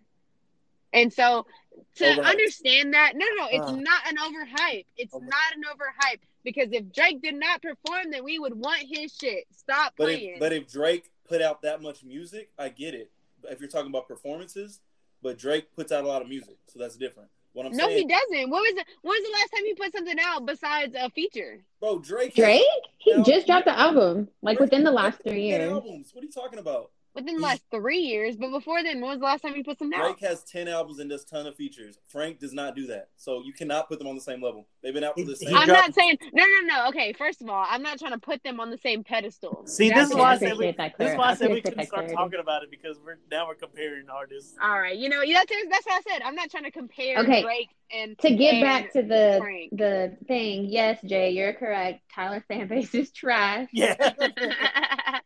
and 0.93 1.11
so 1.11 1.47
to 1.95 2.03
Overhyped. 2.05 2.25
understand 2.25 2.93
that 2.93 3.13
no 3.15 3.25
no 3.25 3.43
no 3.43 3.47
it's 3.51 3.71
Uh. 3.71 3.75
not 3.77 4.01
an 4.07 4.17
overhype 4.17 4.85
it's 4.97 5.15
Over- 5.15 5.25
not 5.25 5.55
an 5.55 5.63
overhype 5.63 6.19
because 6.43 6.69
if 6.73 6.93
drake 6.93 7.23
did 7.23 7.33
not 7.35 7.63
perform 7.63 8.11
then 8.11 8.23
we 8.23 8.37
would 8.37 8.53
want 8.53 8.83
his 8.87 9.11
shit 9.19 9.45
stop 9.51 9.93
But 9.97 10.03
playing 10.05 10.33
if 10.35 10.39
but 10.39 10.53
if 10.53 10.71
Drake 10.71 11.09
put 11.27 11.41
out 11.41 11.63
that 11.63 11.81
much 11.81 12.03
music, 12.03 12.51
I 12.59 12.69
get 12.69 12.93
it. 12.93 13.09
But 13.41 13.51
if 13.51 13.59
you're 13.59 13.67
talking 13.67 13.89
about 13.89 14.07
performances, 14.07 14.79
but 15.23 15.39
Drake 15.39 15.73
puts 15.75 15.91
out 15.91 16.03
a 16.03 16.07
lot 16.07 16.21
of 16.21 16.27
music, 16.29 16.57
so 16.67 16.77
that's 16.77 16.97
different. 16.97 17.29
What 17.55 17.65
I'm 17.67 17.71
no 17.75 17.87
he 17.87 18.05
doesn't 18.05 18.49
what 18.49 18.59
was 18.61 18.73
it 18.75 18.85
when 19.01 19.11
was 19.13 19.23
the 19.23 19.31
last 19.31 19.49
time 19.55 19.63
he 19.65 19.73
put 19.73 19.93
something 19.93 20.17
out 20.21 20.45
besides 20.45 20.93
a 20.99 21.09
feature 21.09 21.61
bro, 21.79 21.99
Drake. 21.99 22.35
Drake? 22.35 22.61
He 22.97 23.11
Album. 23.13 23.23
just 23.31 23.47
dropped 23.47 23.65
the 23.65 23.79
album 23.79 24.27
like 24.41 24.57
Drake- 24.57 24.69
within 24.71 24.83
the 24.83 24.91
last 24.91 25.21
three 25.23 25.43
years. 25.43 25.71
Albums. 25.71 26.09
What 26.13 26.23
are 26.23 26.25
you 26.25 26.31
talking 26.31 26.59
about? 26.59 26.91
Within 27.15 27.35
the 27.35 27.41
last 27.41 27.63
three 27.71 27.99
years. 27.99 28.35
But 28.35 28.51
before 28.51 28.83
then, 28.83 29.01
when 29.01 29.09
was 29.09 29.19
the 29.19 29.25
last 29.25 29.41
time 29.41 29.55
you 29.55 29.63
put 29.63 29.79
some 29.79 29.93
out? 29.93 30.01
Drake 30.01 30.29
has 30.29 30.43
ten 30.43 30.67
albums 30.67 30.99
and 30.99 31.09
does 31.09 31.23
ton 31.23 31.47
of 31.47 31.55
features. 31.55 31.97
Frank 32.07 32.39
does 32.39 32.53
not 32.53 32.75
do 32.75 32.87
that, 32.87 33.09
so 33.15 33.41
you 33.43 33.53
cannot 33.53 33.87
put 33.87 33.99
them 33.99 34.07
on 34.07 34.15
the 34.15 34.21
same 34.21 34.41
level. 34.41 34.67
They've 34.83 34.93
been 34.93 35.03
out 35.03 35.17
for 35.17 35.25
the 35.25 35.35
same. 35.35 35.55
I'm 35.55 35.67
not 35.67 35.93
saying 35.95 36.17
no, 36.33 36.43
no, 36.43 36.75
no. 36.75 36.87
Okay, 36.89 37.13
first 37.13 37.41
of 37.41 37.49
all, 37.49 37.65
I'm 37.67 37.81
not 37.81 37.97
trying 37.99 38.13
to 38.13 38.19
put 38.19 38.43
them 38.43 38.59
on 38.59 38.69
the 38.69 38.77
same 38.77 39.03
pedestal. 39.03 39.63
See, 39.65 39.89
this 39.89 40.09
is 40.09 40.15
why 40.15 40.33
I 40.33 40.37
said 40.37 40.57
we, 40.57 40.69
appreciate 40.69 40.97
this 40.97 41.11
is 41.11 41.17
why 41.17 41.31
I 41.31 41.35
said 41.35 41.51
we 41.51 41.61
couldn't 41.61 41.85
start 41.87 42.11
talking 42.11 42.39
about 42.39 42.63
it 42.63 42.71
because 42.71 42.97
we're 43.03 43.17
now 43.31 43.47
we're 43.47 43.55
comparing 43.55 44.09
artists. 44.09 44.55
All 44.61 44.79
right, 44.79 44.95
you 44.95 45.09
know 45.09 45.21
that's 45.25 45.51
that's 45.69 45.85
what 45.85 46.03
I 46.05 46.11
said. 46.11 46.21
I'm 46.23 46.35
not 46.35 46.51
trying 46.51 46.65
to 46.65 46.71
compare 46.71 47.19
Okay. 47.19 47.41
Drake 47.41 47.69
and 47.91 48.17
To 48.19 48.35
get 48.35 48.55
and 48.55 48.63
back 48.63 48.93
to 48.93 49.01
the 49.01 49.37
Frank. 49.39 49.71
the 49.71 50.17
thing, 50.27 50.65
yes, 50.65 50.99
Jay, 51.05 51.31
you're 51.31 51.53
correct. 51.53 52.01
Tyler's 52.13 52.43
fan 52.47 52.67
base 52.67 52.93
is 52.95 53.11
trash. 53.11 53.69
Yeah. 53.71 53.95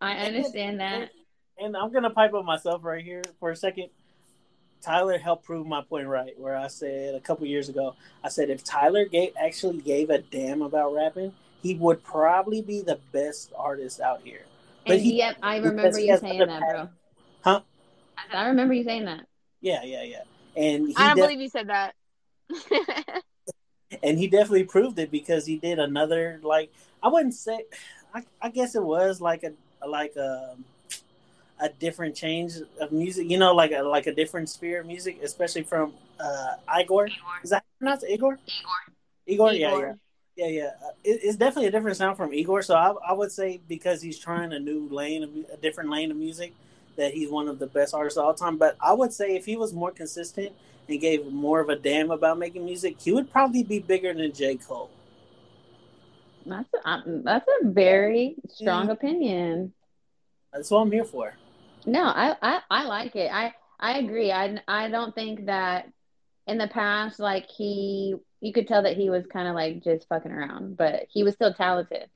I 0.00 0.14
understand 0.14 0.80
that. 0.80 1.10
and 1.58 1.76
I'm 1.76 1.92
gonna 1.92 2.10
pipe 2.10 2.34
up 2.34 2.44
myself 2.44 2.84
right 2.84 3.04
here 3.04 3.22
for 3.38 3.50
a 3.50 3.56
second. 3.56 3.88
Tyler 4.82 5.18
helped 5.18 5.44
prove 5.44 5.66
my 5.66 5.82
point 5.82 6.08
right, 6.08 6.38
where 6.38 6.56
I 6.56 6.68
said 6.68 7.14
a 7.14 7.20
couple 7.20 7.46
years 7.46 7.68
ago, 7.68 7.94
I 8.24 8.30
said 8.30 8.48
if 8.48 8.64
Tyler 8.64 9.04
gave, 9.04 9.34
actually 9.38 9.78
gave 9.82 10.08
a 10.08 10.18
damn 10.18 10.62
about 10.62 10.94
rapping, 10.94 11.34
he 11.62 11.74
would 11.74 12.02
probably 12.02 12.62
be 12.62 12.80
the 12.80 12.98
best 13.12 13.52
artist 13.54 14.00
out 14.00 14.22
here. 14.24 14.40
But 14.86 14.94
And 14.96 15.02
he- 15.02 15.18
yep, 15.18 15.36
I 15.42 15.58
remember 15.58 15.98
you 16.00 16.16
saying 16.16 16.40
other 16.40 16.46
that, 16.46 16.60
bro. 16.60 16.88
Huh? 17.42 17.60
I 18.16 18.22
said, 18.30 18.36
I 18.36 18.46
remember 18.48 18.72
you 18.72 18.84
saying 18.84 19.04
that. 19.04 19.26
Yeah, 19.60 19.82
yeah, 19.84 20.02
yeah. 20.02 20.22
And 20.56 20.88
he 20.88 20.94
I 20.96 21.08
don't 21.08 21.16
def- 21.16 21.24
believe 21.26 21.40
you 21.40 21.48
said 21.50 21.68
that. 21.68 21.94
and 24.02 24.18
he 24.18 24.28
definitely 24.28 24.64
proved 24.64 24.98
it 24.98 25.10
because 25.10 25.46
he 25.46 25.56
did 25.56 25.78
another 25.78 26.40
like 26.42 26.72
I 27.02 27.08
wouldn't 27.08 27.34
say 27.34 27.64
I, 28.14 28.24
I 28.42 28.48
guess 28.48 28.74
it 28.74 28.82
was 28.82 29.20
like 29.20 29.44
a 29.44 29.52
like 29.86 30.16
a 30.16 30.56
a 31.62 31.68
different 31.68 32.14
change 32.14 32.54
of 32.80 32.90
music, 32.90 33.30
you 33.30 33.38
know, 33.38 33.54
like 33.54 33.72
a 33.72 33.82
like 33.82 34.06
a 34.06 34.14
different 34.14 34.48
sphere 34.48 34.80
of 34.80 34.86
music, 34.86 35.20
especially 35.22 35.62
from 35.62 35.92
uh 36.18 36.54
Igor. 36.80 37.08
Is 37.42 37.50
that 37.50 37.64
pronounced 37.78 38.04
Igor? 38.08 38.38
Igor. 39.26 39.52
Igor, 39.52 39.52
yeah, 39.52 39.78
yeah. 39.78 39.94
Yeah, 40.36 40.46
yeah. 40.46 40.70
Uh, 40.82 40.92
It, 41.04 41.20
it's 41.22 41.36
definitely 41.36 41.66
a 41.66 41.70
different 41.70 41.96
sound 41.96 42.16
from 42.16 42.32
Igor. 42.32 42.62
So 42.62 42.74
I, 42.74 42.94
I 43.10 43.12
would 43.12 43.30
say 43.30 43.60
because 43.68 44.00
he's 44.00 44.18
trying 44.18 44.52
a 44.52 44.58
new 44.58 44.88
lane, 44.88 45.22
of, 45.22 45.30
a 45.52 45.56
different 45.58 45.90
lane 45.90 46.10
of 46.10 46.16
music, 46.16 46.54
that 46.96 47.12
he's 47.12 47.30
one 47.30 47.46
of 47.48 47.58
the 47.58 47.66
best 47.66 47.94
artists 47.94 48.16
of 48.16 48.24
all 48.24 48.34
time. 48.34 48.56
But 48.56 48.76
I 48.80 48.92
would 48.94 49.12
say 49.12 49.36
if 49.36 49.44
he 49.44 49.56
was 49.56 49.72
more 49.74 49.90
consistent 49.90 50.52
and 50.88 51.00
gave 51.00 51.26
more 51.26 51.60
of 51.60 51.68
a 51.68 51.76
damn 51.76 52.10
about 52.10 52.38
making 52.38 52.64
music, 52.64 52.96
he 52.98 53.12
would 53.12 53.30
probably 53.30 53.62
be 53.62 53.80
bigger 53.80 54.14
than 54.14 54.32
J. 54.32 54.56
Cole. 54.56 54.90
That's 56.46 56.68
a, 56.74 56.88
um, 56.88 57.22
that's 57.24 57.46
a 57.62 57.68
very 57.68 58.36
strong 58.48 58.88
Mm. 58.88 58.92
opinion. 58.92 59.72
That's 60.52 60.70
what 60.70 60.80
I'm 60.80 60.90
here 60.92 61.04
for. 61.04 61.34
No, 61.86 62.04
I, 62.04 62.36
I, 62.42 62.60
I 62.70 62.84
like 62.84 63.14
it. 63.16 63.30
I, 63.32 63.54
I 63.78 63.98
agree. 63.98 64.32
I, 64.32 64.60
I 64.68 64.88
don't 64.88 65.14
think 65.14 65.46
that 65.46 65.88
in 66.46 66.58
the 66.58 66.68
past, 66.68 67.18
like 67.20 67.46
he, 67.48 68.14
you 68.40 68.52
could 68.52 68.66
tell 68.66 68.82
that 68.82 68.96
he 68.96 69.10
was 69.10 69.24
kind 69.26 69.48
of 69.48 69.54
like 69.54 69.82
just 69.82 70.08
fucking 70.08 70.32
around, 70.32 70.76
but 70.76 71.06
he 71.10 71.22
was 71.22 71.34
still 71.34 71.54
talented. 71.54 72.08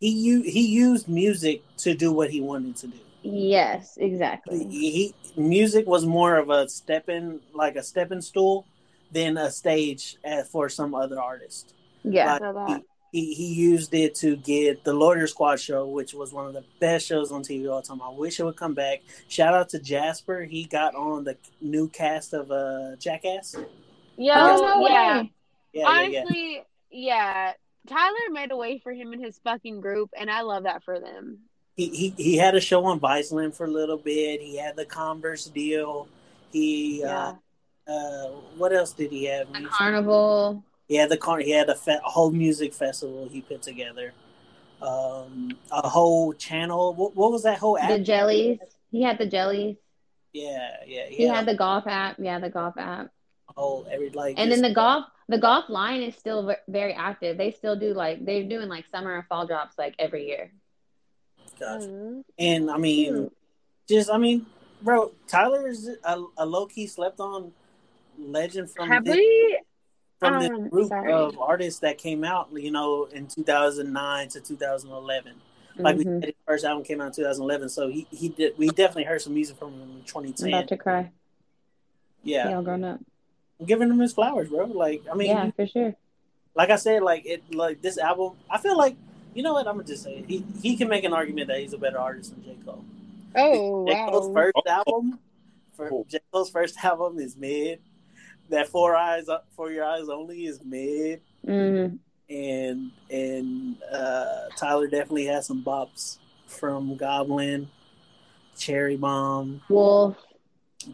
He 0.00 0.10
u- 0.10 0.42
he 0.42 0.66
used 0.66 1.08
music 1.08 1.62
to 1.78 1.94
do 1.94 2.12
what 2.12 2.30
he 2.30 2.40
wanted 2.40 2.74
to 2.76 2.88
do. 2.88 2.98
Yes, 3.22 3.96
exactly. 4.00 4.66
He, 4.68 4.90
he 4.90 5.14
music 5.40 5.86
was 5.86 6.04
more 6.04 6.36
of 6.38 6.50
a 6.50 6.68
stepping 6.68 7.38
like 7.54 7.76
a 7.76 7.82
stepping 7.84 8.20
stool 8.20 8.66
than 9.12 9.36
a 9.36 9.50
stage 9.50 10.16
uh, 10.24 10.42
for 10.42 10.68
some 10.68 10.92
other 10.94 11.20
artist. 11.20 11.74
Yeah. 12.02 12.32
Like, 12.32 12.40
So 12.40 12.52
that- 12.54 12.82
he, 13.12 13.34
he 13.34 13.52
used 13.52 13.92
it 13.94 14.14
to 14.16 14.36
get 14.36 14.84
the 14.84 14.92
Loiter 14.94 15.26
Squad 15.26 15.60
show, 15.60 15.86
which 15.86 16.14
was 16.14 16.32
one 16.32 16.46
of 16.46 16.54
the 16.54 16.64
best 16.80 17.06
shows 17.06 17.30
on 17.30 17.42
TV 17.42 17.70
all 17.70 17.82
the 17.82 17.86
time. 17.86 18.00
I 18.02 18.08
wish 18.08 18.40
it 18.40 18.44
would 18.44 18.56
come 18.56 18.74
back. 18.74 19.02
Shout 19.28 19.52
out 19.54 19.68
to 19.70 19.78
Jasper. 19.78 20.44
He 20.44 20.64
got 20.64 20.94
on 20.94 21.24
the 21.24 21.36
new 21.60 21.88
cast 21.88 22.32
of 22.32 22.50
uh, 22.50 22.96
Jackass. 22.96 23.54
Yo, 24.16 24.32
Oh, 24.34 24.80
no 24.80 24.88
yeah. 24.88 25.20
way. 25.20 25.32
Yeah, 25.72 25.82
yeah, 25.82 26.02
yeah. 26.08 26.18
Honestly, 26.20 26.62
yeah. 26.90 27.52
Tyler 27.86 28.30
made 28.30 28.50
a 28.50 28.56
way 28.56 28.78
for 28.78 28.92
him 28.92 29.12
and 29.12 29.22
his 29.22 29.38
fucking 29.44 29.80
group, 29.80 30.10
and 30.16 30.30
I 30.30 30.40
love 30.42 30.62
that 30.64 30.82
for 30.82 30.98
them. 30.98 31.38
He, 31.76 31.88
he 31.88 32.14
he 32.22 32.36
had 32.36 32.54
a 32.54 32.60
show 32.60 32.84
on 32.84 33.00
Viceland 33.00 33.54
for 33.54 33.64
a 33.64 33.70
little 33.70 33.96
bit. 33.96 34.40
He 34.40 34.56
had 34.56 34.76
the 34.76 34.84
Converse 34.84 35.46
deal. 35.46 36.06
He 36.52 37.00
Yeah. 37.00 37.34
uh, 37.88 37.90
uh, 37.90 38.28
what 38.56 38.72
else 38.72 38.92
did 38.92 39.10
he 39.10 39.24
have? 39.24 39.52
The 39.52 39.68
carnival. 39.68 40.62
He 40.92 40.98
had 40.98 41.08
the 41.08 41.16
car. 41.16 41.38
He 41.38 41.52
had 41.52 41.70
a, 41.70 41.74
fe- 41.74 42.00
a 42.04 42.10
whole 42.10 42.30
music 42.30 42.74
festival 42.74 43.26
he 43.26 43.40
put 43.40 43.62
together. 43.62 44.12
Um, 44.82 45.56
a 45.70 45.88
whole 45.88 46.34
channel. 46.34 46.92
What, 46.92 47.16
what 47.16 47.32
was 47.32 47.44
that 47.44 47.56
whole 47.56 47.78
app? 47.78 47.88
The 47.88 47.98
jellies. 47.98 48.58
He 48.90 49.00
had 49.02 49.16
the 49.16 49.24
jellies. 49.24 49.76
Yeah, 50.34 50.76
yeah. 50.86 51.06
He 51.06 51.22
had 51.26 51.46
the 51.46 51.54
golf 51.54 51.86
app. 51.86 52.16
Yeah, 52.18 52.40
the 52.40 52.50
golf 52.50 52.76
app. 52.76 53.08
Oh, 53.56 53.86
every 53.90 54.10
like. 54.10 54.38
And 54.38 54.52
then 54.52 54.58
just- 54.58 54.68
the 54.68 54.74
golf, 54.74 55.06
the 55.30 55.38
golf 55.38 55.70
line 55.70 56.02
is 56.02 56.14
still 56.14 56.46
ve- 56.46 56.56
very 56.68 56.92
active. 56.92 57.38
They 57.38 57.52
still 57.52 57.74
do 57.74 57.94
like 57.94 58.22
they're 58.26 58.44
doing 58.46 58.68
like 58.68 58.84
summer 58.92 59.14
and 59.16 59.26
fall 59.28 59.46
drops 59.46 59.78
like 59.78 59.94
every 59.98 60.26
year. 60.26 60.52
Gosh. 61.58 61.84
Mhm. 61.84 62.22
And 62.38 62.70
I 62.70 62.76
mean, 62.76 63.30
just 63.88 64.10
I 64.10 64.18
mean, 64.18 64.44
bro, 64.82 65.12
Tyler 65.26 65.68
is 65.68 65.88
a, 66.04 66.22
a 66.36 66.44
low 66.44 66.66
key 66.66 66.86
slept 66.86 67.18
on 67.18 67.52
legend 68.18 68.70
from 68.70 68.88
Have 68.90 69.06
this, 69.06 69.16
we? 69.16 69.58
From 70.22 70.34
um, 70.34 70.40
this 70.40 70.70
group 70.70 70.88
sorry. 70.88 71.12
of 71.12 71.38
artists 71.38 71.80
that 71.80 71.98
came 71.98 72.22
out, 72.24 72.48
you 72.52 72.70
know, 72.70 73.04
in 73.06 73.26
2009 73.26 74.28
to 74.28 74.40
2011. 74.40 75.32
Like 75.78 75.96
we 75.96 76.04
Mhm. 76.04 76.20
said, 76.20 76.24
his 76.26 76.34
first 76.46 76.64
album 76.64 76.84
came 76.84 77.00
out 77.00 77.06
in 77.08 77.12
2011, 77.14 77.68
so 77.70 77.88
he 77.88 78.06
he 78.10 78.28
did. 78.28 78.56
We 78.58 78.68
definitely 78.68 79.04
heard 79.04 79.22
some 79.22 79.34
music 79.34 79.56
from 79.56 79.72
him 79.72 79.82
in 79.82 79.88
I'm 79.96 80.02
2010. 80.04 80.48
about 80.54 80.68
to 80.68 80.76
cry. 80.76 81.10
yeah, 82.22 82.46
They 82.48 82.54
all 82.54 82.62
grown 82.62 82.84
up. 82.84 83.00
I'm 83.58 83.66
giving 83.66 83.88
him 83.90 83.98
his 83.98 84.12
flowers, 84.12 84.48
bro. 84.48 84.66
Like 84.66 85.02
I 85.10 85.14
mean, 85.14 85.28
yeah, 85.28 85.50
for 85.52 85.66
sure. 85.66 85.94
like 86.54 86.70
I 86.70 86.76
said, 86.76 87.02
like 87.02 87.24
it, 87.26 87.42
like 87.54 87.80
this 87.82 87.96
album. 87.98 88.34
I 88.50 88.58
feel 88.58 88.76
like 88.76 88.96
you 89.34 89.42
know 89.42 89.54
what 89.54 89.66
I'm 89.66 89.76
gonna 89.76 89.88
just 89.88 90.02
say. 90.04 90.16
it. 90.18 90.26
He 90.28 90.44
he 90.62 90.76
can 90.76 90.88
make 90.88 91.04
an 91.04 91.12
argument 91.14 91.48
that 91.48 91.58
he's 91.58 91.72
a 91.72 91.78
better 91.78 91.98
artist 91.98 92.30
than 92.34 92.44
J 92.44 92.56
Cole. 92.64 92.84
Oh 93.34 93.86
J 93.86 93.94
Cole's 94.10 94.28
wow! 94.28 94.34
first 94.34 94.52
Oh. 94.56 94.62
album, 94.70 95.18
for 95.72 96.04
J 96.06 96.18
Cole's 96.30 96.50
first 96.50 96.76
album 96.84 97.18
is 97.18 97.34
mid. 97.36 97.80
That 98.52 98.68
four 98.68 98.94
eyes 98.94 99.28
for 99.56 99.70
your 99.72 99.84
eyes 99.84 100.08
only 100.10 100.44
is 100.44 100.60
mid, 100.62 101.22
Mm, 101.46 101.98
and 102.28 102.90
and 103.10 103.76
uh, 103.90 104.48
Tyler 104.56 104.86
definitely 104.86 105.24
has 105.26 105.46
some 105.46 105.64
bops 105.64 106.18
from 106.46 106.96
Goblin, 106.96 107.68
Cherry 108.58 108.96
Bomb, 108.96 109.62
Wolf. 109.70 110.16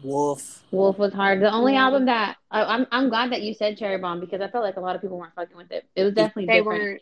Wolf. 0.03 0.63
Wolf 0.71 0.97
was 0.97 1.11
hard. 1.11 1.41
The 1.41 1.51
only 1.51 1.73
Yeah. 1.73 1.83
album 1.83 2.05
that 2.05 2.37
I, 2.49 2.63
I'm 2.63 2.87
I'm 2.91 3.09
glad 3.09 3.33
that 3.33 3.41
you 3.41 3.53
said 3.53 3.77
Cherry 3.77 3.97
Bomb 3.97 4.21
because 4.21 4.39
I 4.39 4.47
felt 4.47 4.63
like 4.63 4.77
a 4.77 4.81
lot 4.81 4.95
of 4.95 5.01
people 5.01 5.17
weren't 5.17 5.35
fucking 5.35 5.57
with 5.57 5.71
it. 5.71 5.85
It 5.97 6.05
was 6.05 6.13
definitely 6.13 6.45
They 6.45 6.59
different. 6.59 6.81
weren't. 6.81 7.01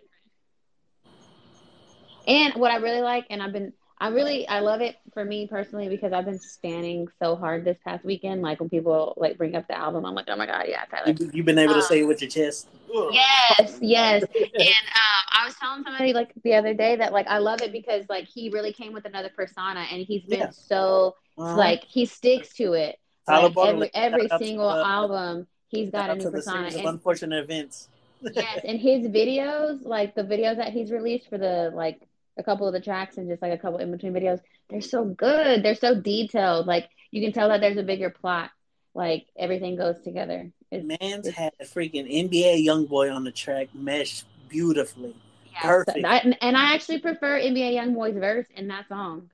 And 2.27 2.55
what 2.55 2.71
I 2.71 2.77
really 2.77 3.01
like, 3.01 3.25
and 3.29 3.43
I've 3.43 3.53
been, 3.53 3.73
I 3.99 4.09
really, 4.09 4.47
I 4.47 4.59
love 4.59 4.81
it 4.81 4.95
for 5.13 5.25
me 5.25 5.47
personally 5.47 5.89
because 5.89 6.13
I've 6.13 6.25
been 6.25 6.39
standing 6.39 7.07
so 7.21 7.35
hard 7.35 7.65
this 7.65 7.77
past 7.83 8.05
weekend. 8.05 8.41
Like 8.41 8.59
when 8.59 8.69
people 8.69 9.13
like 9.17 9.37
bring 9.37 9.55
up 9.55 9.67
the 9.67 9.77
album, 9.77 10.05
I'm 10.05 10.13
like, 10.13 10.25
oh 10.27 10.35
my 10.35 10.45
god, 10.45 10.65
yeah, 10.67 10.83
Tyler. 10.85 11.15
You, 11.17 11.31
you've 11.33 11.45
been 11.45 11.57
able 11.57 11.73
to 11.73 11.79
Uh, 11.79 11.87
say 11.87 11.99
it 12.01 12.07
with 12.07 12.21
your 12.21 12.29
chest. 12.29 12.67
Yes, 13.11 13.77
yes. 13.81 14.23
And 14.23 14.61
um, 14.61 15.23
I 15.31 15.45
was 15.45 15.55
telling 15.55 15.83
somebody 15.83 16.13
like 16.13 16.31
the 16.43 16.53
other 16.55 16.73
day 16.73 16.95
that 16.97 17.11
like 17.13 17.27
I 17.27 17.39
love 17.39 17.61
it 17.61 17.71
because 17.71 18.05
like 18.09 18.25
he 18.25 18.49
really 18.49 18.73
came 18.73 18.93
with 18.93 19.05
another 19.05 19.29
persona 19.35 19.85
and 19.91 20.01
he's 20.01 20.23
been 20.23 20.39
Yeah. 20.39 20.51
so 20.51 21.15
Uh-huh. 21.37 21.57
like 21.57 21.83
he 21.85 22.05
sticks 22.05 22.53
to 22.55 22.73
it. 22.73 22.97
Tyler 23.25 23.47
Like, 23.47 23.55
Baudelaire, 23.55 23.89
every 23.93 24.19
every 24.19 24.29
shout 24.29 24.31
out 24.33 24.39
to, 24.39 24.45
single 24.45 24.69
uh, 24.69 24.83
album, 24.83 25.47
he's 25.69 25.89
got 25.89 26.09
a 26.09 26.15
new 26.15 26.23
to 26.23 26.29
the 26.29 26.37
persona. 26.37 26.59
series 26.59 26.75
of 26.75 26.79
And, 26.81 26.89
unfortunate 26.89 27.43
events. 27.43 27.89
yes, 28.21 28.61
and 28.63 28.79
his 28.79 29.07
videos, 29.07 29.85
like 29.85 30.15
the 30.15 30.23
videos 30.23 30.57
that 30.57 30.73
he's 30.73 30.91
released 30.91 31.29
for 31.29 31.37
the 31.37 31.71
like 31.73 31.99
a 32.37 32.43
couple 32.43 32.67
of 32.67 32.73
the 32.73 32.79
tracks 32.81 33.17
and 33.17 33.27
just 33.29 33.41
like 33.41 33.51
a 33.53 33.57
couple 33.57 33.79
in 33.79 33.91
between 33.91 34.13
videos, 34.13 34.39
they're 34.69 34.81
so 34.81 35.03
good. 35.05 35.63
They're 35.63 35.75
so 35.75 35.99
detailed. 35.99 36.67
Like 36.67 36.89
you 37.11 37.21
can 37.21 37.33
tell 37.33 37.49
that 37.49 37.61
there's 37.61 37.77
a 37.77 37.83
bigger 37.83 38.09
plot. 38.09 38.51
Like 38.93 39.27
everything 39.37 39.75
goes 39.75 39.99
together. 40.01 40.51
It's, 40.71 40.85
Man's 40.85 41.27
it's- 41.27 41.33
had 41.35 41.53
a 41.59 41.65
freaking 41.65 42.11
NBA 42.11 42.65
YoungBoy 42.65 43.13
on 43.15 43.23
the 43.23 43.31
track 43.31 43.69
mesh 43.73 44.23
beautifully. 44.49 45.15
yeah, 45.51 45.61
Perfect. 45.61 45.99
so- 46.01 46.07
I- 46.07 46.35
and 46.41 46.57
I 46.57 46.73
actually 46.75 46.99
prefer 46.99 47.39
NBA 47.39 47.73
YoungBoy's 47.75 48.17
verse 48.17 48.47
in 48.55 48.67
that 48.69 48.87
song. 48.87 49.29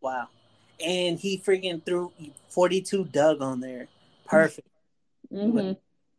Wow. 0.00 0.28
And 0.84 1.18
he 1.18 1.38
freaking 1.38 1.84
threw 1.84 2.10
42 2.48 3.04
Dugg 3.04 3.40
on 3.42 3.60
there. 3.60 3.88
Perfect 4.26 4.66
hmm 5.30 5.72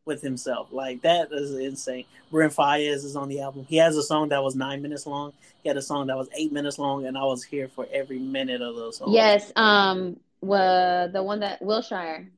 with 0.06 0.22
himself. 0.22 0.70
Like 0.72 1.01
that 1.01 1.32
is 1.32 1.56
insane. 1.56 2.06
Brent 2.32 2.54
Faiyaz 2.54 3.04
is 3.06 3.16
on 3.16 3.30
the 3.30 3.41
album. 3.41 3.66
He 3.68 3.78
has 3.78 3.95
a 3.97 4.04
song 4.04 4.30
that 4.30 4.43
was 4.43 4.56
nine 4.56 4.82
minutes 4.82 5.06
long. 5.06 5.34
He 5.62 5.70
had 5.70 5.78
a 5.78 5.82
song 5.82 6.08
that 6.08 6.18
was 6.18 6.28
eight 6.36 6.51
minutes 6.51 6.78
long, 6.78 7.06
and 7.06 7.18
I 7.18 7.24
was 7.24 7.43
here 7.43 7.68
for 7.68 7.88
every 7.91 8.20
minute 8.20 8.62
of 8.62 8.76
those 8.76 8.97
songs. 8.97 9.14
Yes, 9.14 9.51
um, 9.56 10.20
wa 10.41 11.08
the 11.08 11.24
one 11.24 11.39
that 11.41 11.62
Wilshire. 11.62 12.30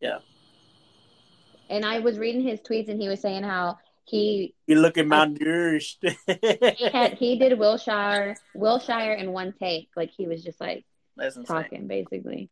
Yeah. 0.00 0.18
And 1.70 1.84
I 1.84 1.98
was 1.98 2.18
reading 2.18 2.42
his 2.42 2.60
tweets, 2.60 2.88
and 2.88 3.00
he 3.00 3.08
was 3.08 3.20
saying 3.20 3.42
how 3.42 3.78
he 4.04 4.54
You're 4.66 4.80
looking 4.80 5.04
malnourished. 5.06 5.98
he 6.78 6.88
had 6.88 7.14
he 7.14 7.38
did 7.38 7.58
Wilshire 7.58 8.36
Wilshire 8.54 9.12
in 9.12 9.32
one 9.32 9.52
take. 9.52 9.88
Like 9.94 10.10
he 10.16 10.26
was 10.26 10.42
just 10.42 10.60
like 10.60 10.84
That's 11.16 11.36
insane. 11.36 11.56
talking 11.56 11.86
basically. 11.86 12.48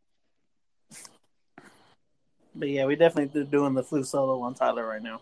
But 2.58 2.68
yeah, 2.68 2.86
we 2.86 2.96
definitely 2.96 3.44
doing 3.44 3.74
the 3.74 3.82
flu 3.82 4.02
solo 4.02 4.40
on 4.42 4.54
Tyler 4.54 4.86
right 4.86 5.02
now. 5.02 5.20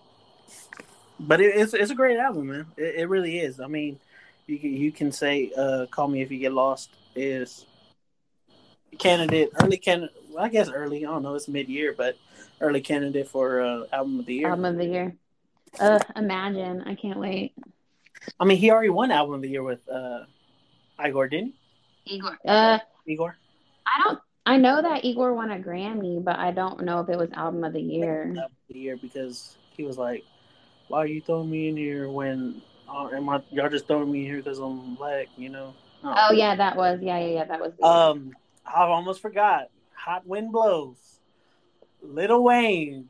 But 1.18 1.41
it, 1.41 1.57
it's 1.57 1.74
it's 1.74 1.91
a 1.91 1.95
great 1.95 2.18
album, 2.18 2.49
man. 2.49 2.66
It, 2.76 2.95
it 2.97 3.09
really 3.09 3.39
is. 3.39 3.61
I 3.61 3.66
mean, 3.66 3.99
you 4.47 4.59
can, 4.59 4.72
you 4.72 4.93
can 4.93 5.12
say 5.12 5.51
uh, 5.57 5.87
"Call 5.91 6.09
Me 6.09 6.22
If 6.22 6.30
You 6.30 6.39
Get 6.39 6.53
Lost" 6.53 6.91
is 7.14 7.66
candidate 8.99 9.51
early 9.62 9.76
candidate. 9.76 10.14
Well, 10.30 10.45
I 10.45 10.49
guess 10.49 10.68
early. 10.70 11.05
I 11.05 11.11
don't 11.11 11.22
know. 11.22 11.35
It's 11.35 11.49
mid 11.49 11.68
year, 11.68 11.95
but 11.97 12.16
early 12.61 12.80
candidate 12.80 13.28
for 13.28 13.61
uh, 13.61 13.85
album 13.93 14.20
of 14.20 14.26
the 14.26 14.35
year. 14.35 14.49
Album 14.49 14.64
of 14.64 14.76
the 14.76 14.87
year. 14.87 15.16
Uh, 15.78 15.99
imagine. 16.16 16.82
I 16.82 16.95
can't 16.95 17.18
wait. 17.18 17.55
I 18.39 18.45
mean, 18.45 18.59
he 18.59 18.70
already 18.70 18.91
won 18.91 19.11
album 19.11 19.35
of 19.35 19.43
the 19.43 19.49
year 19.49 19.62
with 19.62 19.87
uh, 19.89 20.24
Igor, 21.05 21.28
didn't 21.28 21.55
Igor. 22.07 22.39
Uh. 22.45 22.78
Igor. 23.07 23.37
I 23.87 24.03
don't. 24.03 24.20
I 24.47 24.57
know 24.59 24.82
that 24.82 25.05
Igor 25.05 25.34
won 25.34 25.51
a 25.51 25.59
Grammy, 25.59 26.22
but 26.22 26.38
I 26.38 26.51
don't 26.51 26.84
know 26.84 27.01
if 27.01 27.09
it 27.09 27.18
was 27.18 27.30
album 27.32 27.64
of 27.64 27.72
the 27.72 27.80
year. 27.80 28.26
Album 28.28 28.45
of 28.45 28.51
the 28.68 28.78
year 28.78 28.97
because 28.97 29.57
he 29.76 29.84
was 29.84 29.97
like, 29.97 30.24
"Why 30.88 30.99
are 30.99 31.07
you 31.07 31.20
throwing 31.20 31.51
me 31.51 31.68
in 31.68 31.76
here 31.76 32.09
when 32.09 32.61
uh, 32.88 33.09
am 33.09 33.28
I, 33.28 33.42
y'all 33.51 33.70
just 33.70 33.86
throwing 33.86 34.12
me 34.12 34.20
in 34.20 34.26
here 34.26 34.36
because 34.36 34.59
I'm 34.59 34.97
black?" 34.97 35.28
You 35.36 35.49
know. 35.49 35.74
Oh 36.03 36.32
yeah, 36.32 36.57
that 36.57 36.76
was 36.76 37.01
yeah 37.03 37.18
yeah 37.18 37.34
yeah 37.34 37.45
that 37.45 37.61
was. 37.61 37.72
The 37.78 37.86
Um, 37.86 38.32
I 38.66 38.82
almost 38.82 39.22
forgot. 39.22 39.68
Hot 39.95 40.26
wind 40.26 40.53
blows. 40.53 40.99
Lil 42.03 42.45
Wayne 42.45 43.09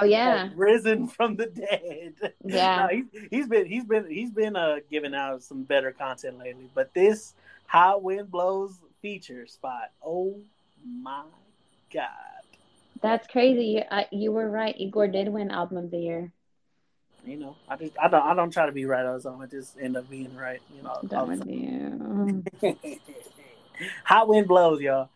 oh 0.00 0.04
yeah. 0.04 0.48
risen 0.54 1.08
from 1.08 1.36
the 1.36 1.46
dead. 1.46 2.32
Yeah. 2.44 2.82
No, 2.82 2.88
he's, 2.88 3.28
he's 3.30 3.48
been 3.48 3.66
he's 3.66 3.84
been 3.84 4.10
he's 4.10 4.30
been 4.30 4.56
uh 4.56 4.76
giving 4.90 5.14
out 5.14 5.42
some 5.42 5.62
better 5.62 5.92
content 5.92 6.38
lately. 6.38 6.68
But 6.74 6.92
this 6.94 7.34
Hot 7.66 8.02
Wind 8.02 8.30
Blows 8.30 8.78
feature 9.00 9.46
spot, 9.46 9.90
oh 10.04 10.40
my 10.84 11.22
god. 11.92 12.08
That's 13.00 13.26
crazy. 13.26 13.66
You, 13.66 13.82
I, 13.90 14.06
you 14.12 14.32
were 14.32 14.48
right. 14.48 14.74
Igor 14.78 15.08
did 15.08 15.28
win 15.28 15.50
album 15.50 15.78
of 15.78 15.90
the 15.90 15.98
year. 15.98 16.32
You 17.24 17.36
know, 17.36 17.56
I 17.68 17.76
just 17.76 17.92
I 18.00 18.08
don't 18.08 18.22
I 18.22 18.34
don't 18.34 18.50
try 18.52 18.66
to 18.66 18.72
be 18.72 18.84
right 18.84 19.06
all 19.06 19.18
the 19.18 19.30
time. 19.30 19.40
I 19.40 19.46
just 19.46 19.76
end 19.80 19.96
up 19.96 20.08
being 20.10 20.34
right. 20.36 20.60
You 20.74 20.82
know, 20.82 20.90
all 20.90 21.02
Done 21.02 21.38
the 21.38 22.42
with 22.62 22.88
Hot 24.04 24.28
Wind 24.28 24.48
Blows, 24.48 24.80
y'all. 24.80 25.08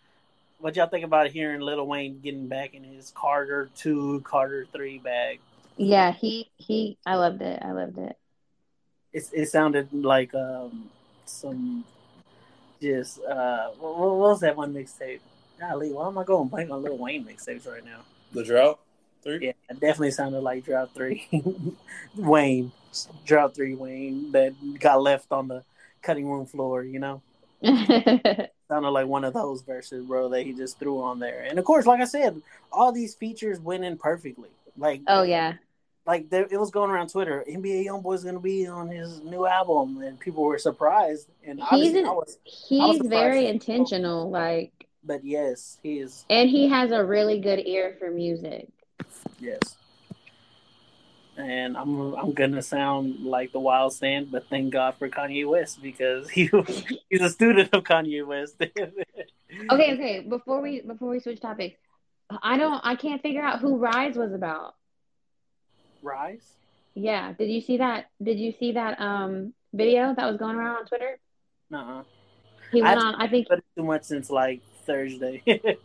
What 0.58 0.76
y'all 0.76 0.88
think 0.88 1.04
about 1.04 1.28
hearing 1.28 1.60
Lil 1.60 1.84
Wayne 1.86 2.20
getting 2.20 2.46
back 2.46 2.74
in 2.74 2.84
his 2.84 3.12
Carter 3.14 3.70
two, 3.76 4.20
Carter 4.24 4.66
three 4.72 4.98
bag? 4.98 5.40
Yeah, 5.76 6.12
he 6.12 6.48
he. 6.56 6.96
I 7.04 7.16
loved 7.16 7.42
it. 7.42 7.60
I 7.62 7.72
loved 7.72 7.98
it. 7.98 8.16
It 9.12 9.24
it 9.32 9.48
sounded 9.48 9.92
like 9.92 10.32
um 10.34 10.90
some 11.24 11.84
just 12.80 13.20
uh 13.24 13.70
what, 13.78 13.98
what 13.98 14.16
was 14.16 14.40
that 14.40 14.56
one 14.56 14.72
mixtape? 14.72 15.20
Golly, 15.58 15.92
why 15.92 16.06
am 16.08 16.18
I 16.18 16.24
going 16.24 16.46
to 16.48 16.50
blank 16.50 16.70
on 16.70 16.82
Lil 16.82 16.98
Wayne 16.98 17.24
mixtapes 17.24 17.66
right 17.70 17.84
now? 17.84 18.00
The 18.32 18.44
drought 18.44 18.78
three. 19.22 19.38
Yeah, 19.46 19.52
it 19.70 19.80
definitely 19.80 20.10
sounded 20.12 20.40
like 20.40 20.64
Drought 20.64 20.90
Three, 20.94 21.26
Wayne, 22.16 22.72
Drought 23.24 23.54
Three 23.54 23.74
Wayne 23.74 24.32
that 24.32 24.54
got 24.78 25.02
left 25.02 25.32
on 25.32 25.48
the 25.48 25.64
cutting 26.02 26.28
room 26.30 26.46
floor. 26.46 26.82
You 26.84 26.98
know, 26.98 27.22
sounded 27.64 28.90
like 28.90 29.06
one 29.06 29.24
of 29.24 29.34
those 29.34 29.62
verses, 29.62 30.04
bro, 30.04 30.28
that 30.30 30.42
he 30.42 30.52
just 30.52 30.78
threw 30.78 31.00
on 31.02 31.18
there. 31.18 31.42
And 31.48 31.58
of 31.58 31.64
course, 31.64 31.86
like 31.86 32.00
I 32.00 32.04
said, 32.04 32.40
all 32.70 32.92
these 32.92 33.14
features 33.14 33.58
went 33.60 33.84
in 33.84 33.96
perfectly. 33.98 34.50
Like, 34.76 35.00
oh 35.06 35.22
yeah. 35.22 35.54
like 36.06 36.28
there, 36.30 36.46
it 36.50 36.58
was 36.58 36.70
going 36.70 36.90
around 36.90 37.08
Twitter. 37.08 37.44
NBA 37.48 37.86
YoungBoy's 37.86 38.24
gonna 38.24 38.40
be 38.40 38.66
on 38.66 38.88
his 38.88 39.22
new 39.22 39.46
album, 39.46 40.02
and 40.02 40.20
people 40.20 40.44
were 40.44 40.58
surprised. 40.58 41.28
And 41.44 41.60
He's 41.70 41.94
an- 41.94 42.06
I 42.06 42.10
was, 42.10 42.38
He's 42.44 42.98
surprised. 42.98 43.10
very 43.10 43.46
intentional. 43.46 44.30
Like, 44.30 44.85
but 45.06 45.24
yes, 45.24 45.78
he 45.82 45.98
is. 46.00 46.24
and 46.28 46.48
he 46.50 46.68
has 46.68 46.90
a 46.90 47.04
really 47.04 47.40
good 47.40 47.60
ear 47.66 47.96
for 47.98 48.10
music. 48.10 48.68
Yes. 49.38 49.60
And 51.38 51.76
I'm 51.76 52.14
I'm 52.14 52.32
gonna 52.32 52.62
sound 52.62 53.20
like 53.24 53.52
the 53.52 53.60
wild 53.60 53.92
stand, 53.92 54.32
but 54.32 54.48
thank 54.48 54.72
God 54.72 54.94
for 54.98 55.08
Kanye 55.10 55.46
West 55.46 55.82
because 55.82 56.30
he 56.30 56.48
he's 57.10 57.20
a 57.20 57.28
student 57.30 57.70
of 57.74 57.84
Kanye 57.84 58.26
West. 58.26 58.56
Okay, 59.70 59.94
okay. 59.94 60.20
Before 60.20 60.60
we 60.60 60.80
before 60.82 61.08
we 61.08 61.20
switch 61.20 61.40
topics, 61.40 61.78
I 62.42 62.58
don't. 62.58 62.80
I 62.84 62.94
can't 62.96 63.22
figure 63.22 63.40
out 63.42 63.60
who 63.60 63.76
Rise 63.78 64.16
was 64.16 64.32
about. 64.34 64.74
Rise. 66.02 66.42
Yeah. 66.94 67.32
Did 67.32 67.48
you 67.50 67.60
see 67.60 67.78
that? 67.78 68.10
Did 68.22 68.38
you 68.38 68.52
see 68.52 68.72
that 68.72 69.00
um 69.00 69.54
video 69.72 70.12
that 70.14 70.26
was 70.26 70.36
going 70.36 70.56
around 70.56 70.76
on 70.78 70.86
Twitter? 70.86 71.18
Nuh-uh. 71.70 72.02
He 72.72 72.82
went 72.82 72.98
I've- 72.98 73.06
on. 73.06 73.14
I 73.14 73.28
think 73.28 73.46
too 73.76 73.84
much 73.84 74.02
since 74.02 74.28
like 74.30 74.60
Thursday. 74.86 75.42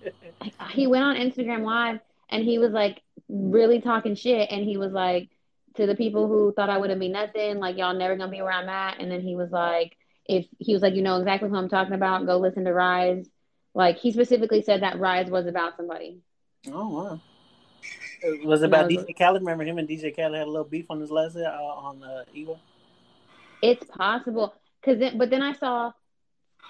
he 0.71 0.87
went 0.87 1.03
on 1.03 1.15
Instagram 1.15 1.63
Live 1.63 1.99
and 2.29 2.43
he 2.43 2.59
was 2.59 2.71
like 2.71 3.01
really 3.27 3.81
talking 3.81 4.15
shit. 4.15 4.49
And 4.51 4.63
he 4.63 4.77
was 4.77 4.91
like 4.91 5.29
to 5.75 5.85
the 5.85 5.95
people 5.95 6.27
who 6.27 6.53
thought 6.53 6.69
I 6.69 6.77
wouldn't 6.77 6.99
be 6.99 7.09
nothing, 7.09 7.59
like 7.59 7.77
y'all 7.77 7.93
never 7.93 8.15
gonna 8.15 8.31
be 8.31 8.41
where 8.41 8.51
I'm 8.51 8.69
at. 8.69 8.99
And 8.99 9.11
then 9.11 9.21
he 9.21 9.35
was 9.35 9.51
like, 9.51 9.97
if 10.25 10.45
he 10.59 10.73
was 10.73 10.81
like, 10.81 10.93
you 10.95 11.01
know 11.01 11.17
exactly 11.17 11.49
who 11.49 11.55
I'm 11.55 11.69
talking 11.69 11.93
about, 11.93 12.25
go 12.25 12.37
listen 12.37 12.65
to 12.65 12.73
Rise. 12.73 13.27
Like 13.73 13.97
he 13.97 14.11
specifically 14.11 14.61
said 14.61 14.83
that 14.83 14.99
Rise 14.99 15.29
was 15.29 15.45
about 15.47 15.77
somebody. 15.77 16.19
oh 16.71 16.89
wow. 16.89 17.19
It 18.23 18.45
was 18.45 18.61
about 18.61 18.81
No, 18.83 18.89
it 18.89 18.95
was- 18.97 19.05
DJ 19.05 19.17
Khaled. 19.17 19.41
Remember 19.41 19.63
him 19.63 19.77
and 19.79 19.87
DJ 19.89 20.15
Khaled 20.15 20.35
had 20.37 20.47
a 20.47 20.51
little 20.51 20.67
beef 20.67 20.85
on 20.91 20.99
his 20.99 21.09
last 21.09 21.35
uh, 21.35 21.39
on 21.41 22.03
uh, 22.03 22.23
Igor. 22.33 22.59
It's 23.63 23.83
possible. 23.85 24.53
Cause 24.83 24.97
then, 24.99 25.17
but 25.17 25.29
then 25.29 25.41
I 25.41 25.53
saw, 25.53 25.91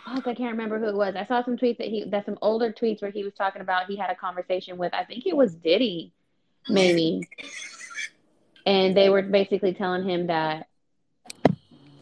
I 0.05 0.21
can't 0.21 0.51
remember 0.51 0.79
who 0.79 0.87
it 0.87 0.95
was. 0.95 1.15
I 1.15 1.25
saw 1.25 1.43
some 1.43 1.57
tweets 1.57 1.77
that 1.77 1.87
he, 1.87 2.03
that 2.05 2.25
some 2.25 2.37
older 2.41 2.71
tweets 2.71 3.01
where 3.01 3.11
he 3.11 3.23
was 3.23 3.33
talking 3.33 3.61
about 3.61 3.87
he 3.87 3.95
had 3.95 4.09
a 4.09 4.15
conversation 4.15 4.77
with, 4.77 4.93
I 4.93 5.03
think 5.03 5.25
it 5.25 5.35
was 5.35 5.53
Diddy, 5.55 6.11
maybe. 6.67 7.27
And 8.65 8.95
they 8.95 9.09
were 9.09 9.21
basically 9.21 9.73
telling 9.73 10.07
him 10.07 10.27
that 10.27 10.67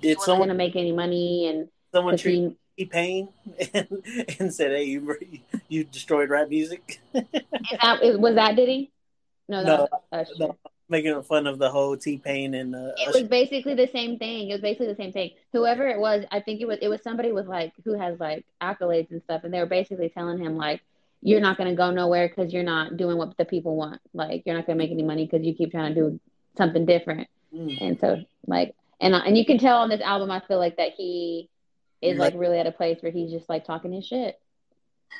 Did 0.01 0.17
wasn't 0.17 0.25
someone 0.25 0.47
gonna 0.49 0.57
make 0.57 0.75
any 0.75 0.91
money 0.91 1.47
and 1.47 1.69
someone 1.91 2.17
treat 2.17 2.55
he, 2.75 2.85
Pain 2.85 3.29
and, 3.73 3.87
and 4.39 4.53
said, 4.53 4.71
"Hey, 4.71 4.85
you 4.85 5.17
you 5.67 5.83
destroyed 5.83 6.29
rap 6.29 6.47
music," 6.49 7.01
that, 7.13 7.99
was 8.19 8.35
that 8.35 8.55
Diddy? 8.55 8.91
No, 9.49 9.63
that 9.63 9.77
No, 9.77 9.87
was 9.91 10.27
Usher. 10.29 10.33
no. 10.39 10.57
Making 10.89 11.21
fun 11.23 11.47
of 11.47 11.59
the 11.59 11.69
whole 11.69 11.95
T 11.95 12.17
Pain 12.17 12.53
and 12.53 12.75
uh, 12.75 12.91
It 12.97 13.13
was 13.13 13.23
basically 13.23 13.75
the 13.75 13.87
same 13.87 14.17
thing. 14.17 14.49
It 14.49 14.53
was 14.53 14.61
basically 14.61 14.87
the 14.87 14.95
same 14.95 15.11
thing. 15.11 15.31
Whoever 15.53 15.87
it 15.87 15.99
was, 15.99 16.25
I 16.31 16.39
think 16.39 16.61
it 16.61 16.67
was 16.67 16.79
it 16.81 16.87
was 16.87 17.01
somebody 17.01 17.31
with 17.31 17.47
like 17.47 17.73
who 17.85 17.97
has 17.97 18.19
like 18.19 18.45
accolades 18.61 19.11
and 19.11 19.21
stuff, 19.23 19.43
and 19.43 19.53
they 19.53 19.59
were 19.59 19.65
basically 19.65 20.09
telling 20.09 20.39
him 20.39 20.57
like, 20.57 20.81
"You're 21.21 21.41
not 21.41 21.57
gonna 21.57 21.75
go 21.75 21.91
nowhere 21.91 22.27
because 22.27 22.53
you're 22.53 22.63
not 22.63 22.97
doing 22.97 23.17
what 23.17 23.37
the 23.37 23.45
people 23.45 23.75
want. 23.75 24.01
Like, 24.13 24.43
you're 24.45 24.55
not 24.55 24.65
gonna 24.65 24.77
make 24.77 24.91
any 24.91 25.03
money 25.03 25.25
because 25.25 25.45
you 25.45 25.53
keep 25.53 25.71
trying 25.71 25.93
to 25.93 26.01
do 26.01 26.19
something 26.57 26.85
different." 26.85 27.27
Mm. 27.53 27.77
And 27.81 27.99
so, 27.99 28.23
like, 28.47 28.75
and 28.99 29.13
and 29.13 29.37
you 29.37 29.45
can 29.45 29.57
tell 29.57 29.77
on 29.77 29.89
this 29.89 30.01
album, 30.01 30.31
I 30.31 30.41
feel 30.41 30.59
like 30.59 30.77
that 30.77 30.93
he 30.97 31.49
is 32.01 32.17
like 32.17 32.33
really 32.35 32.59
at 32.59 32.67
a 32.67 32.71
place 32.71 32.97
where 33.01 33.11
he's 33.11 33.31
just 33.31 33.49
like 33.49 33.65
talking 33.65 33.91
his 33.91 34.05
shit. 34.05 34.39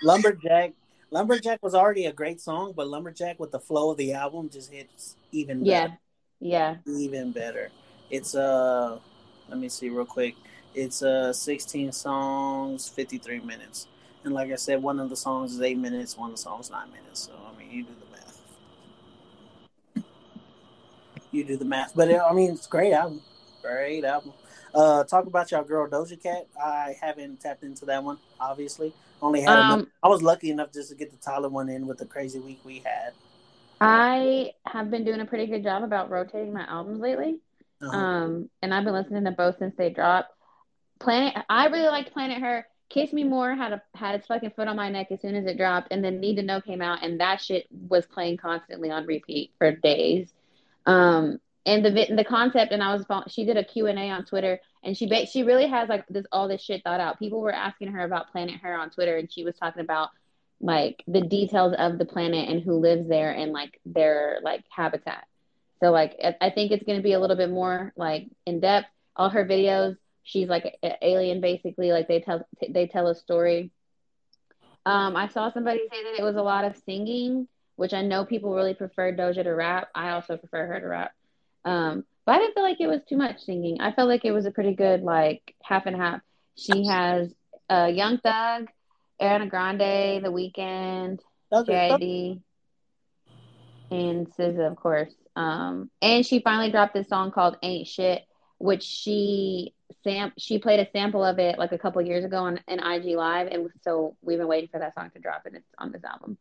Lumberjack. 0.03 0.73
Lumberjack 1.11 1.63
was 1.63 1.73
already 1.73 2.05
a 2.05 2.13
great 2.13 2.39
song, 2.39 2.73
but 2.75 2.87
Lumberjack 2.87 3.39
with 3.39 3.51
the 3.51 3.59
flow 3.59 3.91
of 3.91 3.97
the 3.97 4.13
album 4.13 4.49
just 4.49 4.71
hits 4.71 5.15
even 5.31 5.63
Yeah, 5.63 5.87
better. 5.87 5.97
yeah. 6.39 6.75
Even 6.85 7.31
better. 7.31 7.69
It's 8.09 8.35
uh 8.35 8.99
let 9.49 9.57
me 9.59 9.69
see 9.69 9.89
real 9.89 10.05
quick. 10.05 10.35
It's 10.75 11.01
uh 11.01 11.33
16 11.33 11.91
songs, 11.91 12.89
53 12.89 13.39
minutes. 13.39 13.87
And 14.23 14.33
like 14.33 14.51
I 14.51 14.55
said, 14.55 14.81
one 14.83 14.99
of 14.99 15.09
the 15.09 15.15
songs 15.17 15.53
is 15.55 15.61
eight 15.61 15.77
minutes, 15.77 16.17
one 16.17 16.29
of 16.29 16.35
the 16.35 16.41
songs 16.41 16.69
nine 16.69 16.89
minutes. 16.91 17.21
So 17.21 17.33
I 17.33 17.57
mean 17.57 17.71
you 17.71 17.83
do 17.83 17.93
the 17.99 18.11
math. 18.15 18.41
You 21.31 21.43
do 21.43 21.57
the 21.57 21.65
math. 21.65 21.93
But 21.95 22.11
uh, 22.11 22.27
I 22.29 22.33
mean 22.33 22.51
it's 22.51 22.67
a 22.67 22.69
great 22.69 22.93
album. 22.93 23.21
Great 23.61 24.03
album. 24.03 24.33
Uh 24.73 25.03
talk 25.03 25.25
about 25.25 25.49
your 25.51 25.63
girl 25.63 25.87
Doja 25.87 26.21
Cat. 26.21 26.47
I 26.61 26.95
haven't 27.01 27.41
tapped 27.41 27.63
into 27.63 27.85
that 27.85 28.03
one, 28.03 28.17
obviously. 28.39 28.93
Only 29.21 29.41
had 29.41 29.53
enough- 29.53 29.79
Um, 29.79 29.91
I 30.01 30.07
was 30.07 30.21
lucky 30.21 30.49
enough 30.51 30.71
just 30.71 30.89
to 30.89 30.95
get 30.95 31.11
the 31.11 31.17
Tyler 31.17 31.49
one 31.49 31.69
in 31.69 31.87
with 31.87 31.97
the 31.97 32.05
crazy 32.05 32.39
week 32.39 32.59
we 32.63 32.79
had. 32.79 33.13
I 33.81 34.53
have 34.65 34.91
been 34.91 35.03
doing 35.05 35.21
a 35.21 35.25
pretty 35.25 35.47
good 35.47 35.63
job 35.63 35.83
about 35.83 36.09
rotating 36.09 36.53
my 36.53 36.65
albums 36.67 36.99
lately. 36.99 37.39
Uh-huh. 37.81 37.97
Um, 37.97 38.49
and 38.61 38.73
I've 38.73 38.83
been 38.83 38.93
listening 38.93 39.23
to 39.25 39.31
both 39.31 39.57
since 39.57 39.75
they 39.77 39.89
dropped. 39.89 40.33
Planet, 40.99 41.33
I 41.49 41.67
really 41.67 41.87
liked 41.87 42.11
Planet 42.11 42.39
Her. 42.39 42.67
Kiss 42.89 43.13
Me 43.13 43.23
More 43.23 43.53
had 43.53 43.71
a 43.71 43.81
had 43.93 44.15
its 44.15 44.25
fucking 44.27 44.49
foot 44.51 44.67
on 44.67 44.75
my 44.75 44.89
neck 44.89 45.11
as 45.11 45.21
soon 45.21 45.35
as 45.35 45.45
it 45.45 45.57
dropped, 45.57 45.89
and 45.91 46.03
then 46.03 46.19
Need 46.19 46.37
to 46.37 46.41
Know 46.41 46.59
came 46.59 46.81
out, 46.81 47.03
and 47.03 47.19
that 47.21 47.39
shit 47.39 47.67
was 47.87 48.05
playing 48.07 48.37
constantly 48.37 48.89
on 48.89 49.05
repeat 49.05 49.51
for 49.59 49.71
days. 49.71 50.33
Um, 50.87 51.39
and 51.65 51.85
the 51.85 51.91
the 51.91 52.23
concept, 52.23 52.71
and 52.71 52.81
I 52.83 52.93
was 52.93 53.05
she 53.31 53.45
did 53.45 53.57
a 53.57 53.63
Q 53.63 53.85
and 53.87 53.99
A 53.99 54.09
on 54.09 54.25
Twitter, 54.25 54.59
and 54.83 54.95
she 54.97 55.07
ba- 55.07 55.25
she 55.27 55.43
really 55.43 55.67
has 55.67 55.89
like 55.89 56.05
this 56.07 56.25
all 56.31 56.47
this 56.47 56.61
shit 56.61 56.83
thought 56.83 56.99
out. 56.99 57.19
People 57.19 57.41
were 57.41 57.53
asking 57.53 57.89
her 57.89 58.03
about 58.03 58.31
Planet 58.31 58.61
Her 58.61 58.75
on 58.77 58.89
Twitter, 58.89 59.17
and 59.17 59.31
she 59.31 59.43
was 59.43 59.55
talking 59.57 59.81
about 59.81 60.09
like 60.61 61.03
the 61.07 61.21
details 61.21 61.73
of 61.77 61.97
the 61.97 62.05
planet 62.05 62.49
and 62.49 62.61
who 62.61 62.73
lives 62.79 63.07
there 63.07 63.31
and 63.31 63.51
like 63.53 63.79
their 63.85 64.39
like 64.43 64.63
habitat. 64.69 65.25
So 65.81 65.91
like 65.91 66.17
I- 66.41 66.49
think 66.49 66.71
it's 66.71 66.83
going 66.83 66.97
to 66.97 67.03
be 67.03 67.13
a 67.13 67.19
little 67.19 67.37
bit 67.37 67.49
more 67.49 67.93
like 67.95 68.27
in 68.45 68.59
depth. 68.59 68.87
All 69.15 69.29
her 69.29 69.45
videos, 69.45 69.97
she's 70.23 70.47
like 70.49 70.77
an 70.83 70.93
alien 71.01 71.41
basically. 71.41 71.91
Like 71.91 72.07
they 72.07 72.19
tell 72.21 72.45
they 72.69 72.87
tell 72.87 73.07
a 73.07 73.15
story, 73.15 73.71
Um, 74.85 75.15
I 75.15 75.27
saw 75.27 75.51
somebody 75.51 75.79
say 75.91 76.03
that 76.03 76.19
it 76.19 76.23
was 76.23 76.35
a 76.35 76.41
lot 76.41 76.65
of 76.65 76.75
singing, 76.85 77.47
which 77.75 77.93
I 77.93 78.01
know 78.01 78.25
people 78.25 78.53
really 78.55 78.73
prefer 78.73 79.13
Doja 79.13 79.43
to 79.43 79.51
rap. 79.51 79.89
I 79.93 80.11
also 80.11 80.37
prefer 80.37 80.65
her 80.67 80.79
to 80.79 80.87
rap. 80.87 81.11
Um, 81.65 82.05
but 82.29 82.35
I 82.35 82.37
didn't 82.41 82.53
feel 82.53 82.63
like 82.63 82.79
it 82.79 82.85
was 82.85 83.01
too 83.09 83.17
much 83.17 83.43
singing. 83.43 83.81
I 83.81 83.91
felt 83.91 84.07
like 84.07 84.23
it 84.23 84.31
was 84.31 84.45
a 84.45 84.51
pretty 84.51 84.75
good 84.75 85.01
like 85.01 85.55
half 85.63 85.87
and 85.87 85.95
half. 85.95 86.21
She 86.55 86.85
has 86.85 87.33
uh, 87.67 87.89
Young 87.91 88.19
Thug, 88.19 88.67
Ariana 89.19 89.49
Grande, 89.49 90.23
The 90.23 90.29
Weeknd, 90.29 91.21
JID, 91.51 92.39
and 93.89 94.27
SZA, 94.31 94.69
of 94.69 94.75
course. 94.75 95.11
Um, 95.35 95.89
and 96.03 96.23
she 96.23 96.39
finally 96.41 96.69
dropped 96.69 96.93
this 96.93 97.09
song 97.09 97.31
called 97.31 97.57
"Ain't 97.63 97.87
Shit," 97.87 98.21
which 98.59 98.83
she 98.83 99.73
sam 100.03 100.31
she 100.37 100.59
played 100.59 100.79
a 100.79 100.91
sample 100.91 101.25
of 101.25 101.39
it 101.39 101.57
like 101.57 101.71
a 101.71 101.79
couple 101.79 101.99
years 102.03 102.23
ago 102.23 102.37
on 102.37 102.59
an 102.67 102.77
IG 102.77 103.15
Live, 103.15 103.47
and 103.47 103.71
so 103.81 104.15
we've 104.21 104.37
been 104.37 104.47
waiting 104.47 104.69
for 104.71 104.77
that 104.77 104.93
song 104.93 105.09
to 105.15 105.19
drop, 105.19 105.47
and 105.47 105.55
it's 105.55 105.73
on 105.79 105.91
this 105.91 106.03
album. 106.03 106.37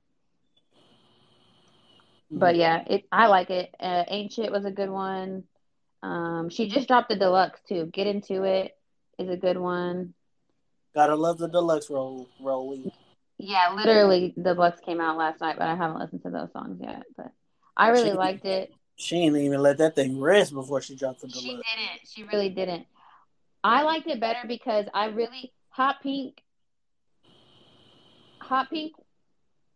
But 2.31 2.57
yeah, 2.57 2.85
it 2.87 3.07
I 3.11 3.29
like 3.29 3.49
it. 3.49 3.75
Uh, 3.81 4.05
"Ain't 4.07 4.35
Shit" 4.35 4.53
was 4.53 4.67
a 4.67 4.71
good 4.71 4.91
one. 4.91 5.45
Um, 6.03 6.49
she 6.49 6.69
just 6.69 6.89
dropped 6.89 7.09
the 7.09 7.17
deluxe 7.17 7.61
too. 7.69 7.87
Get 7.87 8.07
into 8.07 8.45
it 8.45 8.77
is 9.19 9.29
a 9.29 9.37
good 9.37 9.59
one. 9.59 10.15
Gotta 10.95 11.17
love 11.17 11.39
the 11.39 11.49
deluxe 11.49 11.91
roll 11.91 12.29
rolling. 12.41 12.91
Yeah, 13.39 13.73
literally, 13.75 14.35
the 14.37 14.55
deluxe 14.55 14.81
came 14.81 15.01
out 15.01 15.17
last 15.17 15.41
night, 15.41 15.57
but 15.59 15.69
I 15.69 15.77
haven't 15.77 15.99
listened 15.99 16.23
to 16.23 16.31
those 16.31 16.53
songs 16.53 16.79
yet. 16.81 17.05
But 17.17 17.33
I 17.77 17.89
really 17.91 18.11
She- 18.11 18.17
liked 18.17 18.45
it. 18.45 18.73
She 18.97 19.21
didn't 19.21 19.41
even 19.43 19.63
let 19.63 19.79
that 19.79 19.95
thing 19.95 20.21
rest 20.21 20.53
before 20.53 20.83
she 20.83 20.97
dropped 20.97 21.21
the 21.21 21.29
deluxe. 21.29 21.45
She 21.45 21.51
didn't. 21.51 22.01
She 22.05 22.25
really 22.25 22.49
didn't. 22.49 22.87
I 23.63 23.83
liked 23.83 24.09
it 24.09 24.19
better 24.19 24.47
because 24.49 24.87
I 24.93 25.07
really 25.07 25.53
Hot 25.71 25.97
Pink. 26.03 26.43
Hot 28.41 28.69
Pink. 28.71 28.95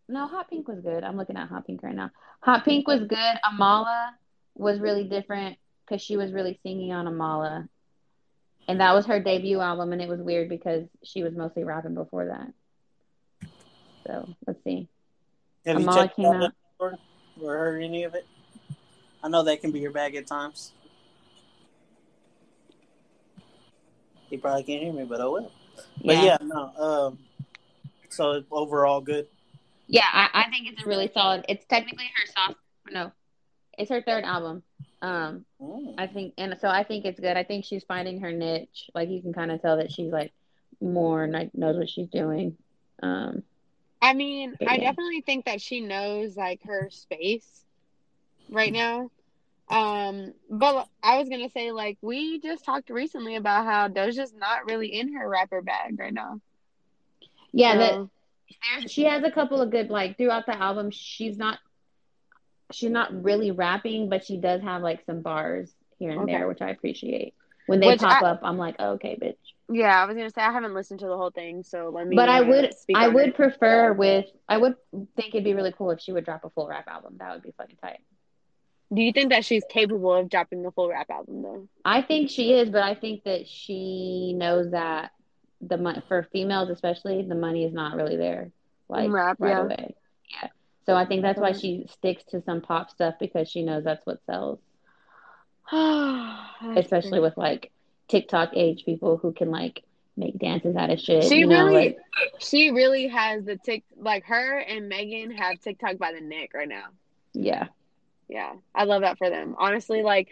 No, 0.09 0.27
Hot 0.27 0.51
Pink 0.51 0.67
was 0.67 0.81
good. 0.81 1.05
I'm 1.05 1.17
looking 1.17 1.37
at 1.37 1.49
Hot 1.49 1.65
Pink 1.67 1.83
right 1.85 1.95
now. 1.95 2.11
Hot 2.41 2.65
Pink 2.65 2.89
was 2.89 3.01
good. 3.05 3.39
Amala 3.49 4.11
was 4.55 4.81
really 4.81 5.05
different 5.05 5.57
because 5.85 6.03
she 6.03 6.17
was 6.17 6.33
really 6.33 6.59
singing 6.63 6.93
on 6.93 7.07
Amala, 7.07 7.69
and 8.69 8.81
that 8.81 8.95
was 8.95 9.07
her 9.07 9.21
debut 9.21 9.61
album, 9.61 9.93
and 9.93 10.01
it 10.01 10.09
was 10.09 10.21
weird 10.21 10.49
because 10.49 10.85
she 11.03 11.23
was 11.23 11.35
mostly 11.35 11.65
rapping 11.65 11.95
before 11.95 12.27
that. 12.27 13.49
So 14.07 14.29
let's 14.47 14.63
see. 14.65 14.89
Have 15.67 15.81
you 15.81 15.87
Amala 15.87 15.95
checked 15.95 16.17
came 16.17 16.27
out 16.27 16.45
out. 16.45 16.53
or, 16.79 16.99
heard 17.41 17.83
any 17.83 18.05
of 18.05 18.15
it? 18.15 18.27
I 19.23 19.29
know 19.29 19.43
that 19.45 19.61
can 19.61 19.71
be 19.71 19.81
your 19.81 19.93
bag 19.93 20.17
at 20.17 20.27
times. 20.27 20.73
He 24.29 24.37
probably 24.37 24.65
can't 24.65 24.83
hear 24.83 24.93
me, 24.93 25.05
but 25.05 25.21
oh 25.21 25.33
well. 25.33 25.53
But 26.05 26.17
Yeah. 26.17 26.25
yeah, 26.25 26.39
no. 26.43 26.73
Um, 26.77 27.19
so 28.09 28.43
overall, 28.51 29.01
good. 29.01 29.27
Yeah, 29.87 30.07
I, 30.11 30.29
I 30.33 30.51
think 30.51 30.69
it's 30.69 30.83
a 30.83 30.89
really 30.89 31.11
solid. 31.13 31.45
It's 31.49 31.65
technically 31.67 32.07
her 32.17 32.33
soft. 32.35 32.59
No, 32.91 33.13
it's 33.79 33.91
her 33.91 34.03
third 34.03 34.25
album. 34.25 34.63
Um, 35.03 35.47
Mm. 35.61 35.95
I 35.99 36.07
think, 36.09 36.35
and 36.39 36.57
so 36.61 36.69
I 36.69 36.85
think 36.85 37.05
it's 37.07 37.21
good. 37.21 37.37
I 37.37 37.45
think 37.45 37.65
she's 37.65 37.85
finding 37.85 38.21
her 38.23 38.33
niche. 38.33 38.91
Like 38.95 39.11
you 39.11 39.23
can 39.23 39.33
kind 39.35 39.53
of 39.53 39.63
tell 39.63 39.79
that 39.79 39.93
she's 39.93 40.13
like 40.13 40.33
more 40.81 41.29
like 41.29 41.55
knows 41.55 41.77
what 41.79 41.91
she's 41.91 42.09
doing. 42.11 42.57
Um, 43.03 43.45
I 44.03 44.15
mean, 44.15 44.57
But 44.59 44.69
I 44.69 44.79
yeah. 44.79 44.79
definitely 44.79 45.23
think 45.23 45.47
that 45.47 45.61
she 45.61 45.81
knows 45.81 46.37
like 46.37 46.63
her 46.65 46.91
space 46.91 47.65
right 48.49 48.73
now. 48.73 49.11
Um, 49.69 50.35
but 50.51 50.89
I 51.03 51.19
was 51.19 51.29
gonna 51.29 51.49
say 51.51 51.73
like 51.73 51.99
we 52.03 52.41
just 52.41 52.65
talked 52.65 52.91
recently 52.91 53.37
about 53.37 53.65
how 53.67 53.89
Doja's 53.89 54.35
not 54.35 54.67
really 54.67 54.89
in 54.89 55.15
her 55.15 55.29
rapper 55.29 55.63
bag 55.63 55.99
right 55.99 56.15
now. 56.15 56.41
yeah, 57.53 57.77
that 57.77 58.01
So, 58.01 58.11
there's, 58.63 58.91
she 58.91 59.05
has 59.05 59.23
a 59.25 59.31
couple 59.31 59.61
of 59.61 59.71
good 59.71 59.91
like 59.91 60.17
throughout 60.17 60.47
the 60.47 60.61
album. 60.61 60.91
She's 60.91 61.39
not 61.39 61.59
she's 62.75 62.91
not 62.91 63.23
really 63.25 63.51
rapping, 63.51 64.09
but 64.09 64.25
she 64.25 64.37
does 64.37 64.63
have 64.63 64.83
like 64.83 65.05
some 65.07 65.21
bars 65.23 65.73
here 65.99 66.11
and 66.11 66.21
Okay. 66.23 66.33
there, 66.33 66.49
which 66.49 66.61
I 66.63 66.71
appreciate. 66.71 67.35
When 67.67 67.79
they 67.81 67.87
Which 67.89 68.01
pop 68.01 68.23
I- 68.23 68.27
up, 68.31 68.41
I'm 68.43 68.59
like, 68.59 68.77
oh, 68.81 68.93
okay, 68.93 69.17
bitch. 69.21 69.37
yeah, 69.69 70.03
I 70.03 70.05
was 70.07 70.17
gonna 70.17 70.31
say 70.31 70.43
I 70.43 70.51
haven't 70.53 70.75
listened 70.75 71.01
to 71.01 71.07
the 71.07 71.17
whole 71.17 71.31
thing, 71.31 71.63
so 71.63 71.91
let 71.95 72.07
me. 72.09 72.17
But 72.17 72.29
I 72.29 72.41
would 72.41 72.75
speak 72.75 72.97
I 72.97 73.07
would 73.09 73.29
it. 73.29 73.35
prefer 73.37 73.93
with 73.93 74.27
I 74.49 74.59
would 74.59 74.75
think 75.17 75.29
it'd 75.35 75.45
be 75.45 75.55
really 75.55 75.73
cool 75.73 75.91
if 75.93 76.01
she 76.01 76.13
would 76.13 76.25
drop 76.25 76.45
a 76.45 76.51
full 76.51 76.67
rap 76.67 76.89
album. 76.89 77.17
That 77.19 77.33
would 77.35 77.43
be 77.43 77.53
fucking 77.57 77.77
tight. 77.81 78.01
Do 78.93 79.01
you 79.01 79.13
think 79.13 79.31
that 79.31 79.45
she's 79.45 79.63
capable 79.71 80.13
of 80.13 80.29
dropping 80.29 80.63
the 80.65 80.71
full 80.73 80.89
rap 80.89 81.09
album 81.09 81.43
though? 81.43 81.69
I 81.85 82.03
think 82.03 82.29
she 82.31 82.53
is, 82.53 82.69
but 82.69 82.83
I 82.83 82.95
think 82.95 83.25
that 83.25 83.47
she 83.47 84.35
knows 84.37 84.73
that 84.73 85.13
the 85.61 85.79
money 85.79 86.03
for 86.09 86.25
females 86.33 86.69
especially, 86.69 87.23
the 87.23 87.37
money 87.37 87.65
is 87.65 87.73
not 87.73 87.95
really 87.97 88.17
there 88.17 88.51
like 88.89 89.11
Rap, 89.11 89.37
right 89.39 89.51
yeah. 89.51 89.63
away. 89.63 89.95
Yeah. 90.43 90.49
So 90.87 90.97
I 90.97 91.05
think 91.05 91.23
that's 91.23 91.41
why 91.41 91.53
she 91.53 91.87
sticks 91.91 92.25
to 92.31 92.43
some 92.43 92.61
pop 92.61 92.91
stuff 92.91 93.15
because 93.21 93.49
she 93.49 93.63
knows 93.63 93.85
that's 93.85 94.05
what 94.05 94.21
sells. 94.27 94.59
Especially 96.77 97.21
with 97.21 97.37
like 97.37 97.71
TikTok 98.09 98.51
age 98.55 98.85
people 98.85 99.17
who 99.17 99.33
can 99.33 99.51
like 99.51 99.85
make 100.17 100.39
dances 100.39 100.77
out 100.77 100.91
of 100.91 101.01
shit. 101.01 101.25
She 101.25 101.41
you 101.41 101.47
know, 101.47 101.67
really, 101.67 101.75
like 101.75 101.99
she 102.39 102.71
really 102.71 103.09
has 103.09 103.45
the 103.45 103.57
tick. 103.57 103.85
Like 103.97 104.25
her 104.25 104.59
and 104.59 104.89
Megan 104.89 105.31
have 105.31 105.61
TikTok 105.61 105.99
by 105.99 106.13
the 106.13 106.21
neck 106.21 106.51
right 106.55 106.69
now. 106.69 106.87
yeah. 107.33 107.69
Yeah, 108.29 108.55
I 108.75 108.85
love 108.85 109.03
that 109.03 109.19
for 109.19 109.29
them. 109.29 109.57
Honestly, 109.59 110.03
like, 110.03 110.29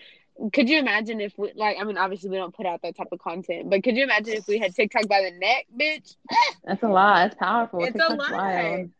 could 0.54 0.70
you 0.70 0.78
imagine 0.78 1.20
if 1.20 1.36
we, 1.36 1.52
like, 1.54 1.76
I 1.78 1.84
mean, 1.84 1.98
obviously 1.98 2.30
we 2.30 2.36
don't 2.36 2.54
put 2.54 2.64
out 2.64 2.80
that 2.82 2.96
type 2.96 3.08
of 3.12 3.18
content, 3.18 3.68
but 3.68 3.82
could 3.82 3.94
you 3.94 4.04
imagine 4.04 4.34
if 4.34 4.46
we 4.46 4.58
had 4.58 4.74
TikTok 4.74 5.06
by 5.06 5.20
the 5.20 5.38
neck, 5.38 5.66
bitch? 5.78 6.16
That's 6.64 6.82
a 6.82 6.88
lot. 6.88 7.26
It's 7.26 7.34
powerful. 7.34 7.84
It's 7.84 7.94
a 7.96 8.14
lot. 8.14 8.32
wild. 8.32 8.90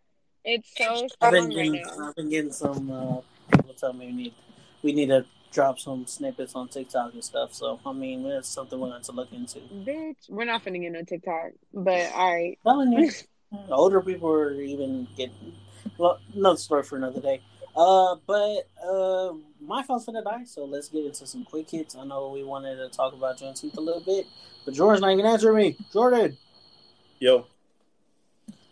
It's 0.45 0.71
so 0.77 1.07
I've 1.21 1.33
been 1.33 1.51
strong 1.51 1.57
right 1.57 1.73
getting. 1.73 2.01
I've 2.01 2.17
been 2.17 2.31
getting 2.31 2.53
some 2.53 2.91
uh, 2.91 3.21
people 3.57 3.75
tell 3.75 3.93
me 3.93 4.07
we 4.07 4.13
need 4.13 4.35
we 4.83 4.93
need 4.93 5.09
to 5.09 5.25
drop 5.53 5.79
some 5.79 6.07
snippets 6.07 6.55
on 6.55 6.69
TikTok 6.69 7.13
and 7.13 7.25
stuff. 7.25 7.55
So 7.55 7.79
I 7.85 7.93
mean, 7.93 8.29
that's 8.29 8.49
something 8.49 8.79
we're 8.79 8.91
going 8.91 9.03
to 9.03 9.13
look 9.13 9.33
into. 9.33 9.59
Bitch, 9.59 10.29
we're 10.29 10.45
not 10.45 10.65
finna 10.65 10.81
get 10.81 10.93
no 10.93 11.03
TikTok, 11.03 11.53
but 11.75 12.13
all 12.15 12.33
right. 12.33 12.59
Telling 12.63 12.93
you, 12.93 13.11
older 13.71 14.01
people 14.01 14.31
are 14.31 14.55
even 14.55 15.07
getting. 15.17 15.55
Well, 15.99 16.19
another 16.35 16.59
story 16.59 16.83
for 16.83 16.97
another 16.97 17.21
day. 17.21 17.43
Uh, 17.77 18.17
but 18.27 18.69
uh, 18.85 19.33
my 19.61 19.83
phone's 19.83 20.05
gonna 20.05 20.25
die, 20.25 20.45
so 20.45 20.65
let's 20.65 20.89
get 20.89 21.05
into 21.05 21.27
some 21.27 21.45
quick 21.45 21.71
hits. 21.71 21.95
I 21.95 22.05
know 22.05 22.31
we 22.31 22.43
wanted 22.43 22.77
to 22.77 22.89
talk 22.89 23.13
about 23.13 23.39
Juneteenth 23.39 23.77
a 23.77 23.81
little 23.81 24.03
bit, 24.03 24.27
but 24.65 24.75
Jordan's 24.75 25.03
not 25.03 25.13
even 25.13 25.27
answering 25.27 25.57
me. 25.57 25.77
Jordan, 25.93 26.37
Yo, 27.21 27.47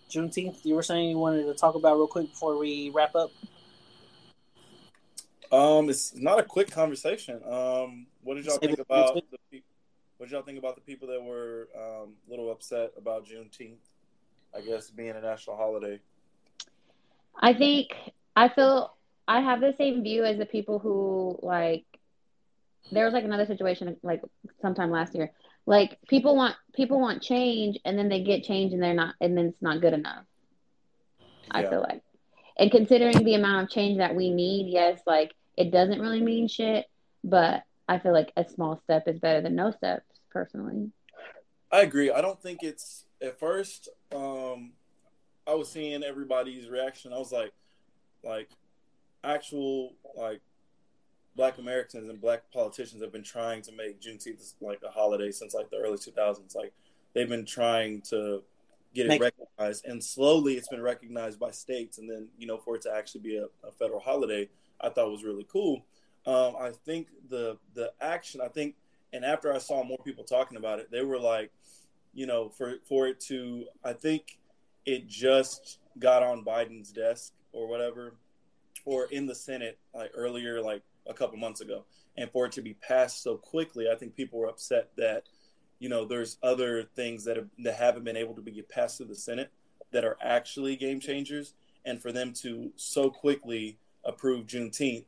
Juneteenth, 0.08 0.64
you 0.64 0.74
were 0.74 0.82
saying 0.82 1.10
you 1.10 1.18
wanted 1.18 1.44
to 1.44 1.54
talk 1.54 1.74
about 1.74 1.96
real 1.96 2.06
quick 2.06 2.30
before 2.30 2.58
we 2.58 2.90
wrap 2.90 3.14
up. 3.14 3.30
um, 5.52 5.88
it's 5.88 6.14
not 6.14 6.38
a 6.38 6.42
quick 6.42 6.70
conversation. 6.70 7.40
Um, 7.44 8.06
what 8.22 8.36
did 8.36 8.46
y'all 8.46 8.58
think 8.58 8.78
about 8.78 9.14
the 9.14 9.38
pe- 9.50 9.62
what 10.16 10.28
did 10.28 10.32
y'all 10.32 10.42
think 10.42 10.58
about 10.58 10.74
the 10.74 10.80
people 10.80 11.08
that 11.08 11.22
were 11.22 11.68
um, 11.76 12.14
a 12.26 12.30
little 12.30 12.50
upset 12.50 12.92
about 12.96 13.26
Juneteenth? 13.26 13.76
I 14.54 14.60
guess 14.60 14.90
being 14.90 15.10
a 15.10 15.20
national 15.20 15.56
holiday. 15.56 16.00
I 17.40 17.54
think 17.54 17.94
I 18.34 18.48
feel 18.48 18.94
I 19.26 19.40
have 19.40 19.60
the 19.60 19.74
same 19.78 20.02
view 20.02 20.24
as 20.24 20.38
the 20.38 20.46
people 20.46 20.78
who 20.78 21.38
like 21.42 21.84
there 22.90 23.04
was 23.04 23.12
like 23.12 23.24
another 23.24 23.46
situation 23.46 23.96
like 24.02 24.22
sometime 24.62 24.90
last 24.90 25.14
year. 25.14 25.32
Like 25.68 25.98
people 26.08 26.34
want 26.34 26.56
people 26.72 26.98
want 26.98 27.22
change 27.22 27.78
and 27.84 27.98
then 27.98 28.08
they 28.08 28.22
get 28.22 28.42
change 28.42 28.72
and 28.72 28.82
they're 28.82 28.94
not 28.94 29.14
and 29.20 29.36
then 29.36 29.48
it's 29.48 29.60
not 29.60 29.82
good 29.82 29.92
enough. 29.92 30.24
I 31.50 31.62
feel 31.64 31.82
like. 31.82 32.00
And 32.58 32.70
considering 32.70 33.22
the 33.22 33.34
amount 33.34 33.64
of 33.64 33.70
change 33.70 33.98
that 33.98 34.14
we 34.14 34.30
need, 34.30 34.72
yes, 34.72 34.98
like 35.06 35.34
it 35.58 35.70
doesn't 35.70 36.00
really 36.00 36.22
mean 36.22 36.48
shit, 36.48 36.86
but 37.22 37.64
I 37.86 37.98
feel 37.98 38.14
like 38.14 38.32
a 38.34 38.48
small 38.48 38.80
step 38.84 39.08
is 39.08 39.18
better 39.18 39.42
than 39.42 39.56
no 39.56 39.70
steps 39.70 40.06
personally. 40.30 40.90
I 41.70 41.82
agree. 41.82 42.10
I 42.10 42.22
don't 42.22 42.42
think 42.42 42.62
it's 42.62 43.04
at 43.20 43.38
first. 43.38 43.90
Um, 44.10 44.72
I 45.46 45.52
was 45.52 45.70
seeing 45.70 46.02
everybody's 46.02 46.70
reaction. 46.70 47.12
I 47.12 47.18
was 47.18 47.30
like, 47.30 47.52
like, 48.24 48.48
actual 49.22 49.92
like 50.16 50.40
Black 51.38 51.58
Americans 51.58 52.08
and 52.08 52.20
Black 52.20 52.50
politicians 52.52 53.00
have 53.00 53.12
been 53.12 53.22
trying 53.22 53.62
to 53.62 53.72
make 53.72 54.00
Juneteenth 54.00 54.54
like 54.60 54.80
a 54.84 54.90
holiday 54.90 55.30
since 55.30 55.54
like 55.54 55.70
the 55.70 55.76
early 55.76 55.96
two 55.96 56.10
thousands. 56.10 56.56
Like 56.56 56.72
they've 57.14 57.28
been 57.28 57.46
trying 57.46 58.02
to 58.10 58.42
get 58.92 59.06
it 59.06 59.10
Make- 59.10 59.22
recognized, 59.22 59.86
and 59.86 60.02
slowly 60.02 60.54
it's 60.54 60.66
been 60.66 60.82
recognized 60.82 61.38
by 61.38 61.52
states, 61.52 61.98
and 61.98 62.10
then 62.10 62.26
you 62.36 62.48
know 62.48 62.58
for 62.58 62.74
it 62.74 62.82
to 62.82 62.92
actually 62.92 63.20
be 63.20 63.36
a, 63.36 63.44
a 63.64 63.70
federal 63.78 64.00
holiday, 64.00 64.48
I 64.80 64.88
thought 64.88 65.12
was 65.12 65.22
really 65.22 65.46
cool. 65.50 65.84
Um, 66.26 66.56
I 66.58 66.72
think 66.84 67.06
the 67.30 67.56
the 67.74 67.92
action, 68.00 68.40
I 68.40 68.48
think, 68.48 68.74
and 69.12 69.24
after 69.24 69.54
I 69.54 69.58
saw 69.58 69.84
more 69.84 69.98
people 70.04 70.24
talking 70.24 70.58
about 70.58 70.80
it, 70.80 70.90
they 70.90 71.02
were 71.02 71.20
like, 71.20 71.52
you 72.14 72.26
know, 72.26 72.48
for 72.48 72.78
for 72.88 73.06
it 73.06 73.20
to, 73.28 73.66
I 73.84 73.92
think 73.92 74.38
it 74.84 75.06
just 75.06 75.78
got 76.00 76.24
on 76.24 76.44
Biden's 76.44 76.90
desk 76.90 77.32
or 77.52 77.68
whatever, 77.68 78.14
or 78.84 79.04
in 79.04 79.26
the 79.26 79.36
Senate 79.36 79.78
like 79.94 80.10
earlier, 80.14 80.60
like 80.60 80.82
a 81.08 81.14
couple 81.14 81.38
months 81.38 81.60
ago, 81.60 81.84
and 82.16 82.30
for 82.30 82.46
it 82.46 82.52
to 82.52 82.62
be 82.62 82.74
passed 82.74 83.22
so 83.22 83.36
quickly, 83.36 83.86
I 83.90 83.96
think 83.96 84.14
people 84.14 84.38
were 84.38 84.48
upset 84.48 84.90
that, 84.96 85.24
you 85.78 85.88
know, 85.88 86.04
there's 86.04 86.38
other 86.42 86.84
things 86.94 87.24
that 87.24 87.36
have 87.36 87.48
that 87.64 87.76
haven't 87.76 88.04
been 88.04 88.16
able 88.16 88.34
to 88.34 88.42
be 88.42 88.62
passed 88.62 88.98
through 88.98 89.06
the 89.06 89.14
Senate. 89.14 89.50
that 89.90 90.04
are 90.04 90.16
actually 90.20 90.76
game 90.76 91.00
changers, 91.00 91.54
and 91.84 92.00
for 92.00 92.12
them 92.12 92.32
to 92.32 92.70
so 92.76 93.10
quickly 93.10 93.78
approve 94.04 94.46
Juneteenth, 94.46 95.04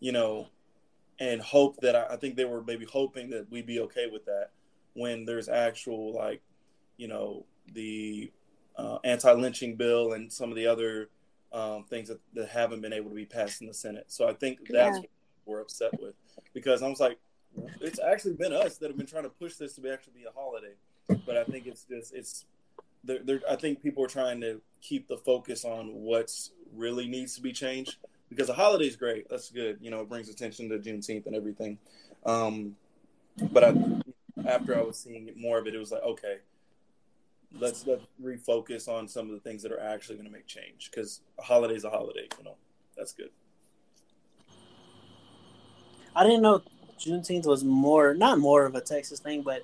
you 0.00 0.12
know, 0.12 0.48
and 1.20 1.40
hope 1.40 1.80
that 1.80 1.94
I, 1.94 2.14
I 2.14 2.16
think 2.16 2.36
they 2.36 2.44
were 2.44 2.62
maybe 2.62 2.86
hoping 2.86 3.30
that 3.30 3.50
we'd 3.50 3.66
be 3.66 3.80
okay 3.80 4.06
with 4.10 4.24
that 4.26 4.50
when 4.94 5.24
there's 5.24 5.48
actual 5.48 6.12
like, 6.12 6.42
you 6.96 7.08
know, 7.08 7.44
the 7.72 8.30
uh, 8.76 8.98
anti-lynching 9.04 9.76
bill 9.76 10.12
and 10.12 10.32
some 10.32 10.50
of 10.50 10.56
the 10.56 10.66
other 10.66 11.08
um, 11.54 11.84
things 11.84 12.08
that, 12.08 12.20
that 12.34 12.48
haven't 12.48 12.82
been 12.82 12.92
able 12.92 13.08
to 13.08 13.16
be 13.16 13.24
passed 13.24 13.62
in 13.62 13.68
the 13.68 13.74
Senate. 13.74 14.06
So 14.08 14.28
I 14.28 14.34
think 14.34 14.58
that's 14.68 14.96
Yeah. 14.96 15.00
what 15.00 15.08
we're 15.46 15.60
upset 15.60 15.98
with 16.00 16.14
because 16.52 16.82
I 16.82 16.88
was 16.88 17.00
like, 17.00 17.18
it's 17.80 18.00
actually 18.00 18.34
been 18.34 18.52
us 18.52 18.76
that 18.78 18.88
have 18.88 18.96
been 18.96 19.06
trying 19.06 19.22
to 19.22 19.30
push 19.30 19.54
this 19.54 19.74
to 19.76 19.80
be 19.80 19.88
actually 19.88 20.14
be 20.14 20.24
a 20.24 20.32
holiday, 20.32 20.74
but 21.24 21.36
I 21.36 21.44
think 21.44 21.66
it's 21.66 21.84
just 21.84 22.12
it's. 22.12 22.44
They're, 23.06 23.22
they're, 23.22 23.40
I 23.48 23.56
think 23.56 23.82
people 23.82 24.02
are 24.02 24.08
trying 24.08 24.40
to 24.40 24.62
keep 24.80 25.08
the 25.08 25.18
focus 25.18 25.66
on 25.66 25.88
what's 25.92 26.52
really 26.74 27.06
needs 27.06 27.34
to 27.34 27.42
be 27.42 27.52
changed 27.52 27.96
because 28.30 28.48
a 28.48 28.54
holiday 28.54 28.86
is 28.86 28.96
great. 28.96 29.28
That's 29.28 29.50
good. 29.50 29.76
You 29.82 29.90
know, 29.90 30.00
it 30.00 30.08
brings 30.08 30.30
attention 30.30 30.70
to 30.70 30.78
Juneteenth 30.78 31.26
and 31.26 31.36
everything. 31.36 31.76
Um, 32.24 32.76
but 33.52 33.62
I, 33.62 33.74
after 34.46 34.74
I 34.74 34.80
was 34.80 34.96
seeing 34.96 35.30
more 35.36 35.58
of 35.58 35.66
it, 35.66 35.74
it 35.74 35.78
was 35.78 35.92
like, 35.92 36.02
okay, 36.02 36.38
let's 37.58 37.86
let's 37.86 38.04
refocus 38.22 38.88
on 38.88 39.08
some 39.08 39.26
of 39.26 39.32
the 39.32 39.40
things 39.40 39.62
that 39.62 39.72
are 39.72 39.80
actually 39.80 40.16
going 40.16 40.26
to 40.26 40.32
make 40.32 40.46
change 40.46 40.90
because 40.90 41.20
a 41.38 41.42
holiday 41.42 41.74
is 41.74 41.84
a 41.84 41.90
holiday. 41.90 42.26
You 42.38 42.44
know, 42.44 42.56
that's 42.96 43.12
good. 43.12 43.30
I 46.16 46.22
didn't 46.22 46.42
know 46.42 46.62
Juneteenth 46.98 47.46
was 47.46 47.64
more, 47.64 48.14
not 48.14 48.38
more 48.38 48.64
of 48.66 48.74
a 48.74 48.80
Texas 48.80 49.18
thing, 49.18 49.42
but 49.42 49.62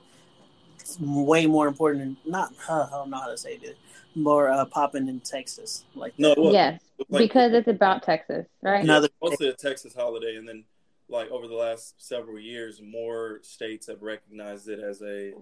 it's 0.79 0.99
way 1.01 1.47
more 1.47 1.69
important. 1.69 2.19
Than, 2.25 2.33
not, 2.33 2.53
uh, 2.69 2.87
I 2.93 2.97
don't 2.97 3.11
know 3.11 3.19
how 3.19 3.29
to 3.29 3.39
say 3.39 3.57
this. 3.59 3.77
More 4.17 4.49
uh, 4.51 4.65
popping 4.65 5.07
in 5.07 5.21
Texas, 5.21 5.85
like 5.95 6.19
No, 6.19 6.35
well, 6.37 6.53
yes, 6.53 6.81
like, 7.09 7.21
because 7.21 7.53
it's 7.53 7.69
about 7.69 8.03
Texas, 8.03 8.45
right? 8.61 8.85
yeah, 8.85 8.93
Another- 8.93 9.09
mostly 9.23 9.49
a 9.49 9.53
Texas 9.53 9.95
holiday, 9.95 10.35
and 10.35 10.49
then 10.49 10.65
like 11.09 11.31
over 11.31 11.47
the 11.47 11.55
last 11.55 11.95
several 11.99 12.39
years, 12.39 12.81
more 12.83 13.39
states 13.43 13.87
have 13.87 14.03
recognized 14.03 14.69
it 14.69 14.81
as 14.81 15.01
a 15.03 15.33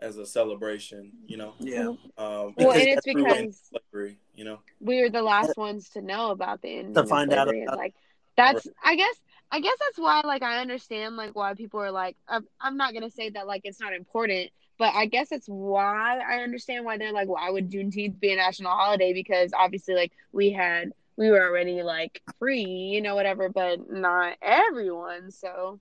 as 0.00 0.16
a 0.18 0.26
celebration. 0.26 1.12
You 1.26 1.36
know, 1.38 1.54
yeah. 1.58 1.88
um, 1.88 2.54
Well, 2.56 2.72
and 2.72 2.82
it's 2.88 3.04
because 3.04 3.60
slavery. 3.70 4.18
You 4.34 4.44
know, 4.44 4.60
we 4.80 5.00
were 5.02 5.10
the 5.10 5.22
last 5.22 5.56
ones 5.56 5.88
to 5.90 6.00
know 6.02 6.30
about 6.30 6.62
the 6.62 6.78
end 6.78 6.94
To 6.94 7.00
of 7.00 7.08
find 7.08 7.32
out 7.32 7.46
slavery, 7.48 7.60
and 7.60 7.68
about- 7.68 7.78
like 7.78 7.94
that's 8.36 8.68
I 8.84 8.94
guess 8.94 9.16
I 9.50 9.60
guess 9.60 9.74
that's 9.80 9.98
why 9.98 10.20
like 10.24 10.42
I 10.42 10.60
understand 10.60 11.16
like 11.16 11.34
why 11.34 11.54
people 11.54 11.80
are 11.80 11.90
like 11.90 12.16
I'm, 12.28 12.46
I'm 12.60 12.76
not 12.76 12.94
gonna 12.94 13.10
say 13.10 13.30
that 13.30 13.46
like 13.46 13.62
it's 13.64 13.80
not 13.80 13.92
important, 13.94 14.50
but 14.78 14.94
I 14.94 15.06
guess 15.06 15.32
it's 15.32 15.48
why 15.48 16.20
I 16.20 16.42
understand 16.42 16.84
why 16.84 16.98
they're 16.98 17.12
like 17.12 17.28
why 17.28 17.50
would 17.50 17.70
Juneteenth 17.70 18.20
be 18.20 18.32
a 18.32 18.36
national 18.36 18.70
holiday 18.70 19.12
because 19.12 19.52
obviously 19.58 19.94
like 19.96 20.12
we 20.32 20.52
had 20.52 20.92
we 21.16 21.30
were 21.30 21.42
already 21.42 21.82
like 21.82 22.22
free 22.38 22.62
you 22.62 23.00
know 23.02 23.16
whatever 23.16 23.48
but 23.48 23.90
not 23.90 24.36
everyone 24.40 25.32
so 25.32 25.80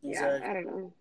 yeah 0.00 0.10
Exactly. 0.10 0.50
I 0.50 0.52
don't 0.54 0.66
know. 0.66 0.92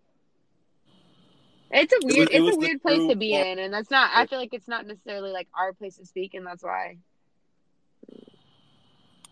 It's 1.73 1.93
a 1.93 2.05
weird 2.05 2.29
it 2.29 2.35
it's 2.35 2.43
was 2.43 2.55
a 2.55 2.59
weird 2.59 2.81
place 2.81 3.07
to 3.09 3.15
be 3.15 3.33
in 3.33 3.59
and 3.59 3.73
that's 3.73 3.89
not 3.89 4.11
I 4.13 4.25
feel 4.27 4.39
like 4.39 4.53
it's 4.53 4.67
not 4.67 4.85
necessarily 4.85 5.31
like 5.31 5.47
our 5.57 5.73
place 5.73 5.97
to 5.97 6.05
speak 6.05 6.33
and 6.33 6.45
that's 6.45 6.63
why 6.63 6.97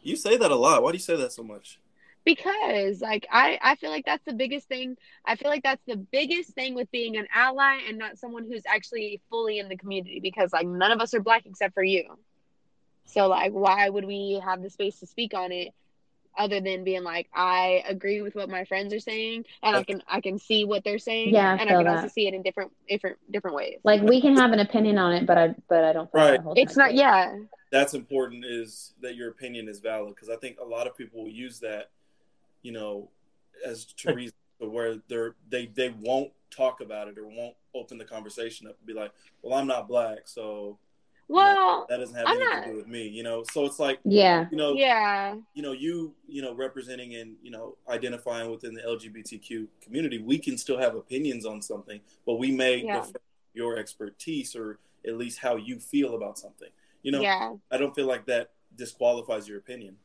you 0.01 0.15
say 0.15 0.37
that 0.37 0.49
a 0.49 0.55
lot. 0.55 0.81
Why 0.81 0.91
do 0.91 0.95
you 0.95 1.03
say 1.03 1.17
that 1.17 1.31
so 1.33 1.43
much? 1.43 1.79
because 2.25 3.01
like 3.01 3.25
I 3.31 3.57
I 3.61 3.75
feel 3.75 3.89
like 3.89 4.05
that's 4.05 4.23
the 4.25 4.33
biggest 4.33 4.67
thing. 4.67 4.97
I 5.25 5.35
feel 5.35 5.49
like 5.49 5.63
that's 5.63 5.83
the 5.87 5.95
biggest 5.95 6.51
thing 6.51 6.75
with 6.75 6.91
being 6.91 7.17
an 7.17 7.27
ally 7.33 7.79
and 7.87 7.97
not 7.97 8.17
someone 8.17 8.45
who's 8.45 8.63
actually 8.67 9.21
fully 9.29 9.59
in 9.59 9.69
the 9.69 9.77
community 9.77 10.19
because 10.19 10.53
like 10.53 10.67
none 10.67 10.91
of 10.91 10.99
us 10.99 11.13
are 11.13 11.21
black 11.21 11.45
except 11.45 11.73
for 11.73 11.83
you. 11.83 12.17
So 13.05 13.27
like 13.27 13.51
why 13.51 13.89
would 13.89 14.05
we 14.05 14.41
have 14.45 14.61
the 14.61 14.69
space 14.69 14.99
to 14.99 15.07
speak 15.07 15.33
on 15.33 15.51
it 15.51 15.73
other 16.37 16.61
than 16.61 16.83
being 16.83 17.03
like 17.03 17.27
I 17.33 17.83
agree 17.87 18.21
with 18.21 18.35
what 18.35 18.49
my 18.49 18.65
friends 18.65 18.93
are 18.93 18.99
saying 18.99 19.45
and 19.63 19.75
I 19.75 19.83
can 19.83 20.03
I 20.07 20.21
can 20.21 20.39
see 20.39 20.65
what 20.65 20.83
they're 20.83 20.99
saying 20.99 21.33
Yeah, 21.33 21.53
I 21.53 21.57
and 21.57 21.61
I 21.61 21.73
feel 21.73 21.79
can 21.83 21.87
also 21.87 22.07
see 22.07 22.27
it 22.27 22.33
in 22.33 22.41
different 22.41 22.71
different 22.87 23.17
different 23.31 23.55
ways. 23.55 23.79
Like 23.83 24.01
we 24.01 24.21
can 24.21 24.35
have 24.35 24.51
an 24.51 24.59
opinion 24.59 24.97
on 24.97 25.13
it, 25.13 25.25
but 25.25 25.37
I 25.37 25.55
but 25.67 25.83
I 25.83 25.93
don't 25.93 26.09
Right. 26.13 26.43
that 26.43 26.53
it's 26.57 26.77
not 26.77 26.93
yeah. 26.93 27.35
That's 27.71 27.93
important. 27.93 28.45
Is 28.45 28.93
that 29.01 29.15
your 29.15 29.29
opinion 29.29 29.67
is 29.67 29.79
valid? 29.79 30.15
Because 30.15 30.29
I 30.29 30.37
think 30.37 30.57
a 30.59 30.65
lot 30.65 30.87
of 30.87 30.97
people 30.97 31.23
will 31.23 31.29
use 31.29 31.59
that, 31.59 31.91
you 32.63 32.71
know, 32.71 33.09
as 33.65 33.85
to 33.85 34.13
reason 34.13 34.33
where 34.59 34.95
they're 35.07 35.35
they 35.49 35.67
they 35.67 35.89
won't 35.89 36.31
talk 36.51 36.81
about 36.81 37.07
it 37.07 37.17
or 37.17 37.27
won't 37.27 37.55
open 37.75 37.97
the 37.97 38.05
conversation 38.05 38.67
up 38.67 38.75
and 38.79 38.87
be 38.87 38.93
like, 38.93 39.11
well, 39.41 39.57
I'm 39.57 39.67
not 39.67 39.87
black, 39.87 40.19
so 40.25 40.77
Well, 41.29 41.85
that 41.89 41.97
doesn't 41.97 42.15
have 42.15 42.25
I'm 42.27 42.37
anything 42.37 42.49
not- 42.55 42.63
to 42.65 42.71
do 42.71 42.77
with 42.77 42.87
me. 42.87 43.07
You 43.07 43.21
know, 43.23 43.43
so 43.53 43.63
it's 43.65 43.79
like 43.79 43.99
Yeah. 44.03 44.47
you 44.51 44.57
know 44.57 44.73
yeah. 44.73 45.35
you 45.53 45.61
know 45.61 45.71
you 45.71 46.13
you 46.27 46.41
know 46.41 46.53
representing 46.53 47.15
and 47.15 47.35
you 47.43 47.51
know 47.51 47.77
identifying 47.87 48.49
within 48.51 48.73
the 48.73 48.81
lgbtq 48.81 49.67
community 49.81 50.17
we 50.17 50.37
can 50.39 50.57
still 50.57 50.77
have 50.77 50.95
opinions 50.95 51.45
on 51.45 51.61
something 51.61 51.99
but 52.25 52.35
we 52.39 52.51
may 52.51 52.83
Yeah. 52.83 53.05
your 53.53 53.77
expertise 53.77 54.55
or 54.55 54.79
at 55.07 55.15
least 55.17 55.39
how 55.39 55.55
you 55.55 55.79
feel 55.79 56.15
about 56.15 56.37
something 56.37 56.69
you 57.03 57.11
know 57.11 57.21
yeah. 57.21 57.53
i 57.71 57.77
don't 57.77 57.95
feel 57.95 58.05
like 58.07 58.25
that 58.25 58.51
disqualifies 58.75 59.47
your 59.47 59.57
opinion 59.59 59.95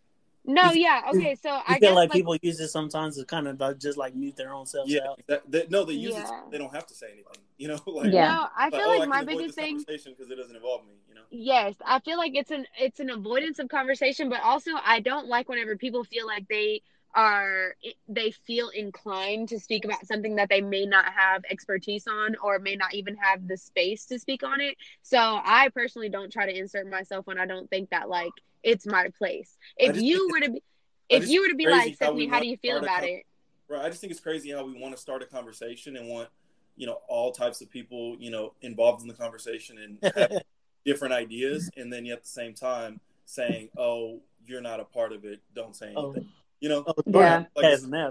No, 0.47 0.73
You- 0.73 0.83
yeah. 0.83 1.01
Okay, 1.11 1.35
so 1.37 1.51
I 1.51 1.63
I 1.67 1.79
feel 1.79 1.81
guess 1.81 1.95
like, 1.95 2.11
like 2.11 2.13
people 2.13 2.37
use 2.43 2.61
it 2.61 2.69
sometimes 2.69 3.17
to 3.17 3.25
kind 3.25 3.49
of 3.49 3.59
like, 3.59 3.79
just 3.79 3.97
like 3.97 4.15
mute 4.15 4.37
their 4.37 4.53
own 4.53 4.67
selves 4.67 4.93
yeah 4.93 5.01
out. 5.09 5.21
that, 5.27 5.51
that, 5.51 5.71
no 5.71 5.85
they 5.85 5.95
use 5.95 6.15
Yeah. 6.15 6.25
it 6.25 6.51
they 6.53 6.59
don't 6.59 6.75
have 6.75 6.87
to 6.87 6.95
say 6.95 7.07
anything 7.07 7.43
you 7.57 7.69
know 7.69 7.79
like 7.87 8.13
Yeah. 8.13 8.35
No, 8.35 8.47
I 8.57 8.71
feel 8.71 8.81
oh, 8.85 8.89
like 8.99 9.03
I 9.03 9.07
my 9.07 9.19
can 9.25 9.27
biggest 9.27 9.55
thing 9.55 9.79
because 9.79 10.31
it 10.31 10.37
doesn't 10.37 10.55
involve 10.57 10.85
me 10.87 10.93
you 11.09 11.15
know 11.15 11.23
Yes, 11.31 11.75
I 11.85 11.99
feel 12.01 12.19
like 12.19 12.35
it's 12.35 12.51
an 12.51 12.67
it's 12.79 13.01
an 13.01 13.11
avoidance 13.11 13.59
of 13.59 13.69
conversation, 13.69 14.29
but 14.29 14.41
also 14.43 14.71
I 14.85 15.01
don't 15.01 15.27
like 15.27 15.49
whenever 15.49 15.77
people 15.77 16.05
feel 16.05 16.27
like 16.27 16.47
they 16.49 16.83
are 17.15 17.77
they 18.09 18.31
feel 18.31 18.71
inclined 18.71 19.49
to 19.49 19.61
speak 19.61 19.85
about 19.85 20.05
something 20.07 20.37
that 20.37 20.49
they 20.49 20.61
may 20.61 20.85
not 20.85 21.07
have 21.07 21.43
expertise 21.49 22.07
on 22.07 22.37
or 22.43 22.59
may 22.59 22.77
not 22.77 22.95
even 22.95 23.17
have 23.17 23.47
the 23.47 23.57
space 23.57 24.07
to 24.07 24.19
speak 24.19 24.43
on 24.43 24.61
it. 24.61 24.77
So 25.03 25.19
I 25.19 25.69
personally 25.75 26.09
don't 26.09 26.33
try 26.33 26.47
to 26.47 26.57
insert 26.57 26.89
myself 26.91 27.27
when 27.27 27.39
I 27.39 27.47
don't 27.47 27.71
think 27.71 27.91
that 27.91 28.09
like 28.09 28.33
it's 28.63 28.87
my 28.87 29.11
place. 29.17 29.57
If 29.77 29.95
just 29.95 30.05
you 30.05 30.29
were 30.33 30.41
to 30.41 30.51
be 30.51 30.63
if 31.09 31.29
you 31.29 31.43
were 31.43 31.49
to 31.49 31.55
be 31.55 31.67
like 31.67 31.83
crazy 31.83 31.91
how 31.91 32.07
Stephanie, 32.07 32.27
how 32.27 32.41
do 32.41 32.49
you 32.49 32.57
feel 32.57 32.79
about 32.79 33.01
con- 33.01 33.09
it? 33.09 33.27
Right. 33.69 33.85
I 33.85 33.89
just 33.89 34.01
think 34.01 34.11
it's 34.11 34.21
crazy 34.21 34.51
how 34.51 34.65
we 34.65 34.79
want 34.79 34.95
to 34.95 35.01
start 35.01 35.23
a 35.23 35.27
conversation 35.27 35.97
and 35.97 36.09
want, 36.09 36.29
you 36.77 36.87
know, 36.87 36.99
all 37.09 37.31
types 37.31 37.61
of 37.61 37.71
people, 37.71 38.17
you 38.19 38.31
know, 38.31 38.55
involved 38.63 39.03
in 39.03 39.09
the 39.09 39.15
conversation 39.15 39.79
and 39.79 40.15
have 40.17 40.43
different 40.85 41.15
ideas, 41.15 41.71
and 41.77 41.93
then 41.93 42.07
at 42.07 42.23
the 42.23 42.29
same 42.29 42.55
time 42.55 43.01
saying, 43.25 43.69
"Oh, 43.79 44.21
you're 44.47 44.61
not 44.61 44.81
a 44.81 44.85
part 44.85 45.13
of 45.13 45.25
it. 45.25 45.41
Don't 45.55 45.75
say 45.75 45.93
Oh. 45.97 46.15
Anything." 46.61 46.61
You 46.61 46.69
know, 46.69 46.85
Oh, 46.87 46.95
Yeah. 47.21 47.45
like 47.57 47.63
Yes. 47.65 47.85
I, 47.85 48.11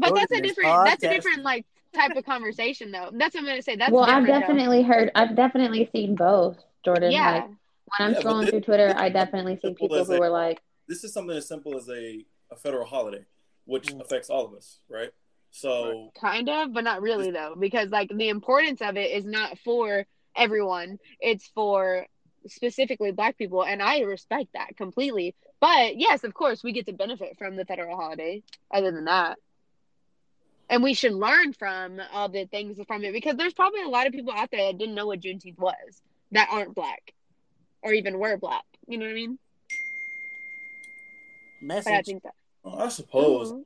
but 0.00 0.14
that's 0.14 0.30
a 0.32 0.34
Jordan 0.36 0.44
is 0.44 0.54
different 0.56 0.84
that's 0.84 1.02
a 1.04 1.08
different 1.08 1.42
like 1.42 1.66
type 1.94 2.16
of 2.16 2.24
conversation 2.24 2.90
though. 2.90 3.10
That's 3.12 3.34
what 3.34 3.40
I'm 3.42 3.46
gonna 3.46 3.62
say. 3.62 3.76
That's 3.76 3.90
well, 3.92 4.04
I've 4.04 4.24
different, 4.24 4.46
though. 4.46 4.54
definitely 4.54 4.82
heard. 4.82 5.10
I've 5.14 5.34
definitely 5.36 5.88
seen 5.94 6.14
both, 6.14 6.56
Jordan. 6.84 7.12
Yeah. 7.12 7.32
Like 7.32 7.44
when 7.46 7.56
I'm 8.00 8.12
Yeah, 8.12 8.20
scrolling 8.20 8.40
this- 8.42 8.50
through 8.50 8.60
Twitter, 8.60 8.94
I 8.96 9.08
definitely 9.08 9.56
see 9.56 9.74
people 9.74 10.04
who 10.04 10.12
a- 10.14 10.20
were 10.20 10.28
like, 10.28 10.60
this 10.86 11.04
is 11.04 11.12
something 11.12 11.36
as 11.36 11.48
simple 11.48 11.76
as 11.76 11.88
a, 11.88 12.24
a 12.50 12.56
federal 12.56 12.86
holiday, 12.86 13.24
which 13.64 13.88
Mm. 13.88 14.00
affects 14.00 14.28
all 14.30 14.44
of 14.46 14.54
us, 14.54 14.80
right? 14.88 15.10
So, 15.50 16.12
kind 16.20 16.48
of 16.50 16.74
but 16.74 16.84
not 16.84 17.00
really 17.00 17.30
though 17.30 17.54
because 17.58 17.88
like 17.88 18.10
the 18.14 18.28
importance 18.28 18.82
of 18.82 18.98
it 18.98 19.10
is 19.12 19.24
not 19.24 19.58
for 19.60 20.04
everyone 20.36 20.98
it's 21.20 21.48
for 21.54 22.06
specifically 22.46 23.10
black 23.12 23.36
people 23.38 23.64
and 23.64 23.82
i 23.82 24.00
respect 24.00 24.52
that 24.52 24.76
completely 24.76 25.34
but 25.60 25.98
yes 25.98 26.24
of 26.24 26.34
course 26.34 26.62
we 26.62 26.72
get 26.72 26.86
to 26.86 26.92
benefit 26.92 27.36
from 27.38 27.56
the 27.56 27.64
federal 27.64 27.96
holiday 27.96 28.42
other 28.72 28.90
than 28.90 29.04
that 29.04 29.38
and 30.70 30.82
we 30.82 30.92
should 30.94 31.12
learn 31.12 31.52
from 31.52 32.00
all 32.12 32.28
the 32.28 32.44
things 32.46 32.78
from 32.86 33.04
it 33.04 33.12
because 33.12 33.36
there's 33.36 33.54
probably 33.54 33.82
a 33.82 33.88
lot 33.88 34.06
of 34.06 34.12
people 34.12 34.32
out 34.32 34.50
there 34.50 34.66
that 34.70 34.78
didn't 34.78 34.94
know 34.94 35.06
what 35.06 35.20
juneteenth 35.20 35.58
was 35.58 36.02
that 36.32 36.48
aren't 36.50 36.74
black 36.74 37.12
or 37.82 37.92
even 37.92 38.18
were 38.18 38.36
black 38.36 38.64
you 38.86 38.98
know 38.98 39.06
what 39.06 39.12
i 39.12 39.14
mean 39.14 39.38
but 41.60 41.68
i 41.68 41.74
Message. 41.96 42.06
think 42.06 42.22
that 42.22 42.34
well, 42.62 42.80
I 42.80 42.88
suppose 42.88 43.52
Mhm. 43.52 43.64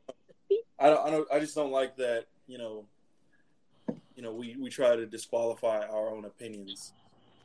I 0.78 0.90
don't, 0.90 1.06
I 1.06 1.10
don't. 1.10 1.32
I 1.32 1.38
just 1.38 1.54
don't 1.54 1.70
like 1.70 1.96
that. 1.96 2.26
You 2.48 2.58
know, 2.58 2.84
you 4.16 4.22
know, 4.22 4.32
we 4.32 4.56
we 4.58 4.68
try 4.68 4.96
to 4.96 5.06
disqualify 5.06 5.86
our 5.86 6.10
own 6.10 6.24
opinions. 6.24 6.92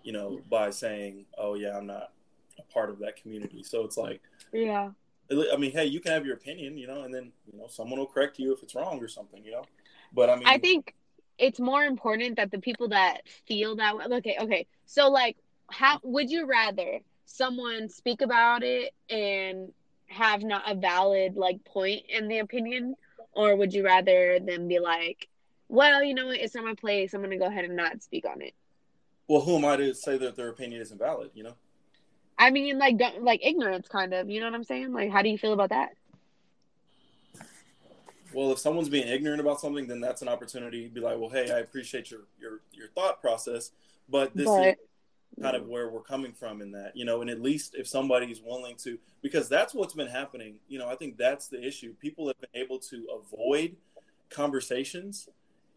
You 0.04 0.14
know, 0.14 0.42
by 0.50 0.72
saying, 0.72 1.26
"Oh 1.38 1.54
yeah, 1.54 1.78
I'm 1.78 1.86
not 1.86 2.12
a 2.58 2.74
part 2.74 2.90
of 2.90 2.98
that 3.00 3.16
community." 3.22 3.62
So 3.64 3.84
it's 3.84 3.96
like, 3.98 4.22
yeah 4.54 4.90
I 5.30 5.58
mean, 5.58 5.72
hey, 5.72 5.86
you 5.86 6.00
can 6.00 6.14
have 6.14 6.26
your 6.26 6.36
opinion, 6.36 6.78
you 6.78 6.88
know, 6.88 7.04
and 7.04 7.14
then 7.14 7.32
you 7.52 7.58
know 7.60 7.68
someone 7.68 8.00
will 8.00 8.08
correct 8.08 8.40
you 8.40 8.54
if 8.54 8.64
it's 8.64 8.76
wrong 8.76 9.00
or 9.00 9.08
something, 9.08 9.44
you 9.44 9.52
know. 9.52 9.66
But 10.14 10.30
I 10.30 10.36
mean, 10.36 10.48
I 10.48 10.58
think 10.58 10.96
it's 11.38 11.60
more 11.60 11.84
important 11.84 12.38
that 12.38 12.52
the 12.52 12.60
people 12.60 12.90
that 12.90 13.22
feel 13.46 13.76
that 13.76 13.98
way. 13.98 14.06
Okay, 14.06 14.38
okay. 14.40 14.68
So, 14.86 15.10
like, 15.10 15.36
how 15.70 16.00
would 16.04 16.30
you 16.30 16.46
rather 16.46 17.00
someone 17.26 17.90
speak 17.90 18.22
about 18.22 18.64
it 18.64 18.94
and 19.10 19.74
have 20.08 20.44
not 20.44 20.64
a 20.66 20.76
valid 20.76 21.36
like 21.36 21.64
point 21.66 22.04
in 22.08 22.30
the 22.30 22.40
opinion, 22.40 22.96
or 23.34 23.56
would 23.58 23.74
you 23.74 23.84
rather 23.84 24.40
them 24.40 24.70
be 24.70 24.80
like, 24.80 25.28
"Well, 25.68 26.04
you 26.04 26.14
know 26.14 26.28
what? 26.28 26.40
It's 26.40 26.56
not 26.56 26.64
my 26.64 26.76
place. 26.76 27.14
I'm 27.14 27.22
gonna 27.22 27.38
go 27.38 27.48
ahead 27.48 27.66
and 27.66 27.76
not 27.76 28.02
speak 28.02 28.26
on 28.26 28.42
it." 28.42 28.54
well, 29.28 29.42
who 29.42 29.58
am 29.58 29.66
I 29.66 29.76
to 29.76 29.94
say 29.94 30.18
that 30.18 30.36
their 30.36 30.50
opinion 30.50 30.82
isn't 30.82 30.98
valid? 30.98 31.32
You 31.34 31.44
know, 31.44 31.56
I 32.40 32.52
mean, 32.52 32.78
like, 32.78 33.00
like 33.20 33.42
ignorance, 33.44 33.88
kind 33.88 34.14
of. 34.14 34.30
You 34.30 34.40
know 34.40 34.46
what 34.48 34.56
I'm 34.56 34.64
saying? 34.64 34.94
Like, 34.94 35.12
how 35.12 35.22
do 35.22 35.30
you 35.30 35.38
feel 35.38 35.54
about 35.54 35.70
that? 35.70 35.90
Well, 38.34 38.52
if 38.52 38.60
someone's 38.60 38.90
being 38.90 39.08
ignorant 39.08 39.40
about 39.40 39.60
something, 39.60 39.88
then 39.88 40.00
that's 40.00 40.22
an 40.22 40.28
opportunity 40.28 40.84
to 40.84 40.94
be 40.94 41.00
like, 41.00 41.18
well, 41.18 41.30
hey, 41.30 41.50
I 41.50 41.60
appreciate 41.60 42.12
your 42.12 42.22
your 42.40 42.62
your 42.74 42.90
thought 42.90 43.22
process, 43.22 43.72
but 44.10 44.36
this 44.36 44.46
But- 44.46 44.68
is 44.68 44.76
kind 45.42 45.56
of 45.56 45.68
where 45.68 45.90
we're 45.90 46.02
coming 46.02 46.34
from 46.34 46.62
in 46.62 46.72
that, 46.72 46.96
you 46.96 47.06
know, 47.06 47.22
and 47.22 47.30
at 47.30 47.42
least 47.42 47.76
if 47.76 47.88
somebody's 47.88 48.42
willing 48.42 48.76
to, 48.76 48.98
because 49.22 49.48
that's 49.48 49.74
what's 49.74 49.94
been 49.94 50.08
happening, 50.08 50.56
you 50.68 50.80
know, 50.80 50.90
I 50.90 50.96
think 50.96 51.16
that's 51.16 51.48
the 51.48 51.64
issue. 51.64 51.94
People 52.00 52.28
have 52.28 52.40
been 52.40 52.62
able 52.62 52.80
to 52.80 53.08
avoid 53.14 53.76
conversations 54.32 55.30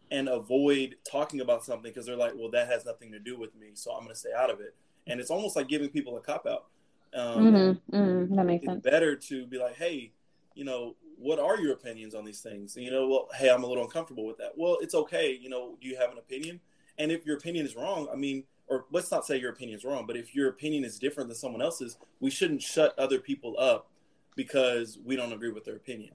and 0.09 0.27
avoid 0.27 0.95
talking 1.09 1.41
about 1.41 1.63
something 1.63 1.91
because 1.91 2.05
they're 2.07 2.15
like, 2.15 2.33
well, 2.35 2.49
that 2.51 2.69
has 2.69 2.85
nothing 2.85 3.11
to 3.11 3.19
do 3.19 3.37
with 3.37 3.55
me, 3.55 3.67
so 3.75 3.91
I'm 3.91 4.03
going 4.03 4.13
to 4.13 4.19
stay 4.19 4.33
out 4.35 4.49
of 4.49 4.59
it. 4.61 4.75
And 5.07 5.19
it's 5.19 5.31
almost 5.31 5.55
like 5.55 5.67
giving 5.67 5.89
people 5.89 6.17
a 6.17 6.21
cop 6.21 6.45
out. 6.47 6.65
Um, 7.13 7.43
Mm-hmm. 7.43 7.95
Mm-hmm. 7.95 8.35
That 8.35 8.45
makes 8.45 8.63
it's 8.63 8.71
sense. 8.71 8.83
better 8.83 9.15
to 9.15 9.45
be 9.45 9.57
like, 9.57 9.75
hey, 9.75 10.11
you 10.55 10.63
know, 10.63 10.95
what 11.17 11.39
are 11.39 11.59
your 11.59 11.73
opinions 11.73 12.15
on 12.15 12.25
these 12.25 12.41
things? 12.41 12.75
And, 12.75 12.85
you 12.85 12.91
know, 12.91 13.07
well, 13.07 13.27
hey, 13.35 13.49
I'm 13.49 13.63
a 13.63 13.67
little 13.67 13.83
uncomfortable 13.83 14.25
with 14.25 14.37
that. 14.37 14.53
Well, 14.57 14.77
it's 14.81 14.95
okay. 14.95 15.37
You 15.39 15.49
know, 15.49 15.77
do 15.81 15.87
you 15.87 15.97
have 15.97 16.11
an 16.11 16.17
opinion? 16.17 16.59
And 16.97 17.11
if 17.11 17.25
your 17.25 17.37
opinion 17.37 17.65
is 17.65 17.75
wrong, 17.75 18.07
I 18.11 18.15
mean, 18.15 18.43
or 18.67 18.85
let's 18.91 19.11
not 19.11 19.25
say 19.25 19.37
your 19.37 19.51
opinion 19.51 19.77
is 19.77 19.83
wrong, 19.83 20.05
but 20.07 20.15
if 20.15 20.33
your 20.33 20.49
opinion 20.49 20.85
is 20.85 20.97
different 20.97 21.29
than 21.29 21.37
someone 21.37 21.61
else's, 21.61 21.97
we 22.19 22.29
shouldn't 22.29 22.61
shut 22.61 22.97
other 22.97 23.19
people 23.19 23.55
up 23.59 23.89
because 24.35 24.97
we 25.03 25.15
don't 25.15 25.33
agree 25.33 25.51
with 25.51 25.65
their 25.65 25.75
opinion. 25.75 26.11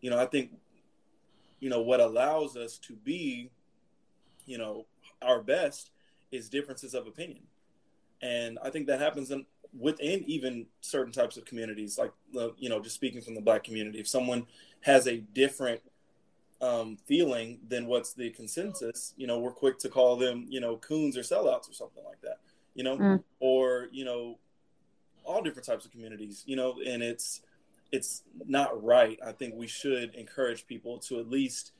You 0.00 0.10
know, 0.10 0.18
I 0.18 0.26
think, 0.26 0.50
you 1.60 1.70
know, 1.70 1.80
what 1.80 2.00
allows 2.00 2.56
us 2.56 2.76
to 2.78 2.94
be, 2.94 3.50
you 4.46 4.58
know, 4.58 4.86
our 5.22 5.40
best 5.40 5.90
is 6.32 6.48
differences 6.48 6.92
of 6.92 7.06
opinion. 7.06 7.44
And 8.22 8.58
I 8.62 8.70
think 8.70 8.86
that 8.86 9.00
happens 9.00 9.30
in 9.30 9.44
within 9.78 10.22
even 10.26 10.66
certain 10.80 11.12
types 11.12 11.36
of 11.36 11.44
communities, 11.44 11.98
like 11.98 12.12
uh, 12.38 12.48
you 12.58 12.68
know, 12.68 12.80
just 12.80 12.94
speaking 12.94 13.20
from 13.20 13.34
the 13.34 13.40
black 13.40 13.64
community, 13.64 13.98
if 13.98 14.08
someone 14.08 14.46
has 14.82 15.06
a 15.06 15.18
different 15.18 15.80
um, 16.60 16.96
feeling 17.06 17.58
than 17.68 17.86
what's 17.86 18.12
the 18.12 18.30
consensus, 18.30 19.14
you 19.16 19.26
know, 19.26 19.38
we're 19.40 19.50
quick 19.50 19.78
to 19.78 19.88
call 19.88 20.16
them, 20.16 20.46
you 20.48 20.60
know, 20.60 20.76
coons 20.76 21.16
or 21.16 21.22
sellouts 21.22 21.68
or 21.68 21.72
something 21.72 22.04
like 22.04 22.20
that, 22.22 22.38
you 22.74 22.84
know, 22.84 22.96
Mm. 22.96 23.24
or 23.40 23.88
you 23.92 24.04
know, 24.04 24.38
all 25.24 25.42
different 25.42 25.66
types 25.66 25.84
of 25.84 25.90
communities, 25.90 26.44
you 26.46 26.56
know, 26.56 26.76
and 26.86 27.02
it's 27.02 27.42
it's 27.90 28.22
not 28.46 28.82
right. 28.82 29.18
I 29.24 29.32
think 29.32 29.54
we 29.54 29.66
should 29.66 30.14
encourage 30.14 30.66
people 30.66 30.98
to 31.00 31.18
at 31.18 31.28
least, 31.28 31.72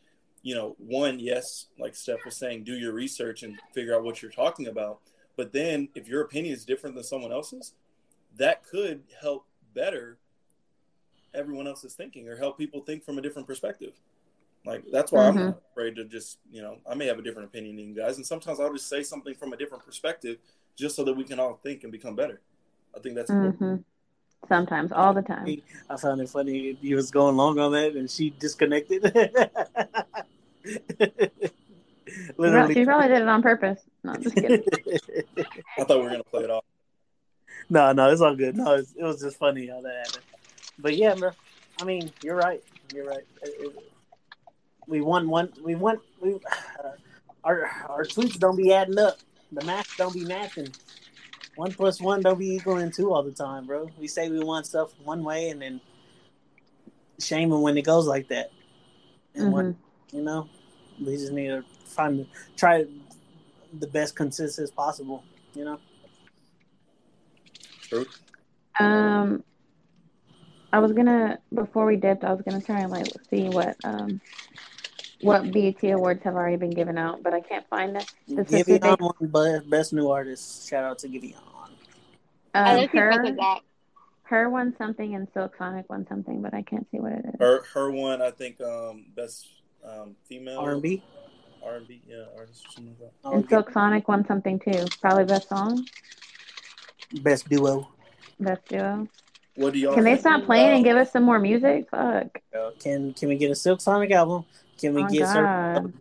you 0.43 0.55
know, 0.55 0.75
one, 0.79 1.19
yes, 1.19 1.69
like 1.79 1.95
Steph 1.95 2.25
was 2.25 2.37
saying, 2.37 2.65
do 2.65 2.75
your 2.75 2.93
research 2.93 3.43
and 3.43 3.59
figure 3.73 3.95
out 3.95 4.05
what 4.05 4.21
you're 4.21 4.31
talking 4.31 4.67
about. 4.67 5.01
But 5.37 5.53
then 5.53 5.89
if 5.95 6.09
your 6.09 6.23
opinion 6.23 6.55
is 6.55 6.65
different 6.65 6.95
than 6.95 7.05
someone 7.05 7.33
else's, 7.33 7.73
that 8.37 8.65
could 8.65 9.03
help 9.21 9.47
better 9.75 10.19
everyone 11.35 11.67
else's 11.67 11.95
thinking 11.95 12.29
or 12.29 12.37
help 12.37 12.59
people 12.59 12.81
think 12.81 13.05
from 13.05 13.19
a 13.19 13.23
different 13.23 13.49
perspective. 13.49 13.93
Like 14.65 14.85
that's 14.93 15.11
why 15.11 15.27
I'm 15.27 15.35
not 15.35 15.61
afraid 15.73 15.97
to 15.97 16.05
just, 16.05 16.39
you 16.51 16.63
know, 16.63 16.79
I 16.89 16.95
may 16.95 17.07
have 17.07 17.19
a 17.19 17.23
different 17.23 17.49
opinion 17.49 17.77
than 17.77 17.89
you 17.89 17.95
guys, 17.95 18.17
and 18.17 18.27
sometimes 18.27 18.61
I'll 18.61 18.73
just 18.73 18.89
say 18.89 19.03
something 19.03 19.35
from 19.35 19.53
a 19.53 19.57
different 19.57 19.85
perspective 19.85 20.39
just 20.77 20.95
so 20.95 21.03
that 21.05 21.15
we 21.15 21.25
can 21.25 21.41
all 21.41 21.59
think 21.63 21.83
and 21.83 21.91
become 21.91 22.15
better. 22.15 22.41
I 22.97 23.01
think 23.01 23.17
that's. 23.17 23.31
Mm-hmm. 23.31 23.77
Sometimes, 24.49 24.93
all 24.93 25.15
the 25.15 25.23
time. 25.23 25.63
I 25.89 25.97
found 25.97 26.21
it 26.21 26.29
funny 26.29 26.77
you 26.81 26.97
was 26.97 27.13
going 27.13 27.37
long 27.37 27.61
on 27.61 27.71
that 27.73 27.95
and 27.95 28.11
she 28.11 28.31
disconnected. 28.31 29.05
She 32.27 32.75
She 32.75 32.85
probably 32.85 33.09
did 33.09 33.23
it 33.23 33.29
on 33.29 33.43
purpose. 33.43 33.81
No, 34.05 34.13
I'm 34.13 34.23
just 34.23 34.35
kidding. 34.37 34.63
I 35.79 35.85
thought 35.85 35.99
we 35.99 36.03
were 36.05 36.11
gonna 36.11 36.25
play 36.25 36.45
it 36.45 36.51
off. 36.51 36.65
no, 37.71 37.93
no, 37.93 38.11
it's 38.11 38.21
all 38.21 38.35
good. 38.37 38.57
No, 38.57 38.75
it's, 38.75 38.93
it 38.95 39.03
was 39.03 39.21
just 39.21 39.39
funny 39.39 39.67
how 39.69 39.81
that 39.83 40.07
happened. 40.07 40.25
But 40.79 40.97
yeah, 40.97 41.15
man. 41.15 41.33
I 41.81 41.85
mean, 41.85 42.13
you're 42.23 42.37
right. 42.37 42.63
You're 42.95 43.07
right. 43.07 43.25
It- 43.43 43.55
it- 43.61 43.89
we 44.89 45.01
won 45.01 45.29
one. 45.29 45.53
We 45.63 45.75
won. 45.77 45.99
We 46.21 46.41
our 47.45 47.71
our 47.89 48.05
tweets 48.05 48.39
don't 48.39 48.57
be 48.57 48.73
adding 48.73 48.99
up. 48.99 49.19
The 49.53 49.65
math 49.65 49.97
don't 49.97 50.13
be 50.13 50.25
matching. 50.25 50.69
One 51.55 51.73
plus 51.73 52.01
one 52.01 52.21
don't 52.23 52.39
be 52.39 52.55
equaling 52.57 52.91
two 52.91 53.13
all 53.13 53.23
the 53.23 53.31
time, 53.33 53.67
bro. 53.67 53.91
We 54.01 54.09
say 54.09 54.29
we 54.29 54.41
want 54.43 54.67
stuff 54.67 54.93
one 55.05 55.23
way, 55.23 55.51
and 55.51 55.63
then 55.63 55.81
shaming 57.19 57.61
when 57.61 57.77
it 57.79 57.83
goes 57.83 58.07
like 58.07 58.29
that. 58.29 58.51
And 59.35 59.53
what 59.53 59.65
Mhm. 59.67 59.77
you 60.13 60.23
know, 60.23 60.49
we 61.05 61.17
just 61.17 61.33
need 61.33 61.49
to 61.49 61.65
find 61.85 62.27
try 62.57 62.85
the 63.79 63.87
best 63.87 64.17
consensus 64.17 64.71
possible. 64.71 65.25
You 65.55 65.65
know. 65.65 65.79
True. 67.83 68.07
Um, 68.81 69.45
I 70.73 70.79
was 70.79 70.93
gonna 70.93 71.39
before 71.55 71.87
we 71.87 71.97
dipped, 71.97 72.25
I 72.25 72.33
was 72.33 72.43
gonna 72.43 72.63
try 72.63 72.81
and 72.81 72.91
like 72.91 73.07
see 73.31 73.49
what 73.49 73.77
um 73.85 74.21
what 75.21 75.53
BET 75.53 75.83
awards 75.85 76.23
have 76.25 76.35
already 76.35 76.57
been 76.57 76.71
given 76.71 76.99
out, 76.99 77.23
but 77.23 77.33
I 77.33 77.41
can't 77.41 77.67
find 77.69 77.95
the, 77.95 78.07
the 78.27 78.45
specific. 78.45 78.83
Giveon 78.83 79.01
won 79.01 79.13
but 79.21 79.71
best 79.71 79.93
new 79.93 80.11
artist. 80.11 80.69
Shout 80.69 80.85
out 80.85 80.99
to 81.01 81.09
Giveon. 81.09 81.37
I 82.55 82.75
Um, 82.75 82.81
you 82.81 82.89
her, 83.01 83.23
with 83.23 83.39
H.E.R 83.39 84.49
won 84.49 84.75
something 84.79 85.15
and 85.15 85.29
Silk 85.35 85.55
Sonic 85.59 85.89
won 85.91 86.07
something, 86.09 86.41
but 86.41 86.55
I 86.55 86.63
can't 86.63 86.87
see 86.91 86.99
what 86.99 87.13
it 87.13 87.25
is. 87.27 87.35
Her 87.39 87.63
her 87.75 87.91
one, 87.91 88.23
I 88.23 88.31
think, 88.31 88.61
um, 88.61 89.05
best 89.15 89.47
um, 89.85 90.17
female 90.25 90.59
R 90.59 90.73
and 90.73 90.83
B. 90.83 91.03
R 91.63 91.77
and 91.77 91.87
B, 91.89 92.01
yeah, 92.07 92.25
artist 92.37 92.67
or 92.67 92.71
something 92.73 92.97
like 93.01 93.13
that. 93.23 93.31
And 93.37 93.49
Silk 93.49 93.71
Sonic 93.71 94.09
won 94.09 94.27
something 94.27 94.59
too. 94.59 94.85
Probably 95.01 95.25
best 95.25 95.49
song, 95.49 95.87
Best 97.13 97.49
duo. 97.49 97.89
best 98.41 98.67
duo. 98.69 99.09
What 99.55 99.73
do 99.75 99.79
y'all? 99.79 99.95
Can 99.95 100.05
they 100.05 100.17
stop 100.17 100.45
playing 100.45 100.77
and 100.77 100.85
give 100.85 100.97
us 100.97 101.13
some 101.13 101.23
more 101.23 101.39
music? 101.39 101.89
Fuck. 101.91 102.41
Can 102.81 103.13
can 103.15 103.29
we 103.29 103.37
get 103.37 103.51
a 103.51 103.55
Silk 103.55 103.81
Sonic 103.81 104.11
album? 104.11 104.45
Can 104.79 104.95
we 104.95 105.03
Oh, 105.03 105.09
get 105.09 105.29
certain? 105.29 105.45
God. 105.47 105.93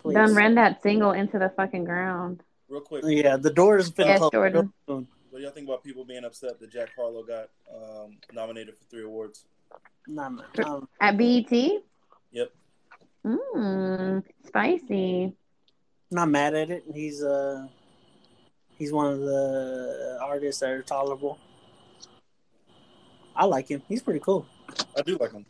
Please. 0.00 0.14
Done 0.14 0.34
ran 0.34 0.54
that 0.54 0.82
single 0.82 1.12
into 1.12 1.38
the 1.38 1.50
fucking 1.50 1.84
ground. 1.84 2.42
Real 2.68 2.80
quick, 2.80 3.04
Yeah, 3.06 3.36
the 3.36 3.50
door 3.50 3.76
is 3.78 3.90
finna 3.90 4.06
Yes, 4.06 4.18
close 4.18 4.30
Jordan. 4.30 4.72
what 4.86 5.04
do 5.32 5.38
y'all 5.40 5.50
think 5.50 5.68
about 5.68 5.84
people 5.84 6.04
being 6.04 6.24
upset 6.24 6.58
that 6.60 6.70
Jack 6.72 6.90
Harlow 6.96 7.22
got 7.22 7.50
um, 7.70 8.16
nominated 8.32 8.76
for 8.78 8.84
three 8.84 9.04
awards? 9.04 9.44
Nah. 10.06 10.30
Um, 10.64 10.88
At 11.00 11.18
BET? 11.18 11.50
Yep. 11.50 12.50
Mmm, 13.24 14.22
spicy. 14.46 15.34
not 16.10 16.28
mad 16.28 16.54
at 16.54 16.70
it. 16.70 16.84
He's 16.92 17.22
uh 17.22 17.66
he's 18.78 18.92
one 18.92 19.12
of 19.12 19.20
the 19.20 20.18
artists 20.22 20.60
that 20.60 20.70
are 20.70 20.82
tolerable. 20.82 21.38
I 23.36 23.44
like 23.44 23.68
him. 23.68 23.82
He's 23.88 24.02
pretty 24.02 24.20
cool. 24.20 24.46
I 24.96 25.02
do 25.02 25.16
like 25.18 25.32
him. 25.32 25.46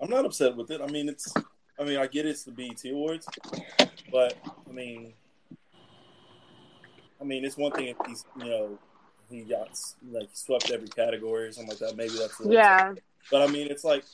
I'm 0.00 0.10
not 0.10 0.24
upset 0.24 0.56
with 0.56 0.70
it. 0.70 0.80
I 0.80 0.86
mean, 0.86 1.08
it's. 1.08 1.32
I 1.78 1.84
mean, 1.84 1.98
I 1.98 2.06
get 2.06 2.26
it's 2.26 2.44
the 2.44 2.50
BET 2.52 2.84
Awards, 2.90 3.26
but 4.12 4.34
I 4.68 4.72
mean, 4.72 5.14
I 7.20 7.24
mean, 7.24 7.44
it's 7.44 7.56
one 7.56 7.72
thing 7.72 7.86
if 7.88 7.96
he's, 8.06 8.24
you 8.38 8.44
know, 8.44 8.78
he 9.30 9.42
got 9.42 9.70
like 10.10 10.28
swept 10.32 10.70
every 10.70 10.88
category 10.88 11.44
or 11.48 11.52
something 11.52 11.70
like 11.70 11.78
that. 11.78 11.96
Maybe 11.96 12.10
that's 12.18 12.38
a 12.38 12.42
little- 12.42 12.54
Yeah. 12.54 12.94
But 13.30 13.42
I 13.42 13.46
mean, 13.52 13.68
it's 13.68 13.84
like 13.84 14.04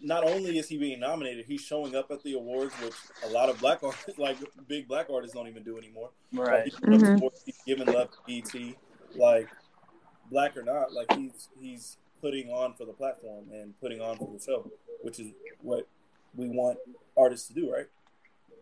not 0.00 0.24
only 0.24 0.58
is 0.58 0.68
he 0.68 0.78
being 0.78 1.00
nominated, 1.00 1.44
he's 1.46 1.60
showing 1.60 1.94
up 1.94 2.10
at 2.10 2.22
the 2.22 2.34
awards, 2.34 2.74
which 2.82 2.94
a 3.24 3.28
lot 3.28 3.48
of 3.48 3.58
black 3.58 3.80
artists, 3.82 4.18
like 4.18 4.36
big 4.66 4.88
black 4.88 5.08
artists, 5.10 5.34
don't 5.34 5.48
even 5.48 5.62
do 5.62 5.78
anymore. 5.78 6.10
Like, 6.32 6.64
he's, 6.64 6.74
putting 6.74 6.94
up 6.94 7.00
Mhm. 7.00 7.16
awards, 7.18 7.42
he's 7.44 7.58
giving 7.66 7.86
love 7.86 8.10
to 8.10 8.16
BT, 8.26 8.76
like 9.16 9.48
black 10.30 10.56
or 10.56 10.62
not, 10.62 10.92
like 10.92 11.12
he's 11.14 11.48
he's 11.60 11.96
putting 12.20 12.50
on 12.50 12.74
for 12.74 12.84
the 12.84 12.92
platform 12.92 13.46
and 13.52 13.78
putting 13.80 14.00
on 14.00 14.16
for 14.18 14.28
the 14.32 14.40
show, 14.42 14.70
which 15.02 15.20
is 15.20 15.32
what 15.62 15.88
we 16.34 16.48
want 16.48 16.78
artists 17.16 17.48
to 17.48 17.54
do, 17.54 17.72
right? 17.72 17.86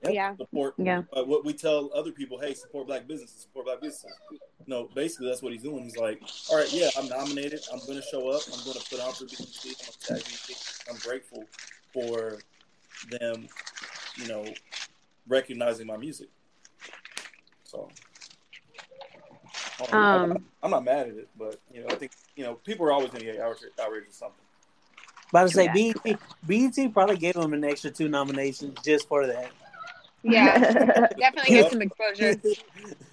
Yeah. 0.08 0.36
Support. 0.36 0.74
Yeah. 0.78 1.02
Uh, 1.12 1.24
what 1.24 1.44
we 1.44 1.52
tell 1.52 1.90
other 1.94 2.12
people, 2.12 2.38
hey, 2.38 2.54
support 2.54 2.86
black 2.86 3.06
businesses, 3.06 3.42
support 3.42 3.66
black 3.66 3.80
businesses. 3.80 4.12
No, 4.66 4.88
basically 4.94 5.28
that's 5.28 5.42
what 5.42 5.52
he's 5.52 5.62
doing. 5.62 5.84
He's 5.84 5.96
like, 5.96 6.20
all 6.50 6.56
right, 6.56 6.72
yeah, 6.72 6.88
I'm 6.98 7.08
nominated. 7.08 7.60
I'm 7.72 7.78
going 7.80 8.00
to 8.00 8.02
show 8.02 8.28
up. 8.28 8.42
I'm 8.52 8.64
going 8.64 8.78
to 8.78 8.84
put 8.90 9.00
on 9.00 9.12
for 9.12 9.24
BET. 9.24 9.40
I'm 9.40 9.46
going 9.64 9.74
to 9.76 9.98
tag 10.00 10.24
BET. 10.24 10.78
I'm 10.90 10.96
grateful 10.98 11.44
for 11.92 12.38
them, 13.10 13.48
you 14.16 14.28
know, 14.28 14.44
recognizing 15.28 15.86
my 15.86 15.96
music. 15.96 16.28
So, 17.64 17.88
um, 19.92 20.30
Um, 20.32 20.44
I'm 20.62 20.70
not 20.70 20.84
mad 20.84 21.08
at 21.08 21.16
it, 21.16 21.28
but 21.38 21.60
you 21.72 21.80
know, 21.80 21.86
I 21.90 21.94
think 21.96 22.12
you 22.34 22.44
know 22.44 22.54
people 22.54 22.86
are 22.86 22.92
always 22.92 23.10
going 23.10 23.20
to 23.20 23.32
get 23.32 23.40
outraged, 23.40 23.78
outraged 23.80 24.06
with 24.06 24.16
something. 24.16 24.36
About 25.30 25.48
to 25.48 25.54
say 25.54 25.68
True 25.68 25.92
BET, 26.04 26.74
BET 26.76 26.92
probably 26.94 27.16
gave 27.16 27.36
him 27.36 27.52
an 27.52 27.64
extra 27.64 27.90
two 27.90 28.08
nominations 28.08 28.78
just 28.84 29.08
for 29.08 29.26
that. 29.26 29.50
Yeah. 30.26 30.58
Definitely 31.18 31.54
get 31.54 31.70
some 31.70 31.82
exposure. 31.82 32.34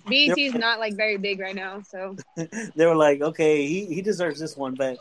BET 0.08 0.38
is 0.38 0.54
not 0.56 0.80
like 0.80 0.96
very 0.96 1.18
big 1.18 1.40
right 1.40 1.56
now, 1.56 1.82
so 1.82 2.16
they 2.76 2.86
were 2.86 2.96
like, 2.96 3.22
okay, 3.22 3.66
he, 3.66 3.86
he 3.86 4.02
deserves 4.02 4.40
this 4.40 4.58
one, 4.58 4.76
but, 4.76 4.98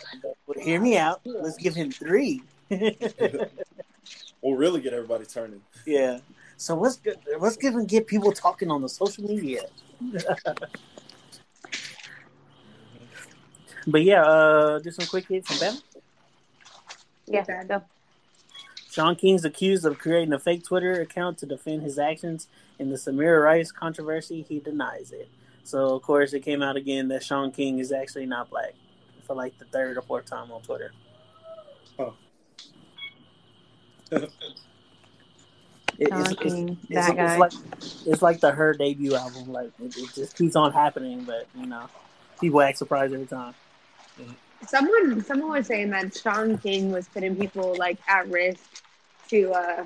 but 0.47 0.59
hear 0.59 0.81
me 0.81 0.97
out. 0.97 1.21
Let's 1.25 1.57
give 1.57 1.75
him 1.75 1.91
three. 1.91 2.43
We'll 4.45 4.57
really 4.57 4.81
get 4.81 4.93
everybody 4.93 5.25
turning. 5.25 5.61
yeah. 5.87 6.19
So 6.57 6.75
let's 6.75 6.97
get, 6.97 7.23
let's 7.39 7.57
give 7.57 7.75
him 7.75 7.87
get 7.87 8.09
people 8.09 8.33
talking 8.33 8.73
on 8.73 8.83
the 8.83 8.89
social 8.89 9.23
media. 9.23 9.63
But 13.87 14.03
yeah, 14.03 14.25
uh, 14.25 14.81
do 14.81 14.91
some 14.91 15.07
quick 15.07 15.29
hits 15.29 15.49
and 15.51 15.61
Bam. 15.61 15.83
Yeah, 17.27 17.65
go. 17.65 17.83
Shaun 18.93 19.17
King's 19.17 19.45
accused 19.47 19.87
of 19.87 19.99
creating 19.99 20.35
a 20.35 20.39
fake 20.39 20.65
Twitter 20.65 21.01
account 21.01 21.39
to 21.39 21.47
defend 21.47 21.83
his 21.83 21.99
actions 21.99 22.47
in 22.79 22.91
the 22.91 22.99
Samaria 22.99 23.41
Rice 23.41 23.73
controversy. 23.73 24.45
He 24.47 24.61
denies 24.61 25.13
it. 25.13 25.31
So, 25.65 25.95
of 25.95 26.03
course, 26.03 26.35
it 26.35 26.41
came 26.41 26.61
out 26.61 26.77
again 26.77 27.09
that 27.09 27.23
Shaun 27.23 27.53
King 27.53 27.79
is 27.79 27.91
actually 27.91 28.27
not 28.27 28.51
black 28.51 28.75
for 29.27 29.35
like 29.35 29.57
the 29.59 29.65
third 29.65 29.97
or 29.97 30.03
fourth 30.03 30.27
time 30.27 30.53
on 30.53 30.61
Twitter. 30.61 30.93
Oh. 31.99 32.15
It- 34.11 34.31
it's, 35.99 36.31
it's, 36.31 36.41
King, 36.41 36.79
it's, 36.89 37.09
it's 37.09 37.39
like 37.39 37.53
it's 38.07 38.23
like 38.23 38.41
the 38.41 38.51
her 38.51 38.73
debut 38.73 39.15
album. 39.15 39.53
Like 39.53 39.71
it, 39.79 39.97
it 39.97 40.13
just 40.15 40.37
keeps 40.37 40.57
on 40.57 40.73
happening, 40.73 41.25
but 41.25 41.47
you 41.55 41.67
know, 41.67 41.87
people 42.41 42.61
act 42.61 42.79
surprised 42.79 43.15
every 43.15 43.27
time. 43.27 43.55
Mm-hmm. 44.21 44.33
Someone 44.67 45.25
someone 45.25 45.51
was 45.51 45.67
saying 45.67 45.91
that 45.91 46.17
Shaun 46.17 46.59
King 46.59 46.93
was 46.93 47.09
putting 47.09 47.37
people 47.37 47.75
like 47.79 47.99
at 48.09 48.29
risk 48.29 48.83
to 49.29 49.53
uh 49.53 49.85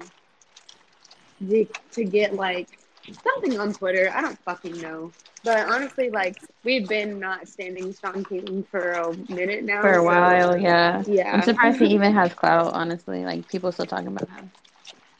to, 1.48 1.66
to 1.92 2.04
get 2.04 2.34
like 2.34 2.78
something 3.22 3.58
on 3.58 3.72
Twitter. 3.72 4.10
I 4.12 4.20
don't 4.20 4.38
fucking 4.40 4.80
know. 4.80 5.12
But 5.44 5.68
honestly, 5.68 6.10
like 6.10 6.38
we've 6.64 6.88
been 6.88 7.20
not 7.20 7.46
standing 7.48 7.94
Shaun 7.94 8.24
King 8.24 8.64
for 8.70 8.92
a 8.92 9.16
minute 9.30 9.64
now. 9.64 9.82
For 9.82 9.92
a 9.92 9.94
so- 9.96 10.02
while, 10.04 10.56
yeah. 10.56 11.02
Yeah. 11.06 11.32
I'm 11.34 11.42
surprised 11.42 11.78
he 11.78 11.86
even 11.86 12.12
has 12.12 12.32
clout, 12.34 12.72
honestly. 12.72 13.24
Like, 13.24 13.46
people 13.48 13.70
still 13.72 13.86
talking 13.86 14.08
about 14.08 14.28
him. 14.28 14.50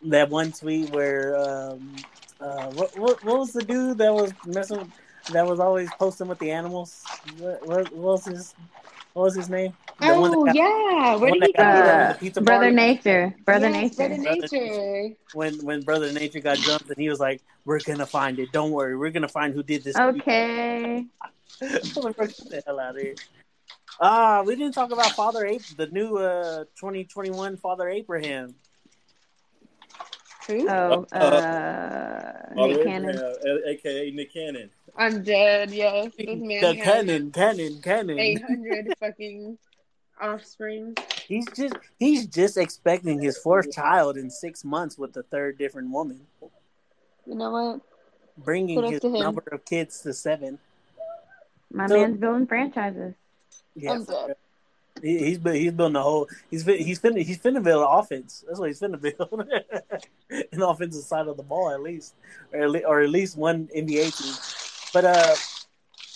That 0.07 0.29
one 0.29 0.53
tweet 0.53 0.91
where 0.91 1.37
um, 1.37 1.97
uh, 2.41 2.71
what, 2.73 2.99
what 2.99 3.25
what 3.25 3.39
was 3.39 3.53
the 3.53 3.63
dude 3.63 3.99
that 3.99 4.13
was 4.13 4.33
messing 4.45 4.93
that 5.33 5.47
was 5.47 5.61
always 5.61 5.91
posting 5.93 6.29
with 6.29 6.39
the 6.39 6.51
animals? 6.51 7.05
What, 7.39 7.67
what, 7.67 7.93
what 7.93 8.13
was 8.13 8.25
his 8.25 8.55
what 9.17 9.25
was 9.25 9.35
his 9.35 9.49
name? 9.49 9.73
The 9.99 10.09
Oh 10.11 10.45
got- 10.45 10.55
yeah, 10.55 11.17
where 11.17 11.31
did 11.31 11.43
he 11.45 11.53
that 11.53 11.57
got 11.57 11.73
beat 11.73 11.81
up 11.81 11.87
go? 11.87 12.03
in 12.03 12.09
the 12.13 12.19
pizza 12.21 12.41
Brother 12.43 12.65
party? 12.67 12.77
Nature. 12.77 13.35
Brother 13.47 13.71
Yes, 13.71 13.97
Nature. 13.99 14.09
Brother 14.09 14.23
Brother 14.23 14.41
Nature. 14.43 15.17
when 15.33 15.55
when 15.65 15.81
Brother 15.83 16.13
Nature 16.13 16.41
got 16.41 16.59
jumped 16.59 16.89
and 16.91 16.99
he 16.99 17.09
was 17.09 17.19
like, 17.19 17.41
"We're 17.65 17.81
gonna 17.81 18.05
find 18.05 18.39
it. 18.39 18.53
Don't 18.53 18.73
worry. 18.73 18.95
We're 18.95 19.11
gonna 19.11 19.27
find 19.27 19.55
who 19.55 19.63
did 19.63 19.85
this." 19.85 19.97
Okay. 19.97 21.07
I 21.23 21.31
was 21.63 21.97
like, 21.97 22.17
"Get 22.19 22.37
the 22.51 22.63
hell 22.67 22.79
out 22.79 22.97
of 22.97 23.01
here. 23.03 23.15
Ah, 23.99 24.43
we 24.43 24.55
didn't 24.55 24.75
talk 24.75 24.93
about 24.93 25.13
Father 25.13 25.47
Ape, 25.47 25.63
the 25.79 25.87
new 25.87 26.19
uh 26.19 26.65
2021 26.79 27.57
Father 27.57 27.89
Abraham. 27.89 28.55
Who? 30.47 30.69
Oh, 30.69 31.07
Uh, 31.11 31.17
uh, 31.17 32.55
Nick 32.55 32.77
there- 32.77 32.85
Cannon. 32.85 33.19
a- 33.19 33.71
aka 33.71 34.11
Nick 34.11 34.33
Cannon. 34.35 34.71
I'm 34.97 35.23
dead. 35.23 35.71
Yes, 35.71 36.13
this 36.17 36.27
man 36.27 36.63
The 36.63 36.81
cannon, 36.83 37.31
cannon, 37.33 37.81
cannon. 37.83 38.19
800 38.19 38.95
fucking 39.01 39.59
offspring. 40.21 40.97
He's 41.27 41.47
just 41.55 41.75
he's 41.99 42.27
just 42.27 42.57
expecting 42.57 43.21
his 43.21 43.37
fourth 43.39 43.71
child 43.73 44.17
in 44.17 44.31
six 44.31 44.65
months 44.65 44.97
with 44.97 45.17
a 45.17 45.23
third 45.25 45.59
different 45.59 45.91
woman, 45.91 46.21
You 47.27 47.35
know 47.35 47.51
what? 47.51 47.81
bringing 48.39 48.83
his 48.91 49.03
number 49.03 49.43
of 49.53 49.65
kids 49.65 50.01
to 50.03 50.13
seven. 50.13 50.59
My 51.73 51.87
So- 51.87 51.99
man's 52.01 52.19
building 52.19 52.47
franchises. 52.47 53.15
Yeah, 53.75 53.93
I'm 53.93 54.07
he, 55.03 55.19
he's 55.19 55.39
bu- 55.39 55.51
he's 55.51 55.73
building 55.73 55.97
a 55.97 56.03
whole 56.03 56.27
he's 56.51 56.65
fin- 56.65 56.83
he's 56.83 56.99
finna 56.99 57.23
he's 57.23 57.37
finna 57.39 57.63
build 57.63 57.83
an 57.83 57.89
offense. 57.91 58.43
That's 58.47 58.59
what 58.59 58.69
he's 58.69 58.81
finna 58.81 58.99
build, 58.99 59.47
an 60.31 60.63
offensive 60.63 61.05
side 61.05 61.27
of 61.27 61.37
the 61.37 61.43
ball 61.43 61.71
at 61.71 61.83
least, 61.83 62.15
or 62.55 62.63
at, 62.63 62.71
le- 62.71 62.85
or 62.87 63.01
at 63.03 63.11
least 63.11 63.37
one 63.37 63.69
NBA 63.77 64.17
team. 64.17 64.35
But 64.97 65.05
uh, 65.05 65.37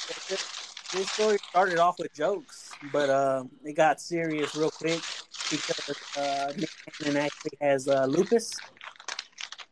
this, 0.08 0.88
this 0.90 1.12
story 1.12 1.36
started 1.50 1.76
off 1.76 1.98
with 1.98 2.14
jokes, 2.14 2.70
but 2.90 3.10
uh, 3.10 3.44
it 3.62 3.74
got 3.74 4.00
serious 4.00 4.56
real 4.56 4.70
quick 4.70 5.02
because 5.50 6.16
uh, 6.16 6.54
Nick 6.56 6.70
Cannon 6.98 7.18
actually 7.18 7.58
has 7.60 7.88
uh, 7.88 8.06
lupus, 8.06 8.58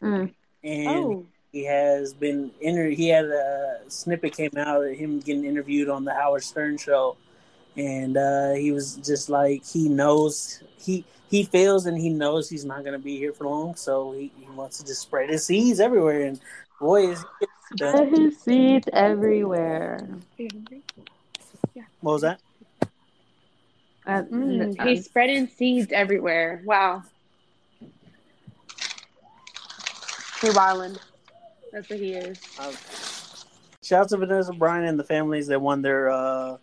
Mm. 0.03 0.35
and 0.63 0.87
Oh, 0.87 1.27
he 1.53 1.65
has 1.65 2.13
been 2.13 2.51
inter- 2.61 2.91
he 2.91 3.09
had 3.09 3.25
a 3.25 3.81
snippet 3.89 4.37
came 4.37 4.51
out 4.59 4.85
of 4.85 4.95
him 4.95 5.21
getting 5.21 5.47
interviewed 5.47 5.89
on 5.89 6.05
the 6.05 6.13
Howard 6.13 6.43
Stern 6.43 6.77
show. 6.77 7.17
And 7.79 8.15
uh, 8.19 8.53
he 8.53 8.73
was 8.73 8.97
just 8.97 9.31
like 9.31 9.65
he 9.65 9.89
knows 9.89 10.63
he 10.79 11.07
he 11.31 11.45
feels 11.45 11.87
and 11.87 11.97
he 11.97 12.11
knows 12.11 12.51
he's 12.51 12.67
not 12.67 12.81
going 12.81 12.93
to 12.93 12.99
be 12.99 13.17
here 13.17 13.33
for 13.33 13.45
long 13.47 13.75
so 13.75 14.13
he, 14.13 14.33
he 14.39 14.51
wants 14.51 14.79
to 14.79 14.85
just 14.85 15.01
spread 15.01 15.31
his 15.31 15.47
seeds 15.47 15.81
everywhere. 15.81 16.27
And 16.27 16.41
boy 16.79 17.13
is 17.13 17.25
he 17.70 17.77
Spread 17.77 18.09
his 18.09 18.39
seeds 18.39 18.89
everywhere. 18.93 20.09
what 22.01 22.12
was 22.12 22.23
that 22.23 22.40
Uh, 24.07 24.23
mm, 24.23 24.78
um, 24.81 24.86
he's 24.86 25.05
spreading 25.05 25.47
seeds 25.47 25.93
everywhere. 25.93 26.62
Wow. 26.65 27.03
Hey, 30.40 30.49
Wyland. 30.51 30.99
That's 31.73 31.90
what 31.90 31.99
he 31.99 32.12
is. 32.15 32.40
uh, 32.59 32.73
shout 33.82 34.03
out 34.03 34.09
to 34.11 34.16
Vanessa 34.16 34.53
Bryant 34.53 34.86
and 34.89 34.99
the 34.99 35.05
families 35.05 35.49
that 35.49 35.61
won 35.61 35.82
their 35.82 36.11
uh 36.11 36.57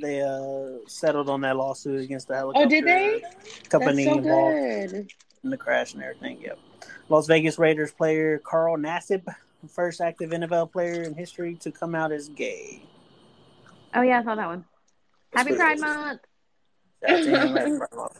they 0.00 0.22
uh 0.22 0.78
settled 0.86 1.28
on 1.28 1.40
that 1.42 1.56
lawsuit 1.56 2.00
against 2.02 2.28
the 2.28 2.34
helicopter 2.36 2.66
Oh, 2.66 2.68
did 2.68 2.84
they? 2.86 3.22
company 3.68 4.04
That's 4.04 4.14
so 4.14 4.18
involved 4.18 4.56
good. 4.56 5.12
in 5.44 5.50
the 5.50 5.56
crash 5.56 5.94
and 5.94 6.02
everything. 6.02 6.40
Yep. 6.40 6.58
Las 7.08 7.26
Vegas 7.26 7.58
Raiders 7.58 7.90
player 7.90 8.38
Carl 8.38 8.76
Nassib, 8.76 9.22
first 9.68 10.00
active 10.00 10.30
NFL 10.30 10.72
player 10.72 11.02
in 11.02 11.14
history 11.14 11.54
to 11.56 11.70
come 11.70 11.94
out 11.94 12.12
as 12.12 12.28
gay. 12.28 12.82
oh, 13.94 14.02
yeah, 14.02 14.20
I 14.20 14.24
saw 14.24 14.34
that 14.34 14.46
one. 14.46 14.64
Happy 15.32 15.54
Pride 15.54 15.80
Month. 15.80 16.20
Shout 17.06 17.18
out 17.18 17.22
to 17.24 17.40
him, 17.40 17.54
Matt 17.54 17.90
Barlow. 17.90 18.12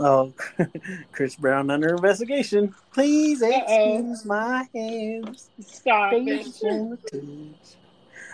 Oh, 0.00 0.32
Chris 1.12 1.36
Brown 1.36 1.70
under 1.70 1.90
investigation. 1.90 2.74
Please 2.92 3.42
excuse 3.42 4.24
my 4.24 4.66
hands. 4.74 5.50
Stop 5.60 6.12
They 6.12 6.18
it. 6.20 7.76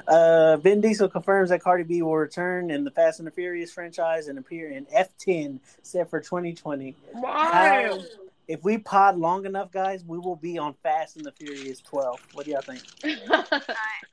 Uh, 0.06 0.56
Vin 0.56 0.80
Diesel 0.80 1.08
confirms 1.08 1.50
that 1.50 1.60
Cardi 1.60 1.82
B 1.84 2.00
will 2.00 2.16
return 2.16 2.70
in 2.70 2.84
the 2.84 2.90
Fast 2.90 3.18
and 3.18 3.26
the 3.26 3.30
Furious 3.30 3.70
franchise 3.70 4.28
and 4.28 4.38
appear 4.38 4.70
in 4.70 4.86
F10 4.86 5.58
set 5.82 6.08
for 6.08 6.20
2020. 6.20 6.96
Why? 7.12 8.00
If 8.48 8.64
we 8.64 8.78
pod 8.78 9.18
long 9.18 9.44
enough, 9.44 9.70
guys, 9.70 10.02
we 10.06 10.18
will 10.18 10.36
be 10.36 10.56
on 10.58 10.74
Fast 10.82 11.16
and 11.18 11.24
the 11.26 11.32
Furious 11.32 11.80
12. 11.82 12.18
What 12.32 12.46
do 12.46 12.52
y'all 12.52 12.62
think? 12.62 12.82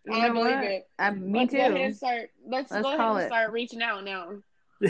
You 0.08 0.14
I 0.14 0.28
know 0.28 0.34
believe 0.36 0.60
it. 0.60 0.88
Uh, 1.00 1.12
me 1.14 1.40
let's 1.40 1.52
Go 1.52 1.58
ahead 1.58 1.72
too. 1.72 1.78
and 1.78 1.96
start. 1.98 2.30
Let's, 2.48 2.70
Let's 2.72 2.84
go 2.84 2.90
ahead 2.94 3.00
and 3.10 3.20
it. 3.22 3.26
start 3.28 3.52
reaching 3.52 3.82
out 3.82 4.04
now. 4.04 4.34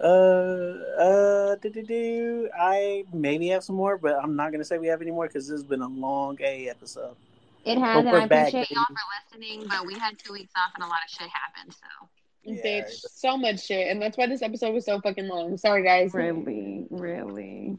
uh, 0.00 0.04
uh, 0.04 1.54
do, 1.56 1.70
do, 1.70 1.82
do. 1.82 2.50
I 2.58 3.04
maybe 3.14 3.48
have 3.48 3.64
some 3.64 3.76
more, 3.76 3.96
but 3.96 4.16
I'm 4.22 4.36
not 4.36 4.52
gonna 4.52 4.64
say 4.64 4.76
we 4.76 4.88
have 4.88 5.00
any 5.00 5.10
more 5.10 5.26
because 5.26 5.48
this 5.48 5.52
has 5.54 5.64
been 5.64 5.80
a 5.80 5.88
long 5.88 6.36
A 6.40 6.68
episode. 6.68 7.16
It 7.64 7.78
has, 7.78 7.94
But 7.96 8.00
and 8.04 8.10
we're 8.12 8.20
I 8.20 8.26
back, 8.26 8.48
appreciate 8.48 8.70
y'all 8.70 8.84
for 8.88 9.38
listening, 9.38 9.66
but 9.68 9.86
we 9.86 9.94
had 9.98 10.18
two 10.18 10.34
weeks 10.34 10.52
off 10.56 10.72
and 10.74 10.84
a 10.84 10.86
lot 10.86 10.98
of 11.04 11.10
shit 11.10 11.28
happened, 11.30 11.72
so. 11.74 12.08
Yeah, 12.46 12.62
Bitch, 12.62 13.04
so 13.10 13.36
much 13.36 13.66
shit, 13.66 13.88
and 13.88 14.00
that's 14.00 14.16
why 14.16 14.26
this 14.26 14.42
episode 14.42 14.72
was 14.72 14.84
so 14.84 15.00
fucking 15.00 15.26
long. 15.26 15.56
Sorry, 15.56 15.82
guys. 15.82 16.14
Really, 16.14 16.86
really. 16.90 17.76